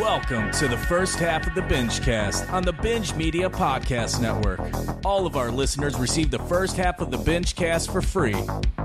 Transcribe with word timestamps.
Welcome 0.00 0.50
to 0.52 0.68
the 0.68 0.76
first 0.76 1.18
half 1.18 1.46
of 1.46 1.54
the 1.54 1.62
Binge 1.62 2.02
Cast 2.02 2.46
on 2.50 2.62
the 2.62 2.72
Binge 2.74 3.14
Media 3.14 3.48
Podcast 3.48 4.20
Network. 4.20 4.60
All 5.06 5.26
of 5.26 5.36
our 5.36 5.50
listeners 5.50 5.98
receive 5.98 6.30
the 6.30 6.38
first 6.40 6.76
half 6.76 7.00
of 7.00 7.10
the 7.10 7.16
Binge 7.16 7.54
Cast 7.56 7.90
for 7.90 8.02
free, 8.02 8.34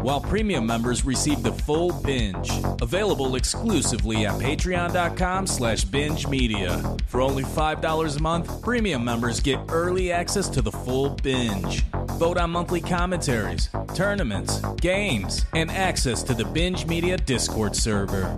while 0.04 0.22
premium 0.22 0.66
members 0.66 1.04
receive 1.04 1.44
the 1.44 1.52
full 1.52 1.92
binge. 1.92 2.50
Available 2.82 3.36
exclusively 3.36 4.26
at 4.26 4.36
patreon.com 4.36 5.48
slash 5.48 5.84
binge 5.84 6.28
media. 6.28 6.82
For 7.08 7.20
only 7.20 7.44
$5 7.44 8.18
a 8.18 8.22
month, 8.22 8.62
premium 8.62 9.04
members 9.04 9.42
get 9.42 9.60
early 9.68 10.14
access 10.14 10.48
to 10.48 10.62
the 10.62 10.72
full 10.72 11.10
binge. 11.10 11.84
Vote 12.20 12.38
on 12.38 12.52
monthly 12.52 12.80
commentaries, 12.80 13.70
tournaments, 13.96 14.62
games, 14.80 15.44
and 15.56 15.70
access 15.70 16.24
to 16.24 16.34
the 16.34 16.46
Binge 16.46 16.86
Media 16.86 17.18
Discord 17.18 17.76
server. 17.76 18.34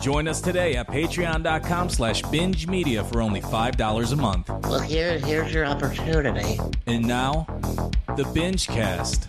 Join 0.00 0.28
us 0.28 0.40
today 0.40 0.76
at 0.76 0.88
patreon.com 0.88 1.88
slash 1.90 2.22
binge 2.22 2.66
media 2.66 3.02
for 3.04 3.20
only 3.22 3.40
$5 3.40 4.12
a 4.12 4.16
month. 4.16 4.48
Well, 4.48 4.80
here, 4.80 5.18
here's 5.18 5.52
your 5.52 5.66
opportunity. 5.66 6.58
And 6.86 7.06
now, 7.06 7.46
the 8.16 8.24
Binge 8.34 8.66
Cast. 8.66 9.28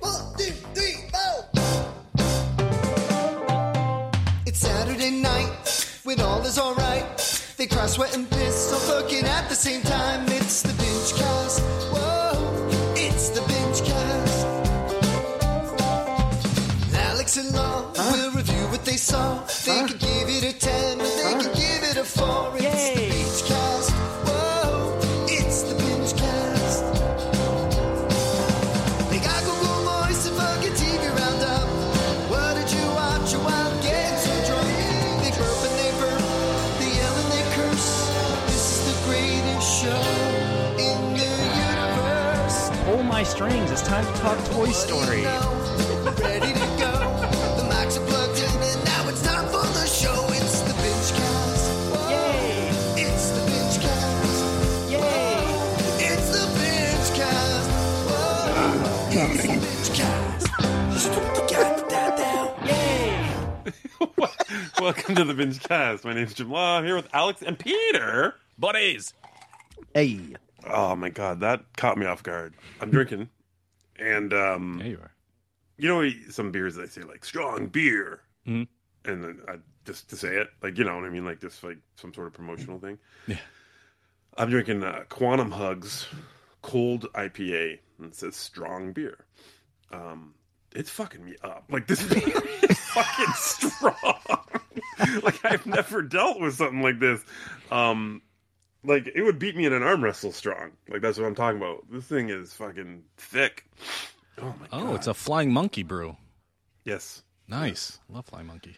One, 0.00 0.36
two, 0.36 0.52
three, 0.74 0.96
four. 1.12 1.50
It's 4.46 4.58
Saturday 4.58 5.10
night 5.10 6.00
when 6.04 6.20
all 6.20 6.40
is 6.42 6.58
alright. 6.58 7.54
They 7.56 7.66
cry, 7.66 7.86
sweat, 7.86 8.16
and 8.16 8.28
piss, 8.28 8.72
all 8.72 8.78
fucking 8.80 9.24
at 9.24 9.48
the 9.48 9.54
same 9.54 9.82
time. 9.82 10.31
They 18.92 18.98
saw. 18.98 19.42
They 19.64 19.86
could 19.86 19.98
give 19.98 20.28
it 20.28 20.44
a 20.44 20.52
10, 20.52 21.00
or 21.00 21.04
they 21.04 21.34
could 21.40 21.56
give 21.56 21.82
it 21.90 21.96
a 21.96 22.04
4. 22.04 22.52
It's 22.56 22.92
the 22.92 23.00
binge 23.08 23.42
cast. 23.48 23.90
Whoa, 24.28 25.00
it's 25.28 25.62
the 25.62 25.74
binge 25.80 26.12
cast. 26.20 26.84
They 29.08 29.20
got 29.28 29.40
Google 29.48 29.80
Voice 29.88 30.28
and 30.28 30.36
fucking 30.36 30.76
TV 30.76 31.08
roundup. 31.08 31.68
What 32.32 32.52
did 32.58 32.68
you 32.70 32.84
watch 32.92 33.32
while 33.46 33.72
getting 33.80 34.18
so 34.24 34.32
drunk? 34.48 34.68
They 35.24 35.32
burp 35.40 35.60
and 35.68 35.76
they 35.80 35.92
burp, 35.96 36.20
they 36.76 36.92
yell 36.92 37.16
and 37.22 37.30
they 37.32 37.44
curse. 37.56 37.90
This 38.52 38.64
is 38.76 38.80
the 38.90 38.96
greatest 39.08 39.68
show 39.80 40.04
in 40.76 41.00
the 41.16 41.32
universe. 41.72 42.58
Pull 42.84 43.02
my 43.04 43.22
strings. 43.22 43.70
It's 43.70 43.80
time 43.80 44.04
to 44.04 44.14
talk 44.20 44.36
Toy 44.52 44.68
Story. 44.68 45.24
Welcome 64.82 65.14
to 65.14 65.24
the 65.24 65.32
Binge 65.34 65.60
Cast. 65.60 66.04
My 66.04 66.12
name's 66.12 66.34
Jim 66.34 66.50
Law. 66.50 66.78
I'm 66.78 66.84
here 66.84 66.96
with 66.96 67.08
Alex 67.14 67.40
and 67.42 67.56
Peter. 67.58 68.34
Buddies! 68.58 69.14
Hey, 69.94 70.18
Oh 70.68 70.96
my 70.96 71.08
god, 71.08 71.38
that 71.40 71.64
caught 71.76 71.96
me 71.98 72.06
off 72.06 72.22
guard. 72.24 72.54
I'm 72.80 72.90
drinking, 72.90 73.28
and 73.98 74.32
um, 74.32 74.78
There 74.78 74.88
you 74.88 74.96
are. 74.98 75.12
you 75.78 75.88
know 75.88 76.10
some 76.30 76.50
beers 76.50 76.74
they 76.74 76.86
say 76.86 77.02
like 77.02 77.24
strong 77.24 77.66
beer, 77.68 78.22
Mhm. 78.46 78.66
and 79.04 79.22
then 79.24 79.40
I, 79.48 79.56
just 79.84 80.10
to 80.10 80.16
say 80.16 80.34
it, 80.36 80.48
like 80.62 80.76
you 80.78 80.84
know 80.84 80.96
what 80.96 81.04
I 81.04 81.10
mean, 81.10 81.24
like 81.24 81.40
just 81.40 81.62
like 81.62 81.78
some 81.96 82.12
sort 82.12 82.26
of 82.26 82.32
promotional 82.32 82.78
thing. 82.80 82.98
Yeah. 83.28 83.36
I'm 84.36 84.50
drinking 84.50 84.82
uh, 84.82 85.04
Quantum 85.08 85.52
Hugs 85.52 86.08
cold 86.62 87.06
IPA, 87.14 87.78
and 87.98 88.06
it 88.08 88.14
says 88.16 88.34
strong 88.36 88.92
beer. 88.92 89.26
Um, 89.92 90.34
it's 90.74 90.90
fucking 90.90 91.24
me 91.24 91.36
up. 91.44 91.64
Like 91.70 91.86
this 91.86 92.02
beer 92.02 92.42
is 92.68 92.78
fucking 92.94 93.32
strong. 93.34 94.38
like 95.22 95.44
I've 95.44 95.66
never 95.66 96.02
dealt 96.02 96.40
with 96.40 96.54
something 96.54 96.82
like 96.82 96.98
this. 96.98 97.22
Um, 97.70 98.22
like 98.84 99.10
it 99.14 99.22
would 99.22 99.38
beat 99.38 99.56
me 99.56 99.66
in 99.66 99.72
an 99.72 99.82
arm 99.82 100.02
wrestle 100.02 100.32
strong. 100.32 100.72
Like 100.88 101.02
that's 101.02 101.18
what 101.18 101.26
I'm 101.26 101.34
talking 101.34 101.58
about. 101.58 101.84
This 101.90 102.04
thing 102.04 102.28
is 102.30 102.52
fucking 102.54 103.02
thick. 103.16 103.64
Oh 104.38 104.54
my 104.60 104.66
god. 104.66 104.90
Oh, 104.90 104.94
it's 104.94 105.06
a 105.06 105.14
Flying 105.14 105.52
Monkey 105.52 105.82
brew. 105.82 106.16
yes. 106.84 107.22
Nice. 107.48 107.98
Love 108.08 108.24
Flying 108.26 108.46
Monkey. 108.46 108.76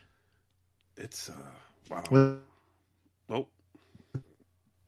It's 0.97 1.29
uh 1.29 1.35
wow. 1.91 2.03
well, 2.11 2.39
Oh. 3.31 3.47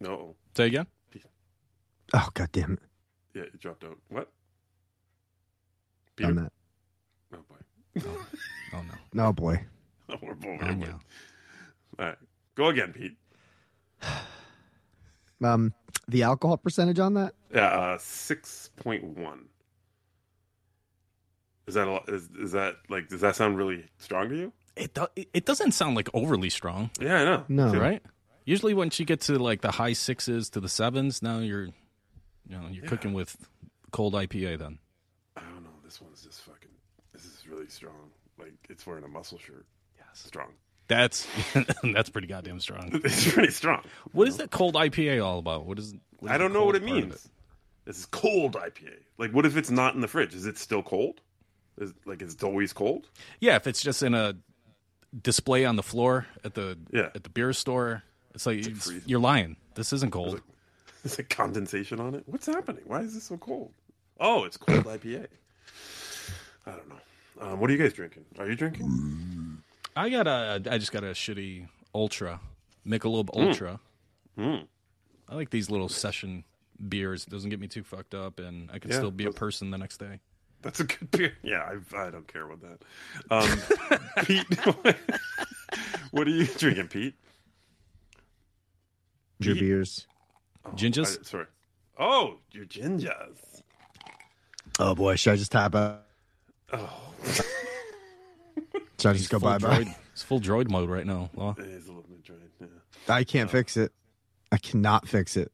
No. 0.01 0.35
Say 0.57 0.67
again? 0.67 0.87
oh 2.15 2.29
god 2.35 2.51
damn 2.53 2.73
it, 2.75 2.79
Yeah, 3.35 3.43
it 3.43 3.59
dropped 3.61 3.85
out. 3.85 3.99
What? 4.09 4.31
done 6.17 6.37
that. 6.37 6.53
Oh 7.35 7.39
boy. 7.49 8.03
Oh, 8.75 8.83
no. 8.83 8.95
No 9.13 9.33
boy, 9.33 9.65
We're 10.43 10.59
both. 10.59 10.63
We're 10.63 10.75
no. 10.75 10.87
both. 10.87 11.05
All 11.99 12.07
right. 12.07 12.17
Go 12.55 12.67
again, 12.69 12.93
Pete. 12.93 13.17
um, 15.45 15.75
the 16.09 16.23
alcohol 16.23 16.57
percentage 16.57 16.99
on 16.99 17.15
that? 17.15 17.35
Yeah, 17.55 17.67
uh 17.67 17.99
six 17.99 18.71
point 18.77 19.05
one. 19.05 19.47
Is 21.67 21.75
that 21.75 21.89
a 21.89 21.91
lot? 21.91 22.09
Is, 22.09 22.29
is 22.39 22.53
that 22.53 22.77
like? 22.89 23.09
Does 23.09 23.21
that 23.23 23.37
sound 23.37 23.59
really 23.59 23.85
strong 23.99 24.29
to 24.29 24.37
you? 24.37 24.53
It, 24.77 24.95
do- 24.95 25.09
it 25.33 25.47
doesn't 25.47 25.73
sound 25.73 25.97
like 25.97 26.11
overly 26.13 26.51
strong, 26.51 26.91
Yeah, 27.01 27.21
I 27.21 27.25
know. 27.25 27.45
No, 27.49 27.73
See? 27.73 27.79
right? 27.79 28.03
Usually 28.45 28.75
when 28.75 28.91
she 28.91 29.07
gets 29.07 29.27
to 29.27 29.39
like 29.39 29.63
the 29.63 29.71
high 29.71 29.95
sixes 29.95 30.51
to 30.51 30.61
the 30.61 30.69
sevens, 30.69 31.23
now 31.23 31.39
you're, 31.39 31.65
you 31.65 31.73
know, 32.51 32.67
you're 32.71 32.85
cooking 32.85 33.15
with 33.15 33.37
cold 33.91 34.13
IPA 34.13 34.59
then. 34.59 34.79
I 35.35 35.41
don't 35.41 35.65
know. 35.65 35.71
This 35.83 36.01
one's 36.01 36.23
just 36.23 36.43
fucking. 36.43 36.71
This 37.15 37.25
is 37.25 37.45
really 37.51 37.69
strong. 37.69 38.11
Like 38.39 38.53
it's 38.69 38.87
wearing 38.87 39.05
a 39.05 39.09
muscle 39.09 39.39
shirt. 39.39 39.67
Strong. 40.25 40.49
That's 40.89 41.27
that's 41.95 42.11
pretty 42.11 42.27
goddamn 42.29 42.61
strong. 42.61 42.91
It's 43.05 43.33
pretty 43.33 43.53
strong. 43.53 43.83
What 44.13 44.29
is 44.29 44.37
that 44.39 44.51
cold 44.51 44.75
IPA 44.75 45.25
all 45.25 45.39
about? 45.39 45.67
What 45.67 45.79
is? 45.79 45.95
what 46.19 46.31
is 46.31 46.35
I 46.35 46.39
don't 46.39 46.53
know 46.53 46.65
what 46.65 46.77
it 46.77 46.83
means. 46.85 47.29
This 47.85 47.99
is 47.99 48.07
cold 48.07 48.55
IPA. 48.55 48.95
Like, 49.19 49.33
what 49.33 49.47
if 49.47 49.57
it's 49.57 49.71
not 49.71 49.95
in 49.95 50.01
the 50.01 50.09
fridge? 50.09 50.35
Is 50.35 50.47
it 50.47 50.59
still 50.59 50.83
cold? 50.83 51.21
Is 51.79 51.93
like 52.05 52.23
it's 52.23 52.43
always 52.43 52.73
cold? 52.73 53.09
Yeah, 53.41 53.57
if 53.57 53.67
it's 53.67 53.83
just 53.83 54.03
in 54.03 54.15
a 54.15 54.35
display 55.23 55.65
on 55.65 55.77
the 55.77 55.83
floor 55.83 56.27
at 56.45 56.55
the 56.55 56.79
Yeah. 56.93 57.11
at 57.15 57.23
the 57.25 57.31
beer 57.31 57.53
store, 57.53 58.03
it's 58.35 58.47
like, 58.47 58.59
it's- 58.61 58.91
you're 59.07 59.21
lying. 59.21 59.57
This 59.75 59.93
isn't 59.93 60.13
cold. 60.13 60.41
It's 61.05 61.19
like- 61.19 61.29
condensation 61.29 62.01
on 62.01 62.15
it? 62.15 62.23
What's 62.27 62.47
happening? 62.47 62.83
Why 62.87 63.01
is 63.01 63.15
this 63.15 63.25
so 63.25 63.37
cold? 63.37 63.73
Oh, 64.19 64.45
it's 64.45 64.57
cold 64.57 64.85
IPA. 64.85 65.27
I 66.67 66.71
don't 66.71 66.89
know. 66.89 66.97
Um, 67.41 67.61
what 67.61 67.69
are 67.69 67.73
you 67.73 67.79
guys 67.79 67.93
drinking? 67.93 68.25
Are 68.39 68.49
you 68.49 68.57
drinking? 68.57 69.36
I 69.97 70.11
got 70.11 70.27
a. 70.27 70.63
I 70.71 70.79
just 70.79 70.93
got 70.93 71.03
a 71.03 71.09
shitty 71.09 71.67
Ultra, 71.95 72.41
Michelob 72.87 73.31
Ultra. 73.35 73.81
Mm. 74.39 74.67
I 75.29 75.35
like 75.35 75.51
these 75.51 75.71
little 75.71 75.89
session 75.89 76.45
beers. 76.89 77.25
It 77.27 77.31
doesn't 77.31 77.49
get 77.51 77.59
me 77.59 77.67
too 77.69 77.83
fucked 77.83 78.15
up, 78.15 78.39
and 78.39 78.71
I 78.71 78.79
can 78.79 78.91
Yeah, 78.91 78.99
still 78.99 79.11
be 79.11 79.25
a 79.25 79.33
person 79.33 79.71
the 79.71 79.79
next 79.79 79.97
day. 79.99 80.21
That's 80.63 80.81
a 80.81 80.85
good 80.85 81.11
beer. 81.11 81.33
Yeah, 81.43 81.63
I, 81.95 81.97
I 82.07 82.11
don't 82.11 82.27
care 82.29 82.49
about 82.49 82.61
that. 82.61 82.83
Um, 83.31 84.25
Pete, 84.25 84.47
what 86.11 86.27
are 86.27 86.31
you 86.31 86.47
drinking, 86.47 86.89
Pete? 86.89 87.15
your 89.39 89.55
Pete? 89.55 89.61
beers. 89.63 90.07
Gingers? 90.75 91.19
I- 91.21 91.23
sorry. 91.23 91.47
Oh, 91.99 92.37
your 92.53 92.67
gingers. 92.67 93.39
Oh 94.79 94.95
boy, 94.95 95.17
should 95.17 95.33
I 95.33 95.37
just 95.37 95.53
tap 95.53 95.75
out? 95.75 96.03
Oh, 96.73 96.91
Should 98.99 99.11
I 99.11 99.13
just 99.15 99.31
go 99.31 99.39
full 99.39 99.51
bye 99.51 99.59
bye? 99.59 99.85
droid. 99.85 99.95
It's 100.13 100.23
full 100.23 100.41
droid 100.41 100.71
mode 100.71 100.89
right 100.89 101.07
now. 101.07 101.31
Law. 101.35 101.55
it 101.59 101.67
is 101.67 101.87
a 101.87 101.93
little 101.93 102.03
bit 102.09 102.23
dry. 102.23 102.37
Yeah. 102.61 102.67
I 103.15 103.25
can't 103.25 103.49
oh. 103.49 103.53
fix 103.53 103.77
it. 103.77 103.93
I 104.51 104.59
cannot 104.59 105.09
fix 105.09 105.37
it. 105.37 105.53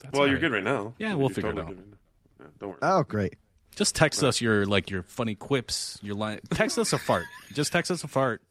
That's 0.00 0.12
well, 0.12 0.22
all 0.22 0.28
you're 0.28 0.38
good 0.38 0.52
right 0.52 0.64
now. 0.64 0.94
Yeah, 0.98 1.10
You're 1.10 1.18
we'll 1.18 1.28
figure 1.28 1.50
it 1.50 1.58
out. 1.58 1.68
good 1.68 1.78
right 1.78 1.86
now. 1.90 1.96
Yeah, 2.40 2.46
don't 2.58 2.68
worry. 2.70 2.78
Oh 2.82 3.02
great. 3.02 3.34
Just 3.76 3.94
text 3.94 4.22
us 4.22 4.40
your 4.40 4.66
like 4.66 4.90
your 4.90 5.02
funny 5.02 5.34
quips. 5.34 5.98
Your 6.02 6.14
line. 6.14 6.40
Text 6.50 6.78
us 6.78 6.92
a 6.92 6.98
fart. 6.98 7.26
Just 7.52 7.72
text 7.72 7.90
us 7.90 8.02
a 8.04 8.08
fart. 8.08 8.42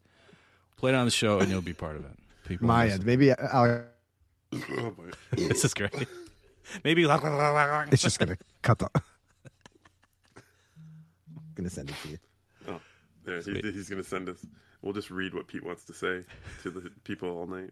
Play 0.77 0.91
it 0.91 0.95
on 0.95 1.05
the 1.05 1.11
show, 1.11 1.39
and 1.39 1.49
you'll 1.49 1.61
be 1.61 1.73
part 1.73 1.95
of 1.95 2.05
it. 2.05 2.11
People, 2.47 2.67
My 2.67 2.85
listen. 2.85 3.01
end. 3.01 3.05
Maybe 3.05 3.33
I'll, 3.33 3.85
oh 4.53 4.91
boy. 4.91 5.09
this 5.31 5.65
is 5.65 5.73
great. 5.73 5.93
Maybe 6.83 7.05
it's 7.05 8.01
just 8.01 8.19
gonna 8.19 8.37
cut 8.61 8.79
the. 8.79 8.89
gonna 11.55 11.69
send 11.69 11.89
it 11.89 11.95
to 12.03 12.09
you. 12.09 12.17
There. 13.25 13.41
He, 13.41 13.71
he's 13.71 13.89
going 13.89 14.01
to 14.01 14.07
send 14.07 14.29
us. 14.29 14.37
We'll 14.81 14.93
just 14.93 15.09
read 15.09 15.33
what 15.33 15.47
Pete 15.47 15.65
wants 15.65 15.83
to 15.85 15.93
say 15.93 16.23
to 16.63 16.69
the 16.69 16.91
people 17.03 17.29
all 17.29 17.47
night. 17.47 17.71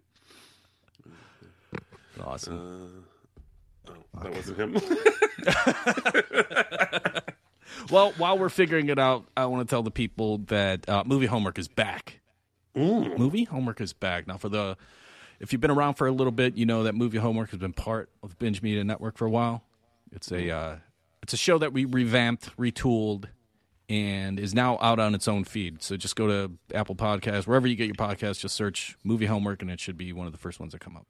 awesome. 2.23 3.05
Uh, 3.87 3.91
oh, 3.91 4.23
that 4.23 4.33
wasn't 4.33 4.57
him. 4.57 4.75
Well, 7.89 8.13
while 8.17 8.37
we're 8.37 8.49
figuring 8.49 8.89
it 8.89 8.99
out, 8.99 9.25
I 9.35 9.45
want 9.45 9.67
to 9.67 9.71
tell 9.71 9.83
the 9.83 9.91
people 9.91 10.39
that 10.47 10.87
uh, 10.87 11.03
movie 11.05 11.25
homework 11.25 11.59
is 11.59 11.67
back. 11.67 12.19
Movie 12.75 13.43
homework 13.43 13.81
is 13.81 13.93
back 13.93 14.25
now. 14.25 14.37
For 14.37 14.49
the 14.49 14.77
if 15.39 15.51
you've 15.51 15.61
been 15.61 15.71
around 15.71 15.95
for 15.95 16.07
a 16.07 16.11
little 16.11 16.31
bit, 16.31 16.55
you 16.55 16.65
know 16.65 16.83
that 16.83 16.95
movie 16.95 17.19
homework 17.19 17.51
has 17.51 17.59
been 17.59 17.73
part 17.73 18.09
of 18.23 18.37
Binge 18.39 18.61
Media 18.61 18.83
Network 18.83 19.17
for 19.17 19.25
a 19.25 19.29
while. 19.29 19.63
It's 20.11 20.31
a 20.31 20.49
uh, 20.49 20.75
it's 21.21 21.33
a 21.33 21.37
show 21.37 21.59
that 21.59 21.71
we 21.71 21.85
revamped, 21.85 22.55
retooled, 22.57 23.25
and 23.93 24.39
is 24.39 24.55
now 24.55 24.79
out 24.81 24.99
on 24.99 25.13
its 25.13 25.27
own 25.27 25.43
feed. 25.43 25.83
So 25.83 25.95
just 25.95 26.15
go 26.15 26.25
to 26.25 26.51
Apple 26.73 26.95
Podcasts, 26.95 27.45
wherever 27.45 27.67
you 27.67 27.75
get 27.75 27.85
your 27.85 27.93
podcasts, 27.93 28.39
just 28.39 28.55
search 28.55 28.97
movie 29.03 29.27
homework, 29.27 29.61
and 29.61 29.69
it 29.69 29.79
should 29.79 29.97
be 29.97 30.11
one 30.11 30.25
of 30.25 30.31
the 30.31 30.39
first 30.39 30.59
ones 30.59 30.71
that 30.71 30.79
come 30.79 30.97
up. 30.97 31.05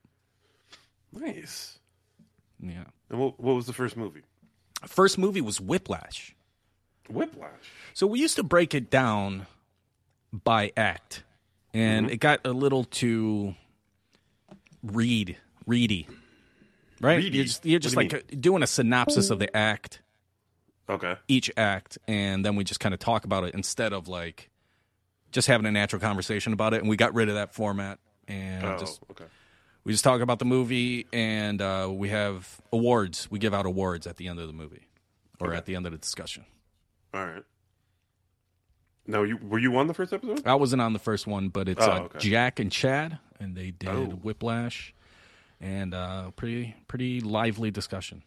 Nice. 1.14 1.80
Yeah. 2.60 2.84
And 3.10 3.20
what, 3.20 3.40
what 3.40 3.54
was 3.56 3.68
the 3.68 3.74
first 3.74 3.96
movie? 3.96 4.24
First 4.86 5.18
movie 5.18 5.40
was 5.40 5.62
Whiplash. 5.62 6.36
Whiplash. 7.10 7.52
So 7.94 8.06
we 8.06 8.20
used 8.20 8.36
to 8.36 8.44
break 8.44 8.76
it 8.76 8.90
down 8.90 9.48
by 10.34 10.74
act, 10.76 11.24
and 11.74 12.12
it 12.12 12.18
got 12.18 12.42
a 12.44 12.52
little 12.52 12.84
too 12.84 13.56
read 14.82 15.38
reedy, 15.66 16.08
right? 17.00 17.16
Reedy? 17.16 17.38
You're 17.38 17.46
just, 17.46 17.66
you're 17.66 17.80
just 17.80 17.96
do 17.96 18.02
you 18.02 18.10
like 18.10 18.14
uh, 18.14 18.36
doing 18.38 18.62
a 18.62 18.68
synopsis 18.68 19.30
of 19.30 19.40
the 19.40 19.56
act, 19.56 20.02
Okay. 20.90 21.16
each 21.28 21.50
act, 21.56 21.98
and 22.08 22.44
then 22.46 22.56
we 22.56 22.64
just 22.64 22.80
kind 22.80 22.94
of 22.94 23.00
talk 23.00 23.24
about 23.26 23.44
it 23.46 23.54
instead 23.54 23.94
of 23.94 24.08
like 24.08 24.50
just 25.32 25.48
having 25.48 25.66
a 25.66 25.72
natural 25.72 26.00
conversation 26.02 26.54
about 26.54 26.74
it. 26.74 26.82
And 26.82 26.90
we 26.90 26.98
got 26.98 27.14
rid 27.14 27.30
of 27.30 27.36
that 27.36 27.54
format 27.54 28.00
and 28.28 28.66
Oh, 28.66 28.78
just 28.78 29.02
okay. 29.12 29.26
we 29.86 29.92
just 29.94 30.04
talk 30.04 30.22
about 30.22 30.40
the 30.40 30.46
movie, 30.46 31.08
and 31.14 31.62
uh, 31.62 31.90
we 31.92 32.10
have 32.10 32.60
awards. 32.72 33.30
We 33.32 33.40
give 33.40 33.54
out 33.54 33.66
awards 33.66 34.06
at 34.08 34.18
the 34.18 34.28
end 34.28 34.40
of 34.40 34.48
the 34.48 34.54
movie 34.54 34.88
or 35.40 35.48
Okay. 35.50 35.58
at 35.58 35.66
the 35.66 35.76
end 35.76 35.86
of 35.86 35.92
the 35.94 35.98
discussion. 35.98 36.46
All 37.14 37.26
right. 37.26 37.44
Now, 39.06 39.24
you 39.24 39.38
were 39.38 39.60
you 39.60 39.76
on 39.78 39.88
the 39.88 39.94
first 39.94 40.14
episode? 40.14 40.46
I 40.46 40.56
wasn't 40.56 40.82
on 40.82 40.94
the 40.94 41.00
first 41.00 41.28
one, 41.28 41.50
but 41.50 41.68
it's 41.68 41.84
Oh, 41.86 41.92
uh, 41.92 42.00
okay. 42.04 42.20
Jack 42.20 42.60
and 42.60 42.72
Chad, 42.72 43.20
and 43.40 43.56
they 43.56 43.72
did 43.72 43.90
Oh. 43.90 44.06
Whiplash, 44.06 44.94
and 45.60 45.94
uh, 45.94 46.32
pretty 46.32 46.76
pretty 46.88 47.20
lively 47.20 47.70
discussion. 47.72 48.24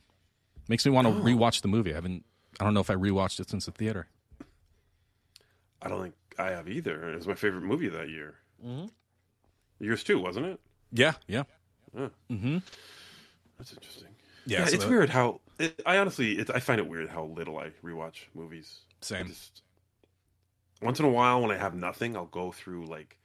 Makes 0.69 0.85
me 0.85 0.93
want 0.93 1.07
to 1.07 1.15
Oh. 1.15 1.21
rewatch 1.25 1.63
the 1.63 1.69
movie. 1.69 1.93
I 1.93 1.95
haven't. 1.95 2.25
I 2.61 2.65
don't 2.65 2.75
know 2.75 2.81
if 2.81 2.91
I 2.91 2.95
rewatched 2.95 3.41
it 3.41 3.51
since 3.51 3.67
the 3.67 3.73
theater. 3.73 4.07
I 5.83 5.89
don't 5.89 6.03
think 6.03 6.15
I 6.39 6.51
have 6.51 6.69
either. 6.69 7.11
It 7.13 7.17
was 7.17 7.27
my 7.27 7.35
favorite 7.35 7.63
movie 7.63 7.89
that 7.89 8.09
year. 8.09 8.35
Mm-hmm. 8.65 8.87
Yours 9.85 10.03
too, 10.03 10.19
wasn't 10.21 10.47
it? 10.47 10.61
Yeah, 10.93 11.13
yeah, 11.27 11.43
mm-hmm 11.97 12.59
That's 13.59 13.73
interesting. 13.73 14.09
yeah. 14.47 14.61
Yeah, 14.61 14.65
so 14.67 14.75
it's 14.75 14.85
that- 14.85 14.91
weird 14.91 15.11
how 15.11 15.41
it, 15.59 15.81
I 15.85 15.99
honestly 15.99 16.39
it, 16.39 16.51
I 16.55 16.61
find 16.61 16.79
it 16.79 16.87
weird 16.89 17.09
how 17.11 17.25
little 17.25 17.59
I 17.59 17.71
rewatch 17.85 18.25
movies. 18.35 18.81
I 19.03 19.05
Same. 19.05 19.27
just- 19.29 19.63
once 20.83 20.99
in 20.99 21.05
a 21.07 21.11
while, 21.11 21.41
when 21.41 21.51
I 21.51 21.57
have 21.57 21.75
nothing, 21.75 22.17
I'll 22.17 22.27
go 22.27 22.53
through 22.53 22.87
like 22.87 23.17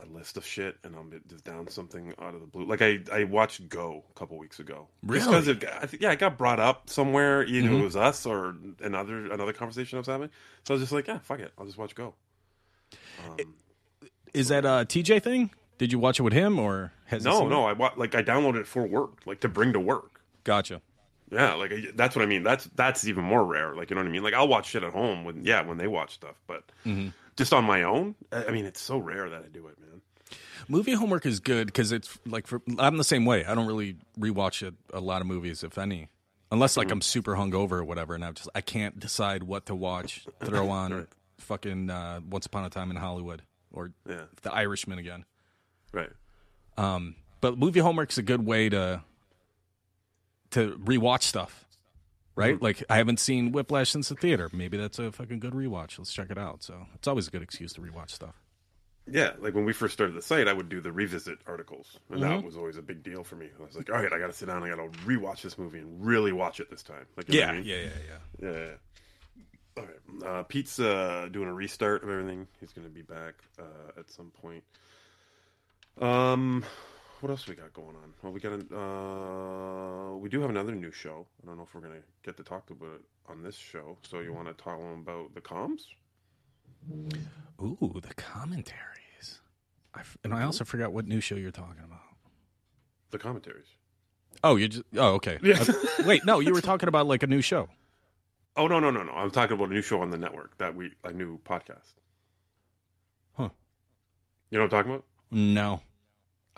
a 0.00 0.06
list 0.06 0.36
of 0.36 0.46
shit 0.46 0.76
and 0.84 0.94
I'm 0.94 1.10
just 1.28 1.42
down 1.44 1.68
something 1.68 2.14
out 2.20 2.34
of 2.34 2.40
the 2.40 2.46
blue. 2.46 2.64
Like 2.64 2.82
I 2.82 3.00
I 3.12 3.24
watched 3.24 3.68
Go 3.68 4.04
a 4.10 4.18
couple 4.18 4.38
weeks 4.38 4.60
ago. 4.60 4.86
Really? 5.02 5.24
Because 5.24 5.48
it, 5.48 5.64
I 5.64 5.86
think 5.86 6.02
yeah, 6.02 6.12
it 6.12 6.18
got 6.20 6.38
brought 6.38 6.60
up 6.60 6.88
somewhere. 6.88 7.42
Either 7.44 7.68
Mhm. 7.68 7.80
it 7.80 7.84
was 7.84 7.96
us 7.96 8.24
or 8.24 8.54
another 8.80 9.30
another 9.32 9.52
conversation 9.52 9.96
I 9.96 10.00
was 10.00 10.06
having. 10.06 10.30
So 10.64 10.72
I 10.72 10.76
was 10.76 10.82
just 10.82 10.92
like, 10.92 11.08
yeah, 11.08 11.18
fuck 11.18 11.40
it, 11.40 11.52
I'll 11.58 11.66
just 11.66 11.78
watch 11.78 11.94
Go. 11.96 12.14
Um, 13.26 13.54
Is 14.32 14.48
that 14.48 14.64
a 14.64 14.86
TJ 14.88 15.22
thing? 15.22 15.50
Did 15.78 15.92
you 15.92 15.98
watch 15.98 16.18
it 16.20 16.22
with 16.22 16.32
him 16.32 16.58
or 16.58 16.92
has 17.06 17.24
he 17.24 17.30
no, 17.30 17.46
it? 17.46 17.50
no, 17.50 17.64
I 17.64 17.72
wa- 17.72 17.92
like 17.96 18.14
I 18.14 18.22
downloaded 18.22 18.60
it 18.60 18.66
for 18.66 18.86
work, 18.86 19.26
like 19.26 19.40
to 19.40 19.48
bring 19.48 19.72
to 19.72 19.80
work. 19.80 20.20
Gotcha. 20.44 20.80
Yeah, 21.30 21.54
like 21.54 21.72
I- 21.72 21.88
that's 21.94 22.14
what 22.16 22.22
I 22.22 22.26
mean. 22.26 22.42
That's 22.44 22.64
that's 22.76 23.06
even 23.06 23.24
more 23.24 23.44
rare. 23.44 23.74
Like 23.74 23.90
you 23.90 23.96
know 23.96 24.02
what 24.02 24.08
I 24.08 24.12
mean. 24.12 24.22
Like 24.22 24.34
I'll 24.34 24.48
watch 24.48 24.68
shit 24.70 24.82
at 24.84 24.92
home 24.92 25.24
when 25.24 25.44
yeah 25.44 25.62
when 25.66 25.76
they 25.78 25.86
watch 25.88 26.14
stuff, 26.14 26.36
but 26.46 26.62
Mm-hmm. 26.86 27.08
Just 27.38 27.54
on 27.54 27.64
my 27.64 27.84
own. 27.84 28.14
I 28.30 28.50
mean, 28.50 28.66
it's 28.66 28.80
so 28.80 28.98
rare 28.98 29.30
that 29.30 29.42
I 29.44 29.48
do 29.48 29.66
it, 29.68 29.78
man. 29.80 30.02
Movie 30.68 30.92
homework 30.92 31.24
is 31.24 31.40
good 31.40 31.66
because 31.68 31.92
it's 31.92 32.18
like 32.26 32.46
for, 32.46 32.60
I'm 32.78 32.98
the 32.98 33.04
same 33.04 33.24
way. 33.24 33.46
I 33.46 33.54
don't 33.54 33.66
really 33.66 33.96
rewatch 34.20 34.66
it, 34.66 34.74
a 34.92 35.00
lot 35.00 35.22
of 35.22 35.26
movies, 35.26 35.62
if 35.64 35.78
any, 35.78 36.08
unless 36.52 36.76
like 36.76 36.90
I'm 36.90 37.00
super 37.00 37.34
hungover 37.36 37.72
or 37.72 37.84
whatever, 37.84 38.14
and 38.14 38.22
I 38.22 38.32
just 38.32 38.50
I 38.54 38.60
can't 38.60 39.00
decide 39.00 39.44
what 39.44 39.64
to 39.66 39.74
watch. 39.74 40.26
Throw 40.44 40.68
on 40.68 41.06
fucking 41.38 41.88
uh, 41.88 42.20
Once 42.28 42.44
Upon 42.44 42.64
a 42.64 42.70
Time 42.70 42.90
in 42.90 42.96
Hollywood 42.96 43.42
or 43.72 43.92
Yeah. 44.06 44.24
The 44.42 44.52
Irishman 44.52 44.98
again. 44.98 45.24
Right. 45.92 46.10
But 47.40 47.56
movie 47.56 47.80
homework's 47.80 48.18
a 48.18 48.22
good 48.22 48.44
way 48.44 48.68
to 48.68 49.02
to 50.50 50.72
rewatch 50.84 51.22
stuff, 51.22 51.66
right? 52.38 52.60
Like 52.62 52.82
I 52.88 52.96
haven't 52.96 53.20
seen 53.20 53.52
Whiplash 53.52 53.90
since 53.90 54.08
the 54.08 54.14
theater. 54.14 54.48
Maybe 54.52 54.76
that's 54.76 54.98
a 54.98 55.12
fucking 55.12 55.40
good 55.40 55.52
rewatch. 55.52 55.98
Let's 55.98 56.12
check 56.12 56.30
it 56.30 56.38
out. 56.38 56.62
So 56.62 56.86
it's 56.94 57.08
always 57.08 57.28
a 57.28 57.30
good 57.30 57.42
excuse 57.42 57.72
to 57.74 57.80
rewatch 57.80 58.10
stuff. 58.10 58.40
Yeah, 59.10 59.30
like 59.40 59.54
when 59.54 59.64
we 59.64 59.72
first 59.72 59.94
started 59.94 60.14
the 60.14 60.20
site, 60.20 60.48
I 60.48 60.52
would 60.52 60.68
do 60.68 60.82
the 60.82 60.92
revisit 60.92 61.38
articles, 61.46 61.98
and 62.10 62.20
Mm-hmm. 62.20 62.28
that 62.30 62.44
was 62.44 62.58
always 62.58 62.76
a 62.76 62.82
big 62.82 63.02
deal 63.02 63.24
for 63.24 63.36
me. 63.36 63.48
I 63.58 63.64
was 63.64 63.74
like, 63.74 63.88
all 63.88 63.96
right, 63.96 64.12
I 64.12 64.18
got 64.18 64.26
to 64.26 64.34
sit 64.34 64.48
down, 64.48 64.62
I 64.62 64.68
got 64.68 64.76
to 64.76 64.98
rewatch 65.06 65.40
this 65.40 65.56
movie 65.56 65.78
and 65.78 66.04
really 66.04 66.30
watch 66.32 66.60
it 66.60 66.70
this 66.70 66.82
time. 66.82 67.06
Like, 67.16 67.26
what 67.26 67.42
I 67.42 67.52
mean? 67.52 67.64
yeah, 67.64 67.76
yeah. 67.76 67.88
yeah. 68.42 68.50
yeah. 68.50 68.66
All 69.78 69.84
right, 69.84 70.26
uh, 70.26 70.42
Pete's 70.42 70.78
uh, 70.78 71.28
doing 71.32 71.48
a 71.48 71.54
restart 71.54 72.02
of 72.02 72.10
everything. 72.10 72.48
He's 72.60 72.72
going 72.72 72.86
to 72.86 72.92
be 72.92 73.00
back 73.00 73.34
uh, 73.58 73.98
at 73.98 74.10
some 74.10 74.30
point. 74.42 74.62
Um, 76.00 76.64
what 77.20 77.30
else 77.30 77.46
we 77.46 77.54
got 77.54 77.72
going 77.72 77.96
on? 77.96 78.14
Well, 78.22 78.32
we 78.32 78.40
got 78.40 78.52
a, 78.52 78.76
uh, 78.76 80.16
we 80.16 80.28
do 80.28 80.40
have 80.40 80.50
another 80.50 80.74
new 80.74 80.90
show. 80.92 81.26
I 81.42 81.46
don't 81.46 81.56
know 81.56 81.64
if 81.64 81.74
we're 81.74 81.80
going 81.80 81.94
to 81.94 82.02
get 82.22 82.36
to 82.36 82.42
talk 82.42 82.70
about 82.70 82.94
it 82.96 83.02
on 83.28 83.42
this 83.42 83.56
show. 83.56 83.96
So 84.02 84.20
you 84.20 84.32
want 84.32 84.48
to 84.48 84.54
talk 84.54 84.78
about 84.78 85.34
the 85.34 85.40
comms? 85.40 85.82
Ooh, 87.60 88.00
the 88.00 88.14
commentaries. 88.14 89.40
I 89.94 90.00
f- 90.00 90.16
and 90.22 90.32
I 90.32 90.44
also 90.44 90.64
forgot 90.64 90.92
what 90.92 91.06
new 91.06 91.20
show 91.20 91.34
you're 91.34 91.50
talking 91.50 91.82
about. 91.84 92.00
The 93.10 93.18
commentaries. 93.18 93.66
Oh, 94.44 94.56
you 94.56 94.68
just 94.68 94.84
oh 94.96 95.14
okay. 95.14 95.38
Yeah. 95.42 95.60
Uh, 95.60 95.72
wait, 96.04 96.24
no, 96.24 96.38
you 96.40 96.52
were 96.52 96.60
talking 96.60 96.88
about 96.88 97.06
like 97.06 97.22
a 97.22 97.26
new 97.26 97.40
show. 97.40 97.68
Oh 98.56 98.66
no 98.66 98.78
no 98.78 98.90
no 98.90 99.02
no! 99.02 99.12
I'm 99.12 99.30
talking 99.30 99.56
about 99.56 99.70
a 99.70 99.72
new 99.72 99.82
show 99.82 100.00
on 100.00 100.10
the 100.10 100.18
network 100.18 100.56
that 100.58 100.74
we 100.74 100.92
a 101.04 101.12
new 101.12 101.38
podcast. 101.38 101.94
Huh. 103.36 103.48
You 104.50 104.58
know 104.58 104.64
what 104.64 104.74
I'm 104.74 104.78
talking 104.78 104.92
about? 104.92 105.04
No. 105.30 105.80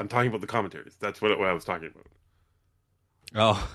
I'm 0.00 0.08
talking 0.08 0.28
about 0.28 0.40
the 0.40 0.46
commentaries. 0.46 0.96
That's 0.98 1.20
what, 1.20 1.38
what 1.38 1.46
I 1.46 1.52
was 1.52 1.64
talking 1.64 1.88
about. 1.88 2.06
Oh. 3.34 3.70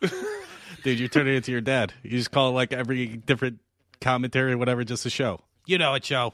Dude, 0.84 1.00
you're 1.00 1.08
turning 1.08 1.34
into 1.34 1.50
your 1.50 1.60
dad. 1.60 1.92
You 2.04 2.10
just 2.10 2.30
call 2.30 2.52
like 2.52 2.72
every 2.72 3.08
different 3.08 3.58
commentary 4.00 4.52
or 4.52 4.58
whatever 4.58 4.84
just 4.84 5.04
a 5.04 5.10
show. 5.10 5.40
You 5.66 5.78
know 5.78 5.94
it 5.94 6.04
show. 6.04 6.32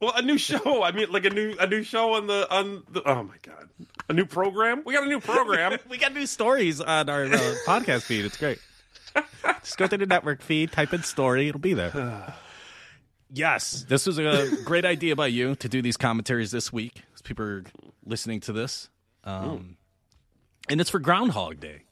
Well, 0.00 0.12
a 0.14 0.22
new 0.22 0.38
show. 0.38 0.82
I 0.82 0.92
mean, 0.92 1.10
like 1.10 1.24
a 1.24 1.30
new 1.30 1.56
a 1.58 1.66
new 1.66 1.82
show 1.82 2.14
on 2.14 2.26
the 2.26 2.50
on 2.54 2.84
the. 2.90 3.02
Oh 3.06 3.24
my 3.24 3.34
god, 3.42 3.68
a 4.08 4.12
new 4.12 4.24
program. 4.24 4.82
We 4.86 4.94
got 4.94 5.04
a 5.04 5.08
new 5.08 5.20
program. 5.20 5.78
we 5.90 5.98
got 5.98 6.14
new 6.14 6.26
stories 6.26 6.80
on 6.80 7.08
our 7.08 7.24
uh, 7.24 7.28
podcast 7.66 8.02
feed. 8.02 8.24
It's 8.24 8.36
great. 8.36 8.58
Just 9.62 9.76
go 9.78 9.86
to 9.88 9.98
the 9.98 10.06
network 10.06 10.42
feed, 10.42 10.72
type 10.72 10.94
in 10.94 11.02
story, 11.02 11.48
it'll 11.48 11.60
be 11.60 11.74
there. 11.74 12.34
yes, 13.32 13.84
this 13.88 14.06
was 14.06 14.18
a 14.18 14.48
great 14.64 14.84
idea 14.84 15.16
by 15.16 15.26
you 15.26 15.56
to 15.56 15.68
do 15.68 15.82
these 15.82 15.96
commentaries 15.96 16.50
this 16.50 16.72
week. 16.72 17.02
As 17.20 17.22
people 17.22 17.44
are 17.44 17.64
listening 18.06 18.40
to 18.40 18.52
this, 18.54 18.88
um, 19.24 19.76
and 20.70 20.80
it's 20.80 20.88
for 20.88 20.98
Groundhog 20.98 21.60
Day. 21.60 21.82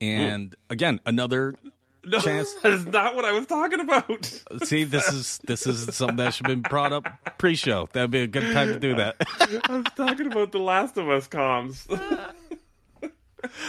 And 0.00 0.54
again, 0.70 1.00
another 1.04 1.54
no, 2.06 2.18
Chance. 2.18 2.54
that 2.62 2.72
is 2.72 2.86
not 2.86 3.14
what 3.14 3.26
I 3.26 3.32
was 3.32 3.44
talking 3.44 3.80
about. 3.80 4.24
see. 4.64 4.84
This 4.84 5.06
is 5.12 5.38
this 5.44 5.66
is 5.66 5.94
something 5.94 6.16
that 6.16 6.32
should 6.32 6.46
have 6.46 6.62
been 6.62 6.70
brought 6.70 6.94
up 6.94 7.06
pre-show. 7.36 7.90
That'd 7.92 8.10
be 8.10 8.22
a 8.22 8.26
good 8.26 8.54
time 8.54 8.68
to 8.68 8.80
do 8.80 8.94
that. 8.94 9.16
I 9.68 9.76
was 9.76 9.84
talking 9.94 10.28
about 10.28 10.52
the 10.52 10.60
Last 10.60 10.96
of 10.96 11.10
Us 11.10 11.28
comms. 11.28 11.84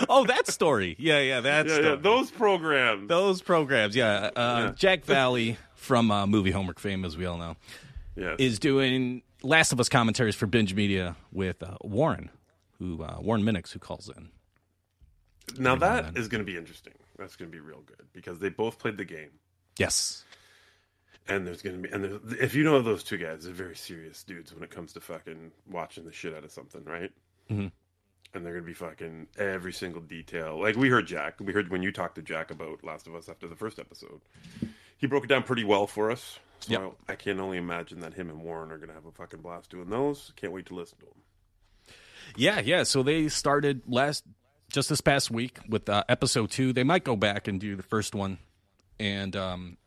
oh, 0.07 0.25
that 0.27 0.48
story. 0.48 0.95
Yeah, 0.98 1.19
yeah, 1.19 1.41
that 1.41 1.67
yeah, 1.67 1.74
story. 1.74 1.89
yeah, 1.89 1.95
those 1.95 2.31
programs. 2.31 3.09
Those 3.09 3.41
programs, 3.41 3.98
yeah. 3.98 4.29
Uh, 4.33 4.69
Jack 4.71 5.03
Valley 5.03 5.57
from 5.75 6.09
uh, 6.09 6.25
movie 6.25 6.51
homework 6.51 6.79
fame, 6.79 7.03
as 7.03 7.17
we 7.17 7.25
all 7.25 7.38
know, 7.38 7.57
yes. 8.15 8.38
is 8.39 8.59
doing 8.59 9.24
Last 9.41 9.72
of 9.72 9.79
Us 9.79 9.89
commentaries 9.89 10.36
for 10.36 10.48
Binge 10.48 10.74
Media 10.74 11.15
with 11.31 11.63
uh, 11.63 11.77
Warren, 11.81 12.29
who 12.77 13.03
uh, 13.03 13.17
Warren 13.22 13.43
Minix, 13.43 13.72
who 13.72 13.79
calls 13.79 14.10
in. 14.15 14.29
now 15.58 15.75
that 15.75 16.17
is 16.17 16.27
going 16.27 16.39
to 16.46 16.51
be 16.51 16.58
interesting. 16.58 16.93
That's 17.17 17.36
going 17.36 17.50
to 17.51 17.55
be 17.55 17.62
real 17.62 17.81
good 17.86 18.08
because 18.13 18.39
they 18.39 18.50
both 18.50 18.79
played 18.79 18.98
the 18.98 19.05
game. 19.05 19.29
Yes. 19.77 20.24
And 21.27 21.46
there's 21.46 21.62
gonna 21.62 21.77
be, 21.77 21.89
and 21.89 22.19
if 22.39 22.55
you 22.55 22.63
know 22.63 22.81
those 22.81 23.03
two 23.03 23.17
guys, 23.17 23.43
they're 23.43 23.53
very 23.53 23.75
serious 23.75 24.24
dudes 24.24 24.51
when 24.51 24.63
it 24.63 24.72
comes 24.72 24.93
to 24.93 25.00
fucking 25.00 25.51
watching 25.69 26.03
the 26.03 26.12
shit 26.12 26.34
out 26.34 26.43
of 26.43 26.51
something, 26.51 26.84
right? 26.86 27.12
Mhm. 27.51 27.72
And 28.34 28.43
they're 28.46 28.53
gonna 28.53 28.65
be 28.65 28.74
fucking 28.74 29.27
every 29.38 29.72
single 29.72 30.01
detail. 30.01 30.60
Like 30.60 30.75
we 30.75 30.89
heard 30.89 31.05
Jack, 31.05 31.36
we 31.39 31.53
heard 31.53 31.69
when 31.69 31.84
you 31.84 31.91
talked 31.91 32.15
to 32.15 32.24
Jack 32.24 32.50
about 32.50 32.84
Last 32.84 33.05
of 33.05 33.13
Us 33.13 33.29
after 33.29 33.48
the 33.48 33.55
first 33.55 33.77
episode, 33.77 34.22
he 34.98 35.05
broke 35.05 35.24
it 35.24 35.27
down 35.27 35.43
pretty 35.43 35.63
well 35.63 35.86
for 35.86 36.10
us. 36.10 36.39
So 36.62 36.72
Yep. 36.72 36.94
I, 37.08 37.12
I 37.13 37.16
can 37.16 37.39
only 37.39 37.58
imagine 37.58 38.00
that 38.01 38.13
him 38.13 38.30
and 38.30 38.42
Warren 38.42 38.72
are 38.72 38.78
gonna 38.78 38.94
have 38.94 39.06
a 39.06 39.12
fucking 39.12 39.42
blast 39.42 39.70
doing 39.70 39.89
those. 39.89 40.34
Can't 40.36 40.51
wait 40.54 40.66
to 40.68 40.75
listen 40.75 40.98
to 41.00 41.06
them. 41.06 41.94
Yeah, 42.36 42.60
yeah. 42.60 42.84
So 42.84 43.01
they 43.04 43.28
started 43.30 43.82
last, 43.88 44.24
just 44.72 44.89
this 44.89 45.01
past 45.01 45.32
week 45.32 45.58
with 45.68 45.89
uh, 45.89 46.04
episode 46.10 46.51
two. 46.51 46.74
They 46.74 46.84
might 46.84 47.04
go 47.04 47.16
back 47.16 47.48
and 47.48 47.60
do 47.60 47.75
the 47.75 47.84
first 47.84 48.13
one. 48.13 48.38
And 49.00 49.36
um, 49.36 49.78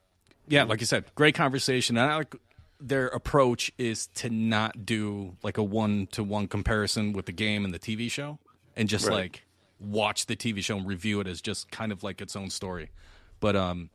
yeah, 0.49 0.65
like 0.65 0.81
you 0.81 0.87
said, 0.87 1.05
great 1.15 1.35
conversation. 1.35 1.97
And 1.97 2.11
I 2.11 2.17
like 2.17 2.35
their 2.81 3.07
approach 3.09 3.71
is 3.79 4.09
to 4.09 4.29
not 4.29 4.85
do 4.85 5.37
like 5.43 5.57
a 5.59 5.63
one 5.63 6.09
to 6.13 6.25
one 6.25 6.49
comparison 6.49 7.13
with 7.13 7.27
the 7.27 7.33
game 7.33 7.65
and 7.65 7.73
the 7.73 7.79
TV 7.79 8.11
show, 8.11 8.39
and 8.77 8.89
just 8.89 9.07
Right. 9.07 9.15
like 9.15 9.45
watch 9.79 10.27
the 10.27 10.35
TV 10.35 10.63
show 10.65 10.77
and 10.79 10.87
review 10.87 11.21
it 11.21 11.27
as 11.29 11.41
just 11.41 11.71
kind 11.71 11.93
of 11.93 12.03
like 12.03 12.21
its 12.21 12.35
own 12.35 12.51
story. 12.51 12.91
But 13.39 13.55
um, 13.55 13.91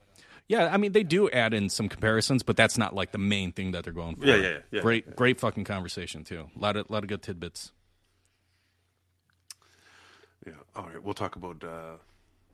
yeah, 0.47 0.69
I 0.73 0.77
mean 0.77 0.91
they 0.93 1.03
do 1.03 1.29
add 1.29 1.53
in 1.53 1.69
some 1.69 1.89
comparisons, 1.89 2.43
but 2.43 2.55
that's 2.57 2.77
not 2.77 2.93
like 2.95 3.11
the 3.11 3.17
main 3.17 3.51
thing 3.51 3.71
that 3.71 3.83
they're 3.83 3.93
going 3.93 4.15
for. 4.15 4.25
Yeah, 4.25 4.35
yeah, 4.35 4.41
yeah, 4.49 4.57
yeah. 4.71 4.81
great, 4.81 5.15
great 5.15 5.39
fucking 5.39 5.63
conversation 5.65 6.23
too. 6.23 6.49
A 6.55 6.59
lot 6.59 6.75
of, 6.77 6.89
lot 6.89 7.03
of 7.03 7.09
good 7.09 7.21
tidbits. 7.21 7.71
Yeah. 10.45 10.53
All 10.75 10.83
right. 10.85 11.01
We'll 11.03 11.13
talk 11.13 11.35
about 11.35 11.63
uh, 11.63 11.97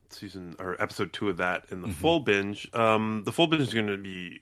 season 0.09 0.55
or 0.59 0.81
episode 0.81 1.13
two 1.13 1.29
of 1.29 1.37
that 1.37 1.65
in 1.69 1.81
the 1.81 1.87
Mm-hmm. 1.87 1.95
full 2.01 2.19
binge. 2.21 2.69
Um, 2.73 3.23
the 3.25 3.31
full 3.31 3.47
binge 3.47 3.61
is 3.61 3.73
going 3.73 3.87
to 3.87 3.97
be 3.97 4.41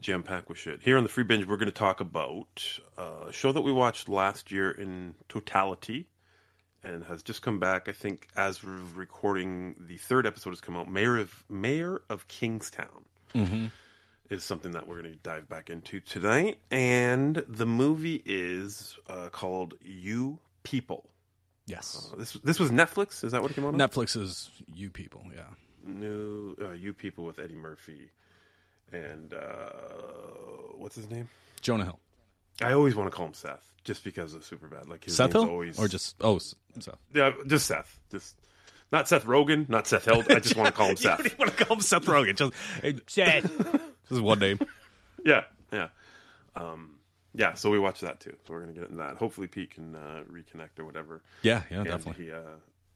jam 0.00 0.22
packed 0.22 0.48
with 0.48 0.58
shit. 0.58 0.80
Here 0.82 0.96
on 0.96 1.02
the 1.02 1.08
free 1.08 1.24
binge, 1.24 1.46
we're 1.46 1.56
going 1.56 1.66
to 1.66 1.72
talk 1.72 2.00
about 2.00 2.66
uh, 2.98 3.26
a 3.28 3.32
show 3.32 3.52
that 3.52 3.62
we 3.62 3.72
watched 3.72 4.08
last 4.08 4.50
year 4.50 4.70
in 4.70 5.14
totality 5.28 6.08
and 6.84 7.04
has 7.04 7.22
just 7.22 7.42
come 7.42 7.58
back. 7.58 7.88
I 7.88 7.92
think 7.92 8.28
as 8.36 8.62
we're 8.62 8.78
recording, 8.94 9.74
the 9.78 9.96
third 9.96 10.26
episode 10.26 10.50
has 10.50 10.60
come 10.60 10.76
out. 10.76 10.90
Mayor 10.90 11.16
of 11.18 11.44
Mayor 11.48 12.02
of 12.08 12.26
Kingstown 12.28 13.04
Mm-hmm. 13.34 13.66
is 14.30 14.44
something 14.44 14.70
that 14.72 14.86
we're 14.86 15.00
going 15.02 15.12
to 15.12 15.18
dive 15.18 15.48
back 15.48 15.68
into 15.70 15.98
tonight, 16.00 16.58
and 16.70 17.42
the 17.48 17.66
movie 17.66 18.22
is 18.24 18.96
uh, 19.08 19.28
called 19.30 19.74
You 19.82 20.38
People. 20.62 21.04
Yes, 21.66 22.10
Uh, 22.12 22.16
this 22.16 22.34
this 22.44 22.60
was 22.60 22.70
Netflix. 22.70 23.24
Is 23.24 23.32
that 23.32 23.42
what 23.42 23.50
it 23.50 23.54
came 23.54 23.64
out 23.64 23.74
on? 23.74 23.80
Netflix 23.80 24.16
is 24.16 24.50
you 24.72 24.90
people. 24.90 25.24
Yeah, 25.34 25.42
New 25.84 26.54
uh, 26.62 26.72
You 26.72 26.92
People 26.92 27.24
with 27.24 27.38
Eddie 27.38 27.54
Murphy 27.56 28.10
and 28.92 29.32
uh, 29.34 29.70
what's 30.76 30.94
his 30.94 31.10
name? 31.10 31.28
Jonah 31.60 31.84
Hill, 31.84 31.98
I 32.62 32.72
always 32.72 32.94
want 32.94 33.10
to 33.10 33.16
call 33.16 33.26
him 33.26 33.34
Seth, 33.34 33.64
just 33.84 34.04
because 34.04 34.34
of 34.34 34.42
Superbad. 34.42 34.88
Like 34.88 35.04
his 35.04 35.16
Seth 35.16 35.32
Hill, 35.32 35.48
always 35.48 35.78
or 35.78 35.88
just 35.88 36.16
oh 36.20 36.38
Seth. 36.38 36.96
yeah, 37.12 37.32
just 37.46 37.66
Seth. 37.66 37.98
Just 38.10 38.36
not 38.92 39.08
Seth 39.08 39.24
Rogen, 39.24 39.68
not 39.68 39.86
Seth 39.86 40.04
Hill. 40.04 40.22
I 40.30 40.38
just 40.40 40.56
want 40.56 40.66
to 40.68 40.72
call 40.72 40.88
him 40.90 40.96
Seth. 40.98 41.18
don't 41.22 41.38
want 41.38 41.56
to 41.56 41.64
call 41.64 41.76
him 41.76 41.82
Seth 41.82 42.04
Rogen. 42.04 42.36
Just 42.36 42.52
hey, 42.82 42.94
Seth. 43.06 43.42
this 43.58 43.82
is 44.12 44.20
one 44.20 44.38
name. 44.38 44.58
Yeah, 45.24 45.44
yeah, 45.72 45.88
um, 46.54 46.96
yeah. 47.34 47.54
So 47.54 47.70
we 47.70 47.78
watch 47.78 48.00
that 48.00 48.20
too. 48.20 48.36
So 48.46 48.52
we're 48.52 48.60
gonna 48.60 48.72
get 48.72 48.84
into 48.84 48.96
that. 48.96 49.16
Hopefully, 49.16 49.46
Pete 49.46 49.70
can 49.74 49.96
uh, 49.96 50.22
reconnect 50.30 50.78
or 50.78 50.84
whatever. 50.84 51.22
Yeah, 51.42 51.62
yeah, 51.70 51.78
And 51.78 51.86
definitely. 51.86 52.26
He, 52.26 52.32
uh, 52.32 52.40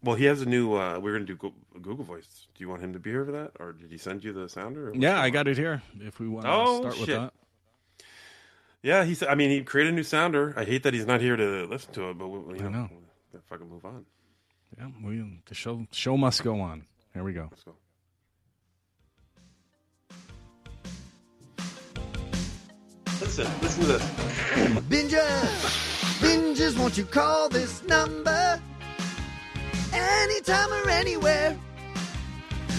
well, 0.04 0.14
he 0.14 0.26
has 0.26 0.42
a 0.42 0.46
new. 0.46 0.74
Uh, 0.74 1.00
we're 1.02 1.12
gonna 1.14 1.24
do 1.24 1.34
Google 1.82 2.04
Voice. 2.04 2.46
Do 2.54 2.62
you 2.62 2.68
want 2.68 2.82
him 2.82 2.92
to 2.92 2.98
be 3.00 3.10
here 3.10 3.24
for 3.24 3.32
that, 3.32 3.52
or 3.58 3.72
did 3.72 3.90
he 3.90 3.98
send 3.98 4.22
you 4.22 4.32
the 4.32 4.48
sounder? 4.48 4.92
Yeah, 4.94 5.20
I 5.20 5.30
got 5.30 5.48
it 5.48 5.56
here. 5.56 5.82
If 6.00 6.20
we 6.20 6.28
want 6.28 6.44
to 6.46 6.52
Oh, 6.52 6.80
start 6.82 7.00
with 7.00 7.08
that. 7.08 7.32
Yeah, 8.82 9.04
he 9.04 9.14
said. 9.14 9.28
I 9.28 9.34
mean, 9.34 9.50
he 9.50 9.62
created 9.62 9.92
a 9.92 9.96
new 9.96 10.02
sounder. 10.04 10.54
I 10.56 10.64
hate 10.64 10.84
that 10.84 10.94
he's 10.94 11.06
not 11.06 11.20
here 11.20 11.36
to 11.36 11.66
listen 11.66 11.92
to 11.94 12.10
it, 12.10 12.18
but 12.18 12.28
we, 12.28 12.56
you 12.56 12.62
know, 12.64 12.70
know. 12.70 12.88
we'll 13.32 13.42
fucking 13.48 13.68
move 13.68 13.84
on. 13.84 14.06
Yeah, 14.76 14.88
we 15.02 15.24
the 15.46 15.54
show 15.54 15.86
show 15.90 16.16
must 16.16 16.44
go 16.44 16.60
on. 16.60 16.84
Here 17.12 17.24
we 17.24 17.32
go. 17.32 17.48
Let's 17.50 17.64
go. 17.64 17.74
Listen, 23.20 23.48
listen 23.62 23.82
to 23.82 23.88
this. 23.88 24.02
Binges, 24.88 26.20
binges, 26.20 26.78
won't 26.78 26.96
you 26.96 27.04
call 27.04 27.48
this 27.48 27.82
number? 27.84 28.60
Anytime 29.92 30.72
or 30.72 30.88
anywhere. 30.88 31.58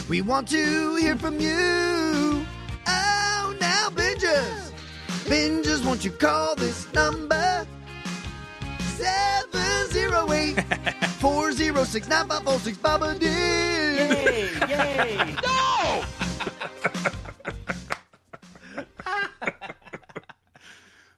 We 0.07 0.21
want 0.21 0.47
to 0.49 0.95
hear 0.95 1.17
from 1.17 1.39
you. 1.41 2.45
Oh, 2.87 3.55
now 3.59 3.89
binges, 3.89 4.68
binges, 5.29 5.85
won't 5.85 6.03
you 6.03 6.11
call 6.11 6.55
this 6.55 6.91
number? 6.93 7.65
708 8.97 10.63
406 11.19 12.07
9546 12.07 12.77
Baba 12.79 13.13
Ding. 13.19 13.29
Yay! 13.29 14.49
Yay! 14.67 15.35
No! 15.43 16.03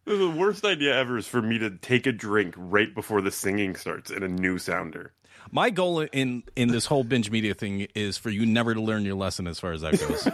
The 0.04 0.30
worst 0.30 0.66
idea 0.66 0.94
ever 0.94 1.18
is 1.18 1.28
for 1.28 1.42
me 1.42 1.58
to 1.60 1.70
take 1.70 2.06
a 2.06 2.12
drink 2.12 2.54
right 2.58 2.94
before 2.94 3.22
the 3.22 3.32
singing 3.32 3.78
starts 3.78 4.12
in 4.12 4.24
a 4.24 4.28
new 4.28 4.58
sounder. 4.58 5.14
My 5.50 5.70
goal 5.70 6.02
in 6.02 6.44
in 6.56 6.68
this 6.70 6.86
whole 6.86 7.04
binge 7.04 7.32
media 7.32 7.54
thing 7.54 7.88
is 7.96 8.18
for 8.18 8.30
you 8.30 8.46
never 8.46 8.74
to 8.74 8.82
learn 8.82 9.06
your 9.06 9.16
lesson 9.16 9.48
as 9.48 9.60
far 9.60 9.72
as 9.72 9.82
that 9.82 10.00
goes. 10.00 10.28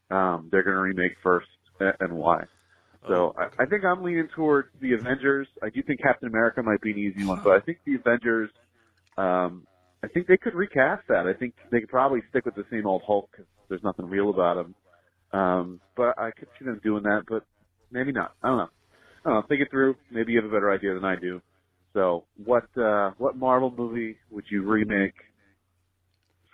um, 0.09 0.49
they're 0.51 0.63
going 0.63 0.75
to 0.75 0.81
remake 0.81 1.15
first, 1.23 1.47
and 1.79 2.13
why? 2.13 2.43
So 3.07 3.33
Oh, 3.37 3.43
okay. 3.43 3.55
I, 3.59 3.63
I 3.63 3.65
think 3.65 3.85
I'm 3.85 4.03
leaning 4.03 4.27
towards 4.35 4.67
the 4.81 4.93
Avengers. 4.93 5.47
I 5.63 5.69
do 5.69 5.81
think 5.81 6.01
Captain 6.01 6.27
America 6.27 6.61
might 6.61 6.81
be 6.81 6.91
an 6.91 6.97
easy 6.97 7.23
one, 7.25 7.39
but 7.43 7.53
I 7.53 7.59
think 7.61 7.79
the 7.85 7.95
Avengers. 7.95 8.49
Um, 9.17 9.65
I 10.03 10.07
think 10.07 10.27
they 10.27 10.37
could 10.37 10.55
recast 10.55 11.03
that. 11.09 11.27
I 11.27 11.33
think 11.33 11.53
they 11.71 11.79
could 11.79 11.89
probably 11.89 12.21
stick 12.29 12.45
with 12.45 12.55
the 12.55 12.65
same 12.71 12.87
old 12.87 13.03
Hulk 13.05 13.29
because 13.31 13.45
there's 13.69 13.83
nothing 13.83 14.07
real 14.07 14.31
about 14.31 14.57
him. 14.57 14.75
Um, 15.31 15.79
but 15.95 16.17
I 16.17 16.31
could 16.31 16.47
see 16.59 16.65
them 16.65 16.81
doing 16.83 17.03
that, 17.03 17.23
but 17.29 17.43
maybe 17.91 18.11
not. 18.11 18.33
I 18.43 18.47
don't 18.49 18.57
know. 18.57 18.69
I 19.25 19.29
don't 19.29 19.33
know. 19.41 19.47
Think 19.47 19.61
it 19.61 19.69
through. 19.69 19.95
Maybe 20.09 20.33
you 20.33 20.41
have 20.41 20.49
a 20.49 20.53
better 20.53 20.71
idea 20.71 20.93
than 20.93 21.05
I 21.05 21.15
do. 21.15 21.41
So, 21.93 22.23
what 22.43 22.65
uh, 22.77 23.11
what 23.17 23.35
Marvel 23.35 23.73
movie 23.75 24.17
would 24.29 24.45
you 24.49 24.63
remake 24.63 25.15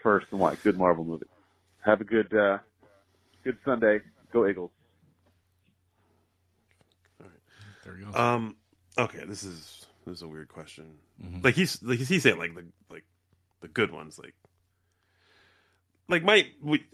first, 0.02 0.28
and 0.32 0.40
why? 0.40 0.56
Good 0.56 0.78
Marvel 0.78 1.04
movie. 1.06 1.28
Have 1.86 2.02
a 2.02 2.04
good 2.04 2.34
uh, 2.36 2.58
good 3.44 3.58
Sunday. 3.64 4.00
Go 4.34 4.48
Eagles. 4.48 4.72
All 7.22 7.28
right. 7.28 7.40
There 7.84 7.98
you 8.00 8.12
go. 8.12 8.20
Um. 8.20 8.56
Okay. 8.98 9.24
This 9.26 9.44
is 9.44 9.86
this 10.06 10.18
is 10.18 10.22
a 10.24 10.28
weird 10.28 10.50
question. 10.50 10.86
Mhm. 11.24 11.44
Like 11.44 11.56
he's 11.56 11.82
like 11.84 12.00
he's 12.00 12.24
saying 12.24 12.40
like 12.40 12.56
the 12.56 12.66
like 12.90 13.04
the 13.62 13.68
good 13.68 13.92
ones 13.92 14.20
like 14.20 14.34
like 16.10 16.24
my 16.24 16.48
we, 16.62 16.86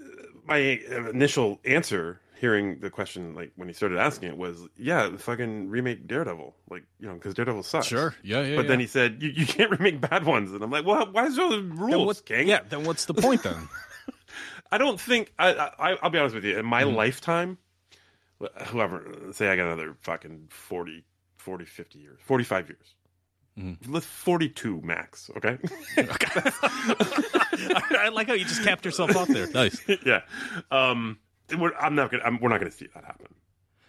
my 0.46 0.58
initial 0.58 1.60
answer 1.66 2.20
hearing 2.44 2.80
the 2.82 2.90
question 2.90 3.34
like 3.34 3.52
when 3.56 3.70
he 3.70 3.74
started 3.74 3.98
asking 3.98 4.28
it 4.28 4.36
was 4.38 4.68
yeah 4.76 5.08
the 5.08 5.18
fucking 5.18 5.70
remake 5.70 6.06
Daredevil 6.08 6.54
like 6.70 6.84
you 7.00 7.08
know 7.08 7.14
because 7.14 7.34
Daredevil 7.34 7.64
sucks 7.64 7.88
Sure. 7.88 8.14
Yeah, 8.22 8.42
yeah. 8.44 8.58
but 8.58 8.68
then 8.68 8.82
he 8.82 8.86
said 8.88 9.24
you, 9.24 9.30
you 9.30 9.46
can't 9.46 9.72
remake 9.72 10.02
bad 10.02 10.26
ones 10.26 10.52
and 10.52 10.62
I'm 10.62 10.70
like 10.70 10.86
well 10.86 11.08
why 11.12 11.28
is 11.28 11.38
there 11.38 11.50
the 11.50 11.62
rules 11.62 12.06
what- 12.06 12.26
King 12.26 12.50
Yeah, 12.50 12.60
then 12.68 12.84
what's 12.84 13.06
the 13.06 13.14
point 13.14 13.44
then? 13.44 13.70
I 14.74 14.78
don't 14.78 15.00
think 15.00 15.32
I, 15.40 15.54
I 15.80 15.98
I'll 16.02 16.10
be 16.10 16.20
honest 16.20 16.36
with 16.36 16.44
you. 16.44 16.60
In 16.60 16.66
my 16.66 16.84
Mhm. 16.84 16.96
lifetime, 16.96 17.58
whoever 18.68 19.06
say 19.32 19.48
I 19.48 19.56
got 19.56 19.68
another 19.68 19.96
fucking 20.02 20.48
40, 20.50 21.06
40 21.38 21.64
50 21.66 22.00
years, 22.00 22.20
forty 22.26 22.44
five 22.44 22.68
years. 22.68 22.96
Mhm. 23.58 24.04
Forty 24.04 24.50
two 24.50 24.82
max. 24.82 25.30
Okay. 25.38 25.58
I 27.96 28.10
like 28.12 28.28
how 28.28 28.34
you 28.34 28.46
just 28.46 28.64
capped 28.64 28.84
yourself 28.84 29.16
off 29.16 29.28
there. 29.28 29.48
Nice. 29.52 29.80
yeah. 30.06 30.22
Um. 30.72 31.20
We're, 31.60 31.74
I'm 31.76 31.96
not 31.96 32.12
gonna. 32.12 32.24
I'm, 32.24 32.40
we're 32.40 32.50
not 32.50 32.60
gonna 32.60 32.72
see 32.72 32.88
that 32.94 33.04
happen. 33.06 33.28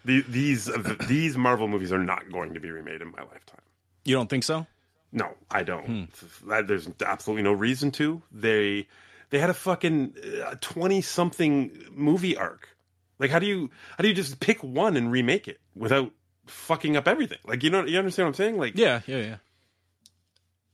The, 0.05 0.21
these 0.29 0.69
these 1.07 1.35
Marvel 1.37 1.67
movies 1.67 1.91
are 1.91 1.97
not 2.03 2.31
going 2.31 2.53
to 2.53 2.59
be 2.59 2.69
remade 2.71 3.01
in 3.01 3.11
my 3.11 3.21
lifetime. 3.23 3.61
You 4.03 4.15
don't 4.15 4.29
think 4.29 4.43
so? 4.43 4.67
No, 5.11 5.31
I 5.49 5.63
don't. 5.63 5.85
Hmm. 5.85 6.49
That- 6.49 6.67
There's 6.67 6.87
absolutely 7.05 7.43
no 7.43 7.53
reason 7.53 7.91
to. 7.91 8.21
They 8.31 8.87
they 9.31 9.39
had 9.39 9.49
a 9.49 9.53
fucking 9.55 10.13
uh, 10.45 10.55
twenty 10.61 11.01
something 11.01 11.71
movie 11.93 12.37
arc. 12.37 12.69
Like, 13.17 13.31
how 13.31 13.39
do 13.39 13.45
you 13.47 13.69
how 13.97 14.01
do 14.03 14.07
you 14.09 14.13
just 14.13 14.39
pick 14.39 14.61
one 14.63 14.95
and 14.97 15.11
remake 15.11 15.47
it 15.47 15.59
without 15.75 16.11
fucking 16.45 16.95
up 16.97 17.07
everything? 17.07 17.39
Like, 17.45 17.63
you 17.63 17.69
know, 17.69 17.85
you 17.85 17.97
understand 17.97 18.25
what 18.25 18.29
I'm 18.29 18.33
saying? 18.35 18.57
Like, 18.57 18.77
Yeah, 18.77 19.01
yeah, 19.07 19.17
yeah. 19.17 19.35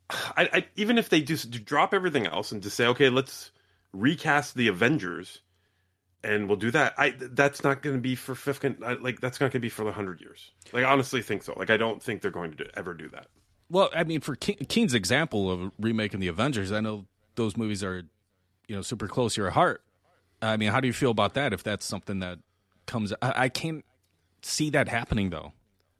I, 0.09 0.49
I 0.51 0.65
even 0.75 0.97
if 0.97 1.07
they 1.09 1.21
just 1.21 1.51
drop 1.63 1.93
everything 1.93 2.25
else 2.25 2.51
and 2.51 2.61
just 2.61 2.75
say, 2.75 2.85
okay, 2.87 3.09
let's 3.09 3.51
recast 3.93 4.55
the 4.55 4.67
Avengers, 4.67 5.39
and 6.23 6.47
we'll 6.47 6.57
do 6.57 6.71
that. 6.71 6.93
I 6.97 7.11
that's 7.17 7.63
not 7.63 7.81
going 7.81 7.95
to 7.95 8.01
be 8.01 8.15
for 8.15 8.35
fucking 8.35 8.77
I- 8.85 8.93
like 8.93 9.19
that's 9.21 9.39
not 9.39 9.47
going 9.51 9.59
to 9.61 9.65
be 9.65 9.69
for 9.69 9.83
the 9.85 9.91
hundred 9.91 10.21
years. 10.21 10.51
Like, 10.73 10.83
I 10.85 10.91
honestly 10.91 11.21
think 11.21 11.43
so. 11.43 11.53
Like, 11.57 11.69
I 11.69 11.77
don't 11.77 12.01
think 12.01 12.21
they're 12.21 12.31
going 12.31 12.51
to 12.51 12.57
do, 12.57 12.69
ever 12.75 12.93
do 12.93 13.09
that. 13.09 13.27
Well, 13.69 13.89
I 13.95 14.03
mean, 14.03 14.21
for 14.21 14.35
Ke- 14.35 14.67
Keen's 14.67 14.93
example 14.93 15.49
of 15.49 15.71
remaking 15.79 16.19
the 16.19 16.27
Avengers, 16.27 16.71
I 16.71 16.81
know 16.81 17.05
those 17.35 17.55
movies 17.55 17.83
are, 17.83 18.03
you 18.67 18.75
know, 18.75 18.81
super 18.81 19.07
close 19.07 19.35
to 19.35 19.41
your 19.41 19.51
heart. 19.51 19.81
I 20.41 20.57
mean, 20.57 20.69
how 20.71 20.79
do 20.79 20.87
you 20.87 20.93
feel 20.93 21.11
about 21.11 21.35
that? 21.35 21.53
If 21.53 21.63
that's 21.63 21.85
something 21.85 22.19
that 22.19 22.39
comes, 22.85 23.13
I, 23.21 23.43
I 23.43 23.49
can't 23.49 23.85
see 24.41 24.69
that 24.71 24.87
happening 24.87 25.29
though. 25.29 25.53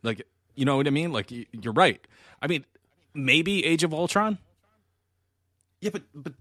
Like, 0.04 0.28
you 0.56 0.66
know 0.66 0.78
what 0.78 0.88
I 0.88 0.90
mean? 0.90 1.14
Like, 1.14 1.32
you're 1.32 1.74
right. 1.74 2.06
I 2.42 2.48
mean, 2.48 2.66
maybe 3.14 3.64
Age 3.66 3.84
of 3.84 3.94
Ultron. 3.94 4.38
Yeah, 5.80 5.92
but 5.92 6.04
but 6.14 6.34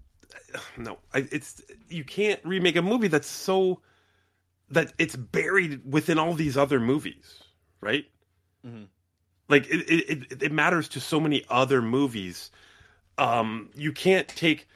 no, 0.77 0.97
I, 1.13 1.27
it's 1.31 1.61
you 1.89 2.03
can't 2.03 2.39
remake 2.43 2.75
a 2.75 2.81
movie 2.81 3.07
that's 3.07 3.27
so 3.27 3.81
that 4.69 4.93
it's 4.97 5.15
buried 5.15 5.81
within 5.91 6.17
all 6.17 6.33
these 6.33 6.57
other 6.57 6.79
movies, 6.79 7.43
right? 7.81 8.05
Like 9.49 9.67
it, 9.69 9.89
it 9.89 10.43
it 10.43 10.51
matters 10.51 10.87
to 10.89 10.99
so 10.99 11.19
many 11.19 11.43
other 11.49 11.81
movies. 11.81 12.51
Um, 13.17 13.69
you 13.75 13.91
can't 13.91 14.27
take 14.27 14.67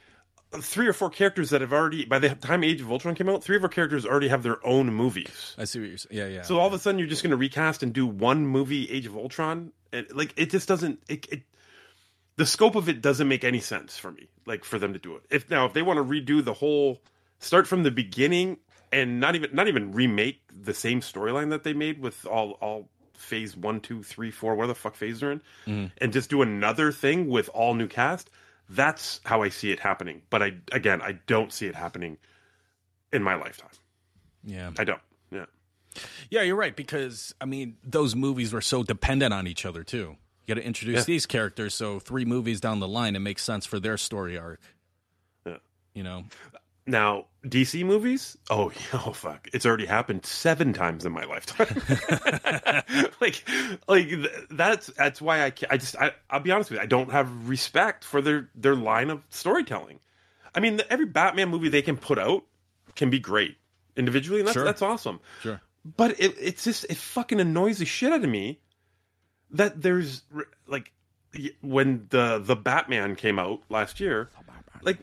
three 0.62 0.88
or 0.88 0.94
four 0.94 1.10
characters 1.10 1.50
that 1.50 1.62
have 1.62 1.74
already 1.74 2.06
by 2.06 2.20
the 2.20 2.30
time 2.30 2.64
Age 2.64 2.82
of 2.82 2.92
Ultron 2.92 3.16
came 3.16 3.30
out, 3.30 3.44
three 3.44 3.56
of 3.56 3.64
our 3.64 3.70
characters 3.70 4.06
already 4.06 4.28
have 4.28 4.44
their 4.44 4.66
own 4.66 4.94
movies. 4.94 5.56
I 5.58 5.66
see 5.66 5.80
what 5.80 5.90
you're 5.90 5.98
saying. 5.98 6.18
Yeah, 6.18 6.28
yeah. 6.28 6.42
So 6.42 6.60
all 6.60 6.68
of 6.68 6.74
a 6.74 6.80
sudden, 6.80 7.00
you're 7.00 7.08
just 7.08 7.24
going 7.24 7.32
to 7.32 7.38
recast 7.38 7.84
and 7.84 7.94
do 7.94 8.06
one 8.06 8.46
movie, 8.46 8.90
Age 8.90 9.06
of 9.06 9.16
Ultron, 9.16 9.72
and 9.92 10.08
like 10.14 10.34
it 10.36 10.50
just 10.50 10.68
doesn't. 10.68 11.02
It, 11.08 11.28
it 11.32 11.44
the 12.38 12.46
scope 12.46 12.76
of 12.76 12.90
it 12.90 13.02
doesn't 13.02 13.28
make 13.28 13.44
any 13.44 13.60
sense 13.60 13.98
for 13.98 14.12
me. 14.12 14.28
Like 14.46 14.64
for 14.64 14.80
them 14.80 14.94
to 14.94 15.00
do 15.00 15.16
it. 15.16 15.24
If 15.30 15.50
now 15.50 15.66
if 15.66 15.74
they 15.74 15.82
want 15.82 15.98
to 15.98 16.04
redo 16.04 16.44
the 16.44 16.54
whole, 16.54 17.02
start 17.40 17.68
from 17.68 17.84
the 17.84 17.92
beginning 17.92 18.58
and 18.92 19.20
not 19.20 19.36
even 19.36 19.50
not 19.54 19.68
even 19.68 19.92
remake 19.92 20.42
the 20.58 20.74
same 20.74 21.02
storyline 21.02 21.50
that 21.50 21.64
they 21.64 21.74
made 21.74 22.00
with 22.00 22.26
all 22.26 22.52
all 22.62 22.90
phase 23.14 23.56
one, 23.56 23.80
two, 23.80 24.04
three, 24.04 24.32
four, 24.32 24.56
where 24.56 24.68
the 24.68 24.76
fuck 24.76 24.96
phase 24.96 25.20
they're 25.20 25.32
in, 25.32 25.42
mm-hmm. 25.66 25.86
and 26.00 26.14
just 26.14 26.30
do 26.30 26.42
another 26.42 26.92
thing 26.92 27.28
with 27.28 27.50
all 27.50 27.74
new 27.74 27.88
cast. 27.88 28.30
That's 28.70 29.20
how 29.26 29.42
I 29.44 29.50
see 29.50 29.72
it 29.72 29.80
happening. 29.80 30.22
But 30.30 30.44
I 30.44 30.54
again, 30.72 31.02
I 31.02 31.14
don't 31.28 31.52
see 31.52 31.68
it 31.68 31.76
happening 31.76 32.18
in 33.12 33.24
my 33.24 33.36
lifetime. 33.36 33.70
yeah. 34.44 34.72
I 34.78 34.84
don't. 34.84 35.02
Yeah. 35.32 35.46
Yeah, 36.30 36.42
you're 36.42 36.56
right 36.56 36.76
because 36.76 37.34
I 37.40 37.46
mean 37.46 37.78
those 37.84 38.16
movies 38.16 38.54
were 38.54 38.62
so 38.62 38.84
dependent 38.84 39.34
on 39.34 39.48
each 39.48 39.66
other 39.66 39.84
too. 39.84 40.18
You 40.46 40.54
got 40.56 40.62
to 40.62 40.66
introduce 40.68 41.00
Yeah. 41.00 41.04
these 41.06 41.26
characters 41.26 41.74
so 41.74 42.00
three 42.00 42.26
movies 42.26 42.60
down 42.62 42.80
the 42.80 42.88
line 42.88 43.16
it 43.16 43.20
makes 43.20 43.44
sense 43.44 43.66
for 43.66 43.80
their 43.80 43.98
story 43.98 44.38
arc. 44.38 44.60
Yeah. 45.46 45.58
You 45.94 46.04
know. 46.04 46.26
Now, 46.88 47.26
DC 47.44 47.84
movies? 47.84 48.38
Oh, 48.52 48.72
oh 48.94 49.12
fuck. 49.12 49.48
It's 49.54 49.66
already 49.66 49.88
happened 49.88 50.24
7 50.26 50.72
times 50.74 51.04
in 51.06 51.12
my 51.14 51.24
lifetime. 51.24 51.82
like 53.22 53.44
like 53.88 54.10
that's 54.52 54.88
that's 54.88 55.22
why 55.22 55.46
I 55.46 55.54
I 55.70 55.78
just 55.78 55.96
I 55.98 56.12
I'll 56.30 56.40
be 56.42 56.52
honest 56.52 56.70
with 56.70 56.78
you. 56.78 56.84
I 56.84 56.86
don't 56.88 57.12
have 57.12 57.50
respect 57.50 58.04
for 58.04 58.22
their 58.22 58.50
their 58.56 58.76
line 58.76 59.10
of 59.10 59.24
storytelling. 59.32 60.00
I 60.54 60.60
mean, 60.60 60.80
every 60.90 61.06
Batman 61.08 61.50
movie 61.50 61.70
they 61.70 61.82
can 61.82 61.98
put 61.98 62.20
out 62.20 62.44
can 62.96 63.10
be 63.10 63.20
great 63.20 63.58
individually, 63.98 64.40
and 64.42 64.48
that's 64.48 64.54
Sure. 64.54 64.64
that's 64.64 64.82
awesome. 64.84 65.20
Sure. 65.42 65.60
But 65.98 66.20
it, 66.20 66.36
it's 66.40 66.64
just 66.64 66.86
it 66.90 66.98
fucking 66.98 67.40
annoys 67.40 67.80
the 67.80 67.86
shit 67.86 68.12
out 68.14 68.24
of 68.24 68.30
me 68.30 68.60
that 69.58 69.82
there's 69.82 70.24
like 70.68 70.92
when 71.62 72.08
the 72.10 72.40
the 72.40 72.56
Batman 72.56 73.16
came 73.16 73.40
out 73.40 73.62
last 73.70 74.00
year, 74.00 74.30
like 74.84 75.00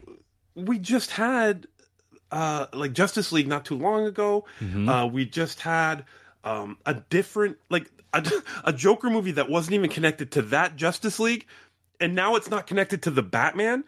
we 0.54 0.78
just 0.78 1.10
had 1.12 1.66
uh 2.30 2.66
like 2.72 2.92
Justice 2.92 3.32
League 3.32 3.48
not 3.48 3.64
too 3.64 3.76
long 3.76 4.06
ago. 4.06 4.44
Uh 4.88 5.08
we 5.12 5.24
just 5.26 5.60
had 5.60 6.04
um 6.44 6.78
a 6.86 6.94
different 6.94 7.58
like 7.70 7.90
a, 8.12 8.24
a 8.64 8.72
Joker 8.72 9.10
movie 9.10 9.32
that 9.32 9.48
wasn't 9.50 9.74
even 9.74 9.90
connected 9.90 10.30
to 10.32 10.42
that 10.42 10.76
Justice 10.76 11.18
League 11.20 11.46
and 12.00 12.14
now 12.14 12.34
it's 12.36 12.50
not 12.50 12.66
connected 12.66 13.02
to 13.02 13.10
the 13.10 13.22
Batman. 13.22 13.84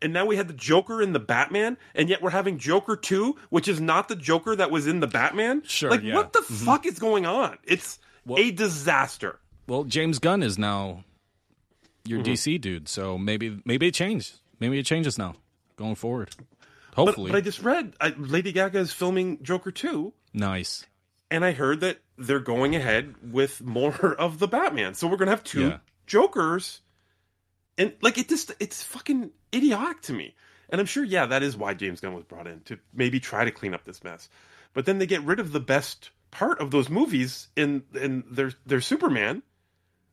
And 0.00 0.12
now 0.12 0.24
we 0.26 0.36
had 0.36 0.46
the 0.46 0.54
Joker 0.54 1.02
in 1.02 1.12
the 1.12 1.18
Batman, 1.18 1.76
and 1.92 2.08
yet 2.08 2.22
we're 2.22 2.30
having 2.30 2.56
Joker 2.56 2.94
2, 2.94 3.34
which 3.50 3.66
is 3.66 3.80
not 3.80 4.06
the 4.08 4.14
Joker 4.14 4.54
that 4.54 4.70
was 4.70 4.86
in 4.86 5.00
the 5.00 5.08
Batman. 5.08 5.62
Sure, 5.64 5.90
Like, 5.90 6.04
yeah. 6.04 6.14
what 6.14 6.32
the 6.32 6.42
fuck 6.42 6.86
is 6.86 7.00
going 7.00 7.26
on? 7.26 7.58
It's 7.64 7.98
a 8.36 8.52
disaster. 8.52 9.40
Well, 9.68 9.84
James 9.84 10.18
Gunn 10.18 10.42
is 10.42 10.58
now 10.58 11.04
Mm-hmm. 12.06 12.24
your 12.24 12.24
DC 12.24 12.58
dude, 12.60 12.88
so 12.88 13.18
maybe 13.18 13.60
maybe 13.66 13.88
it 13.88 13.94
changed. 13.94 14.38
Maybe 14.60 14.78
it 14.78 14.86
changes 14.86 15.18
now 15.18 15.34
going 15.76 15.94
forward. 15.94 16.30
But, 16.38 16.46
Hopefully. 16.96 17.30
but 17.30 17.36
I 17.36 17.40
just 17.42 17.60
read 17.62 17.92
I, 18.00 18.14
Lady 18.16 18.50
Gaga 18.50 18.78
is 18.78 18.92
filming 18.92 19.42
Joker 19.42 19.70
2, 19.70 20.12
nice. 20.32 20.86
and 21.30 21.44
I 21.44 21.52
heard 21.52 21.80
that 21.80 21.98
they're 22.16 22.40
going 22.40 22.74
ahead 22.74 23.14
with 23.30 23.62
more 23.62 23.94
of 24.18 24.38
the 24.38 24.48
Batman. 24.48 24.94
So 24.94 25.06
we're 25.06 25.18
going 25.18 25.26
to 25.26 25.32
have 25.32 25.44
two 25.44 25.68
Yeah. 25.68 25.78
Jokers. 26.06 26.80
And 27.76 27.92
like 28.00 28.16
it 28.16 28.28
just 28.30 28.52
it's 28.58 28.82
fucking 28.82 29.30
idiotic 29.54 30.00
to 30.02 30.14
me. 30.14 30.34
And 30.70 30.80
I'm 30.80 30.86
sure 30.86 31.04
yeah, 31.04 31.26
that 31.26 31.42
is 31.42 31.56
why 31.58 31.74
James 31.74 32.00
Gunn 32.00 32.14
was 32.14 32.24
brought 32.24 32.46
in 32.46 32.60
to 32.62 32.78
maybe 32.94 33.20
try 33.20 33.44
to 33.44 33.50
clean 33.50 33.74
up 33.74 33.84
this 33.84 34.02
mess. 34.02 34.30
But 34.72 34.86
then 34.86 34.98
they 34.98 35.06
get 35.06 35.22
rid 35.24 35.40
of 35.40 35.52
the 35.52 35.60
best 35.60 36.10
part 36.30 36.58
of 36.60 36.70
those 36.70 36.88
movies 36.88 37.48
in 37.54 37.82
in 37.94 38.24
their 38.30 38.52
their 38.64 38.80
Superman, 38.80 39.42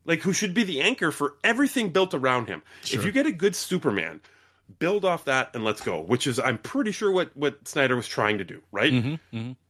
like 0.06 0.22
who 0.22 0.34
should 0.34 0.54
be 0.54 0.64
the 0.64 0.82
anchor 0.82 1.12
for 1.12 1.36
everything 1.44 1.90
built 1.90 2.14
around 2.14 2.48
him. 2.48 2.62
If 2.84 3.06
you 3.06 3.12
get 3.12 3.26
a 3.26 3.32
good 3.32 3.56
Superman, 3.56 4.22
build 4.80 5.06
off 5.06 5.26
that 5.26 5.52
and 5.56 5.64
let's 5.64 5.82
go, 5.82 6.02
which 6.02 6.28
is 6.28 6.40
I'm 6.40 6.58
pretty 6.58 6.92
sure 6.92 7.12
what 7.12 7.36
what 7.36 7.68
Snyder 7.68 7.96
was 7.96 8.08
trying 8.08 8.38
to 8.38 8.44
do, 8.44 8.62
right? 8.72 8.92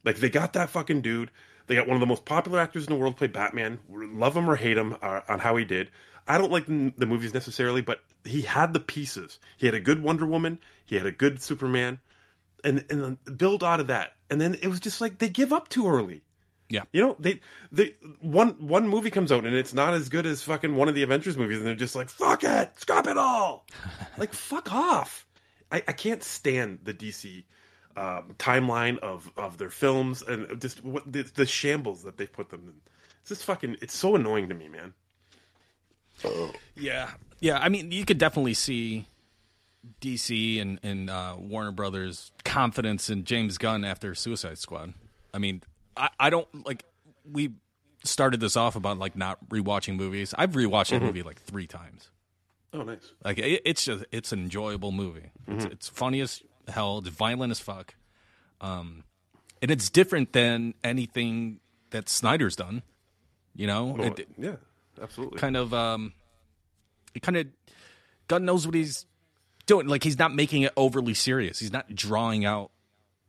Like 0.04 0.18
they 0.18 0.30
got 0.30 0.54
that 0.54 0.70
fucking 0.70 1.02
dude. 1.02 1.32
They 1.68 1.76
got 1.76 1.88
one 1.88 1.96
of 1.96 2.02
the 2.02 2.06
most 2.06 2.26
popular 2.26 2.60
actors 2.60 2.86
in 2.86 2.94
the 2.94 3.00
world 3.00 3.18
play 3.18 3.28
Batman. 3.28 3.80
Love 3.90 4.38
him 4.38 4.50
or 4.50 4.56
hate 4.56 4.78
him 4.78 4.96
uh, 5.02 5.22
on 5.28 5.40
how 5.40 5.56
he 5.56 5.66
did. 5.66 5.90
I 6.28 6.38
don't 6.38 6.52
like 6.52 6.66
the, 6.66 6.94
the 6.98 7.06
movies 7.06 7.34
necessarily, 7.34 7.82
but 7.82 8.02
he 8.24 8.42
had 8.42 8.74
the 8.74 8.80
pieces. 8.80 9.40
He 9.58 9.66
had 9.68 9.76
a 9.76 9.80
good 9.80 10.02
Wonder 10.02 10.26
Woman. 10.26 10.60
He 10.86 10.96
had 10.96 11.06
a 11.06 11.12
good 11.12 11.42
Superman, 11.42 12.00
and 12.64 12.86
and 12.90 13.38
build 13.38 13.64
out 13.64 13.80
of 13.80 13.88
that. 13.88 14.14
And 14.30 14.42
then 14.42 14.56
it 14.62 14.68
was 14.68 14.80
just 14.80 15.02
like 15.02 15.20
they 15.20 15.30
give 15.30 15.54
up 15.54 15.70
too 15.70 15.88
early. 15.88 16.22
Yeah. 16.70 16.84
You 16.92 17.02
know, 17.02 17.16
they 17.20 17.42
they 17.72 17.96
one 18.22 18.52
one 18.68 18.88
movie 18.88 19.12
comes 19.12 19.32
out 19.32 19.46
and 19.46 19.56
it's 19.56 19.74
not 19.74 19.94
as 19.94 20.10
good 20.10 20.26
as 20.26 20.42
fucking 20.42 20.76
one 20.76 20.88
of 20.88 20.96
the 20.96 21.04
Avengers 21.04 21.38
movies, 21.38 21.58
and 21.58 21.68
they're 21.68 21.76
just 21.76 21.96
like, 21.96 22.10
fuck 22.10 22.44
it, 22.44 22.72
scrap 22.80 23.08
it 23.08 23.18
all. 23.18 23.66
like 24.18 24.34
fuck 24.34 24.72
off. 24.74 25.26
I, 25.72 25.84
I 25.88 25.92
can't 25.94 26.24
stand 26.24 26.80
the 26.84 26.94
DC 26.94 27.44
um, 27.98 28.36
timeline 28.40 28.98
of 29.00 29.32
of 29.38 29.58
their 29.58 29.70
films 29.70 30.22
and 30.22 30.60
just 30.60 30.84
what 30.84 31.12
the, 31.12 31.24
the 31.24 31.46
shambles 31.46 32.04
that 32.04 32.18
they 32.18 32.26
put 32.26 32.50
them 32.50 32.62
in. 32.66 32.74
It's 33.22 33.30
just 33.30 33.44
fucking. 33.44 33.78
It's 33.82 33.96
so 33.96 34.16
annoying 34.16 34.50
to 34.50 34.56
me, 34.56 34.68
man. 34.68 34.94
Oh. 36.24 36.52
Yeah, 36.76 37.12
yeah. 37.40 37.60
I 37.60 37.70
mean, 37.70 37.92
you 37.92 38.06
could 38.06 38.18
definitely 38.18 38.54
see 38.54 39.08
DC 40.02 40.62
and 40.62 40.80
and 40.84 41.10
uh, 41.10 41.36
Warner 41.38 41.72
Brothers 41.72 42.32
confidence 42.44 43.10
in 43.10 43.24
James 43.24 43.58
Gunn 43.58 43.84
after 43.84 44.16
Suicide 44.16 44.58
Squad. 44.58 44.94
I 45.34 45.38
mean, 45.38 45.62
I, 45.98 46.10
I 46.20 46.30
don't 46.30 46.48
like 46.66 46.84
we 47.30 47.54
started 48.04 48.40
this 48.40 48.56
off 48.56 48.76
about 48.76 48.98
like 49.00 49.16
not 49.16 49.50
rewatching 49.50 49.96
movies. 49.96 50.34
I've 50.38 50.52
rewatched 50.52 50.90
that 50.92 51.02
movie 51.02 51.24
like 51.24 51.42
three 51.42 51.68
times. 51.68 52.10
Oh, 52.74 52.84
nice. 52.84 53.12
Like 53.24 53.38
it, 53.38 53.62
it's 53.66 53.86
just 53.86 54.06
it's 54.12 54.32
an 54.32 54.40
enjoyable 54.40 54.92
movie. 54.92 55.32
It's, 55.48 55.66
it's 55.66 55.90
funny 55.90 56.22
as 56.22 56.42
hell. 56.68 57.00
It's 57.00 57.10
violent 57.10 57.52
as 57.52 57.60
fuck. 57.60 57.96
Um, 58.62 59.04
and 59.62 59.72
it's 59.72 59.90
different 59.90 60.34
than 60.34 60.74
anything 60.84 61.60
that 61.92 62.10
Snyder's 62.10 62.56
done. 62.56 62.84
You 63.56 63.68
know, 63.68 63.96
Oh, 63.98 64.04
it, 64.04 64.28
yeah, 64.38 64.56
absolutely. 65.02 65.40
kind 65.40 65.56
of 65.56 65.74
um 65.74 66.14
it 67.14 67.22
kind 67.22 67.38
of 67.38 67.48
God 68.28 68.42
knows 68.42 68.66
what 68.68 68.76
he's 68.76 69.06
doing. 69.66 69.88
Like 69.88 70.04
he's 70.04 70.20
not 70.20 70.36
making 70.36 70.64
it 70.64 70.74
overly 70.76 71.14
serious. 71.14 71.60
He's 71.60 71.72
not 71.72 71.94
drawing 71.96 72.44
out 72.44 72.72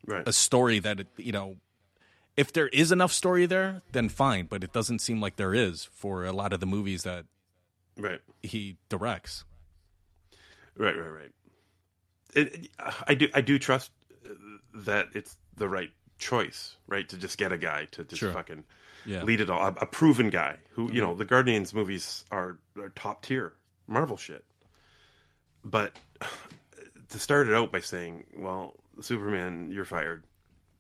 right. 0.07 0.27
a 0.27 0.33
story 0.33 0.81
that 0.81 1.01
it, 1.01 1.09
you 1.17 1.33
know. 1.33 1.57
If 2.37 2.53
there 2.53 2.69
is 2.69 2.93
enough 2.93 3.13
story 3.13 3.47
there, 3.47 3.83
then 3.93 4.09
fine. 4.09 4.47
But 4.47 4.63
it 4.63 4.73
doesn't 4.73 4.99
seem 5.01 5.21
like 5.21 5.37
there 5.37 5.55
is 5.55 5.85
for 5.93 6.25
a 6.25 6.33
lot 6.33 6.53
of 6.53 6.61
the 6.61 6.67
movies 6.67 7.03
that 7.05 7.25
Right. 7.99 8.21
he 8.43 8.77
directs. 8.91 9.45
Right, 10.77 10.97
right, 10.97 11.09
right. 11.09 11.33
It, 12.35 12.55
it- 12.55 12.71
I 13.09 13.15
do, 13.15 13.29
I 13.35 13.41
do 13.41 13.59
trust 13.59 13.91
uh, 14.25 14.35
that 14.75 15.09
it's 15.15 15.37
the 15.57 15.69
right 15.69 15.91
choice, 16.19 16.77
right? 16.87 17.09
To 17.09 17.17
just 17.17 17.39
get 17.39 17.53
a 17.53 17.59
guy 17.59 17.87
to 17.93 18.05
just 18.05 18.21
Sure. 18.21 18.33
fucking 18.33 18.65
Yeah. 19.07 19.23
lead 19.23 19.41
it 19.41 19.49
all, 19.49 19.61
a, 19.69 19.75
a 19.81 19.87
proven 19.87 20.29
guy 20.31 20.57
who, 20.73 20.93
you 20.93 21.01
know, 21.01 21.15
the 21.15 21.25
Guardians 21.25 21.73
movies 21.73 22.25
are, 22.31 22.59
are 22.77 22.91
top 22.91 23.23
tier 23.23 23.55
Marvel 23.87 24.17
shit. 24.19 24.45
but 25.65 25.97
to 27.09 27.19
start 27.19 27.49
it 27.49 27.55
out 27.55 27.71
by 27.73 27.81
saying, 27.81 28.25
"Well, 28.37 28.75
Superman, 29.01 29.71
you're 29.71 29.85
fired." 29.85 30.25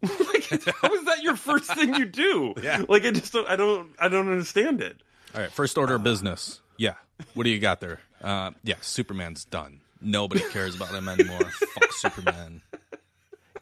like, 0.32 0.44
how 0.80 0.92
is 0.92 1.04
that 1.04 1.22
your 1.22 1.36
first 1.36 1.72
thing 1.74 1.94
you 1.94 2.04
do? 2.06 2.54
Yeah. 2.62 2.84
Like, 2.88 3.04
I 3.04 3.10
just 3.12 3.32
don't, 3.32 3.48
I 3.48 3.56
don't, 3.56 3.90
I 3.98 4.08
don't 4.08 4.28
understand 4.30 4.80
it. 4.80 4.96
All 5.34 5.40
right, 5.40 5.52
first 5.52 5.76
order 5.78 5.94
of 5.96 6.02
business. 6.02 6.60
Yeah. 6.76 6.94
What 7.34 7.44
do 7.44 7.50
you 7.50 7.58
got 7.58 7.80
there? 7.80 8.00
Uh, 8.22 8.50
yeah, 8.64 8.76
Superman's 8.80 9.44
done. 9.44 9.80
Nobody 10.00 10.40
cares 10.50 10.74
about 10.74 10.90
him 10.94 11.08
anymore. 11.08 11.44
Fuck 11.50 11.92
Superman. 11.92 12.62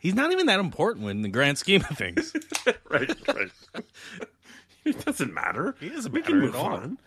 He's 0.00 0.14
not 0.14 0.32
even 0.32 0.46
that 0.46 0.60
important 0.60 1.08
in 1.08 1.22
the 1.22 1.28
grand 1.28 1.58
scheme 1.58 1.84
of 1.88 1.96
things. 1.96 2.32
right, 2.90 3.10
right. 3.28 3.50
it 4.84 5.04
doesn't 5.04 5.32
matter. 5.32 5.74
He 5.80 5.88
doesn't 5.88 6.12
we 6.12 6.20
matter 6.20 6.32
can 6.32 6.40
move 6.40 6.54
at 6.54 6.60
all. 6.60 6.66
on. 6.74 6.98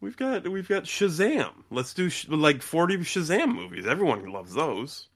We've 0.00 0.16
got 0.16 0.46
we've 0.46 0.68
got 0.68 0.84
Shazam. 0.84 1.50
Let's 1.70 1.92
do 1.94 2.08
sh- 2.08 2.28
like 2.28 2.62
forty 2.62 2.96
Shazam 2.98 3.54
movies. 3.54 3.86
Everyone 3.86 4.24
loves 4.30 4.54
those. 4.54 5.08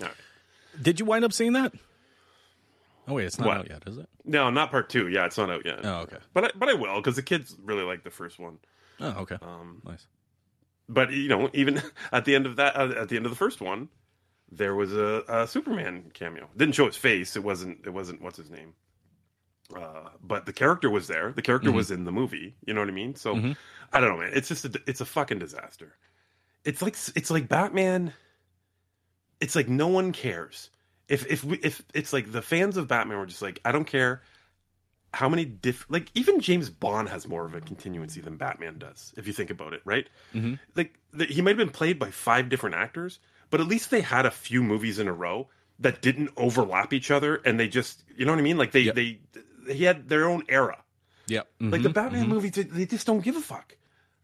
All 0.00 0.08
right. 0.08 0.16
Did 0.82 0.98
you 0.98 1.06
wind 1.06 1.24
up 1.24 1.32
seeing 1.32 1.52
that? 1.52 1.72
Oh 3.06 3.14
wait, 3.14 3.26
it's 3.26 3.38
not 3.38 3.48
What? 3.48 3.56
out 3.58 3.70
yet, 3.70 3.82
is 3.86 3.98
it? 3.98 4.08
No, 4.24 4.50
not 4.50 4.70
part 4.70 4.88
two. 4.88 5.08
Yeah, 5.08 5.26
it's 5.26 5.36
not 5.38 5.50
out 5.50 5.64
yet. 5.66 5.80
Oh, 5.84 6.00
okay. 6.00 6.16
But 6.32 6.44
I, 6.44 6.50
but 6.56 6.68
I 6.68 6.74
will 6.74 6.96
because 6.96 7.16
the 7.16 7.22
kids 7.22 7.54
really 7.62 7.82
like 7.84 8.02
the 8.04 8.10
first 8.10 8.38
one. 8.38 8.58
Oh, 9.00 9.10
okay. 9.22 9.36
Um, 9.42 9.82
nice. 9.84 10.06
but 10.88 11.10
you 11.12 11.28
know, 11.28 11.50
even 11.52 11.82
at 12.12 12.24
the 12.24 12.34
end 12.34 12.46
of 12.46 12.56
that, 12.56 12.76
uh, 12.76 12.94
at 13.02 13.08
the 13.08 13.16
end 13.16 13.26
of 13.26 13.30
the 13.32 13.36
first 13.36 13.60
one, 13.60 13.88
there 14.50 14.74
was 14.74 14.92
a, 14.94 15.22
a 15.28 15.46
Superman 15.46 16.10
cameo. 16.14 16.48
Didn't 16.56 16.74
show 16.74 16.86
his 16.86 16.96
face. 16.96 17.36
It 17.36 17.42
wasn't. 17.44 17.80
It 17.86 17.90
wasn't. 17.90 18.22
What's 18.22 18.38
his 18.38 18.50
name? 18.50 18.72
Uh, 19.74 20.08
but 20.22 20.46
the 20.46 20.52
character 20.52 20.88
was 20.90 21.06
there. 21.06 21.32
The 21.32 21.42
character 21.42 21.72
was 21.72 21.90
in 21.90 22.04
the 22.04 22.12
movie. 22.12 22.54
You 22.66 22.74
know 22.74 22.80
what 22.80 22.88
I 22.88 22.92
mean? 22.92 23.14
So 23.14 23.34
I 23.92 24.00
don't 24.00 24.10
know, 24.10 24.18
man. 24.18 24.30
It's 24.34 24.48
just 24.48 24.64
a, 24.66 24.80
it's 24.86 25.00
a 25.00 25.06
fucking 25.06 25.38
disaster. 25.38 25.96
It's 26.64 26.80
like 26.82 26.96
it's 27.16 27.30
like 27.30 27.48
Batman. 27.48 28.12
It's 29.40 29.56
like 29.56 29.68
no 29.68 29.88
one 29.88 30.12
cares. 30.12 30.70
If 31.08 31.26
if 31.30 31.44
we, 31.44 31.58
if 31.58 31.82
it's 31.92 32.12
like 32.12 32.32
the 32.32 32.42
fans 32.42 32.76
of 32.76 32.88
Batman 32.88 33.18
were 33.18 33.26
just 33.26 33.42
like 33.42 33.60
I 33.64 33.72
don't 33.72 33.84
care 33.84 34.22
how 35.12 35.28
many 35.28 35.44
diff 35.44 35.86
like 35.88 36.10
even 36.14 36.40
James 36.40 36.70
Bond 36.70 37.08
has 37.08 37.28
more 37.28 37.44
of 37.46 37.54
a 37.54 37.60
continuancy 37.60 38.22
than 38.22 38.36
Batman 38.36 38.78
does 38.78 39.12
if 39.16 39.26
you 39.26 39.32
think 39.32 39.50
about 39.50 39.72
it, 39.72 39.82
right? 39.84 40.08
Mm-hmm. 40.34 40.54
Like 40.74 40.94
the, 41.12 41.26
he 41.26 41.40
might 41.42 41.50
have 41.50 41.58
been 41.58 41.70
played 41.70 41.98
by 41.98 42.10
five 42.10 42.48
different 42.48 42.74
actors, 42.76 43.20
but 43.50 43.60
at 43.60 43.68
least 43.68 43.90
they 43.90 44.00
had 44.00 44.26
a 44.26 44.30
few 44.30 44.62
movies 44.62 44.98
in 44.98 45.06
a 45.06 45.12
row 45.12 45.48
that 45.78 46.00
didn't 46.02 46.30
overlap 46.36 46.92
each 46.92 47.10
other, 47.10 47.36
and 47.44 47.60
they 47.60 47.68
just 47.68 48.02
you 48.16 48.24
know 48.24 48.32
what 48.32 48.38
I 48.38 48.42
mean? 48.42 48.56
Like 48.58 48.72
they 48.72 48.80
Yep. 48.80 48.94
they 48.94 49.18
he 49.68 49.84
had 49.84 50.08
their 50.08 50.28
own 50.28 50.42
era. 50.48 50.82
Yep. 51.26 51.48
Like 51.60 51.82
the 51.82 51.88
Mhm, 51.90 51.94
Batman 51.94 52.26
mhm. 52.26 52.28
movies, 52.28 52.52
they, 52.52 52.62
they 52.64 52.86
just 52.86 53.06
don't 53.06 53.22
give 53.22 53.36
a 53.36 53.40
fuck. 53.40 53.76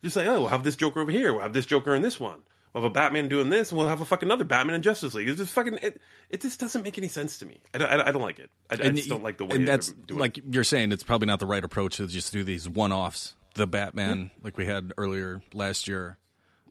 Just 0.03 0.17
like, 0.17 0.27
oh, 0.27 0.41
we'll 0.41 0.49
have 0.49 0.65
this 0.65 0.77
Joker 0.77 1.01
over 1.01 1.11
here. 1.11 1.33
We'll 1.33 1.43
have 1.43 1.53
this 1.53 1.67
Joker 1.67 1.95
in 1.95 2.03
this 2.03 2.19
one. 2.19 2.41
We'll 2.73 2.85
have 2.85 2.91
a 2.91 2.95
Batman 2.95 3.29
doing 3.29 3.51
this, 3.51 3.71
and 3.71 3.79
we'll 3.79 3.89
have 3.89 4.01
a 4.01 4.05
fucking 4.05 4.31
other 4.31 4.45
Batman 4.45 4.77
in 4.77 4.83
Justice 4.83 5.15
League. 5.15 5.29
It's 5.29 5.39
just 5.39 5.53
fucking. 5.53 5.79
It, 5.83 6.01
it 6.29 6.41
just 6.41 6.61
doesn't 6.61 6.83
make 6.83 6.99
any 6.99 7.09
sense 7.09 7.39
to 7.39 7.47
me. 7.47 7.61
I 7.75 7.79
don't, 7.79 7.91
I, 7.91 8.09
I 8.09 8.13
don't 8.13 8.23
like 8.23 8.39
it. 8.39 8.51
I, 8.71 8.75
I 8.75 8.91
just 8.91 9.09
don't 9.09 9.25
like 9.25 9.39
the 9.39 9.45
way 9.45 9.57
And 9.57 9.67
that's 9.67 9.93
like 10.09 10.39
it. 10.39 10.45
you're 10.51 10.65
saying. 10.65 10.93
It's 10.93 11.03
probably 11.03 11.27
not 11.27 11.41
the 11.41 11.47
right 11.47 11.65
approach 11.65 11.97
to 11.97 12.07
just 12.07 12.33
do 12.33 12.45
these 12.45 12.69
one-offs. 12.69 13.35
The 13.57 13.67
Batman, 13.67 14.31
like 14.45 14.57
we 14.57 14.65
had 14.65 14.93
earlier 14.97 15.43
last 15.53 15.89
year, 15.89 16.19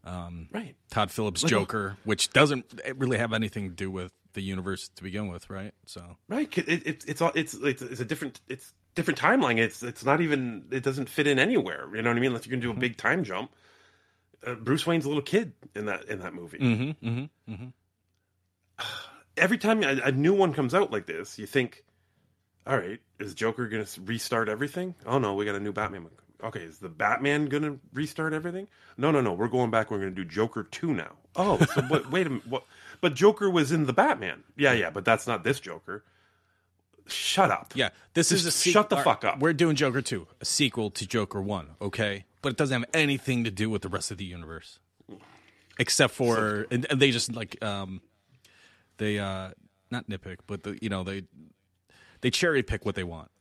um, 0.06 0.48
Right. 0.52 0.76
Todd 0.90 1.12
Phillips 1.12 1.42
Joker, 1.44 1.98
which 2.06 2.30
doesn't 2.30 2.66
really 2.96 3.18
have 3.18 3.34
anything 3.34 3.70
to 3.70 3.76
do 3.76 3.92
with 3.92 4.14
the 4.34 4.42
universe 4.42 4.90
to 4.96 5.04
begin 5.04 5.28
with, 5.28 5.50
right? 5.50 5.74
So 5.86 6.18
Right. 6.30 6.58
It, 6.58 6.88
it, 6.88 7.06
it's 7.06 7.22
all. 7.22 7.32
It's, 7.36 7.54
it's 7.54 7.82
it's 7.82 8.00
a 8.00 8.06
different. 8.06 8.40
It's 8.48 8.74
different 8.96 9.20
timeline. 9.20 9.58
It's 9.58 9.84
it's 9.84 10.06
not 10.06 10.22
even. 10.22 10.66
It 10.72 10.84
doesn't 10.84 11.10
fit 11.10 11.28
in 11.28 11.38
anywhere. 11.38 11.88
You 11.94 12.02
know 12.02 12.10
what 12.10 12.18
I 12.18 12.22
mean? 12.22 12.28
Unless 12.28 12.48
you're 12.48 12.52
gonna 12.52 12.62
do 12.62 12.70
a 12.70 12.74
mm-hmm. 12.74 12.80
big 12.80 12.98
time 12.98 13.26
jump. 13.26 13.52
Uh, 14.46 14.56
Bruce 14.56 14.86
Wayne's 14.88 15.06
a 15.06 15.08
little 15.08 15.24
kid 15.24 15.54
in 15.76 15.86
that 15.86 16.06
in 16.06 16.20
that 16.20 16.34
movie. 16.34 16.60
mm-hmm, 16.60 17.08
mm-hmm, 17.08 17.54
mm-hmm. 17.54 17.68
every 19.38 19.58
time 19.58 19.84
a, 19.84 20.00
a 20.06 20.12
new 20.12 20.34
one 20.34 20.54
comes 20.54 20.74
out 20.74 20.92
like 20.92 21.06
this, 21.06 21.40
you 21.40 21.46
think, 21.46 21.84
all 22.68 22.78
right, 22.78 23.00
is 23.20 23.34
Joker 23.34 23.68
going 23.68 23.86
to 23.86 24.02
restart 24.02 24.50
everything? 24.50 24.96
Oh 25.06 25.20
no, 25.20 25.34
we 25.36 25.46
got 25.46 25.56
a 25.56 25.60
new 25.60 25.74
Batman. 25.74 26.08
Okay, 26.42 26.62
is 26.62 26.78
the 26.78 26.90
Batman 26.90 27.48
going 27.48 27.64
to 27.64 27.80
restart 27.94 28.34
everything? 28.34 28.68
No, 28.98 29.12
no, 29.12 29.20
no. 29.20 29.34
We're 29.34 29.50
going 29.50 29.72
back. 29.72 29.92
We're 29.92 30.00
going 30.00 30.16
to 30.16 30.24
do 30.24 30.30
Joker 30.30 30.64
two 30.64 30.94
now. 30.94 31.12
Oh, 31.36 31.58
so 31.58 31.82
what, 31.88 32.10
wait 32.12 32.28
a 32.28 32.30
minute. 32.30 32.48
What? 32.48 32.64
But 33.02 33.14
Joker 33.14 33.50
was 33.50 33.72
in 33.72 33.86
the 33.86 33.94
Batman. 33.94 34.44
Yeah, 34.56 34.74
yeah, 34.74 34.90
but 34.90 35.04
that's 35.04 35.28
not 35.28 35.44
this 35.44 35.60
Joker. 35.60 36.04
Shut 37.12 37.52
up. 37.52 37.74
Yeah, 37.76 37.90
this 38.14 38.32
is 38.32 38.46
a 38.46 38.50
Just 38.50 38.66
sequ- 38.66 38.72
shut 38.72 38.90
the 38.90 38.98
all 38.98 39.04
fuck 39.04 39.24
up. 39.24 39.40
We're 39.40 39.54
doing 39.54 39.76
Joker 39.76 40.02
2, 40.02 40.28
a 40.42 40.46
sequel 40.46 40.90
to 40.92 41.08
Joker 41.08 41.42
1, 41.42 41.68
okay? 41.82 42.26
But 42.42 42.50
it 42.54 42.58
doesn't 42.58 42.82
have 42.82 42.90
anything 42.94 43.44
to 43.44 43.52
do 43.52 43.70
with 43.70 43.82
the 43.82 43.90
rest 43.90 44.12
of 44.12 44.18
the 44.18 44.26
universe. 44.26 44.80
Except 45.78 46.14
for 46.14 46.68
and, 46.72 46.86
and 46.90 47.00
they 47.00 47.12
just 47.12 47.34
like 47.34 47.64
um 47.64 48.02
they 48.98 49.18
uh 49.18 49.52
not 49.92 50.10
nitpick, 50.10 50.40
but 50.46 50.64
the 50.64 50.78
you 50.82 50.90
know, 50.90 51.04
they 51.04 51.24
they 52.22 52.30
cherry 52.30 52.64
pick 52.64 52.86
what 52.86 52.96
they 52.96 53.04
want 53.04 53.32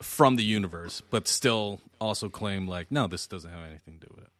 from 0.00 0.36
the 0.36 0.44
universe, 0.44 1.02
but 1.10 1.26
still 1.26 1.80
also 2.00 2.28
claim 2.28 2.68
like, 2.68 2.90
no, 2.90 3.06
this 3.06 3.26
doesn't 3.26 3.50
have 3.50 3.64
anything 3.64 3.98
to 3.98 4.06
do 4.06 4.12
with 4.14 4.24
it. 4.24 4.30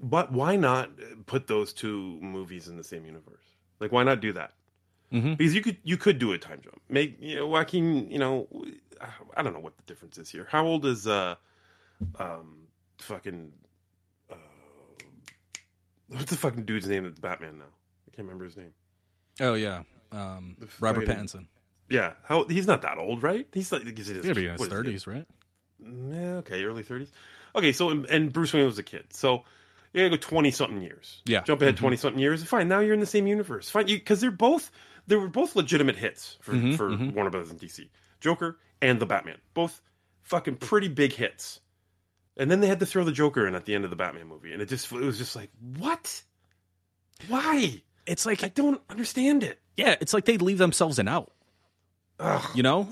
But 0.00 0.32
why 0.32 0.56
not 0.56 0.90
put 1.26 1.46
those 1.46 1.72
two 1.72 2.18
movies 2.20 2.68
in 2.68 2.76
the 2.76 2.84
same 2.84 3.04
universe? 3.04 3.44
Like, 3.80 3.92
why 3.92 4.02
not 4.02 4.20
do 4.20 4.32
that? 4.32 4.52
Mhm. 5.12 5.36
Because 5.36 5.54
you 5.54 5.60
could 5.62 5.76
you 5.82 5.96
could 5.96 6.18
do 6.18 6.32
a 6.32 6.38
time 6.38 6.60
jump. 6.62 6.80
Make 6.88 7.16
you 7.20 7.36
know, 7.36 7.46
Joaquin. 7.48 8.10
You 8.10 8.18
know, 8.18 8.48
I 9.36 9.42
don't 9.42 9.52
know 9.52 9.60
what 9.60 9.76
the 9.76 9.82
difference 9.84 10.18
is 10.18 10.28
here. 10.30 10.46
How 10.50 10.64
old 10.66 10.86
is 10.86 11.06
uh, 11.06 11.34
um, 12.18 12.66
fucking 12.98 13.52
uh, 14.30 14.34
what's 16.08 16.30
the 16.30 16.36
fucking 16.36 16.64
dude's 16.64 16.86
name 16.88 17.04
that's 17.04 17.18
Batman 17.18 17.58
now? 17.58 17.64
I 17.64 18.16
can't 18.16 18.26
remember 18.26 18.44
his 18.44 18.56
name. 18.56 18.72
Oh 19.40 19.54
yeah. 19.54 19.82
Um 20.12 20.56
Robert 20.80 21.06
fucking- 21.06 21.24
Pattinson. 21.24 21.46
Yeah, 21.88 22.12
how 22.24 22.44
he's 22.44 22.68
not 22.68 22.82
that 22.82 22.98
old, 22.98 23.22
right? 23.24 23.46
He's 23.52 23.72
like 23.72 23.82
he's 23.82 24.08
in 24.08 24.16
his, 24.16 24.24
He's 24.24 24.32
gonna 24.32 24.34
be 24.34 24.46
in 24.46 24.52
his 24.52 24.60
what 24.60 24.66
is 24.66 24.70
he? 24.72 24.76
thirties, 24.76 25.06
right? 25.08 25.26
Yeah, 25.82 26.34
okay, 26.36 26.62
early 26.62 26.82
thirties. 26.84 27.10
Okay, 27.56 27.72
so 27.72 27.90
and 27.90 28.32
Bruce 28.32 28.52
Wayne 28.52 28.64
was 28.66 28.78
a 28.78 28.82
kid, 28.84 29.06
so 29.12 29.42
you 29.92 30.00
gotta 30.04 30.10
go 30.10 30.16
twenty 30.16 30.52
something 30.52 30.82
years. 30.82 31.20
Yeah. 31.26 31.40
jump 31.42 31.62
ahead 31.62 31.74
Mhm. 31.74 31.78
twenty 31.78 31.96
something 31.96 32.20
years. 32.20 32.44
Fine, 32.44 32.68
now 32.68 32.78
you're 32.78 32.94
in 32.94 33.00
the 33.00 33.06
same 33.06 33.26
universe. 33.26 33.68
Fine, 33.70 33.86
because 33.86 34.20
they're 34.20 34.30
both 34.30 34.70
they 35.10 35.16
were 35.16 35.28
both 35.28 35.54
legitimate 35.56 35.96
hits 35.96 36.38
for 36.40 36.54
Mhm, 36.54 36.76
for 36.76 36.88
mhm. 36.90 37.12
Warner 37.12 37.30
Brothers 37.30 37.50
and 37.50 37.60
DC. 37.60 37.88
Joker 38.20 38.58
and 38.80 38.98
the 39.00 39.06
Batman, 39.06 39.38
both 39.52 39.82
fucking 40.22 40.56
pretty 40.56 40.88
big 40.88 41.12
hits. 41.12 41.60
And 42.36 42.50
then 42.50 42.60
they 42.60 42.68
had 42.68 42.80
to 42.80 42.86
throw 42.86 43.04
the 43.04 43.12
Joker 43.12 43.46
in 43.46 43.54
at 43.54 43.64
the 43.66 43.74
end 43.74 43.84
of 43.84 43.90
the 43.90 43.96
Batman 43.96 44.28
movie, 44.28 44.52
and 44.52 44.62
it 44.62 44.68
just 44.68 44.90
it 44.92 45.00
was 45.00 45.18
just 45.18 45.36
like 45.36 45.50
what? 45.78 46.22
Why? 47.28 47.82
It's 48.06 48.24
like 48.24 48.42
I 48.42 48.48
don't 48.48 48.80
understand 48.88 49.42
it. 49.42 49.60
yeah, 49.76 49.96
it's 50.00 50.14
like 50.14 50.24
they 50.24 50.38
leave 50.38 50.58
themselves 50.58 50.98
an 50.98 51.08
out. 51.08 51.32
Ugh. 52.18 52.50
You 52.54 52.62
know, 52.62 52.88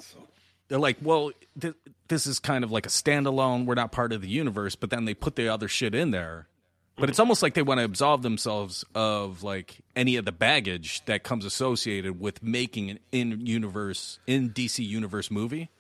they're 0.69 0.79
like, 0.79 0.97
well, 1.03 1.33
th- 1.61 1.75
this 2.09 2.27
is 2.27 2.39
kind 2.39 2.65
of 2.65 2.71
like 2.71 2.87
a 2.87 2.91
standalone. 2.91 3.65
We're 3.67 3.75
not 3.75 3.93
part 3.93 4.13
of 4.13 4.23
the 4.23 4.29
universe, 4.29 4.75
but 4.77 4.91
then 4.91 5.05
they 5.05 5.15
put 5.15 5.37
the 5.37 5.49
other 5.49 5.69
shit 5.69 5.95
in 5.95 6.11
there. 6.11 6.49
But 6.99 7.09
it's 7.09 7.21
almost 7.21 7.43
like 7.43 7.55
they 7.55 7.63
want 7.63 7.79
to 7.79 7.85
absolve 7.85 8.23
themselves 8.23 8.85
of 8.95 9.43
like 9.45 9.79
any 9.95 10.17
of 10.17 10.25
the 10.25 10.33
baggage 10.33 11.05
that 11.05 11.23
comes 11.23 11.45
associated 11.45 12.21
with 12.21 12.43
making 12.43 12.91
an 12.91 12.99
in 13.13 13.47
universe 13.47 14.19
in 14.27 14.51
DC 14.51 14.85
universe 14.87 15.31
movie. 15.31 15.71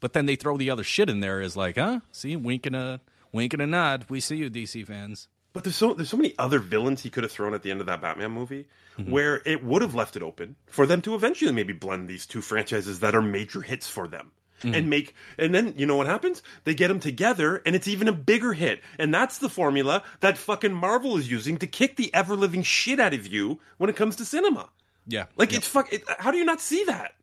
But 0.00 0.12
then 0.12 0.26
they 0.26 0.36
throw 0.36 0.56
the 0.56 0.70
other 0.70 0.84
shit 0.84 1.10
in 1.10 1.18
there 1.18 1.40
as 1.40 1.56
like, 1.56 1.76
huh? 1.76 2.00
See, 2.12 2.36
wink 2.36 2.66
and 2.66 2.76
a 2.76 3.00
wink 3.32 3.52
and 3.52 3.62
a 3.62 3.66
nod. 3.66 4.06
We 4.08 4.20
see 4.20 4.36
you, 4.36 4.48
DC 4.48 4.86
fans. 4.86 5.26
But 5.52 5.64
there's 5.64 5.76
so 5.76 5.94
there's 5.94 6.10
so 6.10 6.16
many 6.16 6.34
other 6.38 6.60
villains 6.60 7.02
he 7.02 7.10
could 7.10 7.24
have 7.24 7.32
thrown 7.32 7.54
at 7.54 7.62
the 7.62 7.72
end 7.72 7.80
of 7.80 7.86
that 7.86 8.00
Batman 8.00 8.30
movie 8.30 8.66
mm-hmm. 8.96 9.10
where 9.10 9.42
it 9.44 9.64
would 9.64 9.82
have 9.82 9.94
left 9.94 10.14
it 10.14 10.22
open 10.22 10.54
for 10.66 10.86
them 10.86 11.02
to 11.02 11.16
eventually 11.16 11.52
maybe 11.52 11.72
blend 11.72 12.06
these 12.06 12.26
two 12.26 12.40
franchises 12.40 13.00
that 13.00 13.16
are 13.16 13.22
major 13.22 13.62
hits 13.62 13.88
for 13.88 14.06
them. 14.06 14.30
Mm-hmm. 14.62 14.74
And 14.74 14.90
make 14.90 15.14
and 15.38 15.54
then 15.54 15.74
you 15.76 15.86
know 15.86 15.96
what 15.96 16.06
happens? 16.08 16.42
They 16.64 16.74
get 16.74 16.88
them 16.88 16.98
together 17.00 17.62
and 17.64 17.76
it's 17.76 17.86
even 17.86 18.08
a 18.08 18.12
bigger 18.12 18.52
hit. 18.54 18.80
And 18.98 19.14
that's 19.14 19.38
the 19.38 19.48
formula 19.48 20.02
that 20.20 20.36
fucking 20.36 20.72
Marvel 20.74 21.16
is 21.16 21.30
using 21.30 21.58
to 21.58 21.66
kick 21.66 21.94
the 21.96 22.12
ever 22.12 22.34
living 22.34 22.62
shit 22.64 22.98
out 22.98 23.14
of 23.14 23.26
you 23.26 23.60
when 23.76 23.88
it 23.88 23.94
comes 23.96 24.16
to 24.16 24.24
cinema. 24.24 24.68
Yeah, 25.06 25.26
Like 25.36 25.52
it's 25.52 25.66
fuck. 25.68 25.92
It, 25.92 26.02
how 26.18 26.30
do 26.32 26.38
you 26.38 26.44
not 26.44 26.60
see 26.60 26.84
that? 26.84 27.14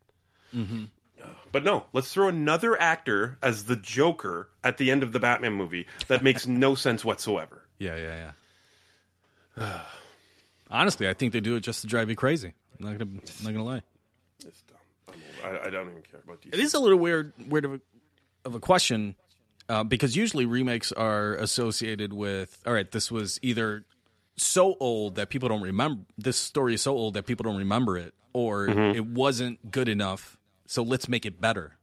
Mm-hmm. 0.55 0.85
But 1.51 1.63
no, 1.63 1.85
let's 1.93 2.13
throw 2.13 2.27
another 2.27 2.79
actor 2.81 3.37
as 3.41 3.63
the 3.63 3.77
Joker 3.77 4.49
at 4.63 4.77
the 4.77 4.91
end 4.91 5.03
of 5.03 5.13
the 5.13 5.19
Batman 5.21 5.53
movie. 5.53 5.87
That 6.09 6.21
makes 6.21 6.45
no 6.65 6.75
sense 6.75 7.05
whatsoever. 7.05 7.63
yeah, 7.79 7.95
yeah, 7.95 8.31
yeah. 9.57 9.81
Honestly, 10.69 11.07
I 11.07 11.13
think 11.13 11.31
they 11.33 11.39
do 11.39 11.55
it 11.55 11.61
just 11.61 11.81
to 11.81 11.87
drive 11.87 12.09
you 12.09 12.15
crazy. 12.15 12.53
I'm 12.79 12.85
not 12.85 12.97
gonna, 12.97 13.11
I'm 13.11 13.43
not 13.45 13.51
gonna 13.53 13.63
lie. 13.63 13.81
It's 14.45 14.61
dumb. 14.63 14.77
I'm 15.09 15.13
over- 15.13 15.34
I, 15.45 15.67
I 15.67 15.69
don't 15.69 15.89
even 15.89 16.01
care 16.01 16.21
about 16.23 16.41
DC. 16.41 16.53
It 16.53 16.59
is 16.59 16.73
a 16.73 16.79
little 16.79 16.97
weird, 16.97 17.33
weird 17.47 17.65
of 17.65 17.73
a, 17.75 17.81
of 18.45 18.55
a 18.55 18.59
question 18.59 19.15
uh, 19.69 19.83
because 19.83 20.15
usually 20.15 20.45
remakes 20.45 20.91
are 20.91 21.35
associated 21.35 22.13
with. 22.13 22.61
All 22.65 22.73
right, 22.73 22.89
this 22.89 23.11
was 23.11 23.39
either 23.41 23.85
so 24.37 24.75
old 24.79 25.15
that 25.15 25.29
people 25.29 25.49
don't 25.49 25.61
remember. 25.61 26.03
This 26.17 26.37
story 26.37 26.73
is 26.73 26.81
so 26.81 26.93
old 26.93 27.13
that 27.13 27.25
people 27.25 27.43
don't 27.43 27.57
remember 27.57 27.97
it, 27.97 28.13
or 28.33 28.67
it 28.67 29.05
wasn't 29.05 29.71
good 29.71 29.87
enough. 29.89 30.37
So 30.67 30.83
let's 30.83 31.07
make 31.07 31.25
it 31.25 31.39
better. 31.39 31.77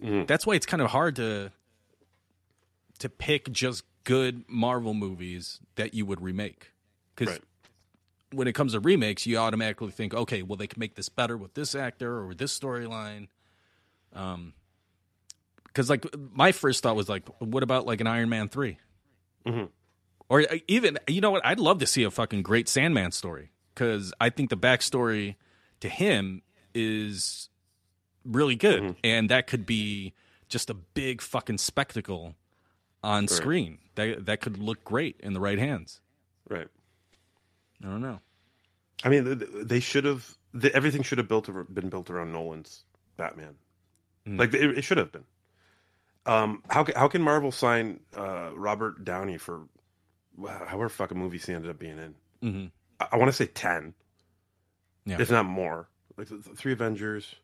That's 0.00 0.46
why 0.46 0.54
it's 0.54 0.66
kind 0.66 0.80
of 0.80 0.90
hard 0.90 1.16
to 1.16 1.52
to 3.00 3.08
pick 3.08 3.50
just 3.52 3.82
good 4.04 4.44
Marvel 4.48 4.94
movies 4.94 5.60
that 5.76 5.94
you 5.94 6.06
would 6.06 6.20
remake 6.22 6.72
because 7.14 7.34
Right. 7.34 7.42
When 8.32 8.46
it 8.48 8.52
comes 8.54 8.72
to 8.72 8.80
remakes, 8.80 9.26
you 9.26 9.36
automatically 9.38 9.90
think, 9.90 10.14
okay, 10.14 10.42
well, 10.42 10.56
they 10.56 10.66
can 10.66 10.78
make 10.80 10.94
this 10.94 11.08
better 11.08 11.36
with 11.36 11.54
this 11.54 11.74
actor 11.74 12.18
or 12.18 12.26
with 12.26 12.38
this 12.38 12.56
storyline. 12.58 13.28
Um, 14.12 14.54
because 15.64 15.88
like 15.88 16.04
my 16.32 16.52
first 16.52 16.82
thought 16.82 16.96
was 16.96 17.08
like, 17.08 17.28
what 17.40 17.62
about 17.62 17.86
like 17.86 18.00
an 18.00 18.06
Iron 18.06 18.28
Man 18.28 18.48
3 18.48 18.76
Mhm. 19.46 19.68
or 20.28 20.40
uh, 20.42 20.58
even 20.68 20.98
you 21.08 21.20
know 21.20 21.30
what? 21.30 21.44
I'd 21.46 21.60
love 21.60 21.78
to 21.78 21.86
see 21.86 22.02
a 22.02 22.10
fucking 22.10 22.42
great 22.42 22.68
Sandman 22.68 23.12
story 23.12 23.50
because 23.74 24.12
I 24.20 24.30
think 24.30 24.50
the 24.50 24.56
backstory 24.56 25.36
to 25.80 25.88
him 25.88 26.42
is 26.74 27.48
really 28.24 28.56
good, 28.56 28.82
Mm-hmm. 28.82 28.98
and 29.04 29.30
that 29.30 29.46
could 29.46 29.64
be 29.64 30.12
just 30.48 30.68
a 30.70 30.74
big 30.74 31.22
fucking 31.22 31.58
spectacle 31.58 32.34
on 33.02 33.28
screen. 33.28 33.78
That 33.94 34.26
that 34.26 34.40
could 34.40 34.58
look 34.58 34.84
great 34.84 35.16
in 35.20 35.32
the 35.34 35.40
right 35.40 35.58
hands. 35.58 36.00
Right. 36.48 36.68
I 37.82 37.86
don't 37.86 38.00
know. 38.00 38.20
I 39.04 39.08
mean, 39.08 39.24
th- 39.24 39.38
th- 39.38 39.50
they 39.66 39.80
should 39.80 40.04
have. 40.04 40.26
The, 40.52 40.74
everything 40.74 41.02
should 41.02 41.18
have 41.18 41.28
built 41.28 41.48
been 41.72 41.88
built 41.88 42.10
around 42.10 42.32
Nolan's 42.32 42.84
Batman. 43.16 43.54
Like 44.26 44.52
it, 44.54 44.78
it 44.78 44.82
should 44.82 44.98
have 44.98 45.10
been. 45.12 45.24
Um, 46.26 46.62
how 46.68 46.86
how 46.94 47.08
can 47.08 47.22
Marvel 47.22 47.50
sign 47.52 48.00
uh, 48.16 48.50
Robert 48.54 49.04
Downey 49.04 49.38
for 49.38 49.62
however 50.46 50.88
fucking 50.88 51.18
movies 51.18 51.46
he 51.46 51.54
ended 51.54 51.70
up 51.70 51.78
being 51.78 51.98
in? 51.98 52.14
hmm 52.48 52.66
I, 53.00 53.08
I 53.12 53.16
want 53.16 53.28
to 53.30 53.32
say 53.32 53.46
ten, 53.46 53.94
Yeah. 55.06 55.20
if 55.20 55.30
not 55.30 55.46
more. 55.46 55.88
Like 56.16 56.28
the, 56.28 56.36
the 56.36 56.54
three 56.54 56.72
Avengers, 56.72 57.34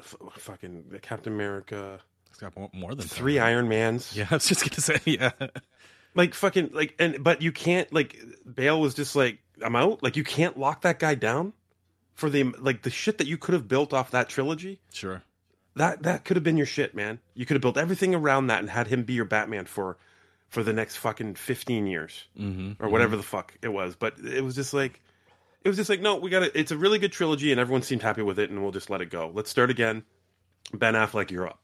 f- 0.00 0.16
fucking 0.38 0.98
Captain 1.02 1.32
America, 1.32 2.00
It's 2.30 2.38
got 2.40 2.52
more, 2.74 2.94
than 2.94 3.06
three 3.06 3.34
ten. 3.34 3.42
Iron 3.44 3.68
Mans. 3.68 4.14
Yeah, 4.16 4.26
I 4.30 4.34
was 4.34 4.46
just 4.46 4.62
gonna 4.68 4.80
say 4.80 5.00
yeah. 5.10 5.30
Like 6.14 6.34
fucking 6.34 6.70
like 6.72 6.94
and 6.98 7.22
but 7.22 7.40
you 7.42 7.52
can't 7.52 7.92
like 7.92 8.16
Bale 8.54 8.80
was 8.80 8.94
just 8.94 9.14
like 9.16 9.38
I'm 9.64 9.76
out. 9.76 10.02
Like 10.02 10.16
you 10.16 10.24
can't 10.24 10.58
lock 10.58 10.82
that 10.82 10.98
guy 10.98 11.14
down 11.14 11.52
for 12.14 12.28
the 12.30 12.44
like 12.58 12.82
the 12.82 12.90
shit 12.90 13.18
that 13.18 13.26
you 13.26 13.38
could 13.38 13.54
have 13.54 13.68
built 13.68 13.92
off 13.92 14.10
that 14.10 14.28
trilogy. 14.28 14.78
Sure. 14.92 15.22
That 15.76 16.02
that 16.02 16.24
could 16.24 16.36
have 16.36 16.44
been 16.44 16.56
your 16.58 16.66
shit, 16.66 16.94
man. 16.94 17.18
You 17.34 17.46
could 17.46 17.54
have 17.54 17.62
built 17.62 17.78
everything 17.78 18.14
around 18.14 18.48
that 18.48 18.60
and 18.60 18.68
had 18.68 18.88
him 18.88 19.04
be 19.04 19.14
your 19.14 19.24
Batman 19.24 19.64
for 19.66 19.96
for 20.48 20.62
the 20.62 20.72
next 20.74 20.96
fucking 20.96 21.34
15 21.36 21.86
years 21.86 22.24
Mm-hmm. 22.38 22.84
or 22.84 22.90
whatever 22.90 23.16
the 23.16 23.22
fuck 23.22 23.54
it 23.62 23.68
was. 23.68 23.94
But 23.96 24.18
it 24.18 24.44
was 24.44 24.54
just 24.54 24.74
like 24.74 25.00
it 25.64 25.68
was 25.68 25.78
just 25.78 25.88
like 25.88 26.00
no, 26.02 26.16
we 26.16 26.28
got 26.28 26.40
to 26.40 26.58
it's 26.58 26.72
a 26.72 26.76
really 26.76 26.98
good 26.98 27.12
trilogy 27.12 27.52
and 27.52 27.60
everyone 27.60 27.80
seemed 27.82 28.02
happy 28.02 28.20
with 28.22 28.38
it 28.38 28.50
and 28.50 28.60
we'll 28.62 28.72
just 28.72 28.90
let 28.90 29.00
it 29.00 29.06
go. 29.10 29.30
Let's 29.32 29.48
start 29.48 29.70
again. 29.70 30.02
Ben 30.74 30.92
Affleck, 30.94 31.30
you're 31.30 31.46
up. 31.48 31.58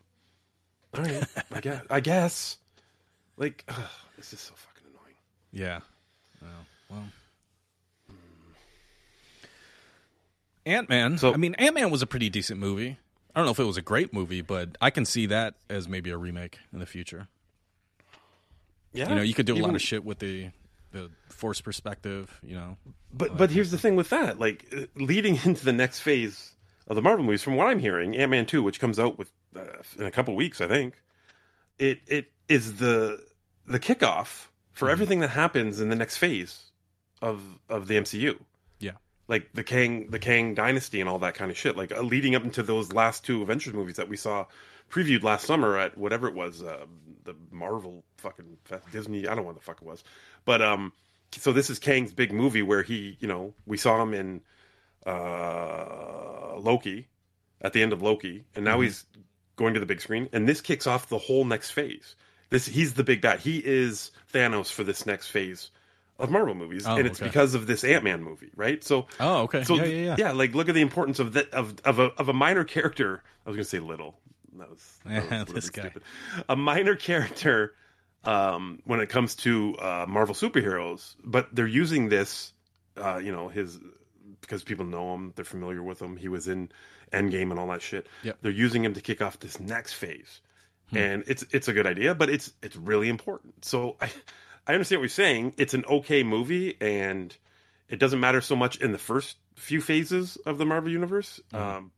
All 0.97 1.03
right, 1.05 1.25
I 1.53 1.61
guess. 1.61 1.83
I 1.91 2.01
guess. 2.01 2.57
Like 3.37 3.65
ugh, 3.69 3.77
this 4.19 4.33
is 4.35 4.41
so 4.41 4.53
fucking 4.55 4.91
annoying. 4.91 5.15
Yeah. 5.53 5.81
Well, 6.43 6.51
well. 6.91 7.05
Ant 10.67 10.89
Man. 10.89 11.17
So- 11.19 11.33
I 11.33 11.37
mean, 11.37 11.55
Ant 11.55 11.75
Man 11.75 11.91
was 11.91 12.03
a 12.03 12.07
pretty 12.07 12.29
decent 12.29 12.61
movie. 12.61 12.99
I 13.35 13.39
don't 13.41 13.47
know 13.47 13.53
if 13.53 13.59
it 13.59 13.65
was 13.65 13.77
a 13.77 13.83
great 13.83 14.13
movie, 14.13 14.43
but 14.43 14.77
I 14.81 14.91
can 14.91 15.05
see 15.05 15.27
that 15.27 15.55
as 15.71 15.89
maybe 15.89 16.11
a 16.11 16.17
remake 16.17 16.59
in 16.73 16.81
the 16.81 16.87
future. 16.87 17.29
Yeah, 18.93 19.09
You 19.11 19.15
know, 19.17 19.23
you 19.23 19.35
could 19.35 19.47
do 19.47 19.55
a 19.55 19.63
lot 19.65 19.75
of 19.75 19.83
shit 19.83 20.05
with 20.05 20.19
the 20.19 20.51
the 20.93 21.11
force 21.29 21.61
perspective. 21.61 22.37
You 22.43 22.57
know, 22.57 22.77
But 23.13 23.37
but 23.37 23.51
here's 23.51 23.71
the 23.77 23.79
thing 23.79 23.95
with 23.97 24.09
that, 24.11 24.39
like 24.41 24.65
uh, 24.77 24.87
leading 24.97 25.37
into 25.45 25.65
the 25.65 25.73
next 25.73 26.01
phase 26.01 26.53
of 26.89 26.97
the 26.97 27.03
Marvel 27.03 27.25
movies, 27.25 27.43
from 27.43 27.57
what 27.57 27.69
I'm 27.69 27.79
hearing, 27.79 28.17
Ant 28.17 28.31
Man 28.31 28.45
two, 28.47 28.63
which 28.63 28.81
comes 28.81 28.99
out 28.99 29.19
with 29.19 29.31
uh, 29.55 29.61
in 29.99 30.07
a 30.07 30.11
couple 30.11 30.35
weeks, 30.35 30.61
I 30.61 30.67
think, 30.67 30.95
it 31.79 32.01
it 32.07 32.33
is 32.49 32.77
the 32.77 33.23
the 33.69 33.81
kickoff 33.81 34.47
for 34.73 34.91
everything 34.91 35.21
that 35.21 35.31
happens 35.31 35.81
in 35.81 35.89
the 35.89 35.97
next 35.97 36.17
phase 36.17 36.71
of 37.23 37.43
of 37.69 37.89
the 37.89 37.95
MCU, 37.95 38.39
yeah, 38.81 38.93
like 39.29 39.53
the 39.55 39.65
Kang 39.65 40.11
the 40.11 40.19
Kang 40.19 40.55
dynasty 40.55 41.01
and 41.01 41.09
all 41.09 41.19
that 41.21 41.35
kind 41.35 41.51
of 41.51 41.57
shit, 41.57 41.77
like 41.77 41.93
uh, 41.93 42.01
leading 42.01 42.35
up 42.35 42.45
into 42.45 42.63
those 42.63 42.93
last 42.93 43.25
two 43.25 43.43
Avengers 43.43 43.75
movies 43.75 43.97
that 43.97 44.09
we 44.09 44.17
saw 44.17 44.47
previewed 44.91 45.23
last 45.23 45.47
summer 45.47 45.77
at 45.77 45.97
whatever 45.99 46.29
it 46.29 46.35
was, 46.35 46.63
uh, 46.63 46.87
the 47.25 47.35
Marvel 47.51 48.03
fucking 48.17 48.57
Fest- 48.65 48.91
Disney, 48.91 49.27
I 49.27 49.35
don't 49.35 49.39
know 49.39 49.43
what 49.43 49.55
the 49.55 49.61
fuck 49.61 49.83
it 49.83 49.87
was, 49.87 50.03
but 50.45 50.63
um, 50.63 50.93
so 51.33 51.53
this 51.53 51.69
is 51.69 51.79
Kang's 51.79 52.13
big 52.13 52.33
movie 52.33 52.63
where 52.63 52.83
he, 52.83 53.17
you 53.21 53.29
know, 53.29 53.53
we 53.67 53.77
saw 53.77 54.03
him 54.03 54.15
in 54.15 54.41
uh, 55.07 56.57
Loki 56.59 57.09
at 57.61 57.73
the 57.73 57.83
end 57.83 57.93
of 57.93 58.03
Loki, 58.03 58.45
and 58.55 58.65
now 58.65 58.81
he's 58.81 59.05
going 59.57 59.75
to 59.75 59.81
the 59.81 59.87
big 59.87 60.01
screen, 60.01 60.29
and 60.33 60.49
this 60.49 60.61
kicks 60.61 60.87
off 60.87 61.09
the 61.09 61.19
whole 61.19 61.45
next 61.45 61.71
phase. 61.73 62.17
This 62.51 62.67
he's 62.67 62.95
the 62.95 63.05
big 63.05 63.21
bad. 63.21 63.41
He 63.41 63.59
is 63.59 64.11
Thanos 64.33 64.71
for 64.73 64.85
this 64.85 65.05
next 65.07 65.29
phase 65.29 65.71
of 66.19 66.31
Marvel 66.31 66.55
movies, 66.55 66.85
Oh, 66.87 66.97
and 66.97 67.07
it's 67.07 67.21
okay. 67.21 67.29
because 67.29 67.55
of 67.55 67.67
this 67.67 67.85
Ant 67.85 68.03
Man 68.05 68.23
movie, 68.23 68.51
right? 68.57 68.83
So, 68.83 69.07
Oh, 69.21 69.43
okay. 69.43 69.65
so 69.65 69.77
Yeah, 69.77 69.85
yeah, 69.85 70.15
yeah. 70.19 70.33
like 70.33 70.55
look 70.55 70.69
at 70.69 70.75
the 70.75 70.81
importance 70.81 71.19
of 71.19 71.35
that 71.35 71.53
of 71.53 71.75
of 71.85 71.99
a 71.99 72.05
of 72.19 72.29
a 72.29 72.33
minor 72.33 72.65
character. 72.65 73.23
I 73.47 73.51
was 73.51 73.57
going 73.57 73.65
to 73.65 73.69
say 73.71 73.79
little. 73.81 74.19
That 74.59 74.71
was, 74.71 74.99
that 75.05 75.47
was 75.47 75.55
this 75.55 75.71
guy. 75.71 75.83
stupid. 75.83 76.03
A 76.49 76.57
minor 76.57 76.97
character 76.97 77.75
um, 78.25 78.81
when 78.85 78.99
it 79.01 79.09
comes 79.09 79.37
to 79.37 79.77
uh, 79.77 80.07
Marvel 80.09 80.35
superheroes, 80.35 81.15
but 81.25 81.55
they're 81.55 81.67
using 81.69 82.09
this, 82.09 82.53
uh, 82.97 83.19
you 83.19 83.31
know, 83.31 83.49
his 83.49 83.79
because 84.41 84.65
people 84.65 84.85
know 84.85 85.15
him, 85.15 85.33
they're 85.37 85.45
familiar 85.45 85.83
with 85.83 86.01
him. 86.03 86.17
He 86.17 86.27
was 86.29 86.49
in 86.49 86.71
Endgame 87.13 87.51
and 87.51 87.59
all 87.61 87.69
that 87.69 87.83
shit. 87.83 88.09
Yep. 88.25 88.39
They're 88.43 88.51
using 88.51 88.85
him 88.85 88.95
to 88.95 89.01
kick 89.01 89.23
off 89.23 89.39
this 89.39 89.61
next 89.61 89.93
phase, 89.93 90.41
Hmm. 90.91 90.97
and 90.97 91.25
it's 91.27 91.45
it's 91.51 91.69
a 91.69 91.73
good 91.73 91.87
idea, 91.87 92.15
but 92.15 92.31
it's 92.31 92.53
it's 92.63 92.77
really 92.77 93.09
important. 93.09 93.65
So 93.65 93.97
I 94.01 94.11
I 94.67 94.73
understand 94.75 95.01
what 95.01 95.05
you're 95.05 95.09
saying. 95.11 95.55
It's 95.57 95.75
an 95.75 95.85
okay 95.87 96.23
movie, 96.23 96.77
and 96.81 97.37
it 97.89 97.99
doesn't 97.99 98.21
matter 98.21 98.41
so 98.41 98.57
much 98.57 98.77
in 98.79 98.93
the 98.93 98.99
first 98.99 99.37
few 99.57 99.81
phases 99.81 100.37
of 100.47 100.59
the 100.59 100.65
Marvel 100.67 100.91
universe, 100.91 101.41
Mm-hmm. 101.53 101.77
um, 101.79 101.91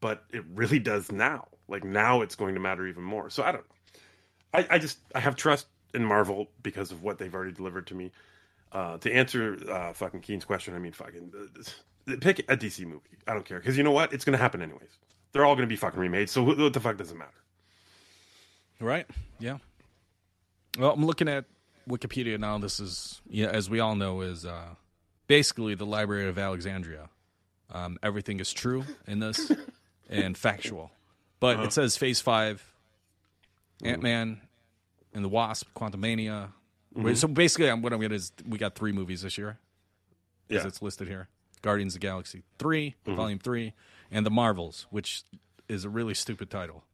but 0.00 0.24
it 0.32 0.44
really 0.54 0.78
does 0.78 1.10
now. 1.12 1.48
Like 1.68 1.84
now, 1.84 2.20
it's 2.22 2.34
going 2.34 2.54
to 2.54 2.60
matter 2.60 2.86
even 2.86 3.02
more. 3.02 3.30
So 3.30 3.42
I 3.42 3.52
don't. 3.52 3.64
I, 4.52 4.66
I 4.70 4.78
just 4.78 4.98
I 5.14 5.20
have 5.20 5.36
trust 5.36 5.66
in 5.94 6.04
Marvel 6.04 6.50
because 6.62 6.90
of 6.92 7.02
what 7.02 7.18
they've 7.18 7.34
already 7.34 7.52
delivered 7.52 7.86
to 7.88 7.94
me. 7.94 8.12
Uh, 8.72 8.98
to 8.98 9.12
answer 9.12 9.56
uh, 9.70 9.92
fucking 9.92 10.20
Keen's 10.20 10.44
question, 10.44 10.74
I 10.74 10.78
mean 10.80 10.92
fucking 10.92 11.32
uh, 11.32 12.16
pick 12.20 12.40
a 12.40 12.56
DC 12.56 12.84
movie. 12.84 13.16
I 13.26 13.32
don't 13.32 13.44
care 13.44 13.58
because 13.60 13.78
you 13.78 13.84
know 13.84 13.92
what? 13.92 14.12
It's 14.12 14.24
going 14.24 14.36
to 14.36 14.42
happen 14.42 14.60
anyways. 14.60 14.98
They're 15.32 15.44
all 15.44 15.54
going 15.54 15.66
to 15.68 15.72
be 15.72 15.76
fucking 15.76 15.98
remade. 16.00 16.28
So 16.28 16.42
what, 16.42 16.58
what 16.58 16.72
the 16.72 16.80
fuck 16.80 16.96
does 16.96 17.10
it 17.10 17.16
matter? 17.16 17.30
Right. 18.80 19.06
Yeah. 19.38 19.58
Well, 20.78 20.92
I'm 20.92 21.04
looking 21.04 21.28
at 21.28 21.44
Wikipedia 21.88 22.38
now. 22.38 22.58
This 22.58 22.80
is, 22.80 23.20
yeah, 23.28 23.48
as 23.48 23.70
we 23.70 23.80
all 23.80 23.94
know, 23.94 24.20
is 24.22 24.44
uh, 24.44 24.74
basically 25.26 25.74
the 25.74 25.86
Library 25.86 26.28
of 26.28 26.38
Alexandria. 26.38 27.08
Um, 27.72 27.98
everything 28.02 28.40
is 28.40 28.52
true 28.52 28.84
in 29.06 29.20
this 29.20 29.50
and 30.10 30.36
factual, 30.36 30.90
but 31.40 31.60
it 31.60 31.72
says 31.72 31.96
Phase 31.96 32.20
Five, 32.20 32.62
Ant 33.82 34.02
Man, 34.02 34.40
and 35.12 35.24
the 35.24 35.28
Wasp, 35.28 35.68
Quantumania. 35.74 36.50
Wait, 36.94 37.16
So 37.18 37.26
basically, 37.26 37.68
I'm, 37.70 37.82
what 37.82 37.92
I'm 37.92 38.00
getting 38.00 38.14
is 38.14 38.32
we 38.46 38.58
got 38.58 38.74
three 38.74 38.92
movies 38.92 39.22
this 39.22 39.38
year, 39.38 39.58
as 40.50 40.56
Yeah. 40.62 40.66
it's 40.68 40.82
listed 40.82 41.08
here: 41.08 41.28
Guardians 41.62 41.94
of 41.94 42.00
the 42.00 42.06
Galaxy 42.06 42.42
3 42.58 42.94
Volume 43.06 43.38
Three, 43.38 43.72
and 44.10 44.24
the 44.26 44.30
Marvels, 44.30 44.86
which 44.90 45.22
is 45.68 45.84
a 45.84 45.88
really 45.88 46.14
stupid 46.14 46.50
title. 46.50 46.84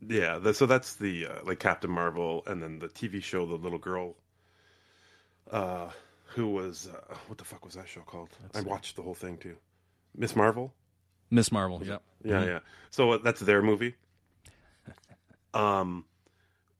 Yeah, 0.00 0.38
the, 0.38 0.52
so 0.52 0.66
that's 0.66 0.94
the 0.96 1.26
uh, 1.26 1.38
like 1.44 1.58
Captain 1.58 1.90
Marvel, 1.90 2.42
and 2.46 2.62
then 2.62 2.78
the 2.78 2.88
TV 2.88 3.22
show, 3.22 3.46
the 3.46 3.54
little 3.54 3.78
girl, 3.78 4.14
uh, 5.50 5.88
who 6.24 6.48
was 6.48 6.88
uh, 6.88 7.14
what 7.28 7.38
the 7.38 7.44
fuck 7.44 7.64
was 7.64 7.74
that 7.74 7.88
show 7.88 8.02
called? 8.02 8.28
I 8.54 8.60
watched 8.60 8.96
the 8.96 9.02
whole 9.02 9.14
thing 9.14 9.38
too. 9.38 9.56
Miss 10.14 10.36
Marvel. 10.36 10.74
Miss 11.30 11.50
Marvel. 11.50 11.82
Yep. 11.84 12.02
Yeah, 12.24 12.44
yeah. 12.44 12.58
So 12.90 13.12
uh, 13.12 13.18
that's 13.18 13.40
their 13.40 13.62
movie. 13.62 13.94
Um, 15.54 16.04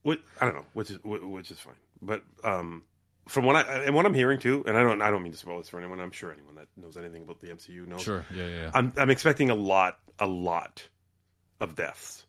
what 0.02 0.20
I 0.38 0.44
don't 0.44 0.54
know, 0.54 0.66
which 0.74 0.90
is 0.90 0.98
which 1.02 1.50
is 1.50 1.58
fine, 1.58 1.76
but 2.02 2.22
um, 2.44 2.82
from 3.26 3.46
what 3.46 3.56
I 3.56 3.84
and 3.84 3.94
what 3.94 4.04
I'm 4.04 4.12
hearing 4.12 4.38
too, 4.38 4.62
and 4.66 4.76
I 4.76 4.82
don't 4.82 5.00
I 5.00 5.10
don't 5.10 5.22
mean 5.22 5.32
to 5.32 5.38
spoil 5.38 5.56
this 5.56 5.70
for 5.70 5.78
anyone. 5.78 5.98
I'm 5.98 6.10
sure 6.10 6.30
anyone 6.30 6.56
that 6.56 6.68
knows 6.76 6.98
anything 6.98 7.22
about 7.22 7.40
the 7.40 7.46
MCU 7.46 7.86
knows. 7.86 8.02
Sure. 8.02 8.26
Yeah. 8.34 8.46
Yeah. 8.46 8.48
yeah. 8.48 8.70
I'm 8.74 8.92
I'm 8.98 9.08
expecting 9.08 9.48
a 9.48 9.54
lot 9.54 9.98
a 10.18 10.26
lot 10.26 10.86
of 11.58 11.74
deaths 11.74 12.25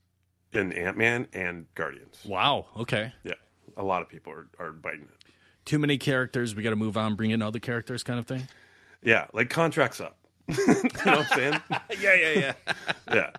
in 0.53 0.71
Ant 0.73 0.97
Man 0.97 1.27
and 1.33 1.65
Guardians. 1.75 2.19
Wow. 2.25 2.67
Okay. 2.77 3.13
Yeah, 3.23 3.33
a 3.75 3.83
lot 3.83 4.01
of 4.01 4.09
people 4.09 4.33
are, 4.33 4.47
are 4.59 4.71
biting 4.71 5.03
it. 5.03 5.33
Too 5.65 5.79
many 5.79 5.97
characters. 5.97 6.55
We 6.55 6.63
got 6.63 6.69
to 6.69 6.75
move 6.75 6.97
on. 6.97 7.15
Bring 7.15 7.31
in 7.31 7.41
other 7.41 7.59
characters, 7.59 8.03
kind 8.03 8.19
of 8.19 8.25
thing. 8.27 8.47
Yeah, 9.03 9.27
like 9.33 9.49
contracts 9.49 9.99
up. 9.99 10.17
you 10.47 10.55
know 10.65 10.73
what 11.03 11.07
I'm 11.07 11.25
saying? 11.25 11.61
Yeah. 11.99 12.13
Yeah. 12.15 12.53
Yeah. 13.13 13.29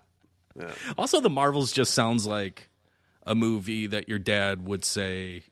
Yeah. 0.59 0.71
also, 0.97 1.21
the 1.21 1.29
Marvels 1.29 1.71
just 1.71 1.93
sounds 1.93 2.25
like 2.25 2.69
a 3.25 3.33
movie 3.35 3.87
that 3.87 4.09
your 4.09 4.19
dad 4.19 4.65
would 4.65 4.83
say, 4.83 5.43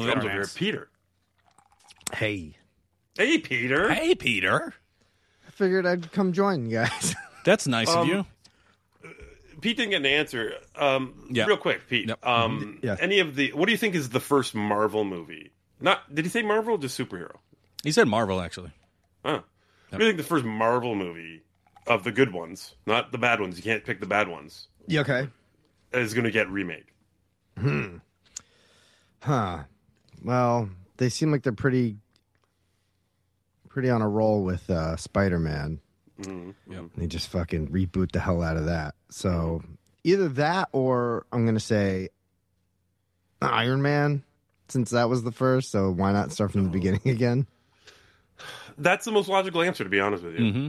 Playing 0.03 0.19
Oh, 0.19 0.21
the 0.21 0.21
drums 0.21 0.25
over 0.25 0.33
here. 0.35 0.51
Peter. 0.55 0.89
Hey, 2.15 2.57
Hey, 3.17 3.39
Peter. 3.39 3.93
Hey, 3.93 4.15
Peter. 4.15 4.75
I 5.47 5.51
figured 5.53 5.87
I'd 5.87 6.11
come 6.13 6.33
join 6.33 6.67
you 6.67 6.79
guys. 6.79 7.15
That's 7.45 7.67
nice 7.67 7.89
of 7.91 7.99
Um, 7.99 8.09
you. 8.09 8.27
Pete 9.61 9.77
didn't 9.77 9.91
get 9.91 9.97
an 10.01 10.07
answer. 10.07 10.55
Um, 10.77 11.29
Yeah. 11.31 11.45
Real 11.47 11.57
quick, 11.57 11.89
Pete. 11.89 12.09
Yep. 12.09 12.27
Um, 12.27 12.79
Yeah. 12.83 12.97
Any 13.01 13.21
of 13.21 13.35
the? 13.37 13.53
What 13.53 13.67
do 13.67 13.73
you 13.73 13.79
think 13.79 13.95
is 13.95 14.09
the 14.11 14.21
first 14.21 14.55
Marvel 14.55 15.05
movie? 15.05 15.53
Not 15.81 16.13
did 16.15 16.25
he 16.25 16.29
say 16.29 16.43
Marvel? 16.43 16.75
or 16.75 16.79
Just 16.79 16.99
superhero. 16.99 17.37
He 17.83 17.93
said 17.93 18.09
Marvel, 18.09 18.41
actually. 18.41 18.73
Huh. 19.25 19.41
What 19.91 19.99
do 19.99 20.05
you 20.05 20.11
think 20.11 20.19
the 20.19 20.25
first 20.29 20.45
Marvel 20.45 20.95
movie 20.97 21.43
of 21.87 22.03
the 22.05 22.11
good 22.13 22.33
ones, 22.33 22.75
not 22.87 23.13
the 23.13 23.19
bad 23.19 23.41
ones? 23.41 23.57
You 23.57 23.63
can't 23.63 23.85
pick 23.85 24.01
the 24.01 24.07
bad 24.07 24.27
ones. 24.29 24.67
you 24.89 25.01
okay? 25.01 25.29
Is 25.93 26.13
going 26.15 26.25
to 26.25 26.31
get 26.33 26.49
remade. 26.51 26.85
Huh. 29.23 29.61
Well, 30.25 30.71
they 30.97 31.09
seem 31.11 31.31
like 31.31 31.43
they're 31.43 31.53
pretty, 31.53 31.99
pretty 33.69 33.91
on 33.91 34.03
a 34.03 34.09
roll 34.09 34.43
with 34.43 34.69
uh, 34.71 34.97
Spider-Man. 34.97 35.81
Yep. 36.19 36.85
They 36.97 37.07
just 37.07 37.29
fucking 37.29 37.69
reboot 37.69 38.13
the 38.13 38.21
hell 38.21 38.43
out 38.43 38.57
of 38.57 38.67
that. 38.67 38.95
So 39.11 39.63
either 40.05 40.29
that 40.31 40.69
or 40.73 41.27
I'm 41.33 41.45
gonna 41.45 41.61
say 41.61 42.09
Iron 43.43 43.83
Man, 43.83 44.23
since 44.69 44.91
that 44.91 45.09
was 45.09 45.23
the 45.23 45.33
first. 45.33 45.71
So 45.71 45.91
why 45.91 46.13
not 46.13 46.33
start 46.33 46.53
from 46.53 46.65
the 46.65 46.71
beginning 46.71 47.03
again? 47.05 47.47
That's 48.79 49.05
the 49.05 49.13
most 49.13 49.29
logical 49.29 49.63
answer, 49.63 49.85
to 49.85 49.91
be 49.91 50.01
honest 50.01 50.25
with 50.25 50.35
you. 50.35 50.41
Mm-hmm. 50.41 50.69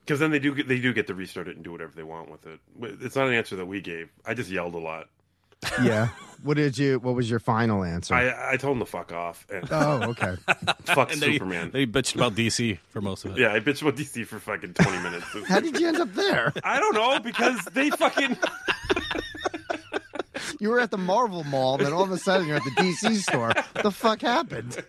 Because 0.00 0.20
then 0.20 0.30
they 0.30 0.38
do 0.38 0.54
get, 0.54 0.66
they 0.66 0.78
do 0.78 0.92
get 0.92 1.06
to 1.06 1.14
restart 1.14 1.48
it 1.48 1.56
and 1.56 1.64
do 1.64 1.72
whatever 1.72 1.92
they 1.94 2.02
want 2.02 2.30
with 2.30 2.46
it. 2.46 2.60
It's 3.02 3.14
not 3.14 3.28
an 3.28 3.34
answer 3.34 3.56
that 3.56 3.66
we 3.66 3.80
gave. 3.80 4.10
I 4.26 4.34
just 4.34 4.50
yelled 4.50 4.74
a 4.74 4.78
lot. 4.78 5.08
yeah. 5.82 6.08
What 6.42 6.56
did 6.56 6.78
you? 6.78 6.98
What 7.00 7.14
was 7.14 7.28
your 7.28 7.38
final 7.38 7.84
answer? 7.84 8.14
I 8.14 8.52
I 8.52 8.56
told 8.56 8.76
him 8.76 8.80
to 8.80 8.86
fuck 8.86 9.12
off 9.12 9.46
and 9.52 9.68
oh, 9.70 10.02
okay. 10.10 10.36
fuck 10.84 11.12
And 11.12 11.20
they, 11.20 11.32
Superman. 11.34 11.70
they 11.70 11.84
bitched 11.86 12.14
about 12.14 12.34
DC 12.34 12.78
for 12.88 13.02
most 13.02 13.26
of 13.26 13.32
it. 13.32 13.38
yeah, 13.40 13.52
I 13.52 13.60
bitched 13.60 13.82
about 13.82 13.96
DC 13.96 14.26
for 14.26 14.38
fucking 14.38 14.72
twenty 14.74 15.02
minutes. 15.02 15.26
How 15.48 15.60
did 15.60 15.78
you 15.78 15.86
end 15.88 15.98
up 15.98 16.14
there? 16.14 16.52
I 16.64 16.80
don't 16.80 16.94
know 16.94 17.20
because 17.20 17.62
they 17.74 17.90
fucking 17.90 18.38
You 20.58 20.68
were 20.70 20.80
at 20.80 20.90
the 20.90 20.98
Marvel 20.98 21.44
Mall, 21.44 21.78
then 21.78 21.92
all 21.92 22.02
of 22.02 22.10
a 22.10 22.18
sudden 22.18 22.46
you're 22.46 22.56
at 22.56 22.64
the 22.64 22.70
DC 22.70 23.16
store. 23.16 23.48
What 23.48 23.82
the 23.82 23.90
fuck 23.90 24.20
happened? 24.22 24.82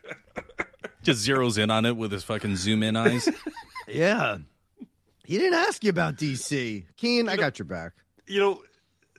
Just 1.03 1.25
zeroes 1.27 1.57
in 1.57 1.69
on 1.71 1.85
it 1.85 1.95
with 1.97 2.11
his 2.11 2.23
fucking 2.23 2.55
zoom 2.57 2.83
in 2.83 2.95
eyes. 2.95 3.27
Yeah. 3.87 4.37
He 5.25 5.37
didn't 5.37 5.53
ask 5.59 5.83
you 5.83 5.89
about 5.89 6.17
DC. 6.17 6.85
Keen, 6.97 7.29
I 7.29 7.35
got 7.37 7.57
your 7.59 7.65
back. 7.65 7.93
you 8.27 8.39
know, 8.39 8.61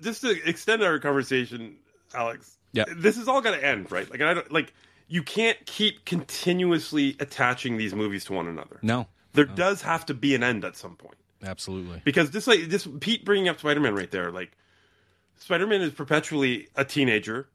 just 0.02 0.20
to 0.22 0.48
extend 0.48 0.82
our 0.82 0.98
conversation, 0.98 1.76
Alex. 2.14 2.58
Yeah. 2.72 2.84
This 2.94 3.16
is 3.16 3.28
all 3.28 3.40
got 3.40 3.52
to 3.52 3.64
end, 3.64 3.90
right? 3.92 4.10
Like, 4.10 4.20
I 4.20 4.34
don't 4.34 4.52
like. 4.52 4.72
You 5.08 5.22
can't 5.22 5.58
keep 5.66 6.06
continuously 6.06 7.16
attaching 7.20 7.76
these 7.76 7.94
movies 7.94 8.24
to 8.26 8.32
one 8.32 8.48
another. 8.48 8.78
No, 8.80 9.08
There 9.34 9.44
does 9.44 9.82
have 9.82 10.06
to 10.06 10.14
be 10.14 10.34
an 10.34 10.42
end 10.42 10.64
at 10.64 10.74
some 10.74 10.96
point 10.96 11.16
absolutely. 11.44 12.00
because 12.02 12.30
just 12.30 12.46
like 12.46 12.68
this, 12.68 12.88
Pete 13.00 13.22
bringing 13.24 13.48
up 13.48 13.58
Spider 13.58 13.80
Man 13.80 13.94
right 13.94 14.10
there, 14.10 14.30
like 14.30 14.52
Spider 15.36 15.66
Man 15.66 15.82
is 15.82 15.92
perpetually 15.92 16.68
a 16.76 16.84
teenager 16.84 17.48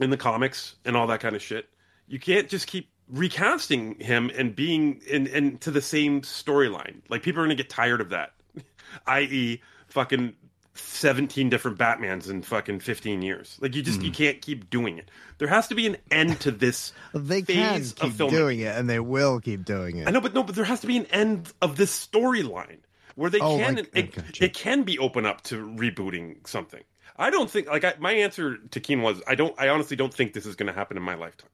in 0.00 0.10
the 0.10 0.16
comics 0.16 0.74
and 0.84 0.96
all 0.96 1.06
that 1.06 1.20
kind 1.20 1.36
of 1.36 1.42
shit. 1.42 1.68
You 2.08 2.18
can't 2.18 2.48
just 2.48 2.66
keep 2.66 2.88
recasting 3.08 3.98
him 4.00 4.30
and 4.36 4.56
being 4.56 5.00
in 5.08 5.26
into 5.28 5.70
the 5.70 5.82
same 5.82 6.22
storyline. 6.22 7.02
Like 7.08 7.22
people 7.22 7.42
are 7.42 7.44
gonna 7.44 7.54
get 7.54 7.70
tired 7.70 8.00
of 8.00 8.10
that. 8.10 8.32
I.e., 9.06 9.60
fucking 9.88 10.34
seventeen 10.74 11.50
different 11.50 11.78
Batmans 11.78 12.30
in 12.30 12.42
fucking 12.42 12.80
fifteen 12.80 13.22
years. 13.22 13.56
Like 13.60 13.74
you 13.74 13.82
just 13.82 14.02
you 14.02 14.08
hmm. 14.08 14.14
can't 14.14 14.42
keep 14.42 14.70
doing 14.70 14.98
it. 14.98 15.10
There 15.38 15.48
has 15.48 15.68
to 15.68 15.74
be 15.74 15.86
an 15.86 15.96
end 16.10 16.40
to 16.40 16.50
this. 16.50 16.92
They 17.14 17.42
can 17.42 17.76
phase 17.76 17.92
keep 17.92 18.10
of 18.10 18.16
filming. 18.16 18.36
doing 18.36 18.60
it, 18.60 18.76
and 18.76 18.88
they 18.88 19.00
will 19.00 19.40
keep 19.40 19.64
doing 19.64 19.98
it. 19.98 20.08
I 20.08 20.10
know, 20.10 20.20
but 20.20 20.34
no, 20.34 20.42
but 20.42 20.54
there 20.54 20.64
has 20.64 20.80
to 20.80 20.86
be 20.86 20.96
an 20.96 21.06
end 21.06 21.52
of 21.60 21.76
this 21.76 22.06
storyline 22.06 22.78
where 23.16 23.30
they 23.30 23.40
Oh, 23.40 23.58
can 23.58 23.76
like- 23.76 23.90
it, 23.94 24.14
gotcha. 24.14 24.44
it 24.44 24.54
can 24.54 24.82
be 24.82 24.98
open 24.98 25.26
up 25.26 25.42
to 25.42 25.56
rebooting 25.56 26.46
something. 26.46 26.82
I 27.16 27.30
don't 27.30 27.50
think 27.50 27.68
like 27.68 27.84
I, 27.84 27.94
my 27.98 28.12
answer 28.12 28.56
to 28.56 28.80
Keen 28.80 29.02
was 29.02 29.20
I 29.26 29.34
don't 29.34 29.54
I 29.58 29.68
honestly 29.68 29.96
don't 29.96 30.12
think 30.12 30.32
this 30.32 30.46
is 30.46 30.56
going 30.56 30.68
to 30.68 30.72
happen 30.72 30.96
in 30.96 31.02
my 31.02 31.14
lifetime. 31.14 31.50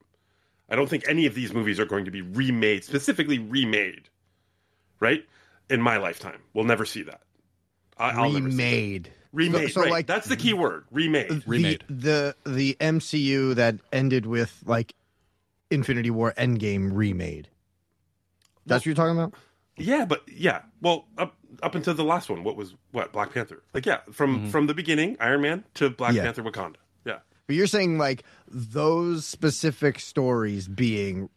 I 0.68 0.76
don't 0.76 0.88
think 0.88 1.08
any 1.08 1.26
of 1.26 1.34
these 1.34 1.52
movies 1.52 1.80
are 1.80 1.86
going 1.86 2.04
to 2.04 2.10
be 2.10 2.22
remade 2.22 2.84
specifically 2.84 3.38
remade, 3.38 4.08
right? 5.00 5.24
In 5.70 5.82
my 5.82 5.96
lifetime, 5.96 6.40
we'll 6.54 6.64
never 6.64 6.84
see 6.84 7.02
that. 7.02 7.22
I, 7.98 8.10
I'll 8.10 8.30
never 8.30 8.50
see 8.50 8.56
that. 8.56 8.62
remade. 8.64 9.10
remade. 9.32 9.68
So- 9.68 9.68
so, 9.68 9.82
right. 9.82 9.90
like- 9.90 10.06
that's 10.06 10.28
the 10.28 10.36
key 10.36 10.54
word. 10.54 10.84
Remade. 10.90 11.42
Remade. 11.46 11.84
The, 11.88 12.34
the 12.44 12.50
the 12.50 12.76
MCU 12.80 13.54
that 13.56 13.76
ended 13.92 14.26
with 14.26 14.62
like 14.66 14.94
Infinity 15.70 16.10
War 16.10 16.32
Endgame 16.38 16.90
remade. 16.92 17.48
That's 18.66 18.80
what 18.82 18.86
you're 18.86 18.94
talking 18.94 19.18
about? 19.18 19.34
Yeah, 19.76 20.04
but 20.04 20.22
yeah. 20.28 20.62
Well, 20.82 21.06
up 21.16 21.36
up 21.62 21.74
until 21.74 21.94
the 21.94 22.04
last 22.04 22.28
one, 22.28 22.44
what 22.44 22.56
was 22.56 22.74
what 22.92 23.12
Black 23.12 23.32
Panther? 23.32 23.62
Like 23.72 23.86
yeah, 23.86 23.98
from 24.12 24.38
mm-hmm. 24.38 24.48
from 24.50 24.66
the 24.66 24.74
beginning, 24.74 25.16
Iron 25.20 25.40
Man 25.40 25.64
to 25.74 25.90
Black 25.90 26.14
Yeah. 26.14 26.24
Panther, 26.24 26.42
Wakanda. 26.42 26.76
Yeah. 27.04 27.18
But 27.46 27.56
you're 27.56 27.66
saying 27.66 27.98
like 27.98 28.24
those 28.48 29.24
specific 29.24 30.00
stories 30.00 30.68
being 30.68 31.28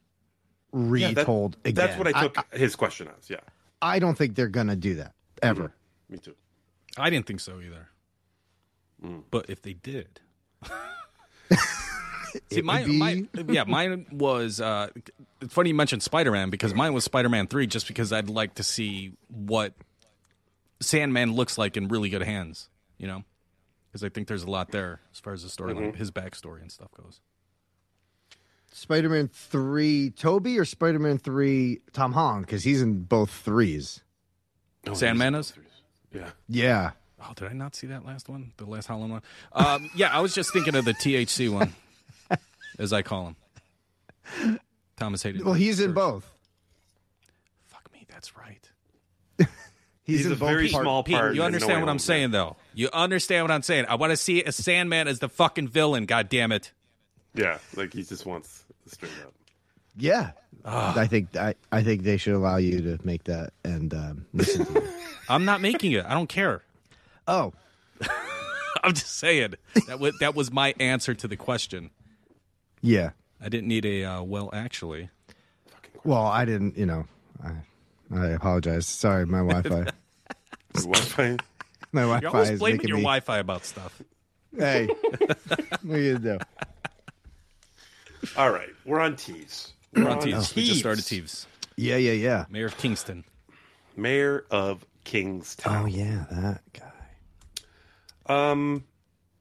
Yeah, 0.74 1.12
that- 1.12 1.18
retold 1.18 1.58
again. 1.66 1.76
That's 1.76 1.98
what 1.98 2.08
I 2.08 2.22
took 2.24 2.54
his 2.54 2.76
question 2.76 3.08
as. 3.18 3.30
Yeah, 3.30 3.38
I 3.82 4.00
don't 4.00 4.18
think 4.18 4.36
they're 4.36 4.48
gonna 4.50 4.76
do 4.76 4.96
that 4.96 5.14
ever. 5.42 5.64
Mm-hmm. 5.66 6.14
me 6.14 6.20
too. 6.20 6.36
I 6.98 7.10
didn't 7.10 7.26
think 7.26 7.40
so 7.40 7.60
either. 7.62 7.90
Mm. 9.04 9.24
But 9.32 9.50
if 9.50 9.62
they 9.62 9.74
did, 9.74 10.20
see, 12.50 12.58
would 12.58 12.66
mine, 12.66 12.98
mine, 12.98 13.30
yeah, 13.50 13.64
mine 13.64 14.06
was. 14.12 14.62
Uh, 14.62 14.90
it's 15.42 15.54
funny 15.54 15.70
you 15.70 15.76
mentioned 15.76 16.04
Spider 16.04 16.32
Man 16.32 16.50
because 16.50 16.74
mine 16.74 16.94
was 16.94 17.04
Spider 17.04 17.30
Man 17.30 17.48
Three, 17.48 17.68
just 17.68 17.88
because 17.88 18.12
I'd 18.14 18.30
like 18.30 18.56
to 18.56 18.64
see 18.64 19.14
what 19.28 19.74
Sandman 20.82 21.34
looks 21.34 21.58
like 21.58 21.78
in 21.78 21.88
really 21.88 22.10
good 22.10 22.24
hands. 22.24 22.70
You 22.98 23.08
know, 23.08 23.24
because 23.88 24.04
I 24.04 24.10
think 24.10 24.28
there's 24.28 24.44
a 24.44 24.50
lot 24.50 24.72
there 24.72 25.02
as 25.12 25.20
far 25.20 25.34
as 25.34 25.42
the 25.44 25.50
storyline, 25.50 25.88
Mm-hmm. 25.90 25.98
his 25.98 26.12
backstory 26.12 26.62
and 26.62 26.72
stuff 26.72 26.90
goes. 27.02 27.20
Spider-Man 28.74 29.28
three, 29.34 30.12
Tobey 30.12 30.58
or 30.58 30.64
Spider-Man 30.66 31.18
three, 31.18 31.82
Tom 31.92 32.14
Holland, 32.14 32.46
because 32.46 32.64
he's 32.64 32.82
in 32.82 33.02
both 33.04 33.30
threes. 33.32 34.02
Oh, 34.88 34.94
Sandman 34.94 35.34
he's- 35.34 35.48
is? 35.52 35.54
Yeah. 36.14 36.30
Yeah. 36.48 36.92
Oh, 37.22 37.34
did 37.36 37.48
I 37.50 37.54
not 37.54 37.76
see 37.76 37.88
that 37.88 38.06
last 38.06 38.28
one? 38.30 38.52
The 38.58 38.66
last 38.66 38.88
Howlin' 38.88 39.12
one? 39.12 39.22
Um, 39.54 39.90
yeah, 39.96 40.10
I 40.16 40.22
was 40.22 40.34
just 40.34 40.52
thinking 40.54 40.76
of 40.76 40.86
the 40.86 40.94
THC 40.94 41.50
one, 41.52 41.74
as 42.80 42.92
I 42.94 43.04
call 43.04 43.36
him. 44.36 44.60
Thomas 44.98 45.22
Hayden. 45.24 45.44
Well, 45.46 45.54
he's 45.54 45.80
in 45.80 45.90
Church. 45.90 45.96
both. 45.96 46.34
Fuck 47.68 47.92
me, 47.94 48.06
that's 48.10 48.36
right. 48.38 48.68
He's, 50.04 50.18
He's 50.18 50.26
in 50.26 50.32
a 50.32 50.36
both 50.36 50.50
very 50.50 50.70
parts. 50.70 50.84
small 50.84 51.04
Pete, 51.04 51.16
part. 51.16 51.36
you 51.36 51.44
understand 51.44 51.74
no 51.74 51.80
what 51.82 51.90
I'm 51.90 51.94
owns 51.96 52.04
saying, 52.04 52.32
though. 52.32 52.58
You 52.74 52.90
understand 52.92 53.44
what 53.44 53.52
I'm 53.52 53.62
saying. 53.62 53.86
I 53.88 53.96
want 53.96 54.10
to 54.12 54.18
see 54.18 54.44
a 54.44 54.52
Sandman 54.52 55.08
as 55.08 55.20
the 55.20 55.30
fucking 55.30 55.68
villain. 55.68 56.06
God 56.08 56.28
damn 56.28 56.52
it! 56.52 56.72
it. 57.36 57.42
Yeah, 57.42 57.60
like 57.76 57.94
he 57.94 58.02
just 58.04 58.26
wants 58.26 58.64
to 58.84 58.90
straight 58.90 59.12
up. 59.24 59.34
Yeah. 59.98 60.32
I 60.64 61.08
think 61.08 61.36
I, 61.36 61.56
I 61.72 61.82
think 61.84 62.04
they 62.04 62.18
should 62.18 62.36
allow 62.36 62.58
you 62.58 62.82
to 62.82 63.00
make 63.04 63.24
that 63.24 63.52
and 63.64 63.94
um, 63.94 64.26
listen 64.34 64.66
to 64.66 64.74
you. 64.74 64.88
I'm 65.30 65.44
not 65.44 65.60
making 65.60 65.94
it. 65.94 66.06
I 66.06 66.14
don't 66.14 66.28
care. 66.30 66.62
Oh, 67.28 67.54
I'm 68.84 68.94
just 68.94 69.18
saying 69.18 69.56
that 69.88 70.00
was 70.00 70.14
that 70.20 70.36
was 70.36 70.52
my 70.52 70.76
answer 70.80 71.14
to 71.16 71.28
the 71.28 71.36
question. 71.38 71.90
yeah. 72.82 73.12
I 73.44 73.50
didn't 73.50 73.70
need 73.70 73.86
a 73.88 74.04
uh, 74.04 74.22
well, 74.22 74.52
actually. 74.54 75.10
Well, 76.04 76.28
I 76.28 76.46
didn't. 76.46 76.78
You 76.78 76.86
know, 76.86 77.06
I 77.44 77.54
I 78.16 78.28
apologize. 78.28 78.86
Sorry, 78.86 79.26
my 79.26 79.40
Wi-Fi. 79.40 79.92
Wi-Fi. 80.76 81.38
My 81.92 82.02
Wi-Fi 82.02 82.22
You're 82.22 82.32
always 82.32 82.50
is 82.52 82.60
blaming 82.60 82.88
your 82.88 82.98
me. 82.98 83.04
Wi-Fi 83.04 83.40
about 83.40 83.66
stuff. 83.66 84.00
Hey, 84.56 84.86
what 84.88 85.38
are 85.90 85.98
you 86.00 86.20
gonna 86.20 86.38
do? 86.38 88.28
All 88.38 88.52
right, 88.52 88.70
we're 88.86 89.00
on 89.00 89.16
Tees. 89.16 89.74
We're 89.94 90.10
on 90.10 90.20
Teves. 90.20 90.56
We 90.56 90.66
just 90.66 90.80
started 90.80 91.04
Teves. 91.04 91.46
Yeah, 91.76 91.98
yeah, 91.98 92.12
yeah. 92.14 92.46
Mayor 92.50 92.66
of 92.68 92.78
Kingston. 92.78 93.24
Mayor 93.96 94.46
of 94.52 94.86
Kingstown. 95.04 95.84
Oh 95.84 95.86
yeah, 95.86 96.26
that 96.32 96.62
guy. 96.74 96.92
Um, 98.52 98.86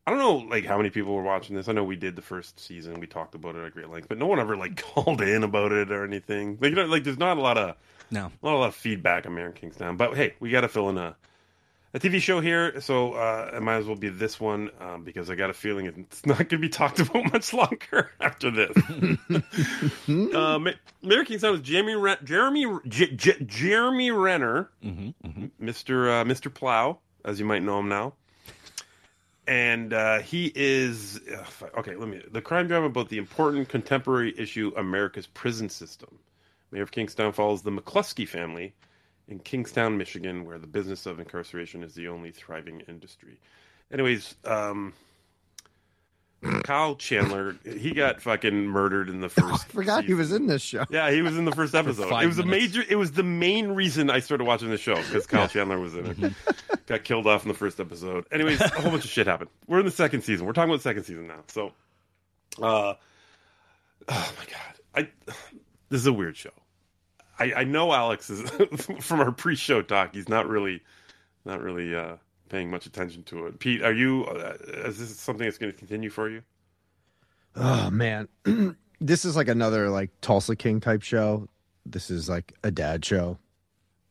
I 0.06 0.10
don't 0.10 0.18
know, 0.18 0.36
like 0.48 0.64
how 0.64 0.76
many 0.76 0.90
people 0.90 1.14
were 1.14 1.22
watching 1.22 1.54
this. 1.54 1.68
I 1.68 1.72
know 1.72 1.84
we 1.84 1.96
did 1.96 2.16
the 2.16 2.22
first 2.22 2.58
season. 2.58 2.98
We 2.98 3.06
talked 3.06 3.34
about 3.34 3.54
it 3.54 3.64
at 3.64 3.72
great 3.72 3.88
length, 3.90 4.08
but 4.08 4.18
no 4.18 4.26
one 4.26 4.40
ever 4.40 4.56
like 4.56 4.80
called 4.94 5.20
in 5.20 5.44
about 5.44 5.72
it 5.72 5.92
or 5.92 6.04
anything. 6.04 6.58
Like, 6.60 6.70
you 6.70 6.76
know, 6.76 6.86
like 6.86 7.04
there's 7.04 7.18
not 7.18 7.36
a 7.36 7.40
lot 7.40 7.58
of 7.58 7.76
No. 8.10 8.32
not 8.42 8.54
a 8.54 8.56
lot 8.56 8.66
of 8.68 8.74
feedback 8.74 9.26
on 9.26 9.34
Mayor 9.34 9.48
of 9.48 9.54
Kingstown. 9.54 9.96
But 9.96 10.16
hey, 10.16 10.34
we 10.40 10.50
got 10.50 10.62
to 10.62 10.68
fill 10.68 10.88
in 10.88 10.98
a 10.98 11.16
a 11.92 11.98
TV 11.98 12.20
show 12.20 12.40
here, 12.40 12.80
so 12.80 13.14
uh, 13.14 13.50
it 13.54 13.62
might 13.62 13.76
as 13.76 13.86
well 13.86 13.96
be 13.96 14.08
this 14.08 14.38
one 14.38 14.70
um, 14.80 15.02
because 15.02 15.28
I 15.28 15.34
got 15.34 15.50
a 15.50 15.52
feeling 15.52 15.86
it's 15.86 16.24
not 16.26 16.38
going 16.38 16.48
to 16.48 16.58
be 16.58 16.68
talked 16.68 17.00
about 17.00 17.32
much 17.32 17.52
longer 17.52 18.10
after 18.20 18.50
this. 18.50 18.76
uh, 20.34 20.58
Ma- 20.58 20.70
Mayor 21.02 21.20
of 21.20 21.26
Kingstown 21.26 21.54
is 21.54 21.60
Jeremy 21.62 21.94
Ren- 21.94 22.18
Jeremy 22.24 22.66
J- 22.86 23.14
J- 23.16 23.44
Jeremy 23.44 24.10
Renner, 24.10 24.70
Mister 25.58 26.10
uh, 26.10 26.24
Mister 26.24 26.50
Plow, 26.50 26.98
as 27.24 27.38
you 27.40 27.44
might 27.46 27.62
know 27.62 27.78
him 27.80 27.88
now 27.88 28.14
and 29.46 29.92
uh, 29.92 30.20
he 30.20 30.52
is 30.54 31.20
ugh, 31.36 31.70
okay. 31.78 31.96
Let 31.96 32.08
me 32.08 32.22
the 32.30 32.40
crime 32.42 32.68
drama 32.68 32.86
about 32.86 33.08
the 33.08 33.18
important 33.18 33.68
contemporary 33.68 34.32
issue 34.38 34.72
America's 34.76 35.26
prison 35.26 35.68
system. 35.68 36.18
Mayor 36.70 36.82
of 36.82 36.92
Kingstown 36.92 37.32
follows 37.32 37.62
the 37.62 37.72
McLusky 37.72 38.28
family 38.28 38.74
in 39.30 39.38
Kingstown, 39.38 39.96
Michigan, 39.96 40.44
where 40.44 40.58
the 40.58 40.66
business 40.66 41.06
of 41.06 41.20
incarceration 41.20 41.82
is 41.82 41.94
the 41.94 42.08
only 42.08 42.32
thriving 42.32 42.80
industry. 42.88 43.38
Anyways, 43.92 44.34
um, 44.44 44.92
Kyle 46.64 46.96
Chandler 46.96 47.56
he 47.64 47.92
got 47.92 48.20
fucking 48.20 48.66
murdered 48.66 49.08
in 49.08 49.20
the 49.20 49.28
first. 49.28 49.66
I 49.68 49.72
forgot 49.72 50.04
he 50.04 50.14
was 50.14 50.32
in 50.32 50.46
this 50.46 50.62
show. 50.62 50.84
Yeah, 50.90 51.10
he 51.10 51.22
was 51.22 51.36
in 51.38 51.44
the 51.44 51.52
first 51.52 51.74
episode. 51.74 52.12
It 52.22 52.26
was 52.26 52.38
a 52.38 52.46
major. 52.46 52.82
It 52.88 52.96
was 52.96 53.12
the 53.12 53.22
main 53.22 53.68
reason 53.68 54.10
I 54.10 54.20
started 54.20 54.44
watching 54.44 54.70
the 54.70 54.78
show 54.78 54.96
because 54.96 55.26
Kyle 55.26 55.48
Chandler 55.48 55.78
was 55.78 55.94
in 55.94 56.06
it. 56.06 56.32
Got 56.86 57.04
killed 57.04 57.26
off 57.26 57.42
in 57.42 57.48
the 57.48 57.54
first 57.54 57.78
episode. 57.78 58.26
Anyways, 58.32 58.60
a 58.60 58.68
whole 58.68 58.90
bunch 58.90 59.04
of 59.04 59.10
shit 59.10 59.26
happened. 59.26 59.50
We're 59.66 59.80
in 59.80 59.84
the 59.84 59.92
second 59.92 60.22
season. 60.22 60.46
We're 60.46 60.52
talking 60.52 60.70
about 60.70 60.78
the 60.78 60.88
second 60.88 61.04
season 61.04 61.28
now. 61.28 61.44
So, 61.48 61.72
uh, 62.60 62.94
oh 64.08 64.32
my 64.38 64.44
god, 64.46 65.06
I 65.28 65.34
this 65.88 66.00
is 66.00 66.06
a 66.06 66.12
weird 66.12 66.36
show. 66.36 66.50
I, 67.40 67.52
I 67.56 67.64
know 67.64 67.92
Alex 67.92 68.30
is 68.30 68.48
from 69.00 69.20
our 69.20 69.32
pre-show 69.32 69.82
talk. 69.82 70.14
He's 70.14 70.28
not 70.28 70.48
really, 70.48 70.82
not 71.44 71.60
really 71.62 71.94
uh, 71.94 72.16
paying 72.48 72.70
much 72.70 72.86
attention 72.86 73.22
to 73.24 73.46
it. 73.46 73.58
Pete, 73.58 73.82
are 73.82 73.92
you? 73.92 74.26
Uh, 74.26 74.56
is 74.86 74.98
this 74.98 75.16
something 75.18 75.46
that's 75.46 75.58
going 75.58 75.72
to 75.72 75.78
continue 75.78 76.10
for 76.10 76.28
you? 76.28 76.42
Oh 77.56 77.90
man, 77.90 78.28
this 79.00 79.24
is 79.24 79.34
like 79.36 79.48
another 79.48 79.88
like 79.88 80.10
Tulsa 80.20 80.54
King 80.54 80.80
type 80.80 81.02
show. 81.02 81.48
This 81.86 82.10
is 82.10 82.28
like 82.28 82.52
a 82.62 82.70
dad 82.70 83.04
show, 83.04 83.38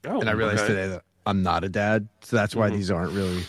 Oh, 0.05 0.19
and 0.19 0.29
I 0.29 0.33
realized 0.33 0.61
okay. 0.63 0.73
today 0.73 0.87
that 0.87 1.03
I'm 1.25 1.43
not 1.43 1.63
a 1.63 1.69
dad, 1.69 2.07
so 2.21 2.35
that's 2.35 2.55
why 2.55 2.69
these 2.69 2.89
aren't 2.91 3.13
really 3.13 3.43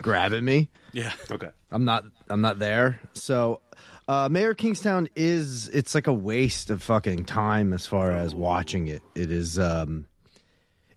grabbing 0.00 0.44
me. 0.44 0.70
Yeah. 0.92 1.12
Okay. 1.30 1.50
I'm 1.72 1.84
not. 1.84 2.04
I'm 2.30 2.40
not 2.40 2.58
there. 2.60 3.00
So, 3.14 3.60
uh, 4.08 4.28
Mayor 4.30 4.54
Kingstown 4.54 5.08
is. 5.16 5.68
It's 5.68 5.94
like 5.94 6.06
a 6.06 6.12
waste 6.12 6.70
of 6.70 6.82
fucking 6.82 7.24
time 7.24 7.72
as 7.72 7.86
far 7.86 8.12
as 8.12 8.34
watching 8.34 8.88
it. 8.88 9.02
It 9.14 9.30
is. 9.30 9.58
Um, 9.58 10.06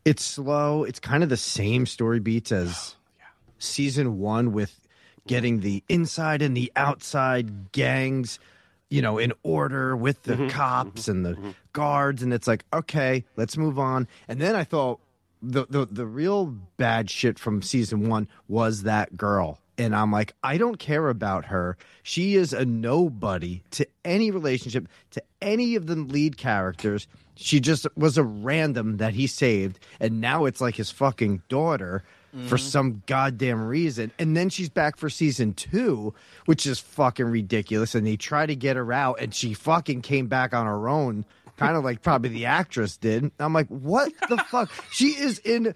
it's 0.05 0.23
slow. 0.23 0.83
It's 0.83 0.99
kind 0.99 1.23
of 1.23 1.29
the 1.29 1.37
same 1.37 1.85
story 1.85 2.19
beats 2.19 2.51
as 2.51 2.95
season 3.59 4.19
one 4.19 4.53
with 4.53 4.79
getting 5.27 5.59
the 5.59 5.83
inside 5.89 6.41
and 6.41 6.55
the 6.55 6.71
outside 6.75 7.71
gangs, 7.73 8.39
you 8.89 9.01
know, 9.01 9.17
in 9.17 9.33
order 9.43 9.95
with 9.95 10.23
the 10.23 10.47
cops 10.49 11.07
and 11.07 11.25
the 11.25 11.53
guards, 11.73 12.23
and 12.23 12.33
it's 12.33 12.47
like, 12.47 12.63
okay, 12.71 13.25
let's 13.35 13.57
move 13.57 13.77
on. 13.77 14.07
And 14.27 14.39
then 14.39 14.55
I 14.55 14.63
thought 14.63 14.99
the 15.41 15.65
the 15.69 15.85
the 15.85 16.05
real 16.05 16.45
bad 16.77 17.09
shit 17.09 17.37
from 17.37 17.61
season 17.61 18.07
one 18.09 18.27
was 18.47 18.83
that 18.83 19.17
girl. 19.17 19.59
And 19.77 19.95
I'm 19.95 20.11
like, 20.11 20.33
I 20.43 20.57
don't 20.57 20.79
care 20.79 21.09
about 21.09 21.45
her. 21.45 21.77
She 22.03 22.35
is 22.35 22.51
a 22.51 22.65
nobody 22.65 23.61
to 23.71 23.87
any 24.03 24.31
relationship, 24.31 24.87
to 25.11 25.21
any 25.41 25.75
of 25.75 25.87
the 25.87 25.95
lead 25.95 26.37
characters. 26.37 27.07
She 27.35 27.59
just 27.59 27.85
was 27.95 28.17
a 28.17 28.23
random 28.23 28.97
that 28.97 29.13
he 29.13 29.27
saved. 29.27 29.79
And 29.99 30.19
now 30.19 30.45
it's 30.45 30.61
like 30.61 30.75
his 30.75 30.89
fucking 30.89 31.43
daughter 31.47 32.03
for 32.31 32.55
mm-hmm. 32.55 32.57
some 32.57 33.03
goddamn 33.05 33.65
reason. 33.65 34.11
And 34.19 34.35
then 34.35 34.49
she's 34.49 34.69
back 34.69 34.97
for 34.97 35.09
season 35.09 35.53
two, 35.53 36.13
which 36.45 36.65
is 36.65 36.79
fucking 36.79 37.25
ridiculous. 37.25 37.95
And 37.95 38.05
they 38.05 38.17
try 38.17 38.45
to 38.45 38.55
get 38.55 38.75
her 38.75 38.91
out, 38.91 39.19
and 39.19 39.33
she 39.33 39.53
fucking 39.53 40.01
came 40.01 40.27
back 40.27 40.53
on 40.53 40.65
her 40.65 40.89
own, 40.89 41.25
kind 41.55 41.77
of 41.77 41.83
like 41.83 42.01
probably 42.01 42.29
the 42.29 42.45
actress 42.45 42.97
did. 42.97 43.31
I'm 43.39 43.53
like, 43.53 43.67
what 43.67 44.11
the 44.29 44.37
fuck? 44.37 44.71
She 44.91 45.09
is 45.09 45.39
in. 45.39 45.73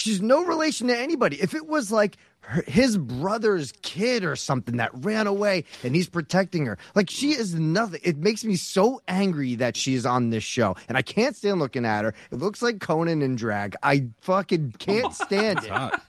She's 0.00 0.22
no 0.22 0.44
relation 0.44 0.86
to 0.88 0.96
anybody. 0.98 1.40
If 1.40 1.52
it 1.54 1.66
was 1.66 1.92
like 1.92 2.16
her, 2.40 2.62
his 2.66 2.96
brother's 2.96 3.72
kid 3.82 4.24
or 4.24 4.34
something 4.34 4.78
that 4.78 4.90
ran 4.94 5.26
away 5.26 5.64
and 5.84 5.94
he's 5.94 6.08
protecting 6.08 6.64
her, 6.64 6.78
like 6.94 7.10
she 7.10 7.32
is 7.32 7.54
nothing. 7.54 8.00
It 8.02 8.16
makes 8.16 8.42
me 8.42 8.56
so 8.56 9.02
angry 9.08 9.56
that 9.56 9.76
she's 9.76 10.06
on 10.06 10.30
this 10.30 10.42
show, 10.42 10.74
and 10.88 10.96
I 10.96 11.02
can't 11.02 11.36
stand 11.36 11.58
looking 11.58 11.84
at 11.84 12.04
her. 12.04 12.14
It 12.30 12.38
looks 12.38 12.62
like 12.62 12.80
Conan 12.80 13.20
in 13.20 13.36
drag. 13.36 13.76
I 13.82 14.06
fucking 14.22 14.76
can't 14.78 15.12
stand 15.12 15.64
it. 15.64 15.70
Hot. 15.70 16.02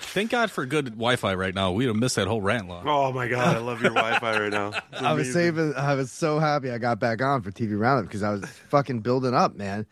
Thank 0.00 0.32
God 0.32 0.50
for 0.50 0.66
good 0.66 0.86
Wi-Fi 0.86 1.34
right 1.34 1.54
now. 1.54 1.70
We'd 1.70 1.86
have 1.86 1.94
missed 1.94 2.16
that 2.16 2.26
whole 2.26 2.42
rant 2.42 2.66
long. 2.66 2.82
Oh 2.88 3.12
my 3.12 3.28
god, 3.28 3.56
I 3.56 3.60
love 3.60 3.80
your 3.80 3.92
Wi-Fi 3.92 4.40
right 4.40 4.50
now. 4.50 4.72
I 5.00 5.12
was 5.12 5.32
saving. 5.32 5.74
I 5.76 5.94
was 5.94 6.10
so 6.10 6.40
happy 6.40 6.72
I 6.72 6.78
got 6.78 6.98
back 6.98 7.22
on 7.22 7.42
for 7.42 7.52
TV 7.52 7.78
Roundup 7.78 8.06
because 8.06 8.24
I 8.24 8.30
was 8.30 8.44
fucking 8.70 9.02
building 9.02 9.34
up, 9.34 9.54
man. 9.54 9.86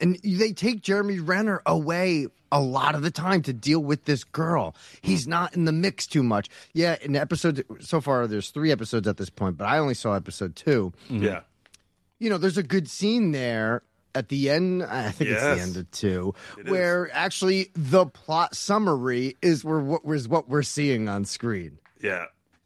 And 0.00 0.18
they 0.24 0.52
take 0.52 0.82
Jeremy 0.82 1.18
Renner 1.18 1.62
away 1.66 2.26
a 2.52 2.60
lot 2.60 2.94
of 2.94 3.02
the 3.02 3.10
time 3.10 3.42
to 3.42 3.52
deal 3.52 3.80
with 3.80 4.04
this 4.06 4.24
girl. 4.24 4.74
He's 5.02 5.28
not 5.28 5.54
in 5.54 5.66
the 5.66 5.72
mix 5.72 6.06
too 6.06 6.22
much. 6.22 6.48
Yeah, 6.72 6.96
in 7.02 7.14
episode 7.14 7.64
so 7.80 8.00
far, 8.00 8.26
there's 8.26 8.50
three 8.50 8.72
episodes 8.72 9.06
at 9.06 9.18
this 9.18 9.30
point, 9.30 9.56
but 9.56 9.66
I 9.66 9.78
only 9.78 9.94
saw 9.94 10.14
episode 10.14 10.56
two. 10.56 10.92
Mm-hmm. 11.08 11.22
Yeah. 11.24 11.40
You 12.18 12.28
know, 12.30 12.38
there's 12.38 12.58
a 12.58 12.62
good 12.62 12.88
scene 12.90 13.32
there 13.32 13.82
at 14.14 14.28
the 14.30 14.50
end. 14.50 14.82
I 14.82 15.10
think 15.10 15.30
it's 15.30 15.42
the 15.42 15.60
end 15.60 15.76
of 15.76 15.90
two, 15.92 16.34
It 16.58 16.66
is. 16.66 16.70
where 16.72 17.08
actually 17.14 17.70
the 17.74 18.06
plot 18.06 18.56
summary 18.56 19.36
is 19.40 19.64
where 19.64 19.78
what 19.78 20.02
is 20.06 20.26
what 20.28 20.48
we're 20.48 20.62
seeing 20.62 21.08
on 21.08 21.24
screen. 21.24 21.78
Yeah. 22.02 22.24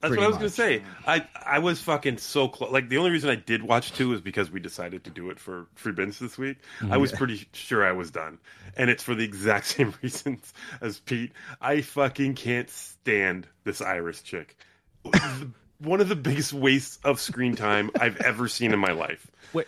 That's 0.09 0.17
what 0.19 0.25
I 0.25 0.29
was 0.29 0.37
gonna 0.37 0.49
say. 0.51 0.83
I 1.07 1.27
I 1.47 1.59
was 1.59 1.81
fucking 1.81 2.19
so 2.19 2.49
close. 2.49 2.71
Like 2.71 2.89
the 2.89 2.99
only 2.99 3.11
reason 3.11 3.31
I 3.31 3.35
did 3.37 3.63
watch 3.63 3.93
two 3.93 4.13
is 4.13 4.21
because 4.21 4.51
we 4.51 4.61
decided 4.61 5.05
to 5.05 5.11
do 5.11 5.31
it 5.31 5.39
for 5.39 5.67
free 5.75 5.93
binge 5.93 6.19
this 6.19 6.37
week. 6.39 6.59
I 6.91 6.97
was 6.97 7.13
pretty 7.13 7.47
sure 7.53 7.85
I 7.87 7.93
was 7.93 8.11
done, 8.11 8.39
and 8.77 8.91
it's 8.91 9.03
for 9.03 9.15
the 9.15 9.25
exact 9.25 9.67
same 9.69 9.95
reasons 10.03 10.53
as 10.81 11.01
Pete. 11.01 11.33
I 11.61 11.81
fucking 11.81 12.35
can't 12.35 12.69
stand 12.71 13.47
this 13.65 13.81
Iris 13.81 14.23
chick. 14.23 14.57
One 15.79 16.01
of 16.01 16.09
the 16.09 16.17
biggest 16.17 16.53
wastes 16.53 16.99
of 17.05 17.21
screen 17.21 17.57
time 17.57 17.91
I've 18.01 18.17
ever 18.19 18.49
seen 18.49 18.73
in 18.73 18.79
my 18.79 18.93
life. 18.93 19.31
Wait, 19.53 19.67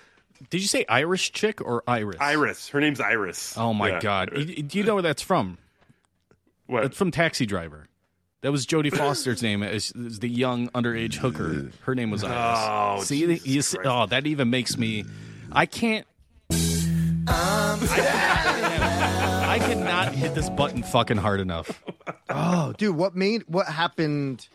did 0.51 0.62
you 0.62 0.68
say 0.68 0.84
Irish 0.89 1.32
chick 1.32 1.61
or 1.61 1.82
Iris? 1.87 2.16
Iris, 2.20 2.68
her 2.68 2.80
name's 2.80 3.01
Iris. 3.01 3.57
Oh 3.59 3.74
my 3.74 3.89
Yeah. 3.91 4.01
God! 4.01 4.30
Y- 4.34 4.45
Do 4.66 4.78
you 4.78 4.84
know 4.84 4.95
where 4.95 5.03
that's 5.03 5.22
from? 5.22 5.59
What? 6.66 6.84
It's 6.84 6.97
from 6.97 7.11
Taxi 7.11 7.45
Driver. 7.47 7.87
That 8.43 8.53
was 8.53 8.66
Jodie 8.66 8.95
Foster's 8.95 9.43
name 9.43 9.62
as, 9.62 9.93
as 10.07 10.18
the 10.20 10.28
young 10.28 10.68
underage 10.70 11.14
hooker. 11.14 11.70
Her 11.80 11.95
name 11.95 12.11
was 12.11 12.22
Iris. 12.22 12.59
Oh, 12.61 13.03
see, 13.03 13.41
you 13.45 13.62
see- 13.62 13.78
oh, 13.84 14.07
that 14.07 14.26
even 14.26 14.51
makes 14.51 14.76
me. 14.76 15.05
I 15.51 15.66
can't. 15.66 16.07
I'm 17.28 17.80
I 17.89 19.59
cannot 19.61 20.14
hit 20.14 20.34
this 20.34 20.49
button 20.51 20.82
fucking 20.82 21.16
hard 21.16 21.41
enough. 21.41 21.82
Oh, 22.28 22.72
dude, 22.76 22.95
what 22.95 23.16
made 23.16 23.43
what 23.49 23.66
happened 23.66 24.47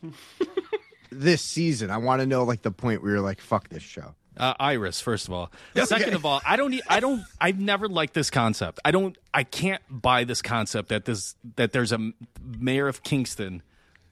this 1.12 1.42
season? 1.42 1.90
I 1.92 1.98
want 1.98 2.22
to 2.22 2.26
know 2.26 2.44
like 2.44 2.62
the 2.62 2.72
point 2.72 3.02
where 3.04 3.14
you're 3.14 3.22
like, 3.22 3.42
fuck 3.42 3.68
this 3.70 3.84
show. 3.84 4.16
Uh, 4.38 4.54
Iris, 4.60 5.02
first 5.02 5.28
of 5.28 5.34
all. 5.34 5.52
Second 5.84 6.14
of 6.14 6.26
all, 6.26 6.40
I 6.46 6.56
don't. 6.56 6.80
I 6.88 7.02
don't. 7.02 7.24
I've 7.42 7.60
never 7.60 7.90
liked 7.90 8.14
this 8.14 8.30
concept. 8.30 8.80
I 8.86 8.92
don't. 8.92 9.18
I 9.34 9.44
can't 9.44 9.82
buy 9.90 10.24
this 10.24 10.42
concept 10.42 10.90
that 10.90 11.04
this 11.06 11.36
that 11.58 11.74
there's 11.74 11.92
a 11.92 12.12
mayor 12.42 12.88
of 12.88 13.04
Kingstown 13.04 13.62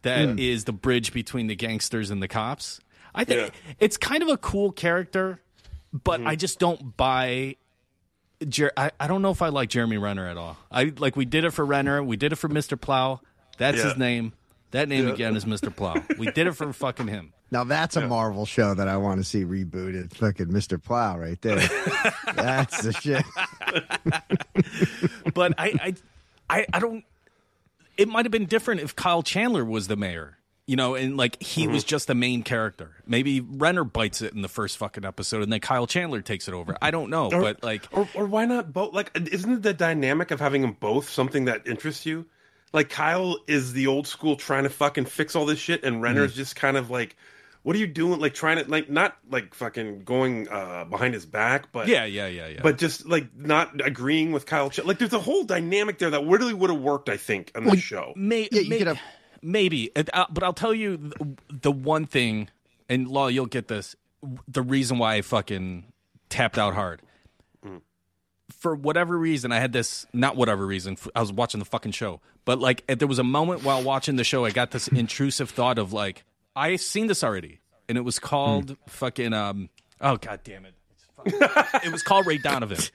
that 0.03 0.29
mm. 0.29 0.39
is 0.39 0.65
the 0.65 0.73
bridge 0.73 1.13
between 1.13 1.47
the 1.47 1.55
gangsters 1.55 2.09
and 2.09 2.21
the 2.21 2.27
cops. 2.27 2.79
I 3.13 3.23
think 3.25 3.51
it's 3.79 3.97
kind 3.97 4.23
of 4.23 4.29
a 4.29 4.37
cool 4.37 4.71
character, 4.71 5.41
but 5.91 6.19
mm-hmm. 6.19 6.29
I 6.29 6.35
just 6.35 6.59
don't 6.59 6.95
buy. 6.95 7.55
Jer- 8.47 8.71
I, 8.77 8.91
I 8.99 9.07
don't 9.07 9.21
know 9.21 9.31
if 9.31 9.41
I 9.41 9.49
like 9.49 9.69
Jeremy 9.69 9.97
Renner 9.97 10.27
at 10.27 10.37
all. 10.37 10.57
I 10.71 10.93
like 10.97 11.15
we 11.15 11.25
did 11.25 11.43
it 11.43 11.51
for 11.51 11.65
Renner, 11.65 12.01
we 12.03 12.17
did 12.17 12.31
it 12.31 12.37
for 12.37 12.49
Mr. 12.49 12.79
Plow. 12.79 13.19
That's 13.57 13.77
Yeah. 13.77 13.85
his 13.85 13.97
name. 13.97 14.33
That 14.71 14.87
name 14.87 15.07
again 15.07 15.35
is 15.35 15.45
Mr. 15.45 15.75
Plow. 15.75 15.95
We 16.17 16.29
did 16.31 16.45
it 16.45 16.53
for 16.53 16.71
fucking 16.71 17.07
him. 17.07 17.33
Now 17.51 17.63
that's 17.63 17.95
a 17.95 18.07
Marvel 18.07 18.45
show 18.45 18.75
that 18.75 18.87
I 18.87 18.97
want 18.97 19.19
to 19.19 19.23
see 19.23 19.43
rebooted. 19.43 20.13
Fucking 20.13 20.47
Mr. 20.47 20.81
Plow 20.81 21.17
right 21.17 21.41
there. 21.41 21.55
that's 22.35 22.83
the 22.83 22.93
shit. 22.93 23.25
but 25.33 25.53
I, 25.57 25.73
I, 25.81 25.95
I, 26.49 26.65
I 26.71 26.79
don't. 26.79 27.03
It 27.99 28.07
might 28.07 28.25
have 28.25 28.31
been 28.31 28.45
different 28.45 28.79
if 28.81 28.95
Kyle 28.95 29.21
Chandler 29.21 29.65
was 29.65 29.87
the 29.87 29.97
mayor, 29.97 30.37
you 30.65 30.75
know, 30.77 30.95
and 30.95 31.17
like 31.17 31.41
he 31.43 31.67
was 31.67 31.83
mm-hmm. 31.83 31.89
just 31.89 32.07
the 32.07 32.15
main 32.15 32.43
character. 32.43 32.95
Maybe 33.05 33.41
Renner 33.41 33.83
bites 33.83 34.21
it 34.21 34.33
in 34.33 34.41
the 34.41 34.47
first 34.47 34.77
fucking 34.77 35.03
episode, 35.03 35.43
and 35.43 35.51
then 35.51 35.59
Kyle 35.59 35.85
Chandler 35.85 36.21
takes 36.21 36.47
it 36.47 36.53
over. 36.53 36.77
I 36.81 36.91
don't 36.91 37.09
know, 37.09 37.29
Or- 37.31 37.41
but 37.41 37.61
like, 37.63 37.83
or 37.91 38.07
or 38.13 38.25
why 38.25 38.45
not 38.45 38.71
both? 38.71 38.93
Like, 38.93 39.11
isn't 39.15 39.63
the 39.63 39.73
dynamic 39.73 40.31
of 40.31 40.39
having 40.39 40.61
them 40.61 40.77
both 40.79 41.09
something 41.09 41.45
that 41.45 41.67
interests 41.67 42.05
you? 42.05 42.25
Like 42.71 42.89
Kyle 42.89 43.37
is 43.47 43.73
the 43.73 43.87
old 43.87 44.07
school 44.07 44.35
trying 44.35 44.63
to 44.63 44.69
fucking 44.69 45.05
fix 45.05 45.35
all 45.35 45.45
this 45.45 45.59
shit, 45.59 45.83
and 45.83 46.01
Renner's 46.01 46.33
mm. 46.33 46.37
just 46.37 46.55
kind 46.55 46.77
of 46.77 46.89
like, 46.89 47.17
what 47.69 47.75
are 47.75 47.79
you 47.79 47.85
doing? 47.85 48.19
Like 48.19 48.33
trying 48.33 48.57
to 48.63 48.67
like 48.69 48.89
not 48.89 49.15
like 49.29 49.53
fucking 49.53 50.03
going 50.03 50.49
uh 50.49 50.85
behind 50.85 51.13
his 51.13 51.27
back, 51.27 51.71
but 51.71 51.87
yeah, 51.87 52.03
yeah, 52.05 52.25
yeah, 52.25 52.47
yeah. 52.47 52.61
but 52.63 52.79
just 52.79 53.05
like 53.07 53.27
not 53.37 53.79
agreeing 53.85 54.31
with 54.31 54.47
Kyle. 54.47 54.71
Ch- 54.71 54.83
like 54.83 54.97
there's 54.97 55.13
a 55.13 55.19
whole 55.19 55.43
dynamic 55.43 55.99
there 55.99 56.09
that 56.09 56.25
really 56.25 56.53
would 56.55 56.71
have 56.71 56.81
worked, 56.81 57.09
I 57.09 57.17
think, 57.17 57.51
on 57.53 57.65
the 57.65 57.77
show. 57.77 58.13
May, 58.15 58.49
Yeah, 58.51 58.61
you 58.61 58.69
may- 58.69 58.77
could 58.79 58.87
have- 58.87 58.99
maybe, 59.43 59.91
uh, 59.95 60.25
but 60.31 60.41
I'll 60.43 60.51
tell 60.53 60.73
you 60.73 60.97
the, 60.97 61.35
the 61.61 61.71
one 61.71 62.07
thing, 62.07 62.49
and 62.89 63.07
Law, 63.07 63.27
you'll 63.27 63.45
get 63.45 63.67
this. 63.67 63.95
The 64.47 64.63
reason 64.63 64.97
why 64.97 65.15
I 65.17 65.21
fucking 65.21 65.85
tapped 66.29 66.57
out 66.57 66.73
hard. 66.73 67.01
For 68.51 68.75
whatever 68.75 69.15
reason, 69.17 69.51
I 69.51 69.59
had 69.59 69.73
this. 69.73 70.07
Not 70.11 70.35
whatever 70.35 70.65
reason. 70.65 70.97
I 71.15 71.21
was 71.21 71.31
watching 71.31 71.59
the 71.59 71.65
fucking 71.65 71.91
show, 71.91 72.19
but 72.45 72.59
like 72.59 72.83
there 72.87 73.07
was 73.07 73.19
a 73.19 73.23
moment 73.23 73.63
while 73.63 73.83
watching 73.83 74.15
the 74.15 74.23
show, 74.23 74.43
I 74.43 74.49
got 74.49 74.71
this 74.71 74.87
intrusive 74.87 75.51
thought 75.51 75.77
of 75.77 75.93
like 75.93 76.23
I 76.59 76.75
seen 76.75 77.07
this 77.07 77.23
already, 77.23 77.59
and 77.87 77.97
it 77.97 78.01
was 78.01 78.19
called 78.19 78.77
fucking. 78.87 79.33
um 79.33 79.69
Oh 80.01 80.17
god 80.17 80.41
damn 80.43 80.65
it! 80.65 80.73
It's 81.25 81.39
fucking- 81.41 81.81
it 81.83 81.91
was 81.91 82.03
called 82.03 82.25
Ray 82.27 82.37
Donovan. 82.37 82.77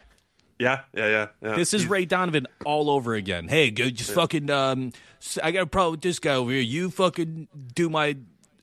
Yeah, 0.56 0.82
yeah, 0.94 1.08
yeah. 1.08 1.26
yeah. 1.42 1.56
This 1.56 1.74
is 1.74 1.84
Ray 1.86 2.04
Donovan 2.04 2.46
all 2.64 2.88
over 2.88 3.14
again. 3.14 3.48
Hey, 3.48 3.72
go 3.72 3.90
just 3.90 4.12
fucking. 4.12 4.48
Um, 4.50 4.92
s- 5.20 5.36
I 5.42 5.50
got 5.50 5.62
a 5.62 5.66
problem 5.66 5.94
with 5.94 6.02
this 6.02 6.20
guy 6.20 6.36
over 6.36 6.52
here. 6.52 6.60
You 6.60 6.90
fucking 6.90 7.48
do 7.74 7.90
my 7.90 8.16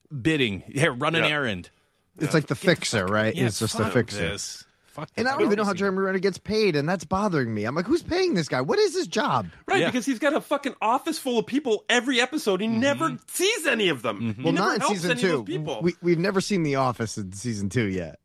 bidding. 0.09 0.61
Here, 0.67 0.93
run 0.93 1.15
an 1.15 1.25
Yeah. 1.25 1.31
errand. 1.31 1.69
It's 2.17 2.33
like 2.33 2.47
the 2.47 2.55
fixer, 2.55 3.05
right? 3.05 3.35
Yeah, 3.35 3.47
it's 3.47 3.59
just 3.59 3.75
a 3.75 3.79
fuck 3.83 3.91
fixer. 3.93 4.19
This. 4.29 4.63
Fuck 4.91 5.09
And 5.15 5.25
this. 5.25 5.33
I 5.33 5.37
don't 5.37 5.45
even 5.45 5.57
know 5.57 5.63
how 5.63 5.73
Jeremy 5.73 5.99
Renner 5.99 6.19
gets 6.19 6.37
paid, 6.37 6.75
and 6.75 6.87
that's 6.87 7.05
bothering 7.05 7.53
me. 7.53 7.63
I'm 7.65 7.75
like, 7.75 7.85
who's 7.85 8.03
paying 8.03 8.33
this 8.33 8.47
guy? 8.49 8.59
What 8.61 8.77
is 8.77 8.93
his 8.93 9.07
job? 9.07 9.47
Right, 9.65 9.79
Yeah. 9.81 9.85
because 9.87 10.05
he's 10.05 10.19
got 10.19 10.33
a 10.33 10.41
fucking 10.41 10.75
office 10.81 11.17
full 11.17 11.39
of 11.39 11.45
people 11.47 11.85
every 11.89 12.19
episode. 12.19 12.59
He 12.61 12.67
never 12.67 13.17
sees 13.27 13.65
any 13.65 13.87
of 13.89 14.01
them. 14.01 14.33
He 14.35 14.43
Well, 14.43 14.51
never 14.53 14.65
not 14.67 14.75
in 14.75 14.81
helps 14.81 14.95
season 14.95 15.11
any 15.11 15.21
two. 15.21 15.43
people. 15.45 15.79
We, 15.81 15.93
we've 16.01 16.19
never 16.19 16.41
seen 16.41 16.63
The 16.63 16.75
Office 16.75 17.17
in 17.17 17.31
season 17.31 17.69
two 17.69 17.85
yet. 17.87 18.19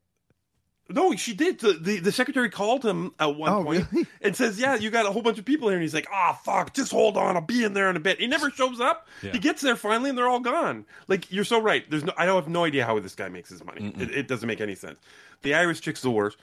No, 0.89 1.17
she 1.17 1.35
did. 1.35 1.59
The, 1.59 1.73
the 1.73 1.99
the 1.99 2.13
secretary 2.13 2.49
called 2.49 2.85
him 2.85 3.13
at 3.19 3.35
one 3.35 3.51
Oh, 3.51 3.65
point 3.65 3.87
really? 3.91 4.07
and 4.21 4.37
says, 4.37 4.57
"Yeah, 4.57 4.77
you 4.77 4.89
got 4.89 5.05
a 5.05 5.11
whole 5.11 5.21
bunch 5.21 5.37
of 5.37 5.45
people 5.45 5.67
here." 5.67 5.77
And 5.79 5.83
he's 5.83 5.93
like, 5.95 6.07
"Ah, 6.13 6.39
fuck, 6.45 6.75
just 6.75 6.93
hold 6.93 7.17
on, 7.17 7.35
I'll 7.35 7.43
be 7.43 7.65
in 7.65 7.75
there 7.75 7.91
in 7.91 7.97
a 7.97 8.01
bit." 8.01 8.21
He 8.21 8.29
never 8.29 8.51
shows 8.53 8.81
up. 8.81 9.09
Yeah. 9.21 9.33
He 9.33 9.41
gets 9.41 9.63
there 9.63 9.75
finally, 9.75 10.11
and 10.11 10.17
they're 10.19 10.29
all 10.29 10.39
gone. 10.39 10.87
Like 11.09 11.33
you're 11.33 11.43
so 11.45 11.61
right. 11.61 11.83
There's 11.91 12.05
no. 12.05 12.13
I 12.17 12.25
don't 12.25 12.37
have 12.41 12.49
no 12.49 12.63
idea 12.65 12.85
how 12.87 13.01
this 13.01 13.17
guy 13.17 13.29
makes 13.29 13.49
his 13.51 13.65
money. 13.65 13.93
It, 13.99 14.11
it 14.13 14.29
doesn't 14.29 14.47
make 14.47 14.61
any 14.61 14.77
sense. 14.77 15.01
The 15.43 15.55
Irish 15.55 15.81
chick's 15.81 16.03
the 16.03 16.11
worst. 16.13 16.39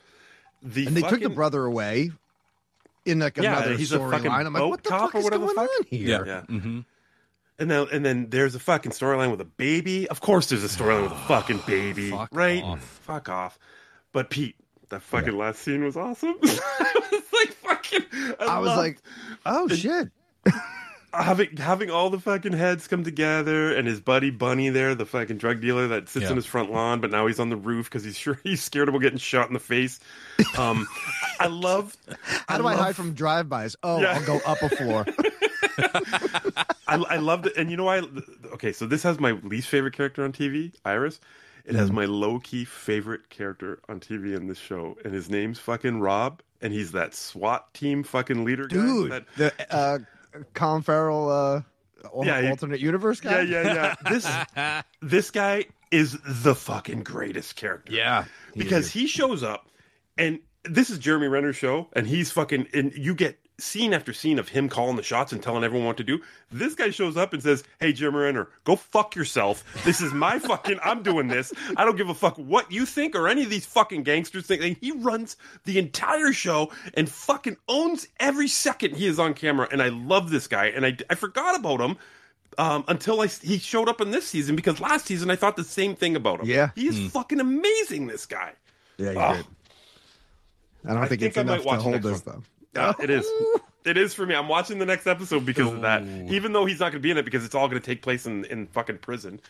The 0.63 0.87
And 0.87 0.95
they 0.97 1.01
took 1.01 1.21
the 1.21 1.29
brother 1.29 1.65
away 1.65 2.11
in 3.05 3.19
like 3.19 3.37
Yeah, 3.37 3.57
another 3.57 3.75
he's 3.75 3.91
a 3.91 3.99
fucking 3.99 4.31
storyline. 4.31 4.45
I'm 4.45 4.53
like, 4.53 4.61
boat 4.61 4.69
what 4.69 4.83
the 4.83 4.89
fuck 4.89 5.15
or 5.15 5.17
is 5.19 5.23
whatever 5.25 5.45
going 5.45 5.55
fuck? 5.55 5.69
on 5.69 5.83
here? 5.87 6.25
Yeah. 6.25 6.41
Mm-hmm. 6.49 6.79
And 7.59 7.71
then 7.71 7.87
and 7.91 8.05
then 8.05 8.29
there's 8.29 8.55
a 8.55 8.59
fucking 8.59 8.91
storyline 8.93 9.29
with 9.31 9.41
a 9.41 9.45
baby. 9.45 10.07
Of 10.07 10.21
course, 10.21 10.47
there's 10.47 10.63
a 10.63 10.67
storyline 10.67 11.03
with 11.03 11.11
a 11.11 11.15
fucking 11.27 11.61
baby, 11.67 12.09
Fuck 12.11 12.29
right? 12.31 12.63
off. 12.63 12.81
Fuck 13.03 13.29
off. 13.29 13.59
But 14.11 14.29
Pete, 14.29 14.55
that 14.89 15.01
fucking 15.01 15.37
last 15.37 15.59
scene 15.61 15.83
was 15.83 15.97
awesome. 15.97 16.35
I 16.43 17.01
was 17.11 17.23
like 17.33 17.51
fucking. 17.53 18.01
I, 18.39 18.45
I 18.45 18.59
was 18.59 18.67
loved 18.69 18.77
like, 18.79 18.97
oh 19.45 19.67
shit. 19.67 20.09
having 21.13 21.57
having 21.57 21.89
all 21.91 22.09
the 22.09 22.19
fucking 22.19 22.53
heads 22.53 22.87
come 22.87 23.03
together, 23.03 23.73
and 23.75 23.87
his 23.87 23.99
buddy 23.99 24.29
Bunny 24.31 24.69
there, 24.69 24.95
the 24.95 25.05
fucking 25.05 25.37
drug 25.37 25.61
dealer 25.61 25.87
that 25.89 26.09
sits 26.09 26.23
Yeah. 26.23 26.29
in 26.31 26.35
his 26.35 26.45
front 26.45 26.71
lawn, 26.71 26.99
but 27.01 27.11
now 27.11 27.27
he's 27.27 27.39
on 27.39 27.49
the 27.49 27.55
roof 27.55 27.85
because 27.89 28.03
he's 28.03 28.17
sure 28.23 28.39
he's 28.43 28.63
scared 28.63 28.89
about 28.89 29.01
getting 29.01 29.19
shot 29.19 29.47
in 29.47 29.53
the 29.53 29.59
face. 29.59 29.99
Um, 30.57 30.87
I 31.39 31.47
love. 31.47 31.95
How 32.47 32.57
do 32.57 32.67
I, 32.67 32.75
hide 32.75 32.95
from 32.95 33.13
drive-bys? 33.13 33.75
Oh, 33.83 34.01
Yeah. 34.01 34.13
I'll 34.13 34.25
go 34.25 34.39
up 34.45 34.61
a 34.61 34.69
floor. 34.69 35.05
I, 36.87 36.95
I 36.97 37.17
loved 37.17 37.47
it, 37.47 37.53
and 37.57 37.71
you 37.71 37.77
know 37.77 37.85
why? 37.85 38.01
Okay, 38.53 38.71
so 38.71 38.85
this 38.85 39.03
has 39.03 39.19
my 39.19 39.31
least 39.31 39.67
favorite 39.67 39.93
character 39.93 40.23
on 40.23 40.31
TV, 40.33 40.71
Iris. 40.85 41.19
It 41.65 41.73
Mm. 41.75 41.79
has 41.79 41.91
my 41.91 42.05
low 42.05 42.39
key 42.39 42.65
favorite 42.65 43.29
character 43.29 43.79
on 43.87 43.99
TV 44.01 44.35
in 44.35 44.47
this 44.47 44.57
show, 44.57 44.97
and 45.05 45.13
his 45.13 45.29
name's 45.29 45.59
fucking 45.59 46.01
Rob, 46.01 46.41
and 46.61 46.73
he's 46.73 46.91
that 46.91 47.15
SWAT 47.15 47.73
team 47.73 48.03
fucking 48.03 48.43
leader 48.43 48.67
guy. 48.67 48.75
Dude, 48.75 49.11
that, 49.11 49.25
the 49.37 49.73
uh, 49.75 49.99
Colin 50.53 50.81
Farrell 50.81 51.29
uh, 51.29 51.61
Yeah, 52.23 52.41
he- 52.41 52.49
alternate 52.49 52.79
universe 52.79 53.19
guy. 53.19 53.41
yeah, 53.41 53.61
yeah, 53.63 53.95
yeah. 54.03 54.09
This 54.11 54.83
this 55.01 55.31
guy 55.31 55.65
is 55.91 56.17
the 56.25 56.55
fucking 56.55 57.03
greatest 57.03 57.55
character. 57.55 57.91
Yeah. 57.93 58.25
because 58.55 58.89
he 58.91 59.07
shows 59.07 59.43
up, 59.43 59.67
and 60.17 60.39
this 60.63 60.89
is 60.89 60.97
Jeremy 60.99 61.27
Renner's 61.27 61.55
show, 61.55 61.87
and 61.93 62.07
he's 62.07 62.31
fucking, 62.31 62.67
and 62.73 62.93
you 62.95 63.13
get 63.15 63.37
scene 63.59 63.93
after 63.93 64.13
scene 64.13 64.39
of 64.39 64.49
him 64.49 64.67
calling 64.67 64.95
the 64.95 65.03
shots 65.03 65.31
and 65.31 65.41
telling 65.41 65.63
everyone 65.63 65.85
what 65.87 65.97
to 65.97 66.03
do. 66.03 66.19
This 66.51 66.73
guy 66.75 66.89
shows 66.89 67.15
up 67.17 67.33
and 67.33 67.41
says, 67.43 67.63
"Hey, 67.79 67.93
Jeremy 67.93 68.17
Renner, 68.19 68.47
go 68.63 68.75
fuck 68.75 69.15
yourself. 69.15 69.63
This 69.85 70.01
is 70.01 70.11
my 70.13 70.39
fucking. 70.39 70.79
I'm 70.83 71.03
doing 71.03 71.27
this. 71.27 71.53
I 71.77 71.85
don't 71.85 71.95
give 71.95 72.09
a 72.09 72.13
fuck 72.13 72.35
what 72.37 72.71
you 72.71 72.85
think 72.85 73.15
or 73.15 73.27
any 73.27 73.43
of 73.43 73.49
these 73.49 73.65
fucking 73.65 74.03
gangsters 74.03 74.47
think." 74.47 74.63
And 74.63 74.75
he 74.81 74.91
runs 74.91 75.37
the 75.65 75.77
entire 75.77 76.33
show 76.33 76.71
and 76.95 77.07
fucking 77.09 77.57
owns 77.69 78.07
every 78.19 78.47
second 78.47 78.95
he 78.95 79.05
is 79.05 79.19
on 79.19 79.33
camera. 79.33 79.67
And 79.71 79.81
I 79.81 79.89
love 79.89 80.29
this 80.31 80.47
guy, 80.47 80.65
and 80.67 80.85
I 80.85 80.97
I 81.09 81.15
forgot 81.15 81.55
about 81.59 81.79
him. 81.79 81.97
Um, 82.55 82.83
until 82.87 83.19
I, 83.21 83.25
he 83.27 83.57
showed 83.57 83.89
up 83.89 83.99
in 83.99 84.11
this 84.11 84.27
season 84.27 84.55
because 84.55 84.79
last 84.79 85.07
season 85.07 85.31
I 85.31 85.35
thought 85.35 85.55
the 85.55 85.63
same 85.63 85.95
thing 85.95 86.15
about 86.15 86.39
him. 86.41 86.45
Yeah. 86.45 86.69
he 86.75 86.85
is 86.87 87.11
fucking 87.11 87.39
amazing. 87.39 88.05
This 88.05 88.27
guy. 88.27 88.51
Yeah, 88.97 89.11
he 89.11 89.17
Oh. 89.17 89.33
did. 89.37 89.45
I 90.85 90.89
don't 90.93 90.97
I 90.97 91.07
think, 91.07 91.21
think 91.21 91.29
it's 91.29 91.37
I 91.39 91.41
enough 91.41 91.63
to 91.63 91.69
hold 91.77 91.93
next 91.95 92.05
us 92.05 92.25
one. 92.25 92.35
though. 92.35 92.43
Yeah, 92.75 92.93
it 92.99 93.09
is. 93.09 93.25
It 93.85 93.97
is 93.97 94.13
for 94.13 94.25
me. 94.25 94.33
I'm 94.33 94.47
watching 94.47 94.79
the 94.79 94.85
next 94.85 95.07
episode 95.07 95.45
because 95.45 95.69
of 95.73 95.81
that. 95.81 96.03
Even 96.03 96.53
though 96.53 96.63
he's 96.65 96.79
not 96.79 96.93
going 96.93 97.01
to 97.01 97.05
be 97.05 97.11
in 97.11 97.17
it 97.17 97.25
because 97.25 97.43
it's 97.43 97.53
all 97.53 97.67
going 97.67 97.81
to 97.81 97.85
take 97.85 98.01
place 98.01 98.25
in 98.25 98.45
in 98.45 98.67
fucking 98.67 98.99
prison. 98.99 99.41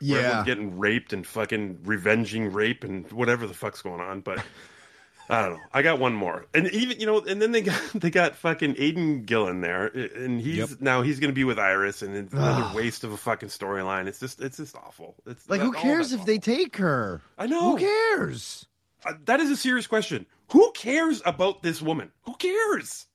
Where 0.00 0.22
Yeah, 0.22 0.42
getting 0.46 0.78
raped 0.78 1.12
and 1.12 1.26
fucking 1.26 1.80
revenging 1.84 2.50
rape 2.50 2.82
and 2.82 3.12
whatever 3.12 3.46
the 3.46 3.52
fuck's 3.52 3.82
going 3.82 4.00
on. 4.00 4.22
But 4.22 4.42
I 5.28 5.42
don't 5.42 5.52
know. 5.52 5.60
I 5.72 5.82
got 5.82 5.98
one 5.98 6.14
more, 6.14 6.46
and 6.54 6.66
even 6.68 6.98
you 6.98 7.04
know, 7.04 7.20
and 7.20 7.42
then 7.42 7.52
they 7.52 7.60
got 7.60 7.78
they 7.94 8.08
got 8.08 8.36
fucking 8.36 8.76
Aidan 8.78 9.24
Gillen 9.24 9.60
there, 9.60 9.86
and 9.88 10.40
he's 10.40 10.70
Yep. 10.70 10.80
now 10.80 11.02
he's 11.02 11.20
going 11.20 11.30
to 11.30 11.34
be 11.34 11.44
with 11.44 11.58
Iris, 11.58 12.00
and 12.00 12.16
it's 12.16 12.32
another 12.32 12.74
waste 12.74 13.04
of 13.04 13.12
a 13.12 13.18
fucking 13.18 13.50
storyline. 13.50 14.06
It's 14.06 14.18
just 14.20 14.40
it's 14.40 14.56
just 14.56 14.76
awful. 14.76 15.14
It's 15.26 15.48
like 15.50 15.60
who 15.60 15.72
cares 15.72 16.14
if 16.14 16.24
they 16.24 16.38
take 16.38 16.76
her? 16.78 17.20
I 17.36 17.46
know. 17.46 17.72
Who 17.72 17.78
cares? 17.78 18.64
Uh, 19.04 19.12
that 19.26 19.40
is 19.40 19.50
a 19.50 19.56
serious 19.58 19.86
question. 19.86 20.24
Who 20.52 20.70
cares 20.72 21.22
about 21.24 21.62
this 21.62 21.80
woman? 21.82 22.10
Who 22.22 22.34
cares? 22.34 23.06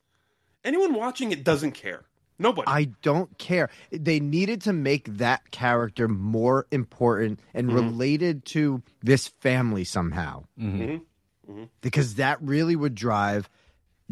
Anyone 0.63 0.93
watching 0.93 1.31
it 1.31 1.43
doesn't 1.43 1.71
care. 1.73 2.05
Nobody. 2.37 2.67
I 2.67 2.85
don't 3.01 3.37
care. 3.37 3.69
They 3.91 4.19
needed 4.19 4.61
to 4.61 4.73
make 4.73 5.05
that 5.17 5.51
character 5.51 6.07
more 6.07 6.67
important 6.71 7.39
and 7.53 7.67
Mm-hmm. 7.67 7.75
related 7.75 8.45
to 8.45 8.81
this 9.01 9.27
family 9.27 9.83
somehow. 9.83 10.45
Mhm. 10.59 11.01
Because 11.81 12.15
that 12.15 12.41
really 12.41 12.75
would 12.75 12.95
drive 12.95 13.49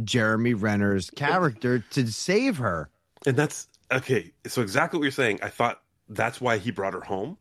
Jeremy 0.04 0.54
Renner's 0.54 1.10
character 1.12 1.80
to 1.92 2.08
save 2.12 2.58
her. 2.58 2.90
and 3.26 3.36
that's 3.38 3.68
okay. 3.92 4.32
So 4.48 4.62
exactly 4.62 4.98
what 5.00 5.04
you're 5.04 5.12
saying. 5.12 5.40
I 5.42 5.50
thought 5.50 5.82
that's 6.10 6.40
why 6.42 6.58
he 6.60 6.72
brought 6.72 6.94
her 6.94 7.02
home, 7.02 7.38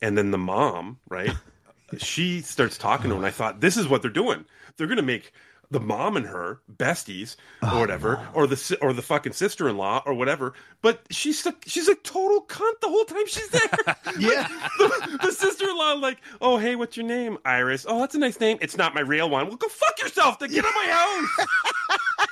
and 0.00 0.16
then 0.16 0.30
the 0.30 0.38
mom, 0.38 0.98
right? 1.08 1.32
she 1.98 2.40
starts 2.40 2.78
talking 2.78 3.08
to 3.10 3.14
him, 3.16 3.18
and 3.18 3.26
I 3.26 3.30
thought 3.30 3.60
this 3.60 3.76
is 3.76 3.88
what 3.88 4.02
they're 4.02 4.10
doing. 4.10 4.44
They're 4.78 4.86
going 4.86 4.96
to 4.96 5.02
make 5.02 5.32
the 5.70 5.80
mom 5.80 6.16
and 6.16 6.24
her 6.24 6.60
besties 6.78 7.36
or 7.62 7.68
Oh, 7.72 7.80
whatever, 7.80 8.26
or 8.32 8.46
the 8.46 8.78
or 8.80 8.94
the 8.94 9.02
fucking 9.02 9.34
sister 9.34 9.68
in 9.68 9.76
law 9.76 10.02
or 10.06 10.14
whatever. 10.14 10.54
But 10.80 11.02
she's 11.10 11.44
a, 11.44 11.54
she's 11.66 11.88
a 11.88 11.94
total 11.96 12.46
cunt 12.46 12.80
the 12.80 12.88
whole 12.88 13.04
time 13.04 13.26
she's 13.26 13.48
there. 13.50 13.60
Yeah. 14.18 14.48
the, 14.78 15.18
the 15.24 15.32
sister 15.32 15.68
in 15.68 15.76
law 15.76 15.92
like, 15.92 16.18
oh 16.40 16.56
hey, 16.56 16.74
what's 16.74 16.96
your 16.96 17.04
name? 17.04 17.36
Iris. 17.44 17.84
Oh, 17.86 18.00
that's 18.00 18.14
a 18.14 18.18
nice 18.18 18.40
name. 18.40 18.56
It's 18.62 18.78
not 18.78 18.94
my 18.94 19.02
real 19.02 19.28
one. 19.28 19.48
Well, 19.48 19.56
go 19.56 19.68
fuck 19.68 20.00
yourself. 20.00 20.38
Then 20.38 20.50
get 20.52 20.64
out 20.64 20.70
of 20.70 20.74
my 20.74 20.86
house. 20.90 22.28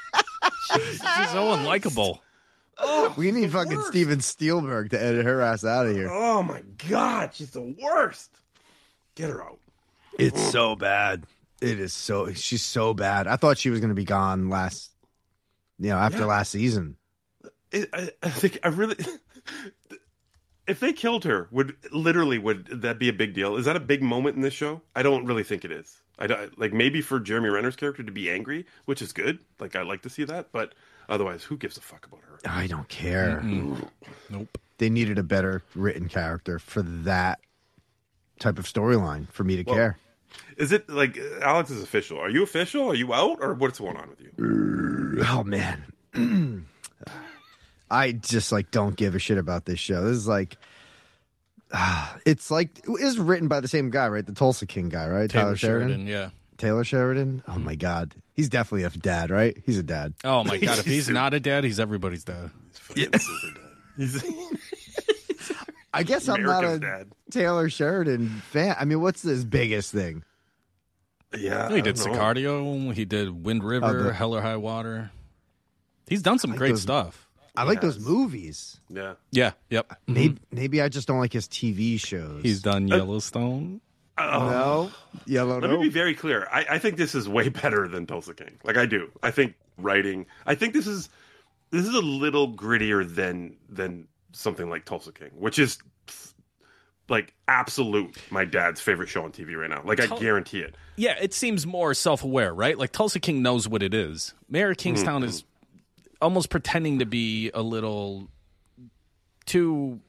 She's 0.73 1.31
so 1.31 1.45
unlikable. 1.55 2.21
Oh, 2.79 3.15
We 3.17 3.31
need 3.33 3.53
fucking 3.53 3.77
worst. 3.77 3.89
Steven 3.89 4.21
Spielberg 4.21 4.91
to 4.91 5.03
edit 5.03 5.25
her 5.25 5.41
ass 5.41 5.65
out 5.65 5.87
of 5.87 5.95
here. 5.95 6.09
Oh 6.11 6.43
my 6.43 6.63
god, 6.89 7.31
she's 7.35 7.51
the 7.51 7.75
worst. 7.83 8.31
Get 9.15 9.31
her 9.31 9.43
out. 9.43 9.59
It's 10.19 10.41
so 10.51 10.77
bad. 10.77 11.25
It 11.61 11.81
is 11.81 11.95
so. 11.95 12.33
She's 12.35 12.63
so 12.63 12.93
bad. 12.95 13.27
I 13.27 13.37
thought 13.37 13.59
she 13.59 13.71
was 13.71 13.81
going 13.81 13.89
to 13.91 13.95
be 13.95 14.05
gone 14.05 14.49
last. 14.51 14.91
You 15.79 15.91
know, 15.91 15.99
after 15.99 16.21
Yeah. 16.21 16.27
last 16.27 16.51
season. 16.53 16.97
I, 17.73 17.87
I, 17.93 18.11
I 18.23 18.31
think 18.31 18.59
I 18.63 18.69
really. 18.69 18.97
If 20.67 20.81
they 20.81 20.93
killed 20.93 21.23
her, 21.23 21.47
would 21.53 21.77
literally 21.93 22.39
would 22.39 22.67
that 22.83 22.99
be 22.99 23.09
a 23.09 23.13
big 23.13 23.35
deal? 23.35 23.55
Is 23.57 23.67
that 23.67 23.77
a 23.77 23.81
big 23.81 24.03
moment 24.03 24.35
in 24.35 24.43
this 24.43 24.53
show? 24.53 24.83
I 24.97 25.05
don't 25.05 25.25
really 25.25 25.45
think 25.45 25.65
it 25.65 25.71
is. 25.71 26.01
I 26.19 26.27
don't, 26.27 26.59
like 26.59 26.73
maybe 26.73 27.01
for 27.03 27.21
Jeremy 27.21 27.51
Renner's 27.51 27.77
character 27.77 28.03
to 28.03 28.11
be 28.11 28.29
angry, 28.29 28.67
which 28.85 29.01
is 29.01 29.13
good. 29.13 29.39
Like 29.61 29.77
I 29.77 29.83
like 29.83 30.03
to 30.03 30.11
see 30.11 30.25
that, 30.25 30.51
but 30.51 30.75
otherwise, 31.09 31.45
who 31.45 31.57
gives 31.57 31.77
a 31.77 31.81
fuck 31.81 32.05
about 32.07 32.21
her? 32.29 32.39
I 32.51 32.67
don't 32.67 32.89
care. 32.89 33.41
Nope. 34.29 34.59
They 34.79 34.91
needed 34.91 35.19
a 35.19 35.23
better 35.23 35.63
written 35.77 36.09
character 36.09 36.59
for 36.59 36.83
that 36.83 37.39
type 38.41 38.59
of 38.59 38.65
storyline 38.65 39.29
for 39.31 39.45
me 39.45 39.55
to 39.57 39.63
Well, 39.63 39.77
care. 39.77 39.99
Is 40.57 40.73
it 40.73 40.89
like 40.89 41.19
Alex 41.43 41.71
is 41.71 41.83
official? 41.83 42.19
Are 42.19 42.31
you 42.31 42.43
official? 42.43 42.91
Are 42.91 42.95
you 42.95 43.13
out, 43.13 43.39
or 43.41 43.55
what's 43.55 43.79
going 43.79 43.97
on 43.97 44.09
with 44.09 44.21
you? 44.21 45.25
Oh 45.29 45.45
man. 45.45 45.85
I 47.91 48.13
just 48.13 48.53
like 48.53 48.71
don't 48.71 48.97
give 48.97 49.15
a 49.15 49.19
shit 49.19 49.39
about 49.39 49.67
this 49.67 49.79
show. 49.79 50.05
This 50.05 50.17
is 50.17 50.29
like 50.29 50.57
ah, 51.73 52.17
it's 52.27 52.51
like 52.51 52.79
it 52.79 53.01
is 53.01 53.19
written 53.19 53.49
by 53.49 53.61
the 53.61 53.69
same 53.69 53.91
guy, 53.91 54.09
right? 54.09 54.25
The 54.25 54.33
Tulsa 54.33 54.67
King 54.67 54.89
guy, 54.89 55.09
right? 55.09 55.31
Taylor, 55.31 55.57
Sheridan. 55.57 56.07
Yeah. 56.07 56.31
Taylor 56.57 56.85
Sheridan. 56.85 57.43
Oh 57.47 57.59
my 57.59 57.75
god. 57.75 58.15
He's 58.33 58.49
definitely 58.49 58.85
a 58.85 58.91
dad, 58.91 59.31
right? 59.31 59.57
He's 59.65 59.79
a 59.79 59.83
dad. 59.83 60.15
Oh 60.25 60.43
my 60.45 60.57
god, 60.57 60.79
if 60.79 60.85
he's 60.87 61.09
not 61.09 61.35
a 61.35 61.41
dad, 61.41 61.65
he's 61.65 61.79
everybody's 61.79 62.25
dad. 62.25 62.51
Fucking 62.73 63.19
super 63.19 63.55
dad. 63.55 63.71
He's 63.97 64.25
I 65.93 66.03
guess 66.03 66.29
I'm 66.29 66.43
not 66.43 66.65
a 66.65 66.79
dad. 66.79 67.09
Taylor 67.31 67.71
Sheridan 67.71 68.29
fan. 68.51 68.77
I 68.79 68.85
mean, 68.85 69.01
what's 69.01 69.23
his 69.23 69.45
biggest 69.47 69.93
thing? 69.93 70.25
Yeah, 71.37 71.71
he 71.75 71.83
did. 71.83 71.97
Sicario. 71.97 72.93
He 72.95 73.05
did 73.05 73.45
Wind 73.45 73.63
oh, 73.63 73.67
River, 73.67 74.03
the- 74.05 74.13
Hell 74.13 74.35
or 74.35 74.41
High 74.43 74.57
Water. 74.57 75.11
He's 76.07 76.23
done 76.23 76.39
some 76.39 76.55
great 76.55 76.71
those- 76.71 76.83
stuff. 76.83 77.23
I 77.59 77.63
like 77.63 77.83
Yes. 77.83 77.95
those 77.95 78.07
movies. 78.07 78.81
Yeah, 78.91 79.15
Yeah. 79.33 79.53
Yep. 79.71 79.87
Uh, 79.89 79.95
maybe 80.07 80.35
mm-hmm. 80.35 80.57
maybe 80.57 80.83
I 80.83 80.91
just 80.91 81.09
don't 81.09 81.19
like 81.19 81.33
his 81.33 81.49
TV 81.49 81.99
shows. 81.99 82.43
He's 82.43 82.61
done 82.61 82.93
uh, 82.93 82.97
Yellowstone. 82.97 83.81
Oh. 84.19 84.51
no 84.51 84.91
yellow. 85.27 85.61
Let 85.61 85.71
no. 85.71 85.79
me 85.79 85.85
be 85.85 85.89
very 85.91 86.15
clear. 86.15 86.47
I, 86.51 86.67
I 86.71 86.79
think 86.79 86.97
this 86.97 87.15
is 87.15 87.29
way 87.29 87.49
better 87.63 87.89
than 87.89 88.07
Tulsa 88.07 88.35
King. 88.35 88.59
Like 88.65 88.77
I 88.77 88.87
do. 88.87 89.11
I 89.23 89.31
think 89.31 89.55
writing. 89.79 90.27
I 90.47 90.55
think 90.55 90.75
this 90.75 90.87
is 90.87 91.09
this 91.71 91.87
is 91.87 91.95
a 91.95 92.01
little 92.01 92.53
grittier 92.53 93.09
than 93.09 93.57
than 93.69 94.09
something 94.33 94.69
like 94.69 94.85
Tulsa 94.85 95.13
King, 95.13 95.31
which 95.35 95.59
is 95.59 95.79
like 97.09 97.35
absolute 97.49 98.17
my 98.31 98.45
dad's 98.45 98.81
favorite 98.81 99.09
show 99.09 99.25
on 99.25 99.33
TV 99.33 99.57
right 99.57 99.71
now. 99.71 99.83
Like 99.85 100.01
I 100.01 100.07
guarantee 100.19 100.61
it. 100.61 100.77
Yeah, 100.97 101.17
it 101.21 101.35
seems 101.35 101.67
more 101.67 101.95
self-aware, 101.95 102.55
right? 102.55 102.77
Like 102.79 102.93
Tulsa 102.93 103.21
King 103.21 103.43
knows 103.43 103.69
what 103.69 103.83
it 103.83 103.95
is. 103.95 104.35
Mayor 104.49 104.71
of 104.71 104.77
Kingstown 104.77 105.23
is 105.23 105.43
mm-hmm. 105.43 106.17
almost 106.23 106.51
pretending 106.51 106.99
to 107.01 107.07
be 107.07 107.51
a 107.53 107.63
little 107.63 108.29
too 109.45 110.01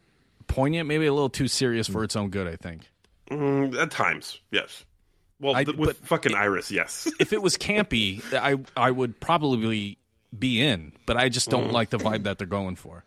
poignant, 0.48 0.88
maybe 0.88 1.06
a 1.06 1.14
little 1.14 1.30
too 1.30 1.48
serious 1.48 1.88
for 1.88 2.02
mm. 2.02 2.06
its 2.06 2.16
own 2.16 2.30
good. 2.30 2.48
I 2.48 2.56
think. 2.56 2.90
Mm, 3.30 3.78
at 3.78 3.92
times, 3.92 4.40
yes. 4.52 4.86
Well, 5.40 5.56
I- 5.56 5.66
th- 5.66 5.78
with 5.78 5.98
fucking 6.00 6.34
Iris, 6.34 6.72
yes. 6.72 7.12
If 7.20 7.34
it 7.34 7.42
was 7.42 7.58
campy, 7.58 8.24
I 8.34 8.58
I 8.76 8.92
would 8.92 9.20
probably 9.20 9.98
be 10.38 10.62
in, 10.62 10.94
but 11.06 11.18
I 11.18 11.30
just 11.30 11.50
don't 11.50 11.66
mm-hmm. 11.66 11.74
like 11.74 11.90
the 11.90 11.98
vibe 11.98 12.24
that 12.24 12.38
they're 12.38 12.48
going 12.48 12.76
for. 12.76 13.04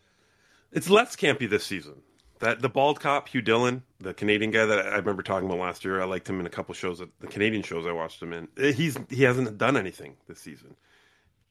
It's 0.71 0.89
less 0.89 1.15
campy 1.15 1.49
this 1.49 1.65
season. 1.65 1.95
That 2.41 2.61
the 2.61 2.69
bald 2.69 2.99
cop 2.99 3.29
Hugh 3.29 3.41
Dillon, 3.41 3.83
the 3.99 4.13
Canadian 4.13 4.51
guy 4.51 4.65
that 4.65 4.79
I 4.87 4.95
remember 4.97 5.21
talking 5.23 5.47
about 5.47 5.59
last 5.59 5.85
year, 5.85 6.01
I 6.01 6.05
liked 6.05 6.27
him 6.29 6.39
in 6.39 6.45
a 6.45 6.49
couple 6.49 6.73
shows, 6.73 6.99
the 6.99 7.27
Canadian 7.27 7.61
shows 7.63 7.85
I 7.85 7.91
watched 7.91 8.21
him 8.21 8.33
in. 8.33 8.47
Eh, 8.57 8.71
He's 8.73 8.97
he 9.09 9.23
hasn't 9.23 9.57
done 9.57 9.77
anything 9.77 10.17
this 10.27 10.39
season. 10.39 10.75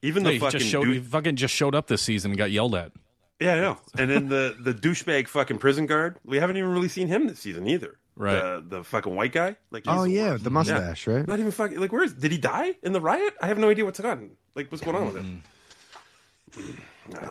Even 0.03 0.23
the 0.25 0.33
he 0.33 0.39
fucking 0.39 0.59
just 0.61 0.71
showed, 0.71 0.85
dou- 0.85 0.93
he 0.93 0.99
fucking 1.01 1.37
just 1.37 1.55
showed 1.55 1.75
up 1.75 1.87
this 1.87 2.03
season 2.03 2.31
and 2.33 2.39
got 2.39 2.51
yelled 2.51 2.75
at. 2.75 2.93
yeah, 3.39 3.55
I 3.55 3.61
know. 3.61 3.79
And 3.99 4.11
then 4.11 4.29
the 4.29 4.57
the 4.59 4.75
douchebag 4.75 5.29
fucking 5.29 5.59
prison 5.59 5.87
guard, 5.87 6.17
we 6.25 6.39
haven't 6.39 6.57
even 6.57 6.71
really 6.71 6.89
seen 6.89 7.07
him 7.09 7.27
this 7.29 7.39
season 7.39 7.67
either. 7.67 7.97
Right. 8.17 8.41
The, 8.41 8.65
the 8.79 8.85
fucking 8.85 9.15
white 9.15 9.33
guy, 9.33 9.57
like 9.71 9.85
Oh 9.87 10.03
the 10.05 10.11
yeah, 10.11 10.31
worst. 10.33 10.45
the 10.45 10.51
mustache, 10.51 11.07
right? 11.07 11.27
Not 11.27 11.39
even 11.39 11.53
fucking 11.53 11.79
like 11.79 11.93
where 11.93 12.03
is 12.03 12.15
did 12.15 12.33
he 12.33 12.39
die 12.39 12.75
in 12.83 12.93
the 12.93 13.01
riot? 13.01 13.35
I 13.41 13.47
have 13.47 13.59
no 13.59 13.71
idea 13.71 13.85
what's 13.85 14.01
on. 14.01 14.33
Like 14.57 14.73
what's 14.73 14.83
going 14.85 14.97
on 14.97 15.07
with 15.13 15.17
him? 15.17 15.43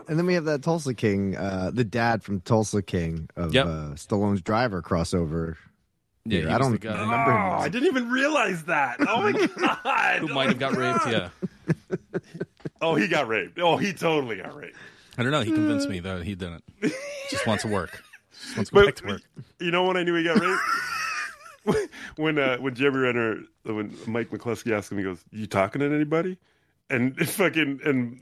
And 0.07 0.17
then 0.19 0.25
we 0.25 0.33
have 0.33 0.45
that 0.45 0.61
Tulsa 0.63 0.93
King, 0.93 1.35
uh, 1.37 1.71
the 1.73 1.83
dad 1.83 2.23
from 2.23 2.41
Tulsa 2.41 2.81
King 2.81 3.29
of 3.35 3.53
Yep. 3.53 3.65
uh, 3.65 3.69
Stallone's 3.95 4.41
driver 4.41 4.81
crossover. 4.81 5.55
Yeah, 6.25 6.39
here. 6.39 6.47
he 6.49 6.53
I 6.53 6.57
don't 6.57 6.71
the 6.73 6.77
guy 6.79 6.91
remember 7.01 7.31
him. 7.31 7.37
Oh, 7.37 7.57
I 7.57 7.69
didn't 7.69 7.87
even 7.87 8.09
realize 8.09 8.63
that. 8.65 8.97
Oh 9.07 9.21
my 9.21 9.31
god. 9.83 10.19
who 10.19 10.29
Oh 10.29 10.33
might 10.33 10.49
have 10.49 10.59
got 10.59 10.75
raped. 10.75 11.07
Yeah, 11.07 11.29
Oh, 12.81 12.95
he 12.95 13.07
got 13.07 13.27
raped. 13.27 13.59
Oh, 13.59 13.77
he 13.77 13.93
totally 13.93 14.37
got 14.37 14.55
raped. 14.55 14.77
I 15.17 15.23
don't 15.23 15.31
know. 15.31 15.41
He 15.41 15.51
convinced 15.51 15.89
me 15.89 15.99
that 16.01 16.23
he 16.23 16.35
didn't. 16.35 16.63
Just 17.29 17.45
wants 17.47 17.63
to 17.63 17.69
work. 17.69 18.01
Just 18.31 18.55
wants 18.57 18.69
to 18.69 18.75
go 18.75 18.85
back 18.85 18.95
to 18.97 19.07
work. 19.07 19.21
you 19.59 19.71
know 19.71 19.83
when 19.85 19.97
I 19.97 20.03
knew 20.03 20.15
he 20.15 20.23
got 20.23 20.39
raped? 20.39 21.89
when 22.15 22.37
uh, 22.39 22.57
when 22.57 22.73
Jeremy 22.75 22.99
Renner, 22.99 23.37
when 23.63 23.95
Mike 24.07 24.29
McLusky 24.29 24.71
asked 24.71 24.91
him, 24.91 24.97
he 24.97 25.03
goes, 25.03 25.23
"You 25.31 25.45
talking 25.45 25.79
to 25.81 25.93
anybody?" 25.93 26.37
And 26.89 27.17
fucking 27.29 27.81
and 27.85 28.19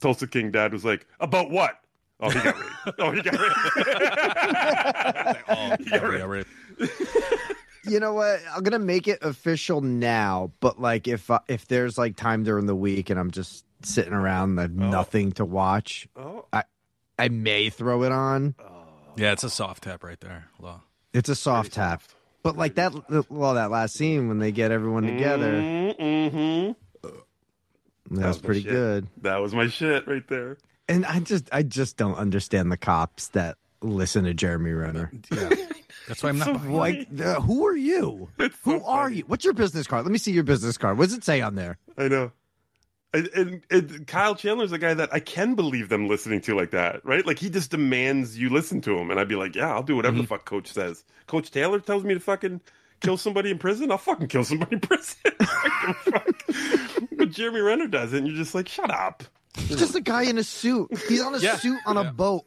Tulsa 0.00 0.26
King 0.26 0.50
dad 0.50 0.72
was 0.72 0.84
like, 0.84 1.06
"About 1.20 1.50
what?" 1.50 1.78
Oh, 2.20 2.30
he 2.30 2.40
got 2.40 2.56
raped. 2.56 2.98
Oh, 2.98 3.10
he 3.12 3.22
got 3.22 3.38
raped. 3.38 3.54
Oh, 5.48 5.76
He 5.78 5.84
got 5.90 6.02
yeah, 6.02 6.24
raped. 6.24 6.48
yeah. 6.80 6.88
You 7.84 8.00
know 8.00 8.12
what? 8.12 8.40
I'm 8.54 8.62
gonna 8.62 8.78
make 8.78 9.08
it 9.08 9.18
official 9.22 9.80
now. 9.80 10.52
But 10.60 10.80
like, 10.80 11.06
if 11.08 11.30
uh, 11.30 11.40
if 11.48 11.68
there's 11.68 11.96
like 11.96 12.16
time 12.16 12.44
during 12.44 12.66
the 12.66 12.74
week 12.74 13.08
and 13.10 13.18
I'm 13.20 13.30
just 13.30 13.64
sitting 13.82 14.12
around, 14.12 14.58
I 14.58 14.62
have 14.62 14.72
nothing 14.72 15.32
to 15.32 15.44
watch, 15.44 16.08
Oh, 16.16 16.44
I 17.18 17.28
may 17.28 17.68
throw 17.70 18.02
it 18.04 18.12
on. 18.12 18.54
Yeah, 19.16 19.32
it's 19.32 19.42
a 19.44 19.50
soft 19.50 19.84
tap 19.84 20.04
right 20.04 20.20
there. 20.20 20.48
Law. 20.60 20.80
It's 21.12 21.28
a 21.28 21.34
soft 21.34 21.72
tap. 21.72 22.02
But 22.44 22.56
like 22.56 22.76
that, 22.76 22.92
well, 23.30 23.54
that 23.54 23.70
last 23.70 23.94
scene 23.94 24.28
when 24.28 24.38
they 24.38 24.52
get 24.52 24.70
everyone 24.70 25.02
together, 25.04 25.52
mm-hmm. 25.54 26.72
That 28.10 28.28
was 28.28 28.42
my 28.42 28.46
pretty 28.46 28.62
shit. 28.62 28.70
good. 28.72 29.06
That 29.22 29.36
was 29.36 29.54
my 29.54 29.68
shit 29.68 30.06
right 30.06 30.26
there. 30.28 30.58
And 30.88 31.04
I 31.04 31.20
just, 31.20 31.48
I 31.52 31.62
just 31.62 31.96
don't 31.96 32.14
understand 32.16 32.72
the 32.72 32.76
cops 32.76 33.28
that 33.28 33.56
listen 33.82 34.24
to 34.24 34.34
Jeremy 34.34 34.72
Renner. 34.72 35.12
Yeah, 35.30 35.50
that's 36.08 36.22
why 36.22 36.30
I'm 36.30 36.38
not. 36.38 36.54
buying. 36.54 36.72
Like, 36.72 37.08
uh, 37.20 37.40
who 37.40 37.66
are 37.66 37.76
you? 37.76 38.28
Who 38.64 38.82
are 38.84 39.10
you? 39.10 39.24
What's 39.26 39.44
your 39.44 39.54
business 39.54 39.86
card? 39.86 40.04
Let 40.04 40.12
me 40.12 40.18
see 40.18 40.32
your 40.32 40.44
business 40.44 40.78
card. 40.78 40.98
What 40.98 41.06
does 41.08 41.18
it 41.18 41.24
say 41.24 41.40
on 41.40 41.54
there? 41.54 41.78
I 41.96 42.08
know. 42.08 42.32
And, 43.14 43.28
and, 43.28 43.62
and 43.70 44.06
Kyle 44.06 44.34
Chandler's 44.34 44.72
a 44.72 44.78
guy 44.78 44.92
that 44.92 45.08
I 45.12 45.20
can 45.20 45.54
believe 45.54 45.88
them 45.88 46.08
listening 46.08 46.42
to 46.42 46.54
like 46.54 46.72
that, 46.72 47.04
right? 47.06 47.24
Like 47.26 47.38
he 47.38 47.48
just 47.48 47.70
demands 47.70 48.38
you 48.38 48.50
listen 48.50 48.82
to 48.82 48.98
him, 48.98 49.10
and 49.10 49.18
I'd 49.18 49.28
be 49.28 49.34
like, 49.34 49.54
yeah, 49.56 49.72
I'll 49.72 49.82
do 49.82 49.96
whatever 49.96 50.18
the 50.18 50.26
fuck 50.26 50.44
Coach 50.44 50.70
says. 50.70 51.04
Coach 51.26 51.50
Taylor 51.50 51.80
tells 51.80 52.04
me 52.04 52.12
to 52.12 52.20
fucking 52.20 52.60
kill 53.00 53.16
somebody 53.16 53.50
in 53.50 53.58
prison, 53.58 53.90
I'll 53.90 53.98
fucking 53.98 54.28
kill 54.28 54.44
somebody 54.44 54.74
in 54.74 54.80
prison. 54.80 55.16
I 55.40 55.84
don't 55.86 56.04
give 56.04 56.14
a 56.14 56.18
fuck. 56.18 56.37
but 57.16 57.30
Jeremy 57.30 57.60
Renner 57.60 57.86
does 57.86 58.12
it, 58.12 58.18
and 58.18 58.26
you're 58.26 58.36
just 58.36 58.54
like, 58.54 58.68
shut 58.68 58.90
up. 58.90 59.22
He's 59.56 59.78
just 59.78 59.94
a 59.94 60.00
guy 60.00 60.22
in 60.22 60.38
a 60.38 60.44
suit. 60.44 60.88
He's 61.08 61.20
on 61.22 61.34
a 61.34 61.38
Yeah. 61.38 61.56
suit 61.56 61.78
on 61.86 61.96
a 61.96 62.04
boat. 62.12 62.44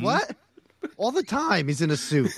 What? 0.00 0.36
All 0.96 1.10
the 1.12 1.22
time 1.22 1.68
he's 1.68 1.80
in 1.82 1.90
a 1.90 1.96
suit. 1.96 2.30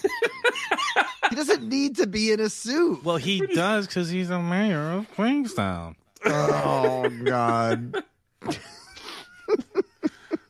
he 1.30 1.36
doesn't 1.36 1.62
need 1.68 1.96
to 1.96 2.06
be 2.06 2.32
in 2.32 2.40
a 2.40 2.48
suit. 2.50 3.04
Well, 3.04 3.16
he 3.16 3.40
does 3.46 3.86
because 3.86 4.11
he's 4.11 4.30
a 4.30 4.40
mayor 4.42 4.92
of 4.92 5.11
Queenstown. 5.14 5.96
Oh 6.24 7.08
God. 7.24 8.02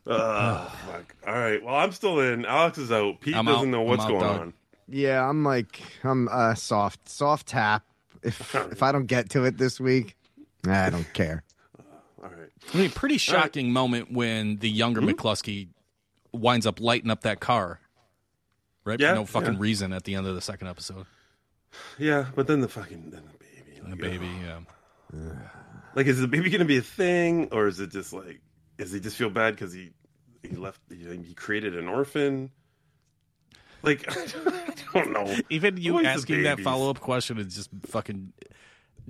Uh, 0.06 0.68
fuck. 0.86 1.14
All 1.26 1.34
right. 1.34 1.62
Well, 1.62 1.74
I'm 1.74 1.92
still 1.92 2.20
in. 2.20 2.44
Alex 2.44 2.78
is 2.78 2.90
out. 2.90 3.20
Pete 3.20 3.36
I'm 3.36 3.44
doesn't 3.44 3.68
out. 3.68 3.70
know 3.70 3.82
what's 3.82 4.02
out, 4.04 4.08
going 4.08 4.20
dog. 4.20 4.40
on. 4.40 4.54
Yeah, 4.88 5.28
I'm 5.28 5.44
like 5.44 5.80
I'm 6.02 6.28
uh 6.28 6.54
soft 6.54 7.08
soft 7.08 7.46
tap. 7.46 7.84
If 8.22 8.54
if 8.72 8.82
I 8.82 8.90
don't 8.92 9.06
get 9.06 9.30
to 9.30 9.44
it 9.44 9.58
this 9.58 9.78
week, 9.78 10.16
I 10.66 10.90
don't 10.90 11.12
care. 11.12 11.42
All 12.22 12.30
right. 12.30 12.50
I 12.72 12.76
mean, 12.76 12.90
pretty 12.90 13.18
shocking 13.18 13.72
moment 13.72 14.12
when 14.12 14.56
the 14.56 14.70
younger 14.70 15.00
hmm? 15.00 15.10
McLusky 15.10 15.68
winds 16.32 16.66
up 16.66 16.80
lighting 16.80 17.10
up 17.10 17.22
that 17.22 17.40
car. 17.40 17.80
Right? 18.84 18.98
Yeah, 18.98 19.10
For 19.10 19.14
no 19.16 19.26
fucking 19.26 19.54
yeah. 19.54 19.60
reason 19.60 19.92
at 19.92 20.04
the 20.04 20.14
end 20.14 20.26
of 20.26 20.34
the 20.34 20.40
second 20.40 20.68
episode. 20.68 21.06
Yeah, 21.98 22.26
but 22.34 22.46
then 22.46 22.60
the 22.60 22.68
fucking 22.68 23.10
then 23.10 23.22
the 23.24 23.38
baby. 23.38 23.78
And 23.78 23.86
the 23.86 23.90
like, 23.90 24.00
baby, 24.00 24.30
yeah. 24.42 24.60
Like, 25.92 26.06
is 26.06 26.20
the 26.20 26.28
baby 26.28 26.50
going 26.50 26.60
to 26.60 26.64
be 26.64 26.76
a 26.76 26.82
thing, 26.82 27.48
or 27.50 27.66
is 27.66 27.80
it 27.80 27.90
just 27.90 28.12
like, 28.12 28.40
does 28.78 28.92
he 28.92 29.00
just 29.00 29.16
feel 29.16 29.28
bad 29.28 29.56
because 29.56 29.72
he 29.72 29.90
he 30.42 30.54
left, 30.54 30.80
he, 30.88 31.04
he 31.24 31.34
created 31.34 31.76
an 31.76 31.88
orphan? 31.88 32.52
Like, 33.82 34.04
I 34.16 34.74
don't 34.94 35.12
know. 35.12 35.36
Even 35.48 35.76
you 35.78 35.94
wants 35.94 36.06
the 36.06 36.12
asking 36.12 36.42
that 36.44 36.60
follow 36.60 36.90
up 36.90 37.00
question 37.00 37.38
is 37.38 37.54
just 37.54 37.70
fucking 37.86 38.32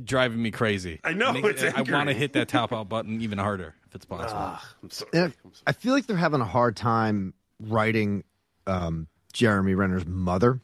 driving 0.02 0.42
me 0.42 0.50
crazy. 0.50 1.00
I 1.04 1.12
know, 1.12 1.32
Make- 1.32 1.44
it's 1.44 1.62
I 1.62 1.82
want 1.82 2.08
to 2.08 2.14
hit 2.14 2.32
that 2.34 2.48
top 2.48 2.72
out 2.74 2.88
button 2.88 3.20
even 3.22 3.38
harder 3.38 3.74
if 3.88 3.94
it's 3.94 4.04
possible. 4.04 4.34
Ah, 4.40 4.74
I'm 4.82 4.90
sorry. 4.90 5.10
I'm 5.14 5.32
sorry. 5.42 5.52
I 5.66 5.72
feel 5.72 5.92
like 5.92 6.06
they're 6.06 6.16
having 6.16 6.40
a 6.40 6.44
hard 6.46 6.76
time 6.76 7.34
writing 7.60 8.24
um, 8.66 9.06
Jeremy 9.32 9.74
Renner's 9.74 10.06
mother. 10.06 10.60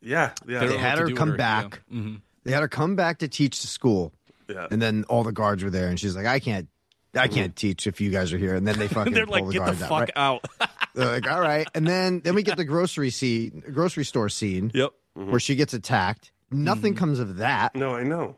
Yeah, 0.00 0.32
yeah, 0.46 0.60
They 0.60 0.68
They 0.68 0.76
had 0.78 0.98
her 0.98 1.10
come 1.10 1.30
her, 1.30 1.36
back. 1.36 1.82
yeah. 1.90 1.98
Mhm. 2.00 2.20
They 2.44 2.52
had 2.52 2.60
her 2.62 2.68
come 2.68 2.96
back 2.96 3.18
to 3.18 3.28
teach 3.28 3.60
the 3.60 3.66
school, 3.66 4.12
yeah. 4.48 4.68
and 4.70 4.80
then 4.80 5.04
all 5.08 5.22
the 5.24 5.32
guards 5.32 5.62
were 5.62 5.70
there, 5.70 5.88
and 5.88 5.98
she's 6.00 6.16
like, 6.16 6.24
"I 6.24 6.38
can't, 6.38 6.68
I 7.14 7.28
can't 7.28 7.54
teach 7.54 7.86
if 7.86 8.00
you 8.00 8.10
guys 8.10 8.32
are 8.32 8.38
here." 8.38 8.54
And 8.54 8.66
then 8.66 8.78
they 8.78 8.88
fucking 8.88 9.12
They're 9.12 9.26
pull 9.26 9.32
like, 9.34 9.46
the 9.46 9.52
get 9.52 9.58
the 9.66 9.74
guards 9.74 9.80
fuck 9.86 10.10
out. 10.16 10.46
Right? 10.60 10.68
out. 10.68 10.70
They're 10.94 11.12
like, 11.12 11.30
"All 11.30 11.40
right," 11.40 11.68
and 11.74 11.86
then 11.86 12.20
then 12.20 12.34
we 12.34 12.42
get 12.42 12.56
the 12.56 12.64
grocery 12.64 13.10
scene, 13.10 13.62
grocery 13.72 14.04
store 14.04 14.28
scene 14.28 14.70
yep. 14.72 14.92
where 15.14 15.40
she 15.40 15.56
gets 15.56 15.74
attacked. 15.74 16.30
Nothing 16.50 16.94
comes 16.94 17.18
of 17.18 17.36
that. 17.38 17.74
No, 17.74 17.94
I 17.94 18.04
know. 18.04 18.36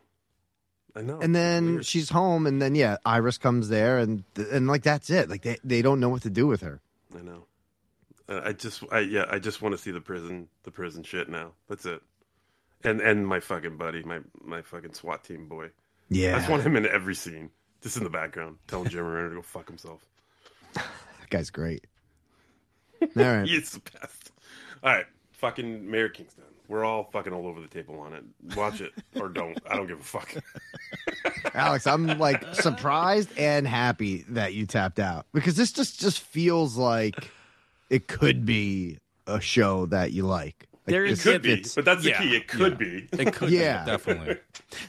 I 0.95 1.01
know. 1.01 1.19
And 1.19 1.33
then 1.35 1.65
Weird. 1.73 1.85
she's 1.85 2.09
home, 2.09 2.45
and 2.45 2.61
then 2.61 2.75
yeah, 2.75 2.97
Iris 3.05 3.37
comes 3.37 3.69
there, 3.69 3.97
and 3.97 4.23
and 4.51 4.67
like 4.67 4.83
that's 4.83 5.09
it. 5.09 5.29
Like 5.29 5.41
they, 5.43 5.57
they 5.63 5.81
don't 5.81 5.99
know 5.99 6.09
what 6.09 6.23
to 6.23 6.29
do 6.29 6.47
with 6.47 6.61
her. 6.61 6.81
I 7.17 7.21
know. 7.21 7.45
Uh, 8.27 8.41
I 8.45 8.53
just, 8.53 8.83
I 8.91 8.99
yeah, 8.99 9.25
I 9.29 9.39
just 9.39 9.61
want 9.61 9.73
to 9.73 9.77
see 9.77 9.91
the 9.91 10.01
prison, 10.01 10.47
the 10.63 10.71
prison 10.71 11.03
shit 11.03 11.29
now. 11.29 11.51
That's 11.69 11.85
it. 11.85 12.01
And 12.83 12.99
and 12.99 13.27
my 13.27 13.39
fucking 13.39 13.77
buddy, 13.77 14.03
my 14.03 14.19
my 14.41 14.61
fucking 14.61 14.93
SWAT 14.93 15.23
team 15.23 15.47
boy. 15.47 15.69
Yeah, 16.09 16.35
I 16.35 16.39
just 16.39 16.49
want 16.49 16.63
him 16.63 16.75
in 16.75 16.85
every 16.87 17.15
scene, 17.15 17.51
just 17.81 17.95
in 17.97 18.03
the 18.03 18.09
background, 18.09 18.57
telling 18.67 18.89
Jim 18.89 19.05
Renner 19.05 19.29
to 19.29 19.35
go 19.35 19.41
fuck 19.41 19.67
himself. 19.67 20.05
that 20.73 21.29
guy's 21.29 21.49
great. 21.51 21.85
All 23.01 23.07
right, 23.15 23.45
He 23.47 23.55
is 23.55 23.71
the 23.71 23.81
best. 23.99 24.31
All 24.83 24.93
right, 24.93 25.05
fucking 25.31 25.89
Mayor 25.89 26.09
Kingstown. 26.09 26.45
We're 26.71 26.85
all 26.85 27.03
fucking 27.11 27.33
all 27.33 27.47
over 27.47 27.59
the 27.59 27.67
table 27.67 27.99
on 27.99 28.13
it. 28.13 28.23
Watch 28.55 28.79
it 28.79 28.93
or 29.19 29.27
don't. 29.27 29.59
I 29.69 29.75
don't 29.75 29.87
give 29.87 29.99
a 29.99 30.03
fuck. 30.03 30.33
Alex, 31.53 31.85
I'm 31.85 32.17
like 32.17 32.55
surprised 32.55 33.29
and 33.37 33.67
happy 33.67 34.23
that 34.29 34.53
you 34.53 34.65
tapped 34.65 34.97
out 34.97 35.25
because 35.33 35.55
this 35.55 35.73
just 35.73 35.99
just 35.99 36.21
feels 36.21 36.77
like 36.77 37.29
it 37.89 38.07
could 38.07 38.45
be 38.45 38.99
a 39.27 39.41
show 39.41 39.85
that 39.87 40.13
you 40.13 40.23
like. 40.25 40.67
Like, 40.87 40.93
There 40.93 41.07
this- 41.07 41.19
is- 41.19 41.23
Could 41.25 41.41
be, 41.41 41.65
but 41.75 41.83
that's 41.85 42.03
the 42.03 42.09
yeah, 42.11 42.21
key. 42.21 42.35
It 42.37 42.47
could 42.47 42.71
yeah. 42.71 42.77
be. 42.77 43.07
It 43.21 43.33
could 43.33 43.49
Yeah. 43.51 43.83
be, 43.83 43.91
definitely. 43.91 44.37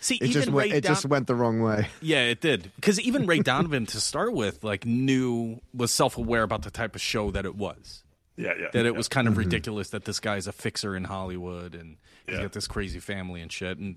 See, 0.01 0.15
It 0.15 0.23
even 0.23 0.33
just 0.33 0.49
Ray. 0.51 0.71
It 0.71 0.85
Don- 0.85 0.91
just 0.95 1.05
went 1.07 1.27
the 1.27 1.35
wrong 1.35 1.61
way. 1.61 1.89
Yeah, 2.01 2.23
it 2.27 2.41
did. 2.41 2.71
Because 2.77 3.01
even 3.01 3.27
Ray 3.27 3.41
Donovan, 3.41 3.87
to 3.87 4.01
start 4.01 4.33
with, 4.33 4.63
like 4.63 4.87
knew 4.87 5.61
was 5.75 5.91
self 5.91 6.17
aware 6.17 6.45
about 6.45 6.63
the 6.63 6.71
type 6.71 6.95
of 6.95 7.03
show 7.03 7.33
that 7.33 7.45
it 7.45 7.57
was. 7.57 8.05
Yeah, 8.43 8.55
yeah. 8.59 8.67
That 8.73 8.87
it 8.87 8.93
yeah. 8.93 8.99
was 8.99 9.09
kind 9.09 9.29
of 9.29 9.33
mm-hmm. 9.33 9.41
ridiculous 9.41 9.91
that 9.91 10.05
this 10.05 10.21
guy's 10.21 10.47
a 10.47 10.53
fixer 10.53 10.97
in 10.97 11.05
Hollywood 11.05 11.75
and 11.75 11.97
he's 12.27 12.37
Yeah. 12.37 12.43
got 12.43 12.53
this 12.53 12.67
crazy 12.67 12.99
family 12.99 13.41
and 13.41 13.53
shit. 13.53 13.79
And 13.79 13.97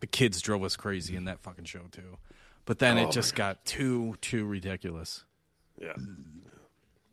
the 0.00 0.06
kids 0.06 0.40
drove 0.40 0.62
us 0.62 0.76
crazy 0.76 1.16
in 1.16 1.24
that 1.24 1.40
fucking 1.40 1.64
show 1.64 1.82
too. 1.90 2.18
But 2.66 2.78
then 2.78 2.98
Oh, 2.98 3.08
it 3.08 3.12
just 3.12 3.34
got 3.34 3.64
too 3.64 4.16
too 4.20 4.44
ridiculous. 4.46 5.24
Yeah, 5.80 5.94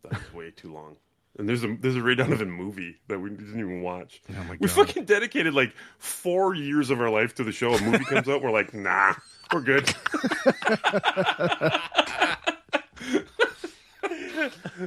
that 0.04 0.14
was 0.14 0.34
way 0.34 0.52
too 0.52 0.72
long. 0.74 0.98
And 1.38 1.48
there's 1.48 1.64
a 1.64 1.76
there's 1.80 1.96
a 1.96 2.02
Ray 2.02 2.16
Donovan 2.16 2.52
movie 2.52 2.98
that 3.08 3.20
we 3.20 3.30
didn't 3.30 3.60
even 3.60 3.82
watch. 3.82 4.22
Oh 4.30 4.44
my 4.44 4.58
We 4.60 4.68
fucking 4.68 5.06
dedicated 5.06 5.54
like 5.54 5.74
four 5.98 6.54
years 6.54 6.90
of 6.90 7.00
our 7.02 7.10
life 7.10 7.36
to 7.36 7.44
the 7.44 7.52
show. 7.52 7.74
A 7.74 7.82
movie 7.82 8.04
comes 8.06 8.28
out, 8.30 8.44
we're 8.44 8.52
like, 8.52 8.74
nah, 8.74 9.14
we're 9.54 9.62
good. 9.62 9.90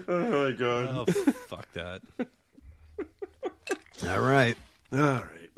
oh 0.08 0.44
my 0.46 0.52
god! 0.52 1.06
Oh 1.08 1.22
fuck 1.48 1.70
that. 1.72 2.00
All 4.08 4.20
right, 4.20 4.56
All 4.92 4.98
right, 4.98 5.50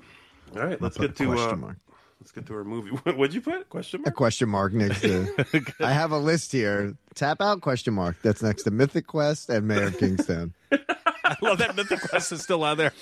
all 0.54 0.62
right. 0.62 0.80
Let's 0.80 0.96
get 0.98 1.16
to 1.16 1.26
question 1.26 1.50
uh, 1.52 1.56
mark. 1.56 1.76
let's 2.20 2.30
get 2.32 2.46
to 2.46 2.54
our 2.54 2.64
movie. 2.64 2.90
What, 2.90 3.16
what'd 3.18 3.34
you 3.34 3.40
put? 3.40 3.68
Question 3.70 4.02
mark. 4.02 4.08
A 4.08 4.16
question 4.16 4.48
mark 4.48 4.72
next 4.72 5.00
to. 5.00 5.72
I 5.80 5.92
have 5.92 6.12
a 6.12 6.18
list 6.18 6.52
here. 6.52 6.94
Tap 7.14 7.40
out 7.40 7.60
question 7.60 7.94
mark. 7.94 8.16
That's 8.22 8.42
next 8.42 8.62
to 8.64 8.70
Mythic 8.70 9.06
Quest 9.06 9.48
and 9.48 9.66
Mayor 9.66 9.84
of 9.86 9.98
Kingstown. 9.98 10.54
I 10.72 11.34
love 11.42 11.58
that 11.58 11.74
Mythic 11.74 12.00
Quest 12.02 12.30
is 12.32 12.42
still 12.42 12.62
out 12.62 12.76
there. 12.76 12.92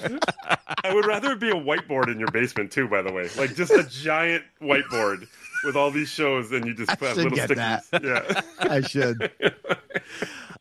I 0.84 0.94
would 0.94 1.04
rather 1.04 1.32
it 1.32 1.40
be 1.40 1.50
a 1.50 1.54
whiteboard 1.54 2.10
in 2.10 2.18
your 2.18 2.30
basement 2.30 2.70
too. 2.72 2.88
By 2.88 3.02
the 3.02 3.12
way, 3.12 3.28
like 3.36 3.54
just 3.54 3.72
a 3.72 3.82
giant 3.84 4.44
whiteboard 4.62 5.26
with 5.64 5.76
all 5.76 5.90
these 5.90 6.08
shows, 6.08 6.50
and 6.52 6.64
you 6.64 6.74
just 6.74 6.90
I 6.90 6.94
put 6.94 7.16
little 7.16 7.32
get 7.32 7.50
stickers. 7.50 7.88
that. 7.90 8.02
Yeah. 8.02 8.40
I 8.60 8.80
should. 8.80 9.30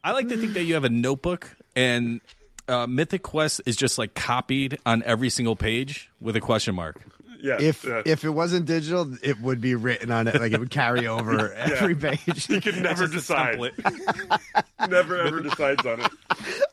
I 0.04 0.12
like 0.12 0.28
to 0.30 0.38
think 0.38 0.54
that 0.54 0.64
you 0.64 0.74
have 0.74 0.84
a 0.84 0.90
notebook 0.90 1.56
and 1.76 2.22
uh, 2.68 2.88
Mythic 2.88 3.24
Quest 3.24 3.62
is 3.66 3.76
just 3.76 3.98
like 3.98 4.14
copied 4.14 4.80
on 4.86 5.04
every 5.04 5.30
single 5.30 5.56
page 5.56 6.10
with 6.22 6.36
a 6.36 6.42
question 6.42 6.76
mark. 6.76 7.02
Yeah, 7.42 7.58
If 7.60 7.84
yeah. 7.84 8.02
if 8.06 8.24
it 8.24 8.30
wasn't 8.30 8.66
digital, 8.68 9.14
it 9.22 9.42
would 9.42 9.60
be 9.60 9.76
written 9.76 10.12
on 10.12 10.30
it. 10.30 10.40
Like 10.40 10.54
it 10.54 10.60
would 10.62 10.70
carry 10.70 11.08
over 11.10 11.52
every 11.54 11.94
page. 11.94 12.50
you 12.50 12.62
could 12.62 12.82
never 12.82 13.06
decide, 13.06 13.60
never 14.90 15.18
ever 15.20 15.42
decides 15.42 15.86
on 15.86 16.00
it. 16.02 16.12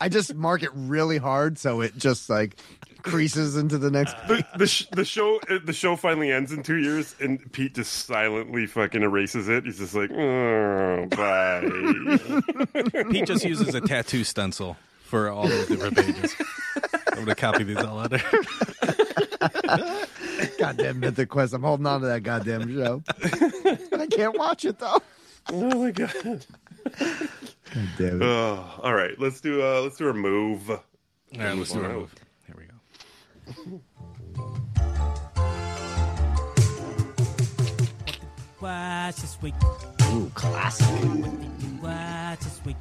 I 0.01 0.09
just 0.09 0.33
mark 0.35 0.63
it 0.63 0.71
really 0.73 1.19
hard 1.19 1.59
so 1.59 1.81
it 1.81 1.99
just 1.99 2.31
like 2.31 2.57
creases 3.03 3.57
into 3.57 3.79
the 3.79 3.91
next. 3.91 4.15
The 4.29 4.45
the, 4.57 4.67
sh- 4.67 4.87
the 4.93 5.05
show 5.05 5.41
uh, 5.49 5.59
the 5.65 5.73
show 5.73 5.97
finally 5.97 6.31
ends 6.33 6.53
in 6.53 6.63
two 6.63 6.77
years, 6.77 7.15
and 7.21 7.51
Pete 7.53 7.75
just 7.75 8.07
silently 8.07 8.67
fucking 8.67 9.03
erases 9.03 9.49
it. 9.49 9.65
He's 9.65 9.79
just 9.79 9.95
like, 9.95 10.11
oh, 10.13 11.07
bye. 11.11 11.61
Pete 13.11 13.27
just 13.27 13.45
uses 13.45 13.75
a 13.75 13.81
tattoo 13.81 14.25
stencil 14.25 14.77
for 15.05 15.29
all 15.31 15.49
those 15.49 15.67
different 15.69 15.97
pages. 15.97 16.35
I'm 17.13 17.25
gonna 17.27 17.35
copy 17.35 17.65
these 17.65 17.77
all 17.79 17.99
out 17.99 18.13
goddamn 20.59 21.01
Mythic 21.01 21.29
Quest. 21.29 21.53
I'm 21.55 21.63
holding 21.63 21.87
on 21.87 22.01
to 22.03 22.07
that 22.07 22.23
goddamn 22.23 22.73
show. 22.75 23.03
I 23.93 24.07
can't 24.07 24.39
watch 24.39 24.65
it 24.65 24.79
though. 24.79 24.99
oh 25.51 25.85
my 25.85 25.91
god. 25.91 26.47
God 26.99 27.29
damn 27.99 28.23
it. 28.23 28.25
Oh, 28.25 28.65
all 28.83 28.95
right, 28.95 29.19
let's 29.19 29.41
do 29.41 29.63
uh 29.63 29.81
let's 29.83 29.97
do 29.97 30.09
a 30.09 30.15
move. 30.15 30.71
All 30.71 30.83
right, 31.37 31.57
let's 31.57 31.73
do 31.73 31.81
Wow. 31.81 31.87
a 31.87 31.93
move. 31.93 32.15
Here 33.51 33.65
we 33.67 33.71
go. 33.73 33.81
Watch 38.61 39.17
this 39.17 39.39
week. 39.43 39.55
Ooh, 40.13 40.31
classic. 40.35 40.87
What 40.87 41.41
did 41.41 41.63
you 41.63 41.79
watch 41.83 42.41
this 42.41 42.61
week. 42.65 42.77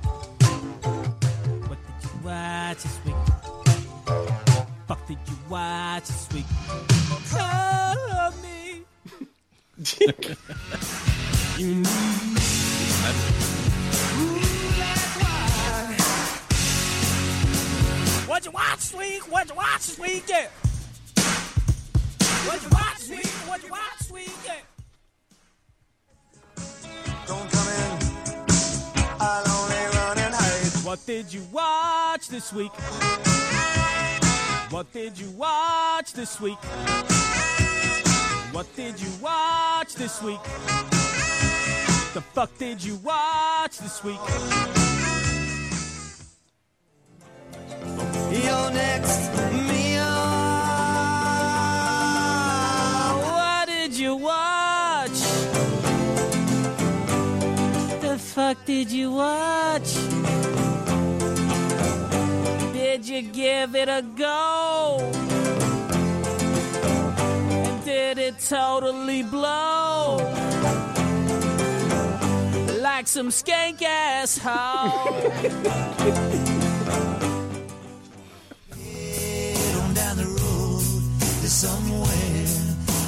What 1.66 1.80
did 1.86 2.04
you 2.04 2.10
watch 2.24 2.84
this 2.84 3.00
week? 3.06 3.16
Fuck 4.88 5.08
did 5.08 5.18
you 5.28 5.38
watch 5.50 6.08
this 6.08 6.28
week? 6.34 6.46
Tell 7.32 8.32
me. 8.44 8.84
you 11.58 11.76
need. 11.76 13.36
What'd 18.30 18.46
you 18.46 18.52
watch 18.52 18.76
this 18.76 18.94
week? 18.94 19.24
What'd 19.32 19.50
you 19.50 19.56
watch 19.56 19.88
this 19.88 19.98
week? 19.98 20.24
Yeah. 20.30 20.48
What'd 22.46 22.62
you 22.62 22.70
watch 22.70 22.98
this 23.00 23.10
week? 23.10 23.26
What'd 23.26 23.66
you 23.66 23.72
watch 23.72 23.98
this 23.98 24.12
week? 24.12 24.32
Yeah. 24.46 24.62
Don't 27.26 27.50
come 27.52 27.68
in. 27.68 27.98
I'll 29.20 29.50
only 29.50 29.98
run 29.98 30.20
and 30.20 30.36
hide. 30.36 30.86
What 30.86 31.04
did 31.08 31.34
you 31.34 31.42
watch 31.52 32.28
this 32.28 32.54
week? 32.54 32.72
What 34.70 34.94
did 34.94 35.18
you 35.18 35.32
watch 35.32 36.14
this 36.14 36.40
week? 36.40 36.60
What 38.52 38.68
did 38.76 39.02
you 39.02 39.10
watch 39.20 39.96
this 39.96 40.22
week? 40.22 40.44
The 42.14 42.22
fuck 42.22 42.56
did 42.60 42.84
you 42.84 42.98
watch 42.98 43.80
this 43.80 44.04
week? 44.04 44.20
You're 48.32 48.72
next, 48.72 49.32
me 49.68 49.98
What 53.26 53.68
did 53.68 53.94
you 53.98 54.16
watch? 54.16 55.20
The 58.02 58.18
fuck 58.18 58.58
did 58.66 58.92
you 58.92 59.12
watch? 59.12 59.96
Did 62.74 63.08
you 63.08 63.22
give 63.24 63.76
it 63.76 63.90
a 63.90 64.04
go? 64.16 65.00
And 67.50 67.84
did 67.86 68.18
it 68.18 68.40
totally 68.40 69.24
blow? 69.24 70.18
Like 72.80 73.08
some 73.08 73.30
skank 73.30 73.82
asshole. 73.82 74.50
somewhere. 81.50 82.46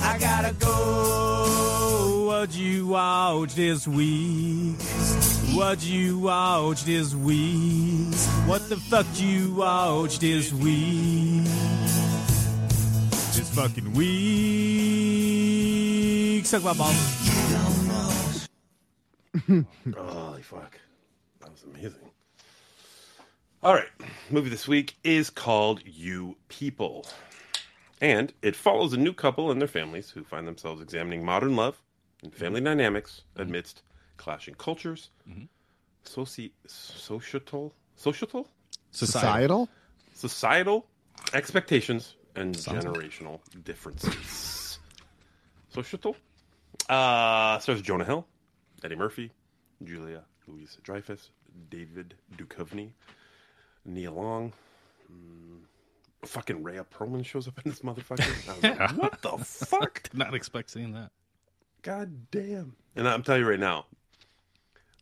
I 0.03 0.17
gotta 0.19 0.53
go. 0.55 2.25
What 2.25 2.53
you 2.55 2.87
watch 2.87 3.53
this 3.53 3.87
week? 3.87 4.81
What 5.53 5.83
you 5.83 6.17
watch 6.17 6.83
this 6.83 7.13
week? 7.13 8.15
What 8.47 8.67
the 8.67 8.77
fuck 8.77 9.05
you 9.15 9.53
watch 9.53 10.17
this 10.17 10.51
week? 10.51 11.43
This 13.33 13.49
fucking 13.53 13.93
week. 13.93 14.81
Suck 16.45 16.63
my 16.63 16.73
balls. 16.73 18.47
Holy 19.95 20.41
fuck. 20.41 20.79
That 21.41 21.51
was 21.51 21.63
amazing. 21.63 22.09
All 23.61 23.75
right. 23.75 23.87
Movie 24.31 24.49
this 24.49 24.67
week 24.67 24.95
is 25.03 25.29
called 25.29 25.81
You 25.85 26.37
People. 26.49 27.05
And 28.01 28.33
it 28.41 28.55
follows 28.55 28.93
a 28.93 28.97
new 28.97 29.13
couple 29.13 29.51
and 29.51 29.61
their 29.61 29.67
families 29.67 30.09
who 30.09 30.23
find 30.23 30.47
themselves 30.47 30.81
examining 30.81 31.23
modern 31.23 31.55
love 31.55 31.81
and 32.23 32.33
family 32.33 32.59
dynamics 32.59 33.21
amidst 33.35 33.83
clashing 34.17 34.55
cultures, 34.55 35.11
soci- 36.03 36.51
societal, 36.67 37.73
societal, 37.95 38.47
Societal? 38.91 39.69
societal 40.15 40.87
expectations, 41.33 42.15
and 42.35 42.55
generational 42.55 43.39
differences. 43.63 44.79
societal. 45.69 46.15
Uh, 46.89 47.59
stars 47.59 47.81
Jonah 47.81 48.05
Hill, 48.05 48.25
Eddie 48.83 48.95
Murphy, 48.95 49.31
Julia 49.83 50.23
Louise 50.47 50.77
Dreyfus, 50.83 51.29
David 51.69 52.15
Duchovny, 52.35 52.89
Nia 53.85 54.11
Long. 54.11 54.53
Mm, 55.11 55.59
fucking 56.25 56.63
Rhea 56.63 56.85
Perlman 56.93 57.25
shows 57.25 57.47
up 57.47 57.57
in 57.63 57.69
this 57.71 57.79
motherfucker. 57.81 58.21
I 58.49 58.53
was 58.53 58.63
like, 58.79 58.97
what 58.97 59.21
the 59.21 59.37
fuck? 59.43 60.03
Did 60.03 60.17
not 60.17 60.33
expect 60.33 60.69
seeing 60.71 60.93
that. 60.93 61.11
God 61.81 62.29
damn. 62.31 62.75
And 62.95 63.07
I'm 63.07 63.23
telling 63.23 63.41
you 63.41 63.49
right 63.49 63.59
now, 63.59 63.85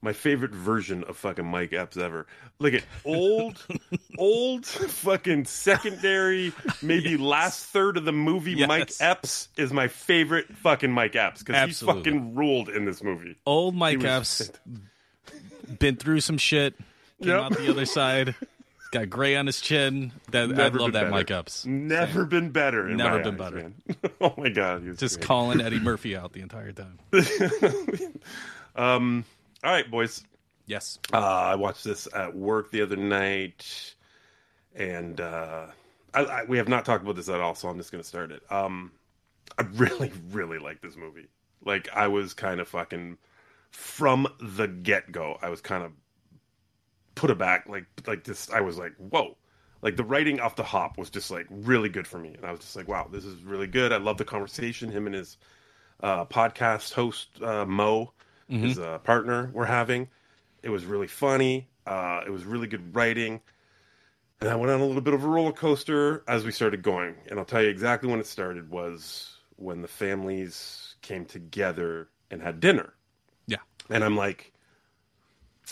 my 0.01 0.13
favorite 0.13 0.51
version 0.51 1.03
of 1.03 1.17
fucking 1.17 1.45
Mike 1.45 1.73
Epps 1.73 1.97
ever. 1.97 2.25
Look 2.59 2.73
at 2.73 2.83
old, 3.03 3.65
old 4.17 4.65
fucking 4.65 5.43
secondary, 5.45 6.53
maybe 6.81 7.17
last 7.17 7.65
third 7.65 7.97
of 7.97 8.05
the 8.05 8.13
movie. 8.13 8.53
Yes. 8.53 8.67
Mike 8.69 8.91
Epps 9.01 9.49
is 9.57 9.73
my 9.73 9.89
favorite 9.89 10.47
fucking 10.57 10.89
Mike 10.91 11.17
Epps 11.17 11.43
because 11.43 11.79
he 11.79 11.85
fucking 11.85 12.33
ruled 12.35 12.69
in 12.69 12.85
this 12.85 13.03
movie. 13.03 13.35
Old 13.45 13.75
Mike 13.75 13.97
was- 13.97 14.05
Epps 14.41 14.51
been 15.79 15.97
through 15.97 16.21
some 16.21 16.37
shit. 16.37 16.77
Came 17.21 17.29
Yep. 17.31 17.39
out 17.41 17.57
the 17.57 17.69
other 17.69 17.85
side. 17.85 18.35
Got 18.91 19.09
gray 19.09 19.35
on 19.35 19.45
his 19.45 19.61
chin. 19.61 20.11
That 20.31 20.49
I 20.59 20.67
love 20.69 20.93
that 20.93 20.93
better. 20.93 21.09
Mike 21.11 21.29
Epps. 21.29 21.65
Never 21.65 22.25
been 22.25 22.49
better. 22.49 22.89
In 22.89 22.97
Never 22.97 23.19
been 23.19 23.39
eyes, 23.39 23.51
better. 23.51 23.71
oh 24.21 24.33
my 24.37 24.49
god, 24.49 24.97
Just 24.97 25.17
great. 25.17 25.27
calling 25.27 25.61
Eddie 25.61 25.79
Murphy 25.81 26.15
out 26.17 26.33
the 26.33 26.41
entire 26.41 26.71
time. 26.71 26.97
um, 28.75 29.25
all 29.63 29.71
right, 29.71 29.89
boys. 29.89 30.23
Yes. 30.65 30.99
Uh, 31.13 31.17
I 31.17 31.55
watched 31.55 31.83
this 31.83 32.07
at 32.15 32.35
work 32.35 32.71
the 32.71 32.81
other 32.81 32.95
night, 32.95 33.95
and 34.75 35.19
uh, 35.21 35.67
I, 36.13 36.19
I, 36.21 36.43
we 36.45 36.57
have 36.57 36.67
not 36.67 36.85
talked 36.85 37.03
about 37.03 37.15
this 37.15 37.29
at 37.29 37.39
all, 37.41 37.55
so 37.55 37.69
I'm 37.69 37.77
just 37.77 37.91
going 37.91 38.01
to 38.03 38.07
start 38.07 38.31
it. 38.31 38.41
Um, 38.51 38.91
I 39.57 39.63
really, 39.73 40.11
really 40.31 40.59
like 40.59 40.81
this 40.81 40.95
movie. 40.95 41.27
Like, 41.63 41.89
I 41.93 42.07
was 42.07 42.33
kind 42.33 42.59
of 42.59 42.67
fucking 42.67 43.17
from 43.71 44.27
the 44.39 44.67
get 44.67 45.11
go. 45.11 45.37
I 45.41 45.49
was 45.49 45.61
kind 45.61 45.83
of 45.83 45.91
put 47.19 47.29
aback, 47.31 47.67
like, 47.67 47.85
like 48.07 48.23
this. 48.23 48.49
I 48.49 48.61
was 48.61 48.77
like, 48.77 48.93
whoa. 48.97 49.35
Like 49.81 49.95
the 49.95 50.03
writing 50.03 50.39
off 50.41 50.55
the 50.57 50.63
hop 50.63 50.97
was 50.97 51.09
just 51.09 51.31
like 51.31 51.47
really 51.49 51.87
good 51.87 52.05
for 52.05 52.17
me, 52.17 52.33
and 52.35 52.45
I 52.45 52.51
was 52.51 52.59
just 52.59 52.75
like, 52.75 52.89
"Wow, 52.89 53.07
this 53.09 53.23
is 53.23 53.41
really 53.43 53.65
good." 53.65 53.93
I 53.93 53.97
love 53.97 54.17
the 54.17 54.25
conversation 54.25 54.91
him 54.91 55.05
and 55.05 55.15
his 55.15 55.37
uh, 56.01 56.25
podcast 56.25 56.93
host 56.93 57.29
uh, 57.41 57.65
Mo, 57.65 58.11
his 58.49 58.77
uh, 58.77 58.97
partner, 58.99 59.51
were 59.53 59.65
having. 59.65 60.09
It 60.63 60.69
was 60.69 60.83
really 60.83 61.07
funny. 61.07 61.69
Uh, 61.85 62.21
it 62.25 62.29
was 62.29 62.43
really 62.43 62.67
good 62.67 62.93
writing. 62.93 63.39
And 64.41 64.49
I 64.49 64.55
went 64.55 64.71
on 64.71 64.79
a 64.79 64.85
little 64.85 65.01
bit 65.01 65.13
of 65.13 65.23
a 65.23 65.27
roller 65.27 65.51
coaster 65.51 66.23
as 66.27 66.45
we 66.45 66.51
started 66.51 66.81
going. 66.81 67.15
And 67.27 67.39
I'll 67.39 67.45
tell 67.45 67.61
you 67.61 67.69
exactly 67.69 68.09
when 68.09 68.19
it 68.19 68.27
started 68.27 68.69
was 68.69 69.37
when 69.57 69.81
the 69.81 69.87
families 69.87 70.95
came 71.01 71.25
together 71.25 72.09
and 72.31 72.41
had 72.41 72.59
dinner. 72.59 72.93
Yeah. 73.47 73.57
And 73.89 74.03
I'm 74.03 74.15
like, 74.15 74.53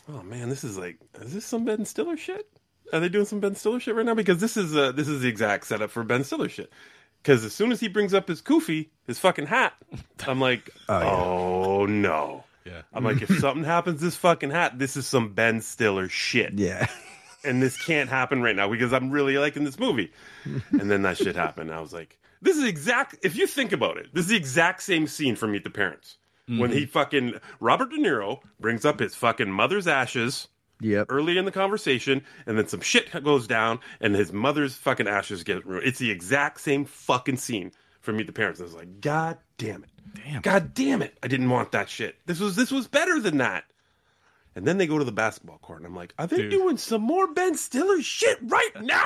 oh 0.09 0.23
man, 0.23 0.49
this 0.49 0.63
is 0.63 0.77
like, 0.77 0.99
is 1.21 1.33
this 1.33 1.45
some 1.45 1.65
Ben 1.65 1.85
Stiller 1.85 2.17
shit? 2.17 2.47
Are 2.93 2.99
they 2.99 3.09
doing 3.09 3.25
some 3.25 3.39
Ben 3.39 3.55
Stiller 3.55 3.79
shit 3.79 3.95
right 3.95 4.05
now? 4.05 4.13
Because 4.13 4.39
this 4.39 4.57
is 4.57 4.75
uh, 4.75 4.91
this 4.91 5.07
is 5.07 5.21
the 5.21 5.27
exact 5.27 5.67
setup 5.67 5.91
for 5.91 6.03
Ben 6.03 6.23
Stiller 6.23 6.49
shit. 6.49 6.71
Because 7.21 7.43
as 7.43 7.53
soon 7.53 7.71
as 7.71 7.79
he 7.79 7.87
brings 7.87 8.13
up 8.13 8.27
his 8.27 8.41
kufi, 8.41 8.89
his 9.05 9.19
fucking 9.19 9.47
hat, 9.47 9.73
I'm 10.25 10.39
like, 10.39 10.69
oh, 10.89 11.85
no. 11.85 12.43
Yeah. 12.65 12.83
I'm 12.93 13.03
like, 13.03 13.21
if 13.21 13.37
something 13.39 13.63
happens 13.63 13.99
to 13.99 14.05
this 14.05 14.15
fucking 14.15 14.51
hat, 14.51 14.77
this 14.79 14.95
is 14.97 15.07
some 15.07 15.33
Ben 15.33 15.61
Stiller 15.61 16.09
shit. 16.09 16.53
Yeah. 16.53 16.87
And 17.43 17.61
this 17.61 17.81
can't 17.85 18.09
happen 18.09 18.41
right 18.41 18.55
now 18.55 18.69
because 18.69 18.93
I'm 18.93 19.09
really 19.09 19.37
liking 19.37 19.63
this 19.63 19.79
movie. 19.79 20.11
And 20.71 20.89
then 20.89 21.01
that 21.01 21.17
shit 21.17 21.35
happened. 21.35 21.73
I 21.73 21.81
was 21.81 21.93
like, 21.93 22.17
this 22.41 22.57
is 22.57 22.63
exact. 22.63 23.15
If 23.23 23.35
you 23.35 23.47
think 23.47 23.71
about 23.73 23.97
it, 23.97 24.13
this 24.13 24.23
is 24.23 24.29
the 24.29 24.37
exact 24.37 24.81
same 24.81 25.07
scene 25.07 25.35
from 25.35 25.51
Meet 25.51 25.63
the 25.65 25.69
Parents. 25.69 26.17
When 26.47 26.71
he 26.71 26.83
mm-hmm. 26.83 26.91
fucking, 26.91 27.33
Robert 27.59 27.89
De 27.89 27.97
Niro 27.97 28.39
brings 28.59 28.85
up 28.85 28.99
his 28.99 29.15
fucking 29.15 29.51
mother's 29.51 29.87
ashes 29.87 30.47
Yep. 30.79 31.07
early 31.09 31.37
in 31.37 31.45
the 31.45 31.51
conversation, 31.51 32.23
and 32.45 32.57
then 32.57 32.67
some 32.67 32.81
shit 32.81 33.11
goes 33.23 33.47
down, 33.47 33.79
and 33.99 34.13
his 34.15 34.31
mother's 34.31 34.75
fucking 34.75 35.07
ashes 35.07 35.43
get 35.43 35.65
ruined. 35.65 35.87
It's 35.87 35.99
the 35.99 36.11
exact 36.11 36.61
same 36.61 36.85
fucking 36.85 37.37
scene 37.37 37.71
from 37.99 38.17
Meet 38.17 38.27
the 38.27 38.33
Parents. 38.33 38.59
I 38.61 38.63
was 38.63 38.75
like, 38.75 39.01
God 39.01 39.37
damn 39.57 39.83
it. 39.83 39.89
Damn. 40.15 40.41
God 40.41 40.73
damn 40.73 41.01
it! 41.01 41.17
I 41.21 41.27
didn't 41.27 41.49
want 41.49 41.71
that 41.71 41.89
shit. 41.89 42.15
This 42.27 42.39
was 42.39 42.55
this 42.55 42.71
was 42.71 42.87
better 42.87 43.19
than 43.19 43.39
that. 43.39 43.65
And 44.55 44.65
then 44.65 44.77
they 44.77 44.87
go 44.87 44.97
to 44.97 45.03
the 45.03 45.11
basketball 45.11 45.57
court, 45.59 45.79
and 45.79 45.87
I'm 45.87 45.95
like, 45.95 46.13
are 46.17 46.27
they 46.27 46.37
Dude. 46.37 46.51
doing 46.51 46.77
some 46.77 47.01
more 47.01 47.27
Ben 47.27 47.55
Stiller 47.55 48.01
shit 48.01 48.37
right 48.43 48.81
now? 48.81 49.05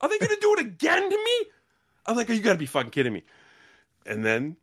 are 0.00 0.08
they 0.08 0.18
gonna 0.18 0.40
do 0.40 0.54
it 0.54 0.60
again 0.60 1.02
to 1.10 1.16
me? 1.16 1.50
I'm 2.06 2.16
like, 2.16 2.30
oh, 2.30 2.32
you 2.32 2.40
gotta 2.40 2.58
be 2.58 2.66
fucking 2.66 2.90
kidding 2.90 3.12
me. 3.12 3.24
And 4.06 4.24
then 4.24 4.56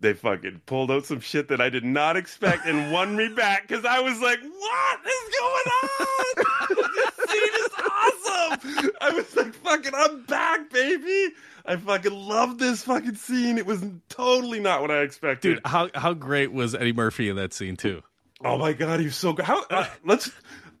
they 0.00 0.12
fucking 0.12 0.60
pulled 0.66 0.90
out 0.90 1.06
some 1.06 1.20
shit 1.20 1.48
that 1.48 1.60
I 1.60 1.70
did 1.70 1.84
not 1.84 2.16
expect 2.16 2.66
and 2.66 2.92
won 2.92 3.16
me 3.16 3.28
back 3.28 3.66
because 3.66 3.84
I 3.84 4.00
was 4.00 4.20
like, 4.20 4.40
what 4.40 5.00
is 5.06 5.34
going 5.38 5.66
on? 6.00 6.90
this 6.94 7.30
scene 7.30 7.54
is 7.54 7.70
awesome. 7.78 8.90
I 9.00 9.10
was 9.14 9.36
like, 9.36 9.54
fucking, 9.54 9.92
I'm 9.94 10.22
back, 10.24 10.70
baby. 10.70 11.34
I 11.64 11.76
fucking 11.76 12.12
love 12.12 12.58
this 12.58 12.82
fucking 12.82 13.16
scene. 13.16 13.58
It 13.58 13.66
was 13.66 13.84
totally 14.08 14.60
not 14.60 14.82
what 14.82 14.90
I 14.90 15.00
expected. 15.00 15.54
Dude, 15.54 15.66
how 15.66 15.88
how 15.94 16.14
great 16.14 16.52
was 16.52 16.74
Eddie 16.74 16.92
Murphy 16.92 17.28
in 17.28 17.36
that 17.36 17.52
scene 17.52 17.76
too? 17.76 18.02
Oh 18.44 18.58
my 18.58 18.72
god, 18.72 19.00
he 19.00 19.06
was 19.06 19.16
so 19.16 19.32
good. 19.32 19.44
How? 19.46 19.64
Uh, 19.70 19.86
let's. 20.04 20.30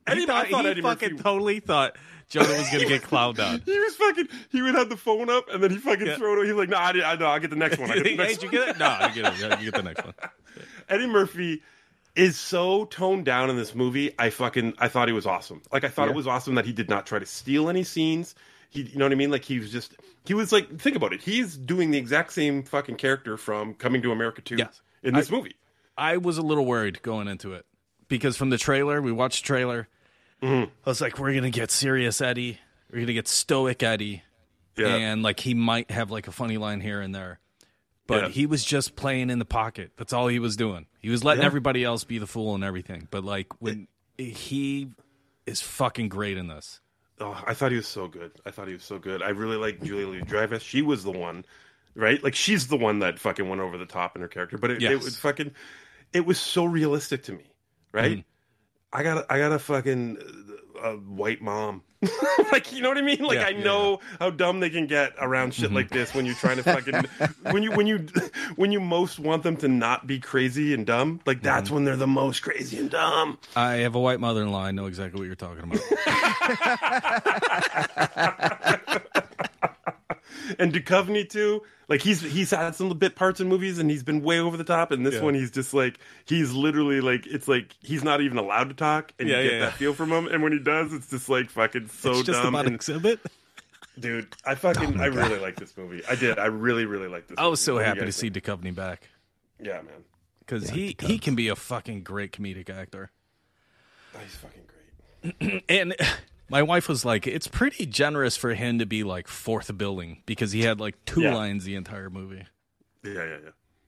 Eddie, 0.06 0.26
thought, 0.26 0.46
I 0.46 0.50
thought 0.50 0.64
he 0.64 0.70
Eddie 0.72 0.82
fucking 0.82 1.10
Murphy. 1.12 1.22
totally 1.22 1.60
thought 1.60 1.96
Jonah 2.28 2.48
was 2.58 2.68
gonna 2.70 2.86
get 2.86 3.02
clowned 3.02 3.38
on. 3.38 3.60
He 3.64 3.78
was 3.78 3.94
fucking. 3.96 4.28
He 4.50 4.60
would 4.62 4.74
have 4.74 4.88
the 4.88 4.96
phone 4.96 5.30
up, 5.30 5.48
and 5.52 5.62
then 5.62 5.70
he 5.70 5.76
fucking 5.78 6.06
Yeah. 6.06 6.16
throw 6.16 6.40
it. 6.42 6.46
He's 6.46 6.54
like, 6.54 6.68
"No, 6.68 6.76
I, 6.78 6.92
did, 6.92 7.04
I 7.04 7.14
know. 7.16 7.26
I'll 7.26 7.38
get 7.38 7.50
the 7.50 7.56
next 7.56 7.78
one. 7.78 7.90
I 7.90 7.94
get 7.94 8.02
the 8.04 8.10
hey, 8.10 8.16
next 8.16 8.38
did 8.38 8.46
one." 8.46 8.52
you 8.54 8.58
get 8.60 8.68
it? 8.70 8.78
No, 8.78 8.98
you 9.14 9.22
get 9.22 9.32
it. 9.34 9.38
Yeah, 9.40 9.60
You 9.60 9.70
get 9.70 9.74
the 9.74 9.82
next 9.84 10.04
one. 10.04 10.14
Eddie 10.88 11.06
Murphy 11.06 11.62
is 12.16 12.36
so 12.38 12.86
toned 12.86 13.24
down 13.24 13.50
in 13.50 13.56
this 13.56 13.74
movie. 13.74 14.12
I 14.18 14.30
fucking 14.30 14.74
I 14.78 14.88
thought 14.88 15.06
he 15.08 15.14
was 15.14 15.26
awesome. 15.26 15.62
Like 15.72 15.84
I 15.84 15.88
thought 15.88 16.08
it 16.08 16.14
was 16.14 16.26
awesome 16.26 16.54
that 16.56 16.64
he 16.66 16.72
did 16.72 16.88
not 16.88 17.06
try 17.06 17.18
to 17.18 17.26
steal 17.26 17.68
any 17.68 17.84
scenes. 17.84 18.34
He, 18.70 18.82
you 18.82 18.98
know 18.98 19.04
what 19.04 19.12
I 19.12 19.16
mean? 19.16 19.30
Like 19.30 19.44
he 19.44 19.58
was 19.58 19.70
just 19.70 19.94
he 20.24 20.34
was 20.34 20.50
like 20.52 20.80
think 20.80 20.96
about 20.96 21.12
it. 21.12 21.20
He's 21.22 21.56
doing 21.56 21.90
the 21.92 21.98
exact 21.98 22.32
same 22.32 22.62
fucking 22.64 22.96
character 22.96 23.36
from 23.36 23.74
Coming 23.74 24.02
to 24.02 24.10
America 24.12 24.40
2 24.42 24.56
Yes. 24.56 24.80
in 25.02 25.14
this 25.14 25.30
movie. 25.30 25.54
I 25.96 26.16
was 26.16 26.38
a 26.38 26.42
little 26.42 26.66
worried 26.66 27.02
going 27.02 27.28
into 27.28 27.52
it 27.52 27.66
because 28.08 28.36
from 28.36 28.50
the 28.50 28.58
trailer, 28.58 29.00
we 29.00 29.12
watched 29.12 29.42
the 29.42 29.46
trailer. 29.46 29.88
Mm-hmm. 30.42 30.70
I 30.84 30.88
was 30.90 31.00
like, 31.00 31.18
we're 31.18 31.34
gonna 31.34 31.50
get 31.50 31.70
serious 31.70 32.20
Eddie. 32.20 32.58
We're 32.90 33.00
gonna 33.00 33.12
get 33.14 33.28
stoic 33.28 33.82
Eddie, 33.82 34.22
Yeah. 34.76 34.94
and 34.94 35.22
like 35.22 35.40
he 35.40 35.54
might 35.54 35.90
have 35.90 36.10
like 36.10 36.28
a 36.28 36.32
funny 36.32 36.58
line 36.58 36.80
here 36.80 37.00
and 37.00 37.14
there, 37.14 37.40
but 38.06 38.22
Yeah. 38.24 38.28
he 38.28 38.46
was 38.46 38.64
just 38.64 38.96
playing 38.96 39.30
in 39.30 39.38
the 39.38 39.44
pocket. 39.44 39.92
That's 39.96 40.12
all 40.12 40.28
he 40.28 40.38
was 40.38 40.56
doing. 40.56 40.86
He 41.00 41.08
was 41.10 41.24
letting 41.24 41.40
Yeah. 41.42 41.46
everybody 41.46 41.84
else 41.84 42.04
be 42.04 42.18
the 42.18 42.26
fool 42.26 42.54
and 42.54 42.62
everything. 42.64 43.08
But 43.10 43.24
like 43.24 43.60
when 43.60 43.88
he 44.18 44.90
is 45.46 45.60
fucking 45.60 46.08
great 46.08 46.36
in 46.36 46.48
this. 46.48 46.80
Oh, 47.18 47.42
I 47.46 47.54
thought 47.54 47.70
he 47.70 47.76
was 47.78 47.88
so 47.88 48.08
good. 48.08 48.32
I 48.44 48.50
thought 48.50 48.66
he 48.68 48.74
was 48.74 48.84
so 48.84 48.98
good. 48.98 49.22
I 49.22 49.30
really 49.30 49.56
like 49.56 49.82
Julia 49.82 50.06
Louis 50.06 50.22
Dreyfus. 50.22 50.62
She 50.62 50.82
was 50.82 51.02
the 51.02 51.12
one, 51.12 51.46
right? 51.94 52.22
Like 52.22 52.34
she's 52.34 52.66
the 52.68 52.76
one 52.76 52.98
that 52.98 53.18
fucking 53.18 53.48
went 53.48 53.62
over 53.62 53.78
the 53.78 53.86
top 53.86 54.16
in 54.16 54.22
her 54.22 54.28
character. 54.28 54.58
But 54.58 54.70
it, 54.72 54.82
it 54.82 54.96
was 55.02 55.16
fucking, 55.16 55.52
it 56.12 56.26
was 56.26 56.38
so 56.38 56.66
realistic 56.66 57.22
to 57.24 57.32
me, 57.32 57.44
right? 57.92 58.24
I 58.92 59.02
got, 59.02 59.18
a, 59.18 59.32
I 59.32 59.38
got 59.38 59.52
a 59.52 59.58
fucking 59.58 60.18
uh, 60.18 60.88
a 60.88 60.96
white 60.96 61.40
mom. 61.42 61.82
like 62.52 62.72
you 62.72 62.82
know 62.82 62.90
what 62.90 62.98
I 62.98 63.02
mean? 63.02 63.22
Like 63.22 63.38
Yeah, 63.38 63.46
I 63.46 63.48
yeah, 63.50 63.64
know 63.64 64.00
how 64.20 64.28
dumb 64.30 64.60
they 64.60 64.68
can 64.68 64.86
get 64.86 65.14
around 65.18 65.54
shit 65.54 65.72
like 65.72 65.88
this 65.88 66.14
when 66.14 66.26
you're 66.26 66.34
trying 66.34 66.58
to 66.58 66.62
fucking 66.62 67.06
when 67.52 67.62
you 67.62 67.72
when 67.72 67.86
you 67.86 68.06
when 68.56 68.70
you 68.70 68.80
most 68.80 69.18
want 69.18 69.42
them 69.42 69.56
to 69.58 69.68
not 69.68 70.06
be 70.06 70.20
crazy 70.20 70.74
and 70.74 70.86
dumb. 70.86 71.20
Like 71.24 71.42
that's 71.42 71.70
when 71.70 71.84
they're 71.84 71.96
the 71.96 72.06
most 72.06 72.42
crazy 72.42 72.78
and 72.78 72.90
dumb. 72.90 73.38
I 73.56 73.76
have 73.76 73.94
a 73.94 74.00
white 74.00 74.20
mother-in-law. 74.20 74.62
I 74.62 74.72
know 74.72 74.86
exactly 74.86 75.18
what 75.20 75.26
you're 75.26 75.34
talking 75.36 75.64
about. 75.64 75.80
and 80.58 80.72
Duchovny 80.72 81.28
too. 81.28 81.62
Like 81.88 82.00
he's 82.02 82.20
he's 82.20 82.50
had 82.50 82.74
some 82.74 82.88
bit 82.98 83.14
parts 83.14 83.40
in 83.40 83.48
movies 83.48 83.78
and 83.78 83.90
he's 83.90 84.02
been 84.02 84.22
way 84.22 84.40
over 84.40 84.56
the 84.56 84.64
top. 84.64 84.90
And 84.90 85.06
this 85.06 85.14
Yeah. 85.14 85.22
one, 85.22 85.34
he's 85.34 85.50
just 85.50 85.72
like 85.74 85.98
he's 86.24 86.52
literally 86.52 87.00
like 87.00 87.26
it's 87.26 87.46
like 87.48 87.74
he's 87.80 88.02
not 88.02 88.20
even 88.20 88.38
allowed 88.38 88.68
to 88.70 88.74
talk, 88.74 89.12
and 89.18 89.28
Yeah, 89.28 89.38
you 89.38 89.42
get 89.44 89.52
yeah, 89.52 89.58
that 89.60 89.64
yeah. 89.66 89.70
feel 89.76 89.94
from 89.94 90.10
him. 90.12 90.26
And 90.26 90.42
when 90.42 90.52
he 90.52 90.58
does, 90.58 90.92
it's 90.92 91.08
just 91.10 91.28
like 91.28 91.48
fucking 91.50 91.88
so 91.88 92.10
it's 92.12 92.22
just 92.22 92.42
dumb. 92.42 92.54
about 92.54 92.66
and- 92.66 92.74
exhibit. 92.74 93.20
dude, 93.98 94.28
I 94.44 94.54
fucking 94.56 95.00
I 95.00 95.06
really 95.06 95.38
like 95.38 95.56
this 95.56 95.76
movie. 95.76 96.02
I 96.08 96.16
did. 96.16 96.38
I 96.38 96.46
really 96.46 96.86
really 96.86 97.08
like 97.08 97.28
this. 97.28 97.36
I 97.38 97.46
was 97.46 97.60
movie. 97.60 97.64
so 97.64 97.74
What 97.76 97.84
happy 97.86 97.98
to 98.00 98.04
guys 98.06 98.16
see 98.16 98.30
think? 98.30 98.44
Duchovny 98.44 98.74
back 98.74 99.08
Yeah, 99.62 99.74
man. 99.82 100.04
because 100.40 100.70
he 100.70 100.96
he 101.00 101.18
can 101.18 101.34
be 101.36 101.48
a 101.48 101.56
fucking 101.56 102.02
great 102.02 102.32
comedic 102.32 102.68
actor. 102.68 103.10
Oh, 104.14 104.18
he's 104.24 104.34
fucking 104.36 104.62
great. 104.66 105.64
And 105.68 105.94
my 106.48 106.62
wife 106.62 106.88
was 106.88 107.04
like, 107.04 107.26
"It's 107.26 107.46
pretty 107.48 107.86
generous 107.86 108.36
for 108.36 108.54
him 108.54 108.78
to 108.78 108.86
be 108.86 109.02
like 109.04 109.28
fourth 109.28 109.76
billing 109.76 110.22
because 110.26 110.52
he 110.52 110.62
had 110.62 110.80
like 110.80 110.96
two 111.04 111.22
Yeah. 111.22 111.34
lines 111.34 111.64
the 111.64 111.74
entire 111.74 112.10
movie." 112.10 112.44
Yeah, 113.04 113.12
yeah, 113.12 113.24
yeah. 113.24 113.36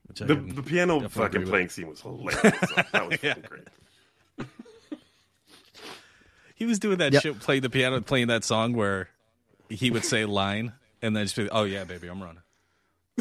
Which 0.06 0.18
The, 0.20 0.34
the 0.36 0.62
piano 0.62 1.00
fucking 1.08 1.24
agree 1.26 1.38
with. 1.40 1.48
playing 1.50 1.68
scene 1.68 1.88
was 1.88 2.00
hilarious. 2.00 2.40
so 2.40 2.82
that 2.92 3.08
was 3.08 3.18
Yeah. 3.22 3.34
great. 3.46 4.48
He 6.54 6.66
was 6.66 6.78
doing 6.78 6.98
that 6.98 7.12
Yep. 7.12 7.22
shit, 7.22 7.40
playing 7.40 7.62
the 7.62 7.70
piano, 7.70 8.00
playing 8.00 8.26
that 8.28 8.42
song 8.44 8.72
where 8.72 9.08
he 9.68 9.90
would 9.90 10.04
say 10.04 10.24
line 10.24 10.72
and 11.02 11.14
then 11.14 11.24
just 11.24 11.36
be, 11.36 11.48
"Oh 11.50 11.64
yeah, 11.64 11.84
baby, 11.84 12.08
I'm 12.08 12.20
running." 12.22 12.42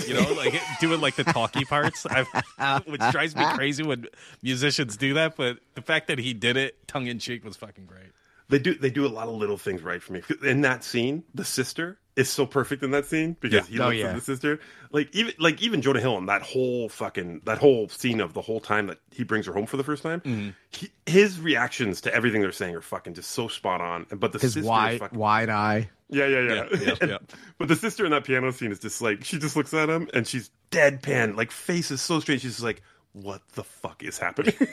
You 0.07 0.13
know, 0.13 0.31
like 0.33 0.53
doing 0.79 1.01
like 1.01 1.15
the 1.15 1.23
talky 1.23 1.65
parts, 1.65 2.05
I, 2.09 2.81
which 2.85 3.01
drives 3.11 3.35
me 3.35 3.43
crazy 3.55 3.83
when 3.83 4.07
musicians 4.43 4.95
do 4.97 5.15
that. 5.15 5.35
But 5.35 5.57
the 5.75 5.81
fact 5.81 6.07
that 6.07 6.19
he 6.19 6.33
did 6.33 6.55
it 6.57 6.87
tongue 6.87 7.07
in 7.07 7.19
cheek 7.19 7.43
was 7.43 7.57
fucking 7.57 7.85
great. 7.85 8.11
They 8.49 8.59
do 8.59 8.75
they 8.75 8.89
do 8.89 9.05
a 9.05 9.09
lot 9.09 9.27
of 9.27 9.35
little 9.35 9.57
things 9.57 9.81
right 9.81 10.01
for 10.01 10.13
me. 10.13 10.21
In 10.43 10.61
that 10.61 10.83
scene, 10.83 11.23
the 11.35 11.43
sister 11.43 11.99
is 12.15 12.29
so 12.29 12.45
perfect 12.47 12.81
in 12.81 12.91
that 12.91 13.05
scene 13.05 13.35
because 13.41 13.67
he 13.67 13.77
Oh, 13.79 13.85
looks 13.87 13.97
yeah. 13.97 14.07
at 14.07 14.15
the 14.15 14.21
sister. 14.21 14.59
Like 14.91 15.13
even 15.13 15.33
like 15.37 15.61
even 15.61 15.81
Jonah 15.81 15.99
Hill 15.99 16.17
and 16.17 16.29
that 16.29 16.41
whole 16.43 16.87
fucking 16.87 17.41
that 17.43 17.57
whole 17.57 17.89
scene 17.89 18.21
of 18.21 18.33
the 18.33 18.41
whole 18.41 18.61
time 18.61 18.87
that 18.87 18.99
he 19.11 19.23
brings 19.25 19.45
her 19.47 19.53
home 19.53 19.65
for 19.65 19.75
the 19.75 19.83
first 19.83 20.01
time. 20.01 20.21
Mm-hmm. 20.21 20.49
He, 20.71 20.89
his 21.05 21.39
reactions 21.41 21.99
to 22.01 22.13
everything 22.15 22.41
they're 22.41 22.53
saying 22.53 22.73
are 22.75 22.81
fucking 22.81 23.15
just 23.15 23.31
so 23.31 23.49
spot 23.49 23.81
on. 23.81 24.05
But 24.15 24.31
the 24.31 24.39
His 24.39 24.53
sister 24.53 24.61
is 24.61 24.65
wide 24.65 24.99
fucking, 24.99 25.19
wide 25.19 25.49
eye. 25.49 25.89
yeah, 26.09 26.25
yeah, 26.27 26.39
yeah. 26.39 26.53
Yeah, 26.53 26.65
yeah, 26.79 26.93
And- 27.01 27.09
yeah. 27.11 27.17
But 27.57 27.67
the 27.67 27.75
sister 27.75 28.05
in 28.05 28.11
that 28.11 28.23
piano 28.23 28.51
scene 28.53 28.71
is 28.71 28.79
just 28.79 29.01
like 29.01 29.25
she 29.25 29.37
just 29.39 29.57
looks 29.57 29.73
at 29.73 29.89
him 29.89 30.07
and 30.13 30.25
she's 30.25 30.49
deadpan, 30.71 31.35
like 31.35 31.51
face 31.51 31.91
is 31.91 32.01
so 32.01 32.21
straight. 32.21 32.39
She's 32.39 32.51
just 32.53 32.63
like, 32.63 32.81
"What 33.11 33.41
the 33.55 33.63
fuck 33.65 34.03
is 34.03 34.17
happening?" 34.17 34.55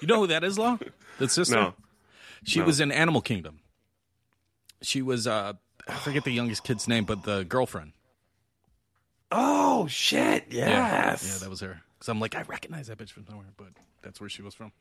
You 0.00 0.06
know 0.06 0.20
who 0.20 0.28
that 0.28 0.44
is, 0.44 0.58
Law? 0.58 0.78
The 1.18 1.28
sister. 1.28 1.54
no, 1.54 1.74
She 2.44 2.60
No. 2.60 2.66
was 2.66 2.80
in 2.80 2.90
Animal 2.92 3.20
Kingdom. 3.20 3.60
She 4.82 5.02
was 5.02 5.26
uh 5.26 5.54
I 5.88 5.94
forget 5.94 6.24
the 6.24 6.30
youngest 6.32 6.64
kid's 6.64 6.86
name, 6.88 7.04
but 7.04 7.24
the 7.24 7.44
girlfriend. 7.44 7.92
oh 9.32 9.86
shit, 9.86 10.46
yes, 10.50 11.22
Yeah, 11.22 11.32
yeah, 11.32 11.38
that 11.38 11.50
was 11.50 11.60
her. 11.60 11.82
Because 11.98 12.08
I'm 12.08 12.20
like, 12.20 12.34
I 12.34 12.42
recognize 12.42 12.86
that 12.88 12.98
bitch 12.98 13.10
from 13.10 13.26
somewhere, 13.26 13.48
but 13.56 13.68
that's 14.02 14.20
where 14.20 14.28
she 14.30 14.42
was 14.42 14.54
from. 14.54 14.72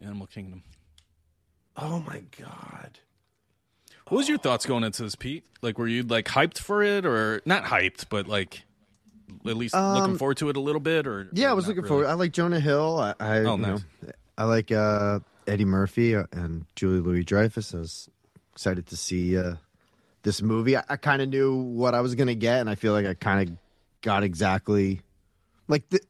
Animal 0.00 0.26
Kingdom. 0.26 0.62
oh 1.76 2.00
my 2.00 2.22
god. 2.38 2.98
What 4.08 4.18
was 4.18 4.28
your 4.28 4.38
thoughts 4.38 4.66
going 4.66 4.84
into 4.84 5.02
this, 5.02 5.14
Pete? 5.14 5.44
Like, 5.62 5.78
were 5.78 5.86
you 5.88 6.02
like 6.02 6.26
hyped 6.26 6.58
for 6.58 6.82
it, 6.82 7.06
or 7.06 7.40
not 7.46 7.64
hyped, 7.64 8.06
but 8.10 8.26
like 8.28 8.64
at 9.46 9.56
least 9.56 9.74
looking 9.74 10.18
forward 10.18 10.36
to 10.38 10.48
it 10.50 10.56
a 10.56 10.60
little 10.60 10.80
bit, 10.80 11.06
or 11.06 11.20
Um, 11.20 11.28
Yeah, 11.32 11.48
or 11.48 11.50
I 11.50 11.52
was 11.54 11.66
looking 11.68 11.82
really? 11.82 11.88
forward. 11.88 12.06
I 12.06 12.14
like 12.14 12.32
Jonah 12.32 12.60
Hill. 12.60 12.98
I, 12.98 13.14
I 13.20 13.38
Oh, 13.40 13.56
you 13.56 13.62
nice. 13.62 13.80
know, 14.02 14.10
I 14.36 14.44
like 14.44 14.70
uh, 14.72 15.20
Eddie 15.46 15.64
Murphy 15.64 16.14
and 16.14 16.66
Julia 16.76 17.02
Louis 17.02 17.24
Dreyfus. 17.24 17.74
I 17.74 17.78
was 17.78 18.08
excited 18.52 18.86
to 18.86 18.96
see 18.96 19.36
uh, 19.38 19.54
this 20.22 20.42
movie. 20.42 20.76
I, 20.76 20.84
I 20.88 20.96
kind 20.96 21.22
of 21.22 21.28
knew 21.28 21.54
what 21.54 21.94
I 21.94 22.00
was 22.00 22.14
going 22.14 22.28
to 22.28 22.34
get, 22.34 22.60
and 22.60 22.70
I 22.70 22.74
feel 22.74 22.92
like 22.92 23.06
I 23.06 23.14
kind 23.14 23.48
of 23.48 23.56
got 24.00 24.22
exactly 24.22 25.00
like 25.68 25.88
the 25.90 26.00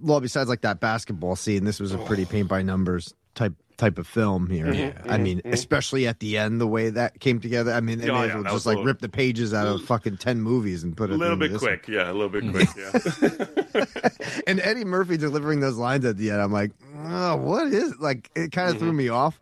well. 0.00 0.20
Besides 0.20 0.48
like 0.48 0.62
that 0.62 0.80
basketball 0.80 1.36
scene, 1.36 1.64
this 1.64 1.80
was 1.80 1.92
a 1.92 1.98
pretty 1.98 2.24
paint 2.24 2.48
by 2.48 2.62
numbers 2.62 3.14
type 3.34 3.54
type 3.76 3.98
of 3.98 4.06
film 4.06 4.48
here. 4.48 4.94
I 5.08 5.18
mean, 5.18 5.42
especially 5.44 6.06
at 6.06 6.20
the 6.20 6.38
end, 6.38 6.60
the 6.60 6.66
way 6.66 6.88
that 6.90 7.20
came 7.20 7.40
together. 7.40 7.72
I 7.72 7.80
mean, 7.80 7.98
they 7.98 8.08
Oh, 8.08 8.14
may 8.20 8.26
yeah, 8.28 8.34
well 8.34 8.42
just 8.44 8.54
was 8.54 8.66
like 8.66 8.76
little- 8.76 8.86
rip 8.86 9.00
the 9.00 9.08
pages 9.08 9.52
out 9.52 9.66
of 9.66 9.82
fucking 9.84 10.16
ten 10.16 10.40
movies 10.40 10.82
and 10.82 10.96
put 10.96 11.10
it 11.10 11.14
A 11.14 11.16
little 11.16 11.36
bit 11.36 11.52
this 11.52 11.60
one. 11.62 11.72
quick, 11.78 11.88
yeah, 11.88 12.10
a 12.10 12.12
little 12.12 12.28
bit 12.28 12.44
Mm. 12.44 12.52
quick, 12.52 12.68
yeah. 12.76 14.40
and 14.46 14.60
Eddie 14.60 14.84
Murphy 14.84 15.16
delivering 15.16 15.60
those 15.60 15.76
lines 15.76 16.04
at 16.04 16.16
the 16.16 16.30
end, 16.30 16.40
I'm 16.40 16.52
like, 16.52 16.72
oh, 17.04 17.36
what 17.36 17.66
is 17.68 17.94
like? 17.98 18.30
It 18.34 18.52
kind 18.52 18.70
of 18.70 18.78
threw 18.78 18.88
Mm-hmm. 18.88 18.96
me 18.96 19.08
off. 19.08 19.38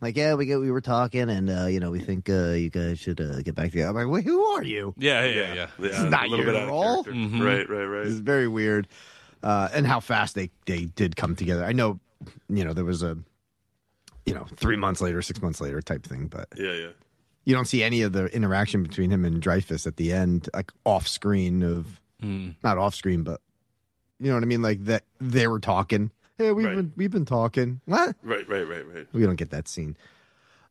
Like, 0.00 0.16
yeah, 0.16 0.34
we 0.34 0.46
get 0.46 0.60
we 0.60 0.70
were 0.70 0.80
talking, 0.80 1.28
and 1.28 1.50
uh, 1.50 1.66
you 1.66 1.80
know, 1.80 1.90
we 1.90 1.98
think 1.98 2.28
uh, 2.30 2.50
you 2.50 2.70
guys 2.70 3.00
should 3.00 3.20
uh, 3.20 3.42
get 3.42 3.54
back 3.56 3.70
together. 3.72 3.88
I'm 3.90 3.96
like, 3.96 4.06
wait, 4.06 4.24
who 4.24 4.40
are 4.44 4.62
you? 4.62 4.94
Yeah, 4.96 5.24
yeah, 5.24 5.54
yeah. 5.54 5.66
yeah. 5.80 5.88
yeah, 5.90 6.02
not 6.08 6.26
a 6.26 6.28
little 6.28 6.44
your 6.44 6.54
bit 6.54 6.68
role. 6.68 7.02
character. 7.02 7.44
Right, 7.44 7.68
right, 7.68 7.84
right. 7.84 8.06
It's 8.06 8.18
very 8.20 8.46
weird, 8.46 8.86
uh, 9.42 9.70
and 9.72 9.86
how 9.88 9.98
fast 10.00 10.36
they 10.36 10.50
they 10.66 10.84
did 10.84 11.16
come 11.16 11.34
together. 11.34 11.64
I 11.64 11.72
know, 11.72 11.98
you 12.48 12.64
know, 12.64 12.72
there 12.74 12.84
was 12.84 13.02
a, 13.02 13.18
you 14.28 14.34
know, 14.34 14.46
three 14.56 14.76
months 14.76 15.00
later, 15.00 15.20
six 15.22 15.40
months 15.42 15.60
later 15.60 15.80
type 15.82 16.04
thing, 16.04 16.26
but 16.28 16.48
Yeah, 16.56 16.72
yeah. 16.72 16.88
you 17.44 17.54
don't 17.54 17.66
see 17.66 17.82
any 17.82 18.02
of 18.02 18.12
the 18.12 18.26
interaction 18.26 18.82
between 18.82 19.10
him 19.10 19.24
and 19.24 19.40
Dreyfus 19.42 19.86
at 19.86 19.96
the 19.96 20.12
end, 20.12 20.48
like 20.54 20.72
off 20.84 21.06
screen 21.08 21.62
of 21.62 22.00
Mm. 22.22 22.56
not 22.64 22.78
off 22.78 22.94
screen, 22.96 23.22
but 23.22 23.40
you 24.18 24.26
know 24.28 24.34
what 24.34 24.42
I 24.42 24.46
mean, 24.46 24.60
like 24.62 24.84
that 24.86 25.04
they 25.20 25.46
were 25.46 25.60
talking. 25.60 26.10
Hey, 26.36 26.50
we've 26.52 26.66
Right. 26.66 26.76
been 26.76 26.92
we've 26.96 27.10
been 27.10 27.24
talking. 27.24 27.80
What? 27.84 28.16
Right, 28.22 28.48
right, 28.48 28.66
right, 28.68 28.84
right. 28.94 29.06
we 29.12 29.22
don't 29.22 29.36
get 29.36 29.50
that 29.50 29.68
scene. 29.68 29.96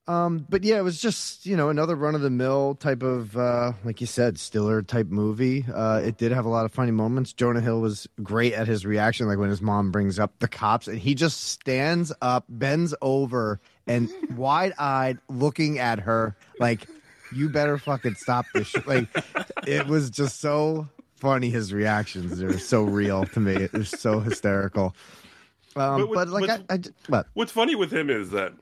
Um, 0.10 0.46
but 0.48 0.64
yeah, 0.64 0.78
it 0.78 0.84
was 0.84 1.02
just 1.02 1.46
you 1.46 1.58
know 1.58 1.68
another 1.70 1.96
run 1.96 2.16
of 2.16 2.22
the 2.22 2.30
mill 2.30 2.76
type 2.76 3.04
of 3.04 3.36
uh, 3.36 3.74
like 3.84 4.00
you 4.00 4.08
said, 4.08 4.40
Stiller 4.40 4.82
type 4.82 5.08
movie. 5.08 5.66
Uh, 5.74 6.02
it 6.04 6.18
did 6.18 6.32
have 6.32 6.46
a 6.46 6.50
lot 6.50 6.64
of 6.66 6.72
funny 6.74 6.92
moments. 6.92 7.34
Jonah 7.34 7.60
Hill 7.62 7.82
was 7.82 8.08
great 8.24 8.54
at 8.54 8.68
his 8.68 8.86
reaction, 8.86 9.28
like 9.28 9.38
when 9.38 9.50
his 9.50 9.62
mom 9.62 9.92
brings 9.92 10.18
up 10.18 10.32
the 10.40 10.48
cops, 10.48 10.88
and 10.88 10.98
he 10.98 11.14
just 11.14 11.42
stands 11.42 12.14
up, 12.22 12.46
bends 12.48 12.96
over, 13.02 13.60
and 13.86 14.10
wide 14.38 14.72
eyed 14.80 15.18
looking 15.28 15.78
at 15.80 16.00
her 16.00 16.38
like, 16.58 16.88
"You 17.36 17.50
better 17.50 17.78
fucking 17.78 18.16
stop 18.16 18.46
this!" 18.54 18.68
Shit. 18.68 18.88
Like, 18.88 19.08
it 19.68 19.88
was 19.88 20.10
just 20.10 20.40
so 20.40 20.88
funny. 21.18 21.50
His 21.50 21.74
reactions 21.74 22.42
are 22.42 22.58
so 22.60 22.84
real 22.84 23.26
to 23.26 23.40
me. 23.42 23.56
It 23.56 23.74
was 23.74 23.90
so 23.90 24.22
hysterical. 24.22 24.96
Um, 25.76 26.00
But 26.02 26.08
what- 26.08 26.16
but, 26.16 26.28
like, 26.30 26.50
I, 26.50 26.54
what's- 26.54 26.64
I, 26.70 26.78
j- 26.78 26.90
what? 27.08 27.28
What's 27.34 27.52
funny 27.52 27.76
with 27.76 27.92
him 27.92 28.10
is 28.10 28.30
that 28.32 28.54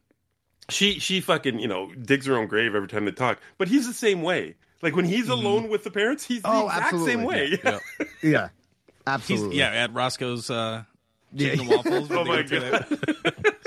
she 0.70 0.99
she 0.99 1.22
fucking 1.22 1.59
you 1.59 1.68
know 1.68 1.91
digs 1.93 2.26
her 2.26 2.36
own 2.38 2.47
grave 2.47 2.74
every 2.76 2.88
time 2.88 3.05
they 3.05 3.11
talk, 3.11 3.39
but 3.57 3.68
he's 3.68 3.88
the 3.88 3.93
same 3.93 4.22
way. 4.22 4.55
Like 4.82 4.95
when 4.95 5.05
he's 5.05 5.30
alone 5.30 5.70
with 5.70 5.84
the 5.84 5.91
parents, 5.91 6.26
he's 6.26 6.41
the 6.41 6.49
Oh, 6.49 6.66
exact 6.68 6.93
absolutely. 6.93 7.11
same 7.13 7.24
way. 7.24 7.59
Yeah. 7.63 7.80
Yeah, 8.24 8.47
He's 8.47 9.07
absolutely. 9.07 9.57
yeah 9.57 9.70
at 9.72 9.93
Roscoe's 9.93 10.49
uh, 10.49 10.84
Yeah. 11.34 11.49
chicken 11.51 11.59
and 11.61 11.70
waffles. 11.70 12.11
Oh 12.11 12.26
my 12.26 12.41
god. 12.43 12.47
to 12.47 12.59
that- 12.59 13.55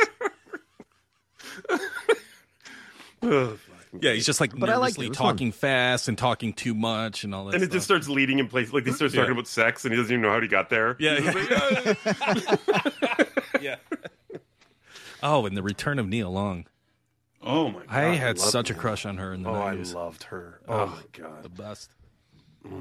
Ugh, 3.22 3.58
fuck. 3.58 4.02
Yeah, 4.02 4.12
he's 4.12 4.26
just 4.26 4.40
like 4.40 4.54
But 4.56 4.68
I 4.70 4.76
liked 4.76 4.98
nervously 4.98 5.06
It 5.06 5.08
was 5.10 5.18
fun. 5.18 5.26
talking 5.32 5.52
fast 5.52 6.08
and 6.08 6.16
talking 6.18 6.52
too 6.52 6.74
much 6.74 7.24
and 7.24 7.34
all 7.34 7.46
that. 7.46 7.54
and 7.54 7.62
it 7.62 7.66
stuff. 7.66 7.74
just 7.76 7.84
starts 7.86 8.08
leading 8.08 8.38
in 8.38 8.46
place. 8.48 8.72
Like 8.72 8.84
he 8.86 8.92
starts 8.92 9.14
Yeah. 9.14 9.22
talking 9.22 9.32
about 9.32 9.46
sex, 9.48 9.84
and 9.84 9.92
he 9.92 9.96
doesn't 10.00 10.12
even 10.12 10.22
know 10.22 10.30
how 10.30 10.40
he 10.40 10.46
got 10.48 10.68
there. 10.70 10.94
Yeah, 10.98 11.18
yeah. 11.18 11.32
like, 11.32 11.48
"Ah." 12.20 13.24
yeah. 13.60 13.76
Oh, 15.22 15.46
and 15.46 15.56
the 15.56 15.62
return 15.62 15.98
of 15.98 16.06
Nia 16.06 16.28
Long. 16.28 16.66
Oh 17.42 17.70
my 17.70 17.80
god! 17.80 17.88
I 17.88 18.14
had 18.14 18.38
loved 18.38 18.50
such 18.50 18.70
a 18.70 18.74
crush 18.74 19.06
on 19.06 19.18
her 19.18 19.32
in 19.32 19.42
the 19.42 19.50
Oh, 19.50 19.54
I 19.54 19.74
loved 19.74 20.24
her. 20.24 20.60
Oh, 20.68 20.86
my 20.86 21.02
god! 21.12 21.42
the 21.42 21.48
best. 21.48 21.90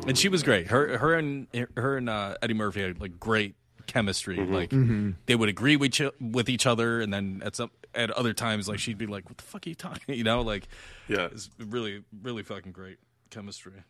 And 0.05 0.17
she 0.17 0.27
was 0.27 0.43
great. 0.43 0.67
Her, 0.67 0.97
her 0.97 1.13
and 1.13 1.47
her 1.77 1.97
and 1.97 2.09
uh, 2.09 2.35
Eddie 2.41 2.55
Murphy 2.55 2.81
had 2.81 2.99
like 2.99 3.19
great 3.19 3.55
chemistry. 3.85 4.37
Mm-hmm. 4.37 4.53
Like 4.53 5.15
they 5.25 5.35
would 5.35 5.49
agree 5.49 5.75
with 5.75 5.99
each, 5.99 6.01
with 6.19 6.49
each 6.49 6.65
other, 6.65 7.01
and 7.01 7.13
then 7.13 7.41
at 7.45 7.55
some 7.55 7.71
at 7.95 8.11
other 8.11 8.33
times, 8.33 8.67
like 8.67 8.79
she'd 8.79 8.97
be 8.97 9.07
like, 9.07 9.27
"What 9.29 9.37
the 9.37 9.43
fuck 9.43 9.65
are 9.65 9.69
you 9.69 9.75
talking?" 9.75 10.15
You 10.15 10.23
know, 10.23 10.41
like 10.41 10.67
Yeah, 11.07 11.27
it's 11.31 11.49
really, 11.57 12.03
really 12.21 12.43
fucking 12.43 12.71
great 12.71 12.97
chemistry. 13.29 13.83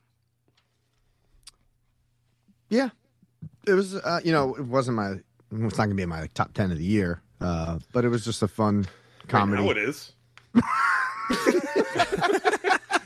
Yeah, 2.70 2.90
it 3.66 3.74
was. 3.74 3.96
Uh, 3.96 4.20
you 4.24 4.32
know, 4.32 4.56
it 4.56 4.66
wasn't 4.66 4.98
my. 4.98 5.16
It's 5.52 5.78
not 5.78 5.86
gonna 5.86 5.96
be 5.96 6.04
in 6.04 6.10
my 6.10 6.22
like, 6.22 6.34
top 6.34 6.54
ten 6.54 6.72
of 6.72 6.78
the 6.78 6.84
year, 6.84 7.22
uh, 7.42 7.80
but 7.94 8.06
it 8.06 8.10
was 8.10 8.26
just 8.26 8.42
a 8.44 8.48
fun 8.48 8.88
comedy. 9.28 9.64
Now 9.64 9.72
it 9.72 9.78
is. 9.78 10.14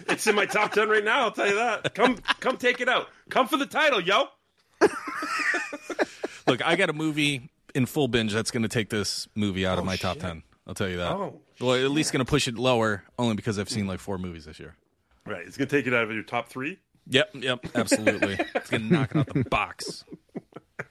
It's 0.10 0.28
in 0.28 0.36
my 0.36 0.46
top 0.46 0.72
ten 0.74 0.90
right 0.90 1.04
now. 1.04 1.22
I'll 1.24 1.32
tell 1.32 1.48
you 1.48 1.56
that. 1.56 1.94
Come, 1.96 2.18
come, 2.40 2.58
take 2.58 2.82
it 2.82 2.90
out. 2.90 3.10
Come 3.30 3.48
for 3.48 3.58
the 3.58 3.66
title, 3.66 4.02
yo. 4.02 4.26
Look, 6.48 6.66
I 6.66 6.76
got 6.76 6.90
a 6.90 6.94
movie 6.94 7.50
in 7.74 7.86
full 7.86 8.08
binge 8.08 8.34
that's 8.34 8.52
going 8.52 8.64
to 8.64 8.70
take 8.70 8.90
this 8.90 9.28
movie 9.36 9.66
out 9.66 9.78
of 9.78 9.84
oh, 9.84 9.86
my 9.86 9.96
top 9.96 10.18
ten. 10.18 10.44
I'll 10.68 10.74
tell 10.74 10.90
you 10.90 10.98
that. 10.98 11.12
Oh, 11.12 11.42
well, 11.60 11.76
at 11.76 11.92
least 11.92 12.12
going 12.12 12.24
to 12.26 12.30
push 12.30 12.48
it 12.48 12.56
lower, 12.56 13.04
only 13.18 13.36
because 13.36 13.58
I've 13.60 13.70
seen 13.70 13.88
like 13.88 14.00
four 14.00 14.18
movies 14.18 14.46
this 14.46 14.60
year. 14.60 14.76
Right, 15.26 15.46
it's 15.46 15.58
gonna 15.58 15.70
take 15.70 15.88
it 15.88 15.94
out 15.94 16.04
of 16.04 16.12
your 16.12 16.24
top 16.24 16.48
three. 16.48 16.80
Yep, 17.08 17.36
yep, 17.36 17.66
absolutely. 17.76 18.38
it's 18.56 18.70
gonna 18.70 18.84
knock 18.86 19.12
it 19.12 19.18
out 19.18 19.28
the 19.28 19.44
box. 19.44 20.04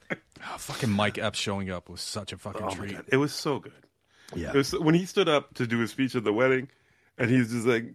Oh, 0.09 0.15
fucking 0.57 0.89
Mike 0.89 1.17
Epps 1.17 1.37
showing 1.37 1.69
up 1.69 1.89
was 1.89 2.01
such 2.01 2.31
a 2.31 2.37
fucking 2.37 2.63
Oh 2.63 2.69
treat. 2.69 2.97
it 3.07 3.17
was 3.17 3.33
so 3.33 3.59
good. 3.59 3.73
Yeah. 4.35 4.53
Was 4.53 4.71
when 4.73 4.95
he 4.95 5.05
stood 5.05 5.29
up 5.29 5.53
to 5.55 5.67
do 5.67 5.79
his 5.79 5.91
speech 5.91 6.15
at 6.15 6.23
the 6.23 6.33
wedding, 6.33 6.69
and 7.17 7.29
he's 7.29 7.51
just 7.51 7.65
like, 7.65 7.93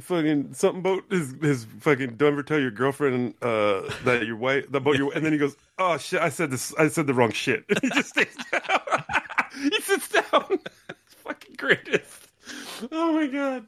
fucking 0.00 0.52
something 0.54 0.80
about 0.80 1.02
his 1.10 1.34
his 1.40 1.64
fucking 1.80 2.16
don't 2.16 2.32
ever 2.32 2.42
tell 2.42 2.60
your 2.60 2.70
girlfriend 2.70 3.34
uh 3.42 3.82
that 4.04 4.24
your 4.26 4.36
wife 4.36 4.66
about 4.72 4.96
your 4.96 5.12
and 5.14 5.24
then 5.24 5.32
he 5.32 5.38
goes 5.38 5.56
oh 5.78 5.96
shit 5.96 6.20
I 6.20 6.28
said 6.28 6.50
this 6.50 6.74
I 6.76 6.88
said 6.88 7.06
the 7.06 7.14
wrong 7.14 7.32
shit. 7.32 7.64
He 7.82 7.88
just 7.90 8.10
stays 8.10 8.36
down. 8.52 9.04
He 9.54 9.80
sits 9.80 10.08
down. 10.08 10.58
It's 10.90 11.14
fucking 11.14 11.54
greatest. 11.56 12.28
Oh 12.92 13.12
my 13.14 13.26
god. 13.26 13.66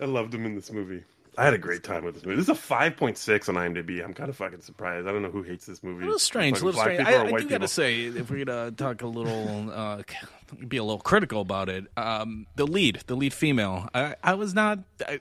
I 0.00 0.04
loved 0.04 0.34
him 0.34 0.44
in 0.44 0.54
this 0.54 0.70
movie 0.70 1.02
I 1.38 1.44
had 1.44 1.52
a 1.54 1.58
great 1.58 1.82
time 1.82 2.04
with 2.04 2.14
this 2.14 2.24
movie. 2.24 2.36
This 2.36 2.44
is 2.44 2.48
a 2.50 2.54
five 2.54 2.96
point 2.96 3.18
six 3.18 3.48
on 3.48 3.56
IMDb. 3.56 4.02
I'm 4.02 4.14
kind 4.14 4.30
of 4.30 4.36
fucking 4.36 4.62
surprised. 4.62 5.06
I 5.06 5.12
don't 5.12 5.22
know 5.22 5.30
who 5.30 5.42
hates 5.42 5.66
this 5.66 5.82
movie. 5.82 6.02
A 6.02 6.06
little 6.06 6.18
strange, 6.18 6.60
a 6.60 6.64
little 6.64 6.80
strange. 6.80 7.00
I, 7.00 7.12
I 7.26 7.30
white 7.30 7.42
do 7.42 7.48
gotta 7.48 7.68
say, 7.68 8.04
if 8.06 8.30
we're 8.30 8.44
gonna 8.44 8.70
talk 8.70 9.02
a 9.02 9.06
little, 9.06 9.70
uh, 9.70 10.02
be 10.68 10.78
a 10.78 10.84
little 10.84 11.00
critical 11.00 11.40
about 11.42 11.68
it, 11.68 11.84
um, 11.96 12.46
the 12.56 12.66
lead, 12.66 13.02
the 13.06 13.16
lead 13.16 13.34
female, 13.34 13.88
I, 13.94 14.14
I 14.24 14.34
was 14.34 14.54
not, 14.54 14.78
I, 15.06 15.20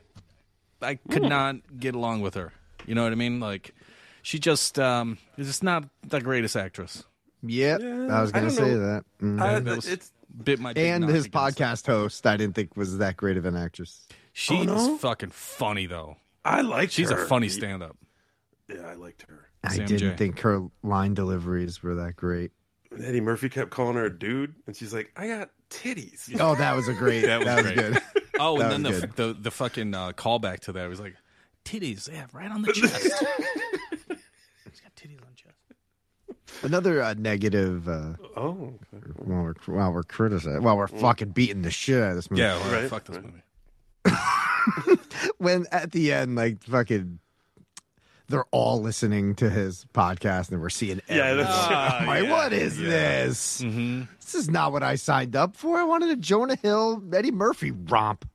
I 0.82 0.96
could 1.10 1.24
Hmm. 1.24 1.30
not 1.30 1.56
get 1.80 1.96
along 1.96 2.22
with 2.22 2.36
her. 2.36 2.54
You 2.86 2.96
know 2.96 3.04
what 3.04 3.12
I 3.12 3.16
mean? 3.16 3.40
Like, 3.40 3.74
she 4.22 4.40
just, 4.40 4.78
um, 4.80 5.18
is 5.38 5.48
just 5.48 5.64
not 5.64 5.84
the 6.08 6.22
greatest 6.22 6.56
actress. 6.56 7.04
Yep, 7.44 7.82
I 7.82 8.22
was 8.22 8.32
gonna 8.32 8.48
don't 8.48 8.56
say 8.56 8.72
know. 8.72 8.80
that. 8.80 9.06
Mhm. 9.22 9.42
I- 9.42 9.60
That 9.60 9.76
was 9.76 9.88
it's 9.88 10.12
bit 10.44 10.60
my 10.60 10.72
and 10.76 11.04
his 11.04 11.26
against 11.26 11.28
it. 11.28 11.32
podcast 11.32 11.86
host, 11.88 12.26
I 12.26 12.38
didn't 12.38 12.56
think 12.56 12.76
was 12.78 12.98
that 13.00 13.18
great 13.18 13.38
of 13.38 13.46
an 13.46 13.56
actress. 13.56 14.08
She's 14.38 14.68
Oh, 14.68 14.88
no? 14.90 14.98
fucking 14.98 15.30
funny 15.30 15.86
though. 15.86 16.18
I 16.44 16.60
like 16.60 16.92
She's 16.92 17.10
her. 17.10 17.24
a 17.24 17.26
funny 17.28 17.48
stand-up. 17.48 17.96
Yeah, 18.68 18.82
I 18.82 18.96
liked 18.96 19.22
her. 19.30 19.48
I 19.64 19.70
Sam 19.76 19.86
didn't 19.88 20.00
Jay 20.12 20.16
think 20.18 20.40
her 20.42 20.68
line 20.84 21.14
deliveries 21.14 21.82
were 21.82 21.96
that 21.96 22.18
great. 22.18 22.52
And 22.92 23.04
Eddie 23.06 23.22
Murphy 23.22 23.48
kept 23.48 23.72
calling 23.72 23.96
her 23.96 24.06
a 24.06 24.20
dude, 24.20 24.54
and 24.68 24.76
she's 24.76 24.94
like, 24.94 25.12
"I 25.16 25.28
got 25.28 25.52
titties." 25.70 26.30
Oh, 26.40 26.54
that 26.56 26.76
was 26.76 26.90
a 26.90 26.94
great. 26.94 27.22
That 27.22 27.46
that 27.46 27.56
was 27.64 27.66
was, 27.66 27.74
great. 27.76 27.94
good. 27.94 28.24
Oh, 28.40 28.58
That 28.60 28.74
and 28.74 28.86
then 28.86 28.94
the, 28.94 29.08
the 29.16 29.34
the 29.40 29.52
fucking 29.52 29.94
uh, 29.94 30.12
callback 30.12 30.60
to 30.62 30.74
that 30.74 30.90
was 30.90 31.00
like, 31.00 31.16
titties, 31.64 32.12
yeah, 32.12 32.26
right 32.34 32.52
on 32.52 32.62
the 32.64 32.74
chest. 32.74 33.04
He's 33.04 34.82
got 34.82 34.96
titties 34.98 35.22
on 35.22 35.34
chest. 35.36 35.56
Another 36.62 37.02
uh, 37.02 37.14
negative. 37.18 37.88
Uh, 37.88 38.16
Oh, 38.36 38.74
okay. 38.94 39.06
while 39.18 39.44
we're 39.44 39.54
while 39.74 39.92
we're 39.94 40.04
criticizing, 40.04 40.62
while 40.62 40.76
we're 40.78 40.88
fucking 40.88 41.30
beating 41.30 41.62
the 41.62 41.72
shit 41.72 42.04
out 42.04 42.10
of 42.10 42.16
this 42.18 42.30
movie. 42.30 42.42
Yeah, 42.42 42.72
Right, 42.74 42.90
fuck 42.90 43.06
this 43.06 43.16
right. 43.16 43.26
movie. 43.26 43.42
when 45.38 45.66
at 45.72 45.92
the 45.92 46.14
end, 46.14 46.36
like 46.36 46.64
fucking, 46.64 47.20
they're 48.28 48.46
all 48.52 48.82
listening 48.82 49.36
to 49.36 49.50
his 49.50 49.86
podcast, 49.94 50.52
and 50.52 50.62
we're 50.62 50.70
seeing. 50.70 51.02
Yeah, 51.08 51.26
everything. 51.26 51.52
that's- 51.52 51.94
I'm 52.02 52.08
like, 52.08 52.24
yeah, 52.24 52.32
what 52.32 52.54
is 52.54 52.80
yeah. 52.80 52.90
this? 52.90 53.62
Mm-hmm. 53.62 54.04
This 54.22 54.36
is 54.36 54.50
not 54.50 54.72
what 54.72 54.84
I 54.84 54.96
signed 54.96 55.36
up 55.36 55.56
for. 55.56 55.78
I 55.78 55.84
wanted 55.84 56.10
a 56.10 56.16
Jonah 56.16 56.56
Hill, 56.56 57.04
Eddie 57.14 57.32
Murphy 57.32 57.72
romp. 57.72 58.28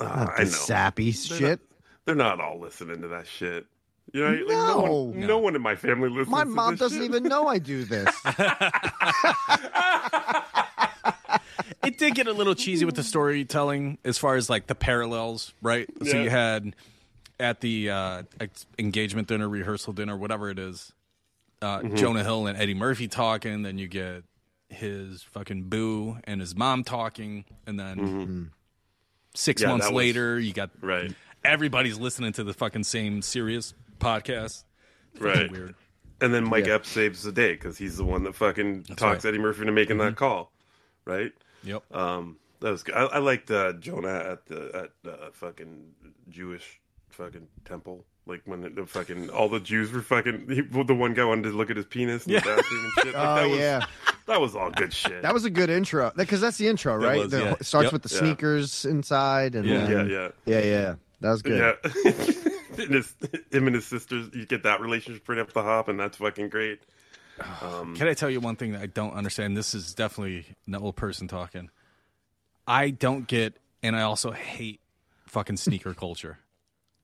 Uh, 0.00 0.26
I 0.36 0.44
know. 0.44 0.48
sappy 0.48 1.10
They're 1.12 1.38
shit. 1.38 1.60
Not, 1.60 1.78
they're 2.04 2.14
not 2.14 2.40
all 2.40 2.60
listening 2.60 3.02
to 3.02 3.08
that 3.08 3.26
shit. 3.26 3.66
You 4.12 4.22
know, 4.24 4.30
like, 4.30 4.46
no, 4.48 4.84
No. 4.84 4.92
one, 5.02 5.20
no 5.20 5.38
one 5.38 5.54
in 5.54 5.60
my 5.60 5.76
family 5.76 6.08
listens. 6.08 6.30
My 6.30 6.44
mom 6.44 6.76
doesn't 6.76 6.98
shit. 6.98 7.04
even 7.10 7.24
know 7.24 7.46
I 7.46 7.58
do 7.58 7.84
this. 7.84 8.08
It 11.84 11.96
did 11.98 12.14
get 12.14 12.26
a 12.26 12.32
little 12.32 12.54
cheesy 12.54 12.84
with 12.84 12.96
the 12.96 13.04
storytelling 13.04 13.98
as 14.04 14.18
far 14.18 14.34
as 14.36 14.50
like 14.50 14.66
the 14.66 14.74
parallels, 14.74 15.52
right? 15.62 15.88
So 16.04 16.20
you 16.20 16.28
had 16.30 16.74
at 17.40 17.60
the 17.60 17.90
uh, 17.90 18.22
engagement 18.78 19.28
dinner, 19.28 19.48
rehearsal 19.48 19.92
dinner, 19.92 20.16
whatever 20.16 20.50
it 20.50 20.58
is, 20.58 20.92
uh, 21.62 21.78
Mm-hmm. 21.80 21.94
Jonah 21.96 22.24
Hill 22.24 22.46
and 22.48 22.58
Eddie 22.58 22.74
Murphy 22.74 23.06
talking. 23.08 23.62
Then 23.62 23.78
you 23.78 23.86
get 23.88 24.24
his 24.68 25.22
fucking 25.22 25.64
boo 25.64 26.18
and 26.24 26.40
his 26.40 26.54
mom 26.56 26.82
talking, 26.84 27.44
and 27.66 27.78
then 27.78 28.50
six 29.34 29.62
Mm-hmm. 29.62 29.66
Yeah, 29.68 29.72
months 29.72 29.86
that 29.86 29.92
was- 29.94 29.98
later, 29.98 30.38
you 30.38 30.52
got 30.52 30.70
Right, 30.80 31.14
everybody's 31.44 31.98
listening 31.98 32.32
to 32.34 32.44
the 32.44 32.52
fucking 32.54 32.84
same 32.84 33.22
serious 33.22 33.72
podcast. 34.00 34.64
Fucking 35.14 35.26
right. 35.26 35.50
Weird. 35.50 35.74
And 36.20 36.34
then 36.34 36.42
Mike 36.48 36.66
Yeah. 36.66 36.74
Epps 36.74 36.88
saves 36.88 37.22
the 37.22 37.30
day 37.32 37.52
because 37.52 37.78
he's 37.78 37.96
the 37.96 38.04
one 38.04 38.24
that 38.24 38.34
fucking 38.34 38.82
talks 38.82 39.24
right. 39.24 39.26
Eddie 39.26 39.38
Murphy 39.38 39.60
into 39.60 39.72
making 39.72 39.98
that 39.98 40.16
call, 40.16 40.50
right? 41.04 41.30
Yep. 41.64 41.94
Um, 41.94 42.36
that 42.60 42.70
was 42.70 42.82
good. 42.82 42.94
I, 42.94 43.04
I 43.04 43.18
liked 43.18 43.50
uh, 43.50 43.72
Jonah 43.74 44.14
at 44.32 44.46
the 44.46 44.70
at 44.74 44.90
the 45.02 45.30
fucking 45.32 45.92
Jewish 46.28 46.80
fucking 47.10 47.48
temple. 47.64 48.04
Like 48.26 48.42
when 48.44 48.60
the, 48.60 48.68
the 48.68 48.86
fucking 48.86 49.30
all 49.30 49.48
the 49.48 49.60
Jews 49.60 49.90
were 49.90 50.02
fucking 50.02 50.48
he, 50.50 50.60
the 50.60 50.94
one 50.94 51.14
guy 51.14 51.24
wanted 51.24 51.44
to 51.44 51.50
look 51.56 51.70
at 51.70 51.76
his 51.76 51.86
penis 51.86 52.26
in 52.26 52.32
Yeah. 52.34 52.40
the 52.40 52.56
bathroom 52.56 52.84
and 52.84 52.92
shit. 53.04 53.14
Like, 53.14 53.26
Oh, 53.26 53.34
that 53.36 53.48
was, 53.48 53.58
yeah. 53.58 53.86
that 54.26 54.40
was 54.40 54.56
all 54.56 54.70
good 54.70 54.92
shit. 54.92 55.22
That 55.22 55.32
was 55.32 55.44
a 55.46 55.50
good 55.50 55.70
intro 55.70 56.12
because 56.14 56.40
that's 56.40 56.58
the 56.58 56.68
intro, 56.68 56.96
right? 56.96 57.20
was, 57.20 57.30
The- 57.30 57.38
yeah. 57.42 57.54
It 57.58 57.64
starts 57.64 57.84
Yep. 57.84 57.92
with 57.94 58.02
the 58.02 58.14
Yeah. 58.14 58.18
sneakers 58.20 58.84
inside, 58.84 59.54
and 59.54 59.64
Yeah. 59.66 59.84
then- 59.86 60.10
yeah, 60.10 60.28
yeah, 60.44 60.58
yeah, 60.58 60.64
yeah. 60.64 60.94
That 61.20 61.30
was 61.30 61.42
good. 61.42 61.58
yeah. 61.58 61.90
and 62.84 62.94
his, 62.94 63.14
him 63.50 63.66
and 63.66 63.74
his 63.74 63.86
sisters, 63.86 64.28
you 64.34 64.44
get 64.46 64.62
that 64.64 64.80
relationship 64.82 65.26
right 65.28 65.38
up 65.38 65.52
the 65.54 65.62
hop, 65.62 65.88
and 65.88 65.98
that's 65.98 66.18
fucking 66.18 66.50
great. 66.50 66.80
Um, 67.62 67.94
Can 67.96 68.08
I 68.08 68.14
tell 68.14 68.30
you 68.30 68.40
one 68.40 68.56
thing 68.56 68.72
that 68.72 68.82
I 68.82 68.86
don't 68.86 69.12
understand? 69.14 69.56
This 69.56 69.74
is 69.74 69.94
definitely 69.94 70.46
an 70.66 70.74
old 70.74 70.96
person 70.96 71.28
talking. 71.28 71.70
I 72.66 72.90
don't 72.90 73.26
get, 73.26 73.56
and 73.82 73.96
I 73.96 74.02
also 74.02 74.30
hate 74.30 74.80
fucking 75.26 75.56
sneaker 75.56 75.94
culture. 76.04 76.38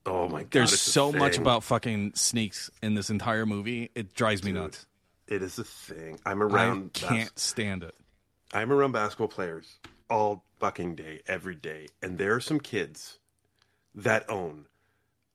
oh 0.07 0.29
my 0.29 0.43
god, 0.43 0.51
There's 0.51 0.79
so 0.81 1.11
much 1.13 1.39
about 1.39 1.63
fucking 1.65 2.13
sneaks 2.15 2.71
in 2.83 2.95
this 2.95 3.11
entire 3.11 3.47
movie. 3.47 3.91
It 3.95 4.15
drives 4.15 4.45
me 4.45 4.53
nuts. 4.53 4.87
It 5.27 5.43
is 5.43 5.59
a 5.59 5.65
thing. 5.65 6.19
I'm 6.27 6.43
around. 6.43 6.91
I 7.03 7.07
can't 7.07 7.39
stand 7.39 7.83
it. 7.83 7.95
I'm 8.53 8.71
around 8.73 8.93
basketball 8.93 9.29
players 9.29 9.79
all 10.11 10.45
fucking 10.61 10.95
day, 10.97 11.23
every 11.27 11.55
day, 11.55 11.89
and 12.03 12.19
there 12.19 12.35
are 12.35 12.41
some 12.41 12.61
kids 12.61 13.19
that 13.95 14.29
own 14.29 14.67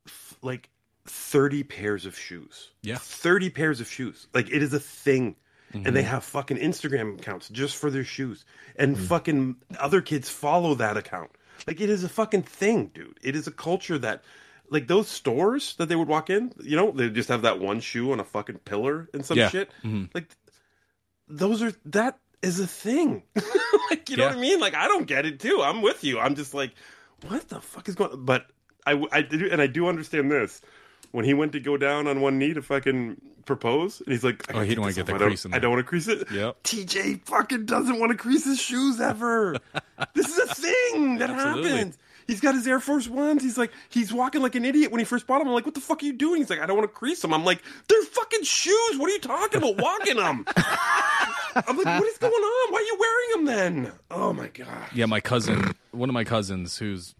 f- 0.05 0.35
like 0.43 0.69
30 1.09 1.63
pairs 1.63 2.05
of 2.05 2.17
shoes. 2.17 2.69
Yeah. 2.81 2.97
30 2.97 3.49
pairs 3.49 3.81
of 3.81 3.89
shoes. 3.89 4.27
Like 4.33 4.49
it 4.49 4.61
is 4.63 4.73
a 4.73 4.79
thing. 4.79 5.35
And 5.71 5.83
Mm-hmm. 5.85 5.93
they 5.93 6.01
have 6.01 6.23
fucking 6.23 6.57
Instagram 6.57 7.19
accounts 7.19 7.47
just 7.49 7.75
for 7.77 7.91
their 7.91 8.03
shoes. 8.03 8.43
And 8.75 8.97
fucking 8.97 9.57
other 9.79 10.01
kids 10.01 10.27
follow 10.27 10.73
that 10.75 10.97
account. 10.97 11.29
Like 11.67 11.79
it 11.79 11.91
is 11.91 12.03
a 12.03 12.09
fucking 12.09 12.41
thing, 12.41 12.87
dude. 12.87 13.19
It 13.21 13.35
is 13.35 13.45
a 13.45 13.51
culture 13.51 13.99
that 13.99 14.23
like 14.71 14.87
those 14.87 15.07
stores 15.07 15.75
that 15.77 15.87
they 15.87 15.95
would 15.95 16.07
walk 16.07 16.31
in, 16.31 16.53
you 16.63 16.75
know, 16.75 16.89
they 16.91 17.09
just 17.11 17.29
have 17.29 17.43
that 17.43 17.59
one 17.59 17.81
shoe 17.81 18.11
on 18.11 18.19
a 18.19 18.23
fucking 18.23 18.59
pillar 18.65 19.09
and 19.13 19.23
some 19.23 19.37
Yeah. 19.37 19.49
shit. 19.49 19.69
Mhm. 19.83 20.09
Like 20.15 20.29
those 21.27 21.61
are 21.61 21.73
that 21.85 22.17
is 22.41 22.59
a 22.59 22.67
thing. 22.67 23.21
like 23.91 24.09
you 24.09 24.17
know 24.17 24.25
what 24.27 24.37
I 24.37 24.39
mean? 24.39 24.59
Like 24.59 24.73
I 24.73 24.87
don't 24.87 25.05
get 25.05 25.25
it 25.27 25.39
too. 25.39 25.61
I'm 25.61 25.81
with 25.83 26.03
you. 26.03 26.19
I'm 26.19 26.33
just 26.35 26.53
like, 26.55 26.71
what 27.27 27.47
the 27.49 27.61
fuck 27.61 27.87
is 27.89 27.95
going? 27.95 28.25
But 28.25 28.47
I 28.87 29.03
I 29.11 29.21
do 29.21 29.49
and 29.51 29.61
I 29.61 29.67
do 29.67 29.87
understand 29.87 30.31
this. 30.31 30.61
When 31.11 31.25
he 31.25 31.33
went 31.33 31.53
to 31.53 31.59
go 31.59 31.75
down 31.77 32.07
on 32.07 32.21
one 32.21 32.37
knee 32.37 32.53
to 32.53 32.61
fucking 32.61 33.19
propose, 33.45 33.99
and 34.01 34.09
he's 34.11 34.23
like, 34.23 34.53
I 34.53 34.59
Oh, 34.59 34.61
he 34.61 34.69
didn't 34.69 34.81
wanna 34.81 34.93
get 34.93 35.05
the 35.07 35.13
don't- 35.13 35.21
crease 35.27 35.43
in 35.45 35.53
I 35.53 35.59
don't 35.59 35.71
want 35.71 35.83
to 35.83 35.89
crease 35.89 36.07
it. 36.07 36.29
Yep. 36.31 36.57
TJ 36.63 37.25
fucking 37.25 37.65
doesn't 37.65 37.99
want 37.99 38.11
to 38.11 38.17
crease 38.17 38.45
his 38.45 38.59
shoes 38.61 39.01
ever. 39.01 39.57
this 40.13 40.27
is 40.27 40.37
a 40.37 40.53
thing 40.53 41.17
that 41.17 41.31
Absolutely. 41.31 41.69
happens. 41.71 41.97
He's 42.27 42.41
got 42.41 42.53
his 42.53 42.67
Air 42.67 42.79
Force 42.79 43.07
Ones. 43.07 43.41
He's 43.41 43.57
like, 43.57 43.71
he's 43.89 44.13
walking 44.13 44.43
like 44.43 44.53
an 44.53 44.63
idiot 44.63 44.91
when 44.91 44.99
he 44.99 45.05
first 45.05 45.25
bought 45.25 45.39
them. 45.39 45.47
I'm 45.47 45.53
like, 45.55 45.65
what 45.65 45.73
the 45.73 45.81
fuck 45.81 46.03
are 46.03 46.05
you 46.05 46.13
doing? 46.13 46.41
He's 46.41 46.49
like, 46.51 46.59
I 46.59 46.67
don't 46.67 46.77
want 46.77 46.87
to 46.87 46.93
crease 46.95 47.23
them. 47.23 47.33
I'm 47.33 47.43
like, 47.43 47.63
they're 47.87 48.03
fucking 48.03 48.43
shoes. 48.43 48.97
What 48.99 49.09
are 49.09 49.13
you 49.13 49.19
talking 49.19 49.57
about? 49.63 49.81
Walking 49.81 50.17
them. 50.17 50.45
I'm 51.55 51.75
like, 51.75 51.85
what 51.87 52.03
is 52.07 52.17
going 52.19 52.31
on? 52.31 52.71
Why 52.71 52.77
are 52.77 52.81
you 52.83 52.97
wearing 52.99 53.45
them 53.45 53.55
then? 53.85 53.91
Oh 54.11 54.31
my 54.33 54.47
god. 54.49 54.89
Yeah, 54.93 55.07
my 55.07 55.19
cousin, 55.21 55.73
one 55.89 56.07
of 56.07 56.13
my 56.13 56.23
cousins, 56.23 56.77
who's, 56.77 57.15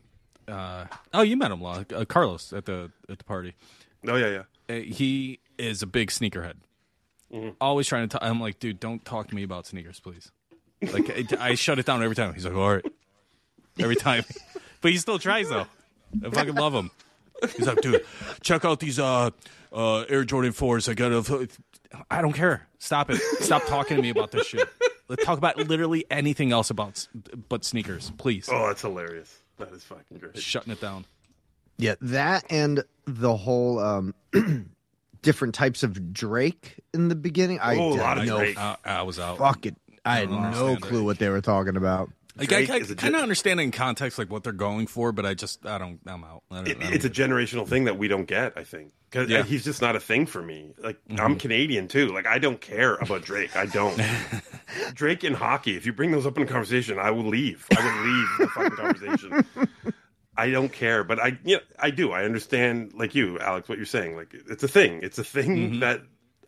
uh, 0.47 0.85
oh, 1.13 1.23
you 1.23 1.35
met 1.37 1.49
him, 1.49 1.61
Law, 1.61 1.83
uh, 1.95 2.05
Carlos, 2.05 2.53
at 2.53 2.65
the 2.65 2.91
at 3.09 3.17
the 3.17 3.23
party. 3.23 3.55
Oh 4.07 4.15
yeah, 4.15 4.43
yeah. 4.69 4.75
Uh, 4.75 4.81
he 4.81 5.39
is 5.57 5.81
a 5.81 5.87
big 5.87 6.09
sneakerhead. 6.09 6.55
Mm-hmm. 7.33 7.49
Always 7.61 7.87
trying 7.87 8.09
to. 8.09 8.23
i 8.23 8.29
I'm 8.29 8.39
like, 8.39 8.59
dude, 8.59 8.79
don't 8.79 9.03
talk 9.03 9.27
to 9.27 9.35
me 9.35 9.43
about 9.43 9.65
sneakers, 9.65 9.99
please. 9.99 10.31
Like, 10.81 11.33
I, 11.39 11.49
I 11.49 11.55
shut 11.55 11.79
it 11.79 11.85
down 11.85 12.01
every 12.01 12.15
time. 12.15 12.33
He's 12.33 12.45
like, 12.45 12.55
all 12.55 12.75
right, 12.75 12.85
every 13.77 13.95
time, 13.95 14.23
but 14.81 14.91
he 14.91 14.97
still 14.97 15.19
tries 15.19 15.49
though. 15.49 15.67
I 16.25 16.29
fucking 16.29 16.55
love 16.55 16.73
him. 16.73 16.89
He's 17.55 17.67
like, 17.67 17.81
dude, 17.81 18.03
check 18.41 18.65
out 18.65 18.79
these 18.79 18.99
uh, 18.99 19.29
uh, 19.71 19.99
Air 20.01 20.23
Jordan 20.23 20.51
fours. 20.51 20.89
I 20.89 20.93
got 20.93 21.11
a. 21.11 21.47
I 22.09 22.21
don't 22.21 22.33
care. 22.33 22.67
Stop 22.79 23.09
it. 23.09 23.17
Stop 23.41 23.65
talking 23.65 23.97
to 23.97 24.03
me 24.03 24.09
about 24.09 24.31
this 24.31 24.47
shit. 24.47 24.67
Let's 25.07 25.25
talk 25.25 25.37
about 25.37 25.57
literally 25.57 26.05
anything 26.11 26.51
else 26.51 26.69
about 26.69 27.07
but 27.49 27.65
sneakers, 27.65 28.11
please. 28.17 28.47
Oh, 28.51 28.67
that's 28.67 28.81
hilarious. 28.81 29.39
That 29.57 29.71
is 29.71 29.83
fucking 29.83 30.17
great. 30.17 30.37
Shutting 30.37 30.71
it 30.71 30.79
down. 30.79 31.05
Yeah, 31.79 31.95
that 32.01 32.43
and 32.51 32.83
the 33.05 33.35
whole 33.35 33.79
um, 33.79 34.13
different 35.21 35.55
types 35.55 35.81
of 35.81 36.13
Drake 36.13 36.75
in 36.93 37.07
the 37.07 37.15
beginning. 37.15 37.59
I 37.59 37.75
Oh, 37.77 37.93
a 37.93 37.95
lot 37.95 38.17
of 38.19 38.25
no 38.25 38.37
Drake. 38.37 38.57
I, 38.57 38.75
I 38.85 39.01
was 39.03 39.19
out. 39.19 39.37
Fuck 39.39 39.65
it. 39.65 39.75
I 40.05 40.19
had 40.19 40.29
no 40.29 40.75
clue 40.77 41.01
it. 41.01 41.03
what 41.05 41.19
they 41.19 41.29
were 41.29 41.41
talking 41.41 41.75
about. 41.75 42.09
Like, 42.37 42.47
Drake 42.49 42.69
I, 42.69 42.75
I 42.75 42.79
kind 42.95 43.15
of 43.15 43.21
understand 43.21 43.59
in 43.59 43.71
context 43.71 44.17
like 44.17 44.29
what 44.31 44.43
they're 44.45 44.53
going 44.53 44.87
for, 44.87 45.11
but 45.11 45.25
I 45.25 45.33
just 45.33 45.65
I 45.65 45.77
don't 45.77 45.99
I'm 46.05 46.23
out. 46.23 46.43
I 46.51 46.55
don't, 46.57 46.67
It, 46.67 46.77
I 46.77 46.83
don't 46.83 46.93
it's 46.93 47.05
a 47.05 47.09
get 47.09 47.19
it. 47.19 47.29
generational 47.31 47.67
thing 47.67 47.83
that 47.85 47.97
we 47.97 48.07
don't 48.07 48.25
get. 48.25 48.53
I 48.55 48.63
think 48.63 48.93
because 49.09 49.29
Yeah. 49.29 49.43
he's 49.43 49.63
just 49.65 49.81
not 49.81 49.95
a 49.97 49.99
thing 49.99 50.25
for 50.25 50.41
me. 50.41 50.71
Like 50.81 50.97
I'm 51.09 51.17
Mm-hmm. 51.17 51.33
Canadian 51.37 51.87
too. 51.89 52.07
Like 52.13 52.27
I 52.27 52.39
don't 52.39 52.61
care 52.61 52.95
about 52.95 53.23
Drake. 53.23 53.55
I 53.57 53.65
don't. 53.65 53.99
Drake 54.93 55.23
and 55.25 55.35
hockey. 55.35 55.75
If 55.75 55.85
you 55.85 55.91
bring 55.91 56.11
those 56.11 56.25
up 56.25 56.37
in 56.37 56.43
a 56.43 56.45
conversation, 56.45 56.97
I 56.97 57.11
will 57.11 57.27
leave. 57.27 57.65
I 57.77 57.83
will 57.83 58.03
leave 58.05 58.27
the 58.39 58.47
fucking 58.47 58.77
conversation. 58.77 59.45
I 60.39 60.51
don't 60.51 60.71
care, 60.71 61.03
but 61.03 61.19
I 61.19 61.37
yeah, 61.43 61.57
I 61.77 61.89
do. 61.91 62.11
I 62.11 62.23
understand, 62.23 62.93
like 62.93 63.13
you, 63.15 63.37
Alex, 63.39 63.67
what 63.69 63.77
you're 63.77 63.85
saying. 63.85 64.15
Like 64.15 64.33
it's 64.33 64.63
a 64.63 64.67
thing. 64.67 64.99
It's 65.03 65.17
a 65.19 65.23
thing 65.23 65.49
Mm-hmm. 65.57 65.79
that 65.81 66.01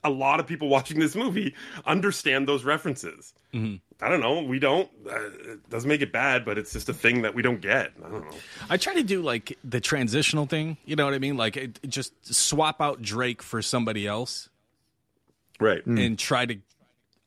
a 0.04 0.10
lot 0.10 0.40
of 0.40 0.48
people 0.48 0.68
watching 0.68 1.00
this 1.00 1.16
movie 1.16 1.54
understand 1.86 2.48
those 2.48 2.64
references. 2.64 3.34
Mm-hmm. 3.54 3.76
I 4.04 4.10
don't 4.10 4.20
know. 4.22 4.42
We 4.42 4.58
don't. 4.58 4.90
Uh, 5.08 5.28
it 5.52 5.70
doesn't 5.70 5.88
make 5.88 6.02
it 6.02 6.12
bad, 6.12 6.44
but 6.44 6.58
it's 6.58 6.74
just 6.74 6.90
a 6.90 6.94
thing 6.94 7.22
that 7.22 7.36
we 7.36 7.44
don't 7.44 7.62
get. 7.62 7.92
I 8.04 8.10
don't 8.10 8.24
know. 8.24 8.38
I 8.68 8.78
try 8.78 8.96
to 8.96 9.04
do 9.04 9.22
like 9.22 9.58
the 9.64 9.80
transitional 9.80 10.48
thing. 10.48 10.78
You 10.86 10.96
know 10.96 11.06
what 11.06 11.14
I 11.14 11.20
mean? 11.20 11.38
Like 11.38 11.56
it, 11.56 11.80
it 11.84 11.90
just 11.90 12.14
swap 12.34 12.82
out 12.82 13.02
Drake 13.04 13.44
for 13.44 13.62
somebody 13.62 14.08
else 14.08 14.50
Right. 15.60 15.86
and 15.86 16.18
try 16.18 16.48
to 16.48 16.56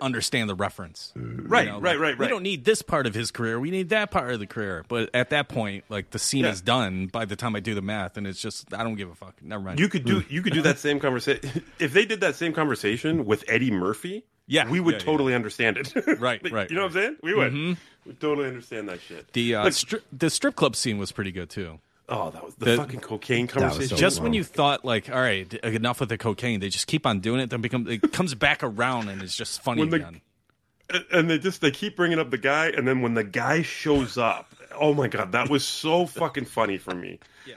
understand 0.01 0.51
the 0.51 0.55
reference. 0.55 1.13
Right. 1.17 1.67
You 1.67 1.73
know, 1.73 1.81
right. 1.81 1.99
like, 1.99 2.01
right. 2.01 2.19
We 2.19 2.29
don't 2.29 2.43
need 2.43 2.65
this 2.65 2.83
part 2.83 3.07
of 3.07 3.15
his 3.15 3.31
career. 3.31 3.59
We 3.61 3.71
need 3.71 3.91
that 3.91 4.11
part 4.11 4.33
of 4.33 4.41
the 4.41 4.47
career. 4.47 4.85
But 4.89 5.11
at 5.15 5.31
that 5.31 5.49
point, 5.49 5.85
like 5.89 6.11
the 6.11 6.19
scene 6.19 6.45
Yeah. 6.45 6.51
is 6.51 6.61
done 6.61 7.07
by 7.07 7.25
the 7.25 7.37
time 7.37 7.55
I 7.57 7.61
do 7.61 7.75
the 7.75 7.83
math, 7.83 8.17
and 8.17 8.27
it's 8.27 8.41
just 8.41 8.73
I 8.75 8.83
don't 8.83 8.97
give 8.97 9.11
a 9.11 9.15
fuck. 9.15 9.43
Never 9.43 9.63
mind. 9.63 9.79
You 9.81 9.89
could 9.89 10.05
do. 10.05 10.23
You 10.29 10.43
could 10.43 10.53
do 10.53 10.63
that 10.63 10.79
same 10.79 10.99
conversation 11.01 11.63
if 11.79 11.93
they 11.93 12.05
did 12.05 12.21
that 12.23 12.35
same 12.35 12.53
conversation 12.53 13.25
with 13.25 13.45
Eddie 13.49 13.71
Murphy. 13.71 14.25
Yeah, 14.47 14.69
we 14.69 14.79
would 14.79 14.95
yeah, 14.97 14.99
yeah. 14.99 15.05
totally 15.05 15.35
understand 15.35 15.79
it. 15.79 15.95
Right, 16.21 16.43
Like, 16.45 16.53
right, 16.53 16.69
You 16.71 16.77
know 16.77 16.83
what 16.83 16.89
I'm 16.89 16.93
saying? 17.03 17.17
We 17.23 17.35
would. 17.35 17.53
Mm-hmm. 17.53 17.73
We 18.05 18.13
totally 18.15 18.47
understand 18.49 18.89
that 18.91 19.01
shit. 19.01 19.33
the 19.33 19.55
uh, 19.55 19.65
Look- 19.65 19.73
stri- 19.73 20.03
the 20.13 20.29
strip 20.29 20.55
club 20.57 20.77
scene 20.77 20.99
was 20.99 21.13
pretty 21.13 21.33
good 21.33 21.49
too. 21.49 21.79
Oh, 22.09 22.31
that 22.31 22.45
was 22.45 22.55
the, 22.57 22.65
The- 22.67 22.77
fucking 22.77 23.01
cocaine 23.01 23.47
conversation. 23.47 23.89
so 23.89 23.97
Just 23.97 24.19
long. 24.19 24.25
when 24.25 24.33
you 24.35 24.45
thought 24.45 24.85
like, 24.85 25.09
all 25.09 25.21
right, 25.21 25.53
enough 25.55 26.01
with 26.01 26.11
the 26.11 26.19
cocaine, 26.19 26.61
they 26.61 26.69
just 26.69 26.87
keep 26.87 27.07
on 27.07 27.21
doing 27.21 27.41
it. 27.41 27.49
Then 27.51 27.61
become 27.63 27.89
it 27.89 28.13
comes 28.13 28.35
back 28.35 28.63
around 28.63 29.09
and 29.09 29.23
it's 29.23 29.37
just 29.37 29.63
funny 29.63 29.81
When 29.81 29.91
the- 29.91 29.97
again. 29.97 30.21
and 31.11 31.31
they 31.31 31.39
just 31.39 31.61
they 31.63 31.71
keep 31.71 31.97
bringing 31.97 32.19
up 32.19 32.31
the 32.31 32.37
guy, 32.39 32.67
and 32.69 32.87
then 32.87 33.01
when 33.01 33.15
the 33.15 33.25
guy 33.25 33.63
shows 33.63 34.19
up, 34.19 34.55
oh 34.79 34.93
my 34.93 35.09
god, 35.09 35.33
that 35.33 35.49
was 35.49 35.65
so 35.65 36.05
fucking 36.05 36.45
funny 36.45 36.77
for 36.77 36.95
me. 36.95 37.19
Yeah. 37.47 37.55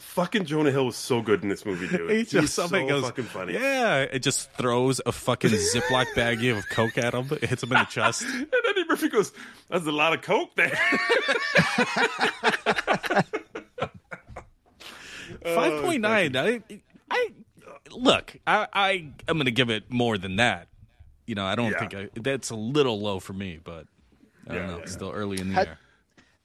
Fucking 0.00 0.44
Jonah 0.44 0.70
Hill 0.70 0.86
was 0.86 0.96
so 0.96 1.20
good 1.22 1.42
in 1.42 1.48
this 1.48 1.64
movie, 1.66 1.88
dude. 1.88 2.10
He 2.10 2.18
He's 2.18 2.30
just 2.30 2.54
so 2.54 2.62
something 2.62 2.86
goes, 2.88 3.02
fucking 3.04 3.24
funny. 3.24 3.54
Yeah, 3.54 4.02
it 4.02 4.20
just 4.20 4.52
throws 4.52 5.00
a 5.04 5.10
fucking 5.12 5.50
Ziploc 5.50 6.06
baggie 6.14 6.56
of 6.56 6.68
coke 6.68 6.96
at 6.98 7.12
him. 7.14 7.26
It 7.42 7.48
hits 7.48 7.62
him 7.64 7.72
in 7.72 7.78
the 7.78 7.84
chest. 7.86 8.22
And 8.32 8.46
Eddie 8.68 8.84
Murphy 8.88 9.08
goes, 9.08 9.32
"That's 9.68 9.86
a 9.86 9.92
lot 9.92 10.12
of 10.12 10.22
coke 10.22 10.54
there." 10.56 10.78
Oh, 15.44 15.54
five 15.54 15.82
point 15.82 16.00
nine. 16.00 16.36
I, 16.36 16.60
I 17.10 17.28
look. 17.90 18.36
I, 18.46 18.66
I 18.72 18.90
am 19.28 19.36
going 19.36 19.44
to 19.46 19.50
give 19.50 19.70
it 19.70 19.90
more 19.90 20.16
than 20.18 20.36
that. 20.36 20.68
You 21.26 21.34
know, 21.34 21.44
I 21.44 21.54
don't 21.54 21.72
Yeah. 21.72 21.78
think 21.80 21.94
I, 21.94 22.08
that's 22.20 22.50
a 22.50 22.56
little 22.56 23.00
low 23.00 23.18
for 23.20 23.32
me, 23.32 23.58
but 23.62 23.86
I 24.48 24.54
don't 24.54 24.66
know. 24.66 24.76
yeah. 24.76 24.82
It's 24.82 24.92
still 24.92 25.10
early 25.10 25.40
in 25.40 25.48
the 25.48 25.54
Had- 25.54 25.66
year. 25.68 25.78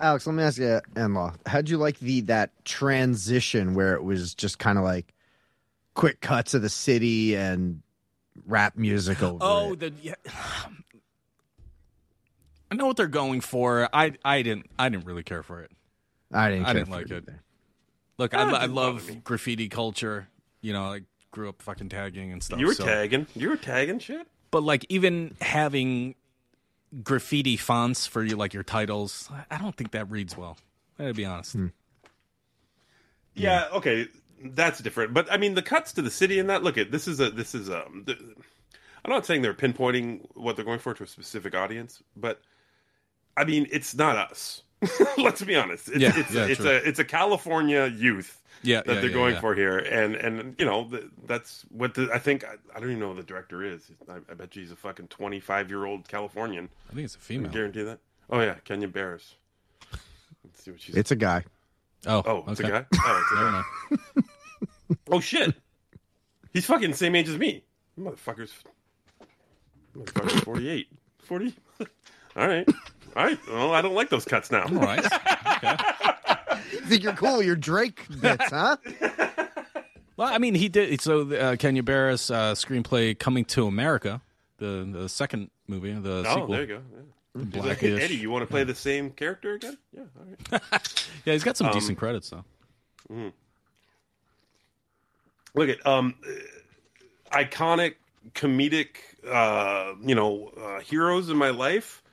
Alex, 0.02 0.26
let 0.26 0.34
me 0.34 0.44
ask 0.44 0.58
you, 0.58 0.80
Enlaw, 0.96 1.36
how'd 1.46 1.68
you 1.68 1.78
like 1.78 2.00
the 2.00 2.22
that 2.22 2.52
transition 2.64 3.74
where 3.74 3.96
it 3.96 4.04
was 4.04 4.34
just 4.34 4.58
kind 4.58 4.78
of 4.78 4.86
like 4.86 5.14
quick 5.94 6.22
cuts 6.22 6.54
of 6.54 6.62
the 6.62 6.70
city 6.70 7.36
and 7.36 7.82
rap 8.46 8.78
music 8.78 9.22
over 9.22 9.40
Oh, 9.42 9.74
it? 9.74 9.80
the 9.82 9.94
yeah. 10.02 10.14
I 12.72 12.76
know 12.76 12.86
what 12.86 12.98
they're 12.98 13.08
going 13.08 13.42
for. 13.42 13.90
I 13.94 14.14
I 14.24 14.42
didn't 14.42 14.68
I 14.78 14.90
didn't 14.90 15.06
really 15.06 15.24
care 15.24 15.44
for 15.44 15.62
it. 15.64 15.72
I 16.32 16.50
didn't. 16.52 16.66
I 16.68 16.74
didn't 16.74 16.86
for 16.88 16.92
like 16.94 17.06
it. 17.10 17.12
either. 17.28 17.42
Look, 18.20 18.34
I, 18.34 18.41
I 18.41 18.66
love 18.66 19.24
graffiti 19.24 19.70
culture. 19.70 20.28
You 20.62 20.74
know, 20.74 20.84
I 20.84 21.02
grew 21.32 21.48
up 21.48 21.62
fucking 21.62 21.88
tagging 21.90 22.32
and 22.34 22.44
stuff. 22.44 22.60
You 22.60 22.68
were 22.68 22.74
so- 22.74 22.86
tagging. 22.86 23.26
You 23.34 23.50
were 23.50 23.58
tagging 23.58 23.98
shit. 24.00 24.28
but 24.52 24.62
like 24.62 24.86
even 24.90 25.36
having 25.41 26.16
graffiti 27.04 27.56
fonts 27.56 28.06
for 28.06 28.22
you 28.24 28.36
like 28.36 28.54
your 28.54 28.64
titles, 28.64 29.30
I 29.50 29.58
don't 29.58 29.76
think 29.76 29.91
that 29.91 30.12
reads 30.12 30.38
well. 30.38 30.58
I 31.00 31.04
gotta 31.04 31.14
be 31.14 31.24
honest. 31.26 31.56
Yeah, 33.36 33.68
okay, 33.72 34.08
that's 34.44 34.80
different. 34.80 35.14
But 35.14 35.32
I 35.32 35.38
mean, 35.38 35.54
the 35.54 35.62
cuts 35.62 35.94
to 35.94 36.02
the 36.02 36.12
city 36.12 36.40
and 36.40 36.50
that. 36.50 36.62
Look 36.62 36.78
at 36.78 36.91
this 36.91 37.08
is 37.08 37.20
a 37.22 37.30
this 37.30 37.56
is 37.56 37.70
um. 37.70 38.04
The, 38.06 38.18
I'm 39.06 39.12
not 39.12 39.26
saying 39.26 39.44
they're 39.44 39.54
pinpointing 39.54 40.28
what 40.34 40.58
they're 40.58 40.66
going 40.66 40.80
for 40.80 40.94
to 40.94 41.04
a 41.04 41.08
specific 41.08 41.56
audience, 41.56 42.04
but 42.18 42.41
I 43.38 43.46
mean, 43.46 43.66
it's 43.72 43.96
not 43.96 44.18
us. 44.18 44.64
Let's 45.18 45.41
be 45.43 45.56
honest. 45.56 45.89
It's, 45.89 45.97
Yeah, 45.97 46.11
it's, 46.15 46.31
yeah, 46.31 46.45
it's 46.45 46.60
a 46.61 46.88
it's 46.88 46.99
a 46.99 47.03
California 47.06 47.88
youth 47.88 48.41
Yeah, 48.61 48.81
that 48.81 48.88
yeah, 48.88 48.93
they're 49.01 49.10
yeah, 49.10 49.14
going 49.15 49.34
yeah. 49.35 49.41
for 49.41 49.56
here, 49.56 49.77
and 49.80 50.15
and 50.15 50.56
you 50.57 50.65
know 50.65 50.85
th- 50.89 51.03
that's 51.27 51.65
what 51.69 51.93
the 51.95 52.10
I 52.14 52.19
think 52.19 52.43
I, 52.45 52.53
I 52.76 52.80
don't 52.80 52.89
even 52.89 52.99
know 52.99 53.10
who 53.10 53.15
the 53.15 53.23
director 53.23 53.64
is. 53.64 53.91
I, 54.10 54.18
I 54.30 54.34
bet 54.35 54.56
you 54.56 54.61
he's 54.61 54.72
a 54.72 54.76
fucking 54.77 55.07
25 55.10 55.69
year 55.69 55.85
old 55.85 56.07
Californian. 56.07 56.69
I 56.89 56.93
think 56.93 57.06
it's 57.06 57.15
a 57.15 57.19
female. 57.19 57.51
guarantee 57.51 57.84
that. 57.84 57.99
Oh 58.30 58.39
yeah, 58.41 58.56
Kenya 58.64 58.88
Barris. 58.88 59.35
Let's 60.45 60.64
see 60.64 60.72
what 60.72 60.81
she's. 60.81 60.95
It's 60.95 61.11
a 61.11 61.15
guy. 61.15 61.43
Oh, 62.07 62.23
oh, 62.26 62.43
it's 62.47 62.60
a 62.61 62.64
guy. 62.64 62.85
Oh, 62.95 63.22
it's 63.23 63.31
a 63.31 63.35
Never 63.35 63.51
guy. 63.51 63.64
mind. 64.15 64.26
Oh 65.11 65.19
shit! 65.19 65.53
He's 66.53 66.65
fucking 66.65 66.91
the 66.91 66.97
same 66.97 67.15
age 67.15 67.27
as 67.27 67.38
me. 67.38 67.64
Motherfucker's 67.99 68.53
motherfucker's 69.95 70.39
forty 70.41 70.69
eight. 70.69 70.88
Forty. 71.19 71.53
All 72.35 72.47
right. 72.47 72.68
All 73.15 73.23
right. 73.26 73.40
Well, 73.48 73.73
I 73.73 73.81
don't 73.81 73.95
like 73.95 74.10
those 74.10 74.26
cuts 74.26 74.52
now. 74.52 74.64
All 74.64 74.69
right. 74.73 75.03
You 76.72 76.80
think 76.81 77.03
you're 77.03 77.14
cool? 77.14 77.41
You're 77.41 77.56
Drake 77.56 78.06
bits, 78.22 78.49
huh? 78.49 78.77
Well, 80.18 80.27
I 80.27 80.38
mean, 80.38 80.53
he 80.53 80.68
did. 80.68 80.99
So 80.99 81.31
uh, 81.34 81.56
Kenya 81.56 81.81
Barris 81.81 82.30
uh, 82.30 82.53
screenplay 82.53 83.18
"Coming 83.18 83.45
to 83.45 83.68
America," 83.68 84.19
the 84.57 84.86
the 84.91 85.07
second 85.07 85.49
movie, 85.65 85.94
the 85.94 86.26
Oh, 86.27 86.34
sequel. 86.34 86.48
there 86.48 86.61
you 86.61 86.68
go. 86.68 86.81
Yeah. 87.38 87.44
He's 87.53 87.64
like, 87.64 87.77
hey, 87.77 88.02
Eddie, 88.02 88.15
you 88.18 88.30
want 88.30 88.41
to 88.44 88.48
play 88.48 88.65
the 88.65 88.76
same 88.76 89.11
character 89.11 89.53
again? 89.53 89.77
Yeah. 89.95 90.02
All 90.19 90.26
right. 90.52 90.61
Yeah, 91.26 91.34
he's 91.34 91.45
got 91.45 91.56
some 91.56 91.68
Um, 91.68 91.73
decent 91.73 91.98
credits 91.98 92.31
though. 92.31 92.44
Look 95.56 95.69
at 95.69 95.88
um, 95.88 96.15
uh, 96.27 97.38
iconic 97.38 97.95
comedic, 98.34 98.97
uh, 99.27 99.93
you 100.01 100.15
know, 100.15 100.47
uh, 100.49 100.80
heroes 100.80 101.30
in 101.30 101.38
my 101.38 101.49
life. 101.49 102.03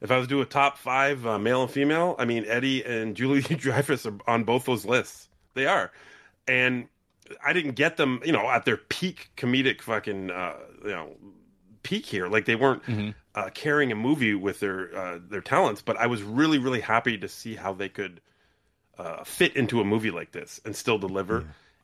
If 0.00 0.10
I 0.12 0.16
was 0.16 0.26
to 0.26 0.34
do 0.34 0.40
a 0.40 0.46
top 0.46 0.78
five, 0.78 1.26
uh, 1.26 1.38
male 1.38 1.62
and 1.62 1.70
female, 1.70 2.14
I 2.18 2.24
mean 2.24 2.44
Eddie 2.46 2.84
and 2.84 3.16
Julia 3.16 3.42
Dreyfus 3.42 4.06
are 4.06 4.16
on 4.26 4.44
both 4.44 4.64
those 4.66 4.84
lists. 4.84 5.28
They 5.54 5.66
are, 5.66 5.90
and 6.46 6.88
I 7.44 7.52
didn't 7.52 7.72
get 7.72 7.96
them, 7.96 8.20
you 8.24 8.32
know, 8.32 8.48
at 8.48 8.64
their 8.64 8.76
peak 8.76 9.30
comedic 9.36 9.80
fucking, 9.82 10.30
uh, 10.30 10.56
you 10.84 10.90
know, 10.90 11.16
peak 11.82 12.06
here. 12.06 12.28
Like 12.28 12.44
they 12.44 12.54
weren't 12.54 12.82
uh, 13.34 13.50
carrying 13.54 13.90
a 13.90 13.96
movie 13.96 14.34
with 14.34 14.60
their 14.60 14.96
uh, 14.96 15.18
their 15.28 15.40
talents, 15.40 15.82
but 15.82 15.96
I 15.96 16.06
was 16.06 16.22
really, 16.22 16.58
really 16.58 16.80
happy 16.80 17.18
to 17.18 17.28
see 17.28 17.56
how 17.56 17.72
they 17.72 17.88
could 17.88 18.20
uh, 18.98 19.24
fit 19.24 19.56
into 19.56 19.80
a 19.80 19.84
movie 19.84 20.10
like 20.10 20.30
this 20.32 20.60
and 20.64 20.74
still 20.76 20.98
deliver. 20.98 21.40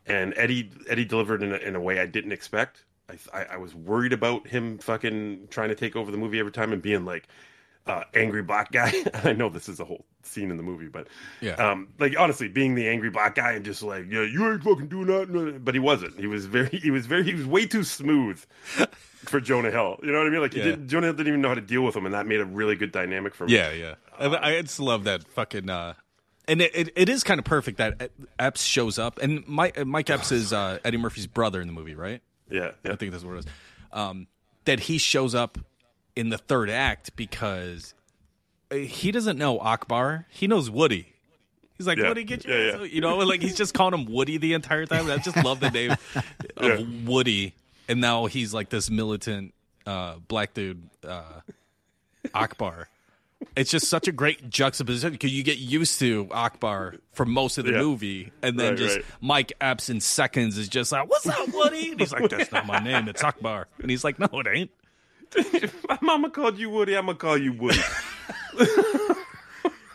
And 0.06 0.34
Eddie 0.36 0.70
Eddie 0.88 1.04
delivered 1.06 1.42
in 1.42 1.52
a, 1.52 1.56
in 1.56 1.74
a 1.74 1.80
way 1.80 1.98
I 1.98 2.06
didn't 2.06 2.32
expect. 2.32 2.84
I, 3.10 3.18
I 3.38 3.44
I 3.52 3.56
was 3.58 3.74
worried 3.74 4.12
about 4.12 4.46
him 4.46 4.78
fucking 4.78 5.48
trying 5.50 5.68
to 5.70 5.74
take 5.74 5.96
over 5.96 6.10
the 6.10 6.16
movie 6.18 6.38
every 6.38 6.52
time 6.52 6.72
and 6.72 6.80
being 6.82 7.04
like 7.04 7.28
uh, 7.86 8.02
angry 8.14 8.42
black 8.42 8.72
guy. 8.72 8.92
I 9.24 9.32
know 9.34 9.48
this 9.50 9.68
is 9.68 9.78
a 9.80 9.84
whole 9.84 10.06
scene 10.22 10.50
in 10.50 10.56
the 10.56 10.62
movie, 10.62 10.88
but 10.88 11.06
Yeah. 11.42 11.52
um, 11.56 11.88
like 11.98 12.14
honestly, 12.18 12.48
being 12.48 12.74
the 12.74 12.88
angry 12.88 13.10
black 13.10 13.34
guy 13.34 13.52
and 13.52 13.64
just 13.64 13.82
like 13.82 14.06
yeah, 14.10 14.22
you 14.22 14.50
ain't 14.50 14.62
fucking 14.62 14.88
doing 14.88 15.06
that. 15.06 15.62
But 15.64 15.74
he 15.74 15.80
wasn't. 15.80 16.18
He 16.18 16.26
was 16.26 16.46
very 16.46 16.68
he 16.82 16.90
was 16.90 17.04
very 17.06 17.24
he 17.24 17.34
was 17.34 17.46
way 17.46 17.66
too 17.66 17.84
smooth 17.84 18.42
for 19.26 19.40
Jonah 19.40 19.70
Hill. 19.70 19.98
You 20.02 20.12
know 20.12 20.18
what 20.18 20.26
I 20.26 20.30
mean? 20.30 20.40
Like 20.40 20.52
he 20.54 20.60
Yeah. 20.60 20.64
did, 20.66 20.88
Jonah 20.88 21.08
Hill 21.08 21.14
didn't 21.14 21.28
even 21.28 21.40
know 21.42 21.48
how 21.48 21.54
to 21.54 21.60
deal 21.60 21.82
with 21.82 21.94
him, 21.94 22.06
and 22.06 22.14
that 22.14 22.26
made 22.26 22.40
a 22.40 22.44
really 22.46 22.74
good 22.76 22.90
dynamic 22.92 23.34
for 23.34 23.44
him. 23.44 23.50
Yeah, 23.50 23.72
yeah. 23.72 23.94
I, 24.18 24.26
I 24.56 24.62
just 24.62 24.80
love 24.80 25.04
that 25.04 25.28
fucking. 25.28 25.68
Uh, 25.68 25.94
and 26.46 26.60
it, 26.62 26.74
it, 26.76 26.88
it 26.96 27.08
is 27.08 27.24
kind 27.24 27.38
of 27.38 27.44
perfect 27.44 27.78
that 27.78 28.10
Epps 28.38 28.62
shows 28.62 28.98
up, 28.98 29.18
and 29.22 29.46
Mike, 29.48 29.82
Mike 29.86 30.10
Epps 30.10 30.30
is 30.30 30.52
uh, 30.52 30.78
Eddie 30.84 30.98
Murphy's 30.98 31.26
brother 31.26 31.60
in 31.62 31.66
the 31.66 31.72
movie, 31.72 31.94
right? 31.94 32.20
Yeah, 32.50 32.72
yeah. 32.84 32.92
I 32.92 32.96
think 32.96 33.12
that's 33.12 33.24
what 33.24 33.36
it 33.36 33.38
is. 33.40 33.46
Um, 33.92 34.26
that 34.64 34.80
he 34.80 34.98
shows 34.98 35.34
up 35.34 35.58
in 36.16 36.28
the 36.30 36.38
third 36.38 36.70
act 36.70 37.14
because 37.16 37.94
uh, 38.70 38.76
he 38.76 39.10
doesn't 39.12 39.38
know 39.38 39.58
Akbar. 39.58 40.26
He 40.30 40.46
knows 40.46 40.70
Woody. 40.70 41.12
He's 41.76 41.86
like, 41.86 41.98
Yeah. 41.98 42.08
Woody, 42.08 42.24
get 42.24 42.44
your 42.44 42.56
Yeah, 42.58 42.76
yeah. 42.78 42.84
You 42.84 43.00
know, 43.00 43.16
like 43.18 43.42
he's 43.42 43.56
just 43.56 43.74
calling 43.74 43.98
him 43.98 44.06
Woody 44.12 44.38
the 44.38 44.54
entire 44.54 44.86
time. 44.86 45.10
I 45.10 45.18
just 45.18 45.36
love 45.44 45.60
the 45.60 45.70
name 45.70 45.96
of 46.56 47.06
Woody. 47.08 47.54
And 47.88 48.00
now 48.00 48.26
he's 48.26 48.54
like 48.54 48.70
this 48.70 48.90
militant 48.90 49.52
uh, 49.86 50.16
black 50.28 50.54
dude, 50.54 50.88
uh, 51.06 51.40
Akbar. 52.32 52.88
It's 53.56 53.70
just 53.70 53.88
such 53.88 54.08
a 54.08 54.12
great 54.12 54.48
juxtaposition 54.50 55.12
because 55.12 55.32
you 55.32 55.42
get 55.42 55.58
used 55.58 55.98
to 56.00 56.28
Akbar 56.30 56.94
for 57.12 57.24
most 57.24 57.58
of 57.58 57.64
the 57.64 57.72
Yeah. 57.72 57.78
movie, 57.78 58.32
and 58.42 58.58
then 58.58 58.70
Right, 58.70 58.78
just 58.78 58.96
right. 58.96 59.04
Mike 59.20 59.52
Epps 59.60 59.88
in 59.88 60.00
seconds 60.00 60.58
is 60.58 60.68
just 60.68 60.92
like, 60.92 61.08
"What's 61.08 61.26
up, 61.26 61.48
Woody?" 61.52 61.92
And 61.92 62.00
he's 62.00 62.12
like, 62.12 62.28
"That's 62.30 62.50
not 62.52 62.66
my 62.66 62.78
name. 62.80 63.08
It's 63.08 63.22
Akbar." 63.24 63.68
And 63.80 63.90
he's 63.90 64.04
like, 64.04 64.18
"No, 64.18 64.26
it 64.40 64.46
ain't." 64.46 64.70
My 65.88 65.98
mama 66.00 66.30
called 66.30 66.58
you 66.58 66.70
Woody. 66.70 66.96
I'm 66.96 67.06
gonna 67.06 67.18
call 67.18 67.36
you 67.38 67.52
Woody. 67.52 67.80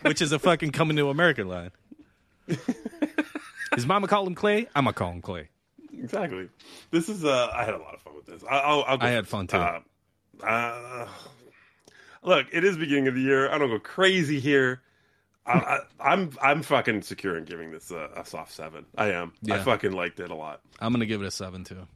Which 0.01 0.21
is 0.21 0.31
a 0.31 0.39
fucking 0.39 0.71
coming 0.71 0.95
to 0.97 1.09
America 1.09 1.43
line. 1.43 1.71
His 3.76 3.85
mama 3.85 4.07
called 4.07 4.27
him 4.27 4.35
Clay. 4.35 4.67
I'm 4.76 4.85
gonna 4.85 4.93
call 4.93 5.11
him 5.11 5.21
Clay. 5.21 5.49
exactly. 5.93 6.49
This 6.91 7.09
is. 7.09 7.23
Uh, 7.26 7.49
I 7.53 7.63
had 7.65 7.73
a 7.73 7.77
lot 7.77 7.93
of 7.95 8.01
fun 8.01 8.15
with 8.15 8.26
this. 8.26 8.43
I, 8.49 8.59
I'll, 8.59 8.84
I'll 8.88 8.97
go 8.97 9.05
I 9.05 9.09
had 9.09 9.27
fun, 9.27 9.47
too. 9.47 9.57
Uh, 9.57 9.80
uh, 10.43 11.07
look, 12.23 12.47
it 12.51 12.63
is 12.63 12.77
beginning 12.77 13.07
of 13.07 13.15
the 13.15 13.21
year. 13.21 13.49
I 13.51 13.57
don't 13.57 13.69
go 13.69 13.79
crazy 13.79 14.39
here. 14.39 14.81
I, 15.45 15.51
I, 15.53 15.79
I'm 15.99 16.31
I'm 16.41 16.61
fucking 16.61 17.01
secure 17.01 17.35
in 17.37 17.45
giving 17.45 17.71
this 17.71 17.89
a, 17.91 18.09
a 18.17 18.25
soft 18.25 18.51
seven. 18.53 18.85
I 18.97 19.11
am. 19.13 19.33
I 19.49 19.57
fucking 19.59 19.93
liked 19.93 20.19
it 20.19 20.29
a 20.29 20.35
lot. 20.35 20.61
I'm 20.79 20.91
gonna 20.93 21.05
give 21.07 21.21
it 21.21 21.25
a 21.25 21.31
seven 21.31 21.63
too. 21.63 21.87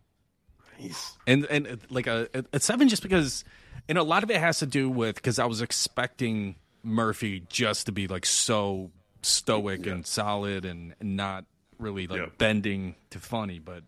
Nice. 0.79 1.17
and 1.27 1.45
and 1.45 1.79
like 1.91 2.07
a, 2.07 2.27
a 2.51 2.59
seven 2.59 2.89
just 2.89 3.03
because 3.03 3.43
and 3.87 3.97
a 3.97 4.03
lot 4.03 4.23
of 4.23 4.31
it 4.31 4.37
has 4.37 4.59
to 4.59 4.65
do 4.65 4.89
with 4.89 5.15
because 5.15 5.37
i 5.37 5.45
was 5.45 5.61
expecting 5.61 6.55
murphy 6.81 7.43
just 7.47 7.85
to 7.85 7.91
be 7.91 8.07
like 8.07 8.25
so 8.25 8.89
stoic 9.21 9.85
and 9.85 10.05
solid 10.05 10.65
and 10.65 10.95
not 10.99 11.45
really 11.77 12.07
like 12.07 12.19
Yeah. 12.19 12.25
bending 12.39 12.95
to 13.11 13.19
funny 13.19 13.59
but 13.59 13.83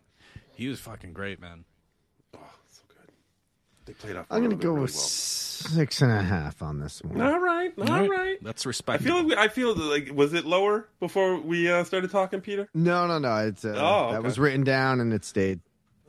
he 0.54 0.68
was 0.68 0.78
fucking 0.80 1.12
great 1.12 1.40
man. 1.40 1.64
They 3.86 3.92
played 3.94 4.16
off. 4.16 4.26
I'm 4.30 4.42
gonna 4.42 4.56
go 4.56 4.70
really 4.70 4.82
with 4.82 4.92
well. 4.92 5.00
six 5.00 6.02
and 6.02 6.10
a 6.12 6.22
half 6.22 6.60
on 6.62 6.80
this 6.80 7.02
one. 7.02 7.20
All 7.20 7.38
right, 7.40 7.72
all 7.88 8.08
right. 8.08 8.36
that's 8.42 8.66
I 8.66 8.68
respectable 8.68 9.08
feel 9.20 9.28
like 9.28 9.38
we, 9.38 9.44
I 9.44 9.48
feel 9.48 9.74
like 9.76 10.10
was 10.12 10.34
it 10.34 10.44
lower 10.44 10.88
before 11.00 11.38
we 11.40 11.70
uh, 11.70 11.84
started 11.84 12.10
talking, 12.10 12.40
Peter? 12.40 12.68
No, 12.74 13.06
no, 13.06 13.18
no. 13.18 13.36
It's 13.46 13.64
uh, 13.64 13.74
Oh, 13.76 14.12
that 14.12 14.22
was 14.22 14.38
written 14.38 14.64
down 14.64 15.00
and 15.00 15.12
it 15.12 15.24
stayed. 15.24 15.60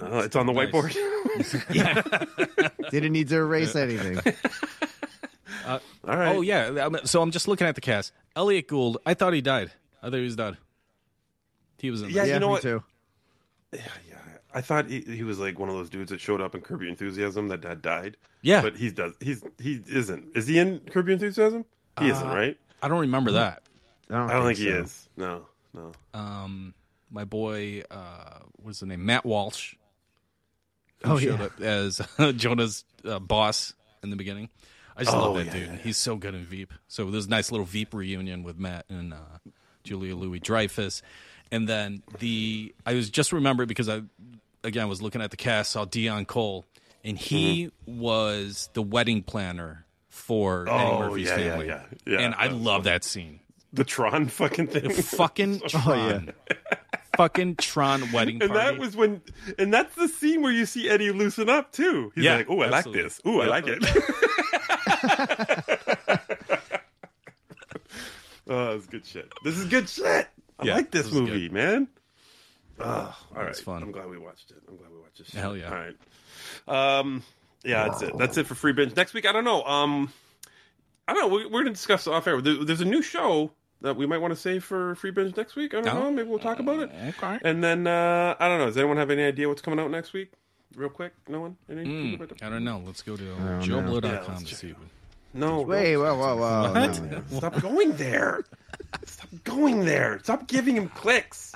Uh, 0.01 0.23
it's 0.25 0.35
on 0.35 0.45
the 0.47 0.53
Nice. 0.53 0.69
whiteboard. 0.71 0.95
Didn't 2.91 3.13
need 3.13 3.29
to 3.29 3.37
erase 3.37 3.75
anything. 3.75 4.19
all 5.67 5.79
right. 6.05 6.35
oh 6.35 6.41
yeah 6.41 6.67
I'm- 6.67 6.95
so 7.05 7.21
i'm 7.21 7.31
just 7.31 7.47
looking 7.47 7.67
at 7.67 7.75
the 7.75 7.81
cast 7.81 8.13
elliot 8.37 8.67
gould 8.69 8.99
i 9.05 9.13
thought 9.13 9.33
he 9.33 9.41
died 9.41 9.69
i 10.01 10.09
thought 10.09 10.15
he 10.15 10.23
was 10.23 10.35
dead 10.37 10.55
he 11.79 11.91
was 11.91 12.01
in 12.03 12.09
Yeah, 12.09 12.21
this. 12.21 12.27
you 12.27 12.33
yeah, 12.33 12.39
know 12.39 12.47
me 12.47 12.51
what? 12.53 12.61
too. 12.61 12.83
Yeah, 13.73 13.81
yeah. 14.09 14.16
I 14.53 14.61
thought 14.61 14.89
he, 14.89 15.01
he 15.01 15.23
was 15.23 15.39
like 15.39 15.59
one 15.59 15.69
of 15.69 15.75
those 15.75 15.89
dudes 15.89 16.09
that 16.11 16.19
showed 16.21 16.41
up 16.41 16.55
in 16.55 16.61
Curb 16.61 16.81
Your 16.81 16.89
Enthusiasm 16.89 17.49
that 17.49 17.63
had 17.63 17.81
died. 17.81 18.17
Yeah. 18.41 18.61
but 18.61 18.77
he 18.77 18.89
does. 18.91 19.13
He's 19.19 19.43
he 19.59 19.81
isn't. 19.87 20.35
Is 20.35 20.47
he 20.47 20.57
in 20.59 20.79
Curb 20.79 21.07
Your 21.07 21.13
Enthusiasm? 21.13 21.65
He 21.99 22.09
isn't, 22.09 22.27
right? 22.27 22.57
i 22.83 22.87
don't 22.87 22.99
remember 22.99 23.31
that 23.31 23.63
I 24.09 24.31
don't 24.31 24.45
think 24.45 24.59
he 24.59 24.65
so. 24.65 24.77
is. 24.83 25.09
No, 25.17 25.45
no. 25.73 25.91
um 26.13 26.73
my 27.09 27.23
boy 27.25 27.81
uh 27.89 28.39
what's 28.61 28.81
the 28.81 28.85
name 28.85 29.03
matt 29.05 29.25
walsh 29.25 29.73
who 31.03 31.13
Oh, 31.13 31.17
showed 31.19 31.39
yeah. 31.39 31.45
up 31.45 31.59
as 31.61 32.01
Jonah's 32.35 32.83
uh, 33.05 33.17
boss 33.19 33.73
in 34.03 34.09
the 34.11 34.15
beginning. 34.15 34.49
I 34.95 35.03
just 35.03 35.15
Oh, 35.15 35.31
love 35.31 35.35
that 35.37 35.45
yeah, 35.47 35.53
dude. 35.53 35.67
yeah, 35.67 35.73
yeah. 35.73 35.79
He's 35.79 35.97
so 35.97 36.15
good 36.15 36.33
in 36.35 36.43
Veep. 36.45 36.73
So 36.87 37.09
there's 37.11 37.27
a 37.27 37.29
nice 37.29 37.51
little 37.51 37.65
Veep 37.65 37.93
reunion 37.93 38.43
with 38.43 38.57
Matt 38.57 38.85
and 38.89 39.13
uh, 39.13 39.17
Julia 39.83 40.15
Louis 40.15 40.39
Dreyfus, 40.39 41.01
and 41.51 41.67
then 41.67 42.03
the 42.19 42.73
I 42.85 42.93
was 42.93 43.09
just 43.09 43.33
remembering 43.33 43.67
because 43.67 43.89
I 43.89 44.01
again 44.63 44.87
was 44.89 45.01
looking 45.01 45.21
at 45.21 45.31
the 45.31 45.37
cast, 45.37 45.71
saw 45.71 45.85
Deon 45.85 46.27
Cole, 46.27 46.65
and 47.03 47.17
he 47.17 47.65
Mm-hmm. 47.87 47.99
was 47.99 48.69
the 48.73 48.81
wedding 48.81 49.23
planner 49.23 49.85
for 50.09 50.63
Eddie 50.67 50.71
Oh, 50.71 50.99
Murphy's 50.99 51.27
yeah, 51.27 51.35
family. 51.37 51.67
yeah. 51.67 51.83
Yeah, 52.05 52.19
and 52.19 52.35
I 52.35 52.47
love 52.47 52.83
that 52.85 53.03
scene. 53.03 53.39
The 53.73 53.83
Tron 53.83 54.27
fucking 54.27 54.67
thing. 54.67 54.89
Fucking 54.91 55.61
Oh, 55.63 55.67
Tron. 55.67 56.33
Fucking 57.17 57.55
Tron 57.57 58.11
wedding 58.11 58.41
And 58.43 58.55
that 58.55 58.77
was 58.77 58.95
when, 58.95 59.21
and 59.57 59.73
that's 59.73 59.93
the 59.95 60.07
scene 60.07 60.41
where 60.41 60.51
you 60.51 60.65
see 60.65 60.89
Eddie 60.89 61.11
loosen 61.11 61.49
up 61.49 61.71
too. 61.71 62.11
He's 62.15 62.23
Yeah, 62.25 62.37
like, 62.37 62.49
"Oh, 62.49 62.61
I 62.61 62.69
like 62.69 62.85
this. 62.91 63.19
Oh, 63.25 63.41
I 63.41 63.47
like 63.47 63.65
it." 63.67 63.83
oh, 68.47 68.75
it's 68.75 68.87
good 68.87 69.05
shit. 69.05 69.31
This 69.43 69.57
is 69.57 69.65
good 69.65 69.89
shit. 69.89 70.27
I 70.59 70.65
Yeah, 70.65 70.75
like 70.75 70.91
this, 70.91 71.03
this 71.05 71.13
is 71.13 71.19
movie, 71.21 71.49
man. 71.49 71.87
Oh, 72.79 72.85
all 73.35 73.41
right. 73.41 73.49
It's 73.49 73.59
fun. 73.59 73.81
I'm 73.81 73.91
glad 73.91 74.09
we 74.09 74.17
watched 74.17 74.51
it. 74.51 74.57
I'm 74.67 74.77
glad 74.77 74.91
we 74.91 74.99
watched 74.99 75.17
this. 75.17 75.27
Shit. 75.27 75.39
Hell 75.39 75.57
yeah. 75.57 75.69
All 75.69 75.75
right. 75.75 76.99
Um, 76.99 77.23
yeah, 77.63 77.87
that's 77.87 78.01
it. 78.03 78.17
That's 78.17 78.37
it 78.37 78.45
for 78.47 78.55
free 78.55 78.73
binge. 78.73 78.95
Next 78.95 79.13
week, 79.13 79.25
I 79.25 79.31
don't 79.31 79.43
know. 79.45 79.63
Um, 79.63 80.11
I 81.07 81.13
don't 81.13 81.29
know. 81.29 81.35
We, 81.35 81.45
we're 81.45 81.61
gonna 81.61 81.71
discuss 81.71 82.05
off 82.07 82.27
air. 82.27 82.39
There, 82.41 82.63
there's 82.63 82.81
a 82.81 82.85
new 82.85 83.01
show 83.01 83.51
that 83.81 83.95
we 83.95 84.05
might 84.05 84.17
want 84.19 84.33
to 84.33 84.39
save 84.39 84.63
for 84.63 84.93
free 84.95 85.11
binge 85.11 85.35
next 85.35 85.55
week. 85.55 85.73
I 85.73 85.81
don't 85.81 85.95
Oh. 85.95 86.03
know. 86.03 86.11
Maybe 86.11 86.29
we'll 86.29 86.39
talk 86.39 86.59
about 86.59 86.79
it. 86.81 86.91
Okay. 87.09 87.39
And 87.43 87.63
then 87.63 87.87
uh, 87.87 88.35
I 88.39 88.47
don't 88.47 88.59
know. 88.59 88.67
Does 88.67 88.77
anyone 88.77 88.97
have 88.97 89.09
any 89.09 89.23
idea 89.23 89.47
what's 89.47 89.61
coming 89.61 89.79
out 89.79 89.89
next 89.89 90.13
week? 90.13 90.31
Real 90.75 90.89
quick, 90.89 91.13
no 91.27 91.41
one. 91.41 91.57
Any? 91.69 91.83
Mm, 92.17 92.43
I 92.43 92.49
don't 92.49 92.63
know. 92.63 92.81
Let's 92.85 93.01
go 93.01 93.15
to 93.15 93.23
don't 93.23 93.61
joeblow.com 93.61 94.11
Yeah, 94.11 94.37
to 94.47 94.55
see. 94.55 94.75
No. 95.33 95.61
Wait, 95.61 95.97
whoa, 95.97 96.13
whoa, 96.15 96.35
whoa. 96.35 96.71
What? 96.73 97.01
no, 97.01 97.21
no. 97.31 97.37
Stop 97.37 97.59
going 97.61 97.93
there. 97.93 98.43
Stop 99.05 99.29
going 99.43 99.85
there. 99.85 100.19
Stop 100.23 100.47
giving 100.47 100.75
him 100.75 100.89
clicks. 100.89 101.53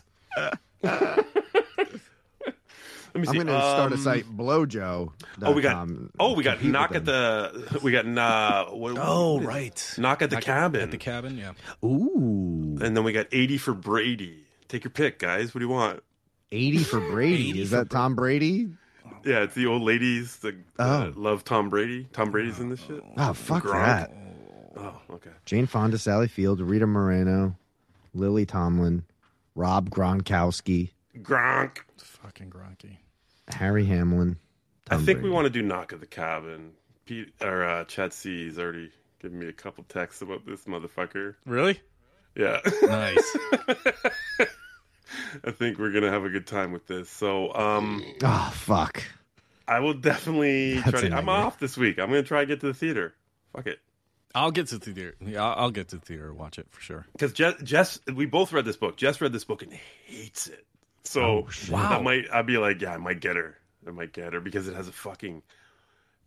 Let 3.13 3.19
me 3.19 3.27
see. 3.27 3.39
I'm 3.39 3.45
gonna 3.47 3.59
start 3.59 3.91
a 3.91 3.95
Um, 3.95 4.01
site, 4.01 4.25
blowjoe. 4.25 5.11
Oh, 5.41 5.51
we 5.51 5.61
got. 5.61 5.85
Oh, 6.17 6.33
we 6.33 6.43
got 6.43 6.63
knock 6.63 6.95
at 6.95 7.03
the. 7.03 7.79
We 7.83 7.91
got. 7.91 8.05
Uh, 8.05 8.71
what, 8.71 8.97
Oh, 8.97 9.33
what 9.33 9.41
is 9.41 9.43
it? 9.43 9.47
right. 9.49 9.93
Knock 9.97 10.21
at 10.21 10.29
the 10.29 10.37
Knock 10.37 10.43
cabin. 10.45 10.81
At 10.81 10.91
the 10.91 10.97
cabin, 10.97 11.37
yeah. 11.37 11.51
Ooh, 11.85 12.77
and 12.81 12.95
then 12.95 13.03
we 13.03 13.11
got 13.11 13.27
eighty 13.33 13.57
for 13.57 13.73
Brady. 13.73 14.45
Take 14.69 14.85
your 14.85 14.91
pick, 14.91 15.19
guys. 15.19 15.53
What 15.53 15.59
do 15.59 15.65
you 15.65 15.71
want? 15.71 16.01
80 16.53 16.77
for 16.85 16.99
Brady. 17.01 17.49
80 17.51 17.61
Is 17.61 17.69
for 17.71 17.75
that 17.77 17.89
Tom 17.89 18.15
Brady? 18.15 18.69
Yeah, 19.25 19.39
it's 19.43 19.53
the 19.55 19.67
old 19.67 19.81
ladies 19.81 20.37
that 20.39 20.55
Oh. 20.79 20.83
uh, 20.85 21.11
love 21.15 21.43
Tom 21.43 21.69
Brady. 21.69 22.07
Tom 22.13 22.31
Brady's 22.31 22.59
in 22.59 22.69
this 22.69 22.79
shit. 22.81 23.03
Oh, 23.17 23.33
fuck 23.33 23.63
Gronk. 23.63 23.73
that. 23.73 24.11
Oh, 24.77 24.99
okay. 25.11 25.31
Jane 25.45 25.67
Fonda, 25.67 25.97
Sally 25.97 26.27
Field, 26.27 26.61
Rita 26.61 26.87
Moreno, 26.87 27.55
Lily 28.13 28.45
Tomlin, 28.45 29.03
Rob 29.55 29.89
Gronkowski, 29.89 30.91
Gronk. 31.21 31.79
Fucking 31.97 32.49
Gronky. 32.49 32.97
Harry 33.53 33.85
Hamlin. 33.85 34.37
I 34.89 34.95
Tom 34.95 35.05
think 35.05 35.21
we 35.21 35.29
want 35.29 35.45
to 35.45 35.49
do 35.49 35.61
knock 35.61 35.91
at 35.93 35.99
the 35.99 36.05
cabin. 36.05 36.71
Pete 37.05 37.33
or 37.41 37.63
uh, 37.63 37.83
Chad 37.85 38.13
C 38.13 38.47
is 38.47 38.57
already 38.59 38.91
giving 39.19 39.39
me 39.39 39.47
a 39.47 39.53
couple 39.53 39.83
texts 39.85 40.21
about 40.21 40.45
this 40.45 40.63
motherfucker. 40.65 41.35
Really? 41.45 41.79
Yeah, 42.35 42.59
Nice. 42.83 43.37
I 45.43 45.51
think 45.51 45.77
we're 45.77 45.91
gonna 45.91 46.09
have 46.09 46.23
a 46.23 46.29
good 46.29 46.47
time 46.47 46.71
with 46.71 46.87
this. 46.87 47.09
So, 47.09 47.53
um, 47.53 48.03
Oh, 48.23 48.51
fuck. 48.55 49.03
I 49.67 49.79
will 49.79 49.93
definitely 49.93 50.75
That's 50.75 50.91
try. 50.91 51.09
To, 51.09 51.15
I'm 51.15 51.29
off 51.29 51.59
this 51.59 51.77
week. 51.77 51.99
I'm 51.99 52.07
gonna 52.09 52.23
try 52.23 52.41
to 52.41 52.45
get 52.45 52.61
to 52.61 52.67
the 52.67 52.73
theater. 52.73 53.13
Fuck 53.53 53.67
it. 53.67 53.79
I'll 54.35 54.51
get 54.51 54.67
to 54.67 54.77
the 54.77 54.85
theater. 54.93 55.15
Yeah, 55.19 55.43
I'll 55.43 55.65
I'll 55.65 55.71
get 55.71 55.89
to 55.89 55.97
the 55.97 56.05
theater 56.05 56.29
and 56.29 56.37
watch 56.37 56.57
it 56.59 56.67
for 56.71 56.81
sure. 56.81 57.05
Because 57.13 57.33
Jess, 57.33 57.55
Jess, 57.63 57.99
we 58.13 58.25
both 58.25 58.53
read 58.53 58.65
this 58.65 58.77
book. 58.77 58.97
Jess 58.97 59.19
read 59.21 59.33
this 59.33 59.43
book 59.43 59.61
and 59.63 59.73
hates 60.05 60.47
it. 60.47 60.65
So 61.03 61.21
oh, 61.21 61.47
Wow. 61.69 61.89
that 61.89 62.03
might 62.03 62.25
I'd 62.31 62.45
be 62.45 62.57
like, 62.57 62.81
yeah, 62.81 62.93
I 62.93 62.97
might 62.97 63.19
get 63.19 63.35
her. 63.35 63.57
I 63.87 63.91
might 63.91 64.13
get 64.13 64.33
her 64.33 64.39
because 64.39 64.67
it 64.67 64.75
has 64.75 64.87
a 64.87 64.91
fucking, 64.91 65.41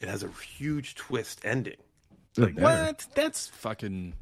it 0.00 0.08
has 0.08 0.22
a 0.24 0.28
huge 0.28 0.96
twist 0.96 1.40
ending. 1.44 1.76
Like 2.36 2.58
What? 2.58 3.06
That's 3.14 3.46
fucking 3.46 4.14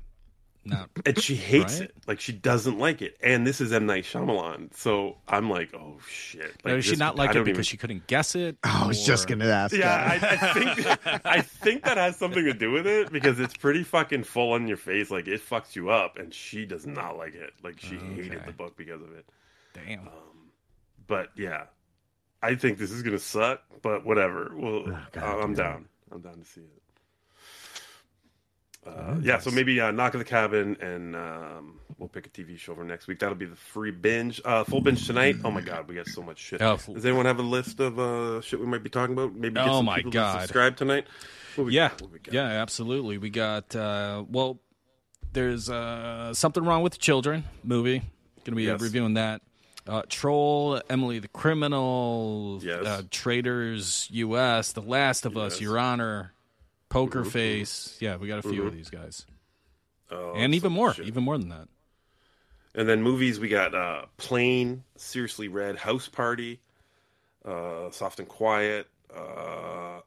not. 0.65 0.91
and 1.07 1.19
she 1.21 1.35
hates 1.35 1.81
Right? 1.81 1.89
it. 1.91 1.95
Like 2.07 2.21
she 2.21 2.33
doesn't 2.33 2.79
like 2.79 3.03
it. 3.03 3.17
And 3.23 3.47
this 3.47 3.61
is 3.61 3.73
M 3.73 3.87
Night 3.87 4.05
Shyamalan, 4.05 4.75
so 4.75 5.17
I'm 5.29 5.51
like, 5.51 5.75
oh 5.75 5.99
shit. 6.09 6.53
Like, 6.65 6.75
Does 6.77 6.85
she 6.85 6.91
this- 6.91 6.99
not 6.99 7.17
like 7.17 7.31
I 7.31 7.33
it 7.41 7.45
because 7.45 7.49
even- 7.51 7.63
she 7.65 7.77
couldn't 7.77 8.07
guess 8.07 8.35
it? 8.35 8.57
Oh, 8.65 8.83
I 8.85 8.87
was 8.87 9.05
just 9.05 9.27
going 9.29 9.41
to 9.41 9.53
ask. 9.53 9.75
Yeah. 9.75 9.93
I, 9.93 10.15
I 10.35 10.53
think 10.55 11.27
I 11.27 11.41
think 11.41 11.85
that 11.85 11.97
has 11.97 12.17
something 12.17 12.45
to 12.45 12.55
do 12.55 12.71
with 12.71 12.87
it 12.87 13.13
because 13.13 13.41
it's 13.41 13.57
pretty 13.57 13.83
fucking 13.83 14.25
full 14.25 14.53
on 14.53 14.67
your 14.69 14.77
face. 14.77 15.11
Like 15.11 15.29
it 15.29 15.41
fucks 15.41 15.75
you 15.77 15.91
up, 15.91 16.19
and 16.19 16.33
she 16.33 16.65
does 16.67 16.87
not 16.87 17.17
like 17.17 17.35
it. 17.35 17.53
Like 17.63 17.79
she 17.81 17.97
oh, 17.97 18.15
hated 18.15 18.45
the 18.47 18.53
book 18.53 18.77
because 18.77 19.03
of 19.03 19.13
it. 19.13 19.27
Damn. 19.75 20.01
Um, 20.01 20.09
but 21.07 21.31
yeah, 21.37 21.65
I 22.43 22.55
think 22.55 22.79
this 22.79 22.91
is 22.91 23.03
gonna 23.03 23.19
suck. 23.19 23.63
But 23.83 24.05
whatever. 24.07 24.53
Well, 24.55 24.85
Oh, 24.87 24.99
God 25.13 25.41
I'm 25.43 25.55
damn. 25.55 25.65
down. 25.65 25.89
I'm 26.13 26.21
down 26.21 26.35
to 26.39 26.45
see 26.45 26.61
it. 26.61 26.82
Uh, 28.87 29.17
yeah, 29.23 29.39
so 29.39 29.51
maybe 29.51 29.81
uh, 29.81 29.91
knock 29.93 30.15
at 30.15 30.19
the 30.19 30.25
cabin, 30.25 30.77
and 30.81 31.15
um, 31.15 31.79
we'll 31.99 32.09
pick 32.09 32.27
a 32.27 32.31
TV 32.31 32.59
show 32.59 32.75
for 32.75 32.83
next 32.83 33.07
week. 33.07 33.21
That'll 33.21 33.37
be 33.37 33.47
the 33.47 33.55
free 33.55 33.93
binge, 33.93 34.41
uh, 34.45 34.65
full 34.65 34.81
binge 34.81 35.07
tonight. 35.07 35.37
Oh 35.45 35.51
my 35.53 35.61
god, 35.61 35.87
we 35.89 35.95
got 35.95 36.09
so 36.09 36.21
much 36.23 36.39
shit. 36.39 36.61
Oh, 36.61 36.77
Does 36.93 37.07
anyone 37.07 37.27
have 37.27 37.39
a 37.39 37.43
list 37.43 37.79
of 37.79 37.99
uh, 38.01 38.41
shit 38.41 38.59
we 38.59 38.67
might 38.67 38.83
be 38.83 38.91
talking 38.91 39.13
about? 39.13 39.35
Maybe 39.35 39.55
get 39.55 39.69
Oh 39.69 39.79
some 39.79 39.85
my 39.87 39.97
people 39.99 40.11
God. 40.11 40.35
to 40.35 40.41
subscribe 40.41 40.77
tonight. 40.77 41.07
Yeah, 41.69 41.91
yeah, 42.31 42.43
absolutely. 42.45 43.19
We 43.19 43.31
got 43.31 43.75
uh, 43.77 44.25
well. 44.29 44.61
There's 45.35 45.71
uh, 45.71 46.35
something 46.35 46.63
wrong 46.65 46.83
with 46.83 46.93
the 46.93 46.99
children 46.99 47.45
movie. 47.65 48.01
Going 48.01 48.45
to 48.45 48.53
be 48.53 48.65
Yes. 48.65 48.81
reviewing 48.83 49.15
that. 49.15 49.41
Uh, 49.87 50.03
Troll, 50.09 50.81
Emily 50.91 51.21
the 51.21 51.29
Criminal, 51.29 52.61
Yes. 52.63 52.85
uh, 52.85 53.03
Traitors 53.11 54.09
U.S., 54.11 54.73
The 54.73 54.83
Last 54.83 55.25
of 55.25 55.37
Us, 55.39 55.61
Your 55.61 55.79
Honor, 55.79 56.33
Poker 56.93 57.25
Face. 57.25 57.97
Yeah, 58.01 58.17
we 58.17 58.29
got 58.29 58.45
a 58.45 58.49
few 58.49 58.67
of 58.67 58.73
these 58.75 58.91
guys, 58.91 59.25
Oh, 60.11 60.35
and 60.37 60.55
even 60.55 60.73
more, 60.73 60.93
shit. 60.95 61.07
even 61.07 61.23
more 61.25 61.39
than 61.39 61.49
that. 61.49 61.69
And 62.75 62.89
then 62.89 63.03
movies, 63.03 63.39
we 63.41 63.49
got 63.49 63.75
uh, 63.75 64.07
Plane, 64.17 64.85
Seriously 64.97 65.49
Red, 65.49 65.77
House 65.77 66.09
Party, 66.09 66.61
uh, 67.45 67.91
Soft 67.91 68.19
and 68.19 68.29
Quiet. 68.29 68.87
Uh, 69.15 70.01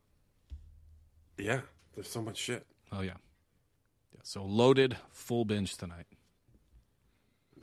yeah, 1.38 1.62
there's 1.96 2.08
so 2.10 2.22
much 2.22 2.38
shit. 2.38 2.66
Oh 2.92 3.02
yeah. 3.02 3.14
yeah. 4.14 4.22
So 4.24 4.44
loaded, 4.44 4.96
full 5.12 5.46
binge 5.46 5.78
tonight. 5.78 6.06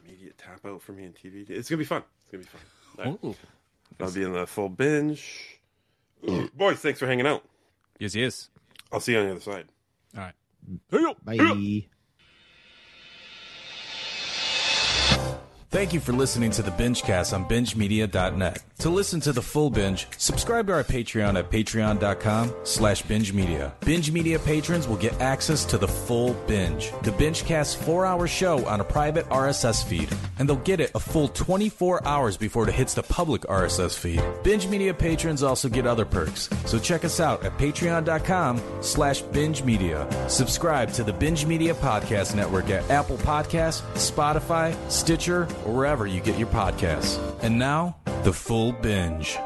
Immediate 0.05 0.37
tap 0.39 0.65
out 0.67 0.83
for 0.83 0.93
me 0.93 1.05
on 1.07 1.13
TV. 1.13 1.49
It's 1.49 1.69
gonna 1.71 1.79
be 1.79 1.85
fun. 1.85 2.03
It's 2.23 2.31
gonna 2.31 2.45
be 2.45 2.49
fun. 2.49 3.17
Right. 3.25 3.37
I'll 4.01 4.13
be 4.13 4.23
in 4.23 4.33
the 4.33 4.47
full 4.47 4.69
binge. 4.69 5.61
Boys, 6.55 6.79
thanks 6.79 6.99
for 6.99 7.07
hanging 7.07 7.27
out. 7.27 7.45
Yes, 7.99 8.15
yes. 8.15 8.49
I'll 8.93 9.01
see 9.01 9.13
you 9.13 9.19
on 9.19 9.27
the 9.27 9.33
other 9.33 9.41
side. 9.41 9.67
All 10.17 10.23
right. 10.23 10.35
Bye. 11.25 11.87
Thank 15.71 15.95
you 15.95 16.01
for 16.01 16.13
listening 16.13 16.51
to 16.53 16.63
the 16.63 16.71
BingeCast 16.73 17.33
on 17.33 17.47
BingeMedia.net. 17.47 18.63
To 18.83 18.91
listen 18.91 19.21
to 19.21 19.33
the 19.33 19.41
full 19.41 19.71
binge, 19.71 20.09
subscribe 20.19 20.67
to 20.67 20.73
our 20.73 20.83
Patreon 20.83 21.39
at 21.39 21.53
patreon.com 21.53 22.53
slash 22.65 23.03
binge 23.03 23.33
media. 23.33 23.73
Binge 23.85 24.11
Media 24.11 24.41
patrons 24.41 24.89
will 24.89 24.97
get 24.97 25.21
access 25.21 25.65
to 25.67 25.79
the 25.79 25.87
full 25.87 26.33
binge, 26.49 26.91
the 27.05 27.13
binge 27.13 27.45
Bingecast 27.45 27.77
four-hour 27.77 28.27
show 28.27 28.67
on 28.67 28.81
a 28.81 28.85
private 28.85 29.29
RSS 29.29 29.85
feed, 29.85 30.13
and 30.41 30.49
they'll 30.49 30.57
get 30.57 30.81
it 30.81 30.91
a 30.97 30.99
full 30.99 31.29
24 31.29 32.05
hours 32.05 32.37
before 32.37 32.69
it 32.69 32.75
hits 32.75 32.93
the 32.93 33.05
public 33.05 33.43
RSS 33.43 33.97
feed. 33.97 34.21
Binge 34.43 34.67
Media 34.67 34.93
patrons 34.93 35.45
also 35.45 35.69
get 35.69 35.87
other 35.87 36.05
perks, 36.05 36.51
so 36.67 36.77
check 36.77 37.05
us 37.05 37.21
out 37.21 37.45
at 37.45 37.57
patreon.com 37.59 38.61
slash 38.81 39.23
binge 39.23 39.63
media. 39.63 40.09
Subscribe 40.29 40.93
to 40.95 41.05
the 41.05 41.13
Binge 41.13 41.47
Media 41.47 41.75
Podcast 41.75 42.35
Network 42.35 42.69
at 42.69 42.91
Apple 42.91 43.19
Podcasts, 43.19 43.83
Spotify, 43.95 44.75
Stitcher, 44.91 45.45
or 45.65 45.73
wherever 45.73 46.05
you 46.05 46.21
get 46.21 46.37
your 46.37 46.49
podcasts. 46.49 47.21
And 47.45 47.61
now, 47.61 47.97
the 48.25 48.33
full 48.33 48.73
binge. 48.73 49.37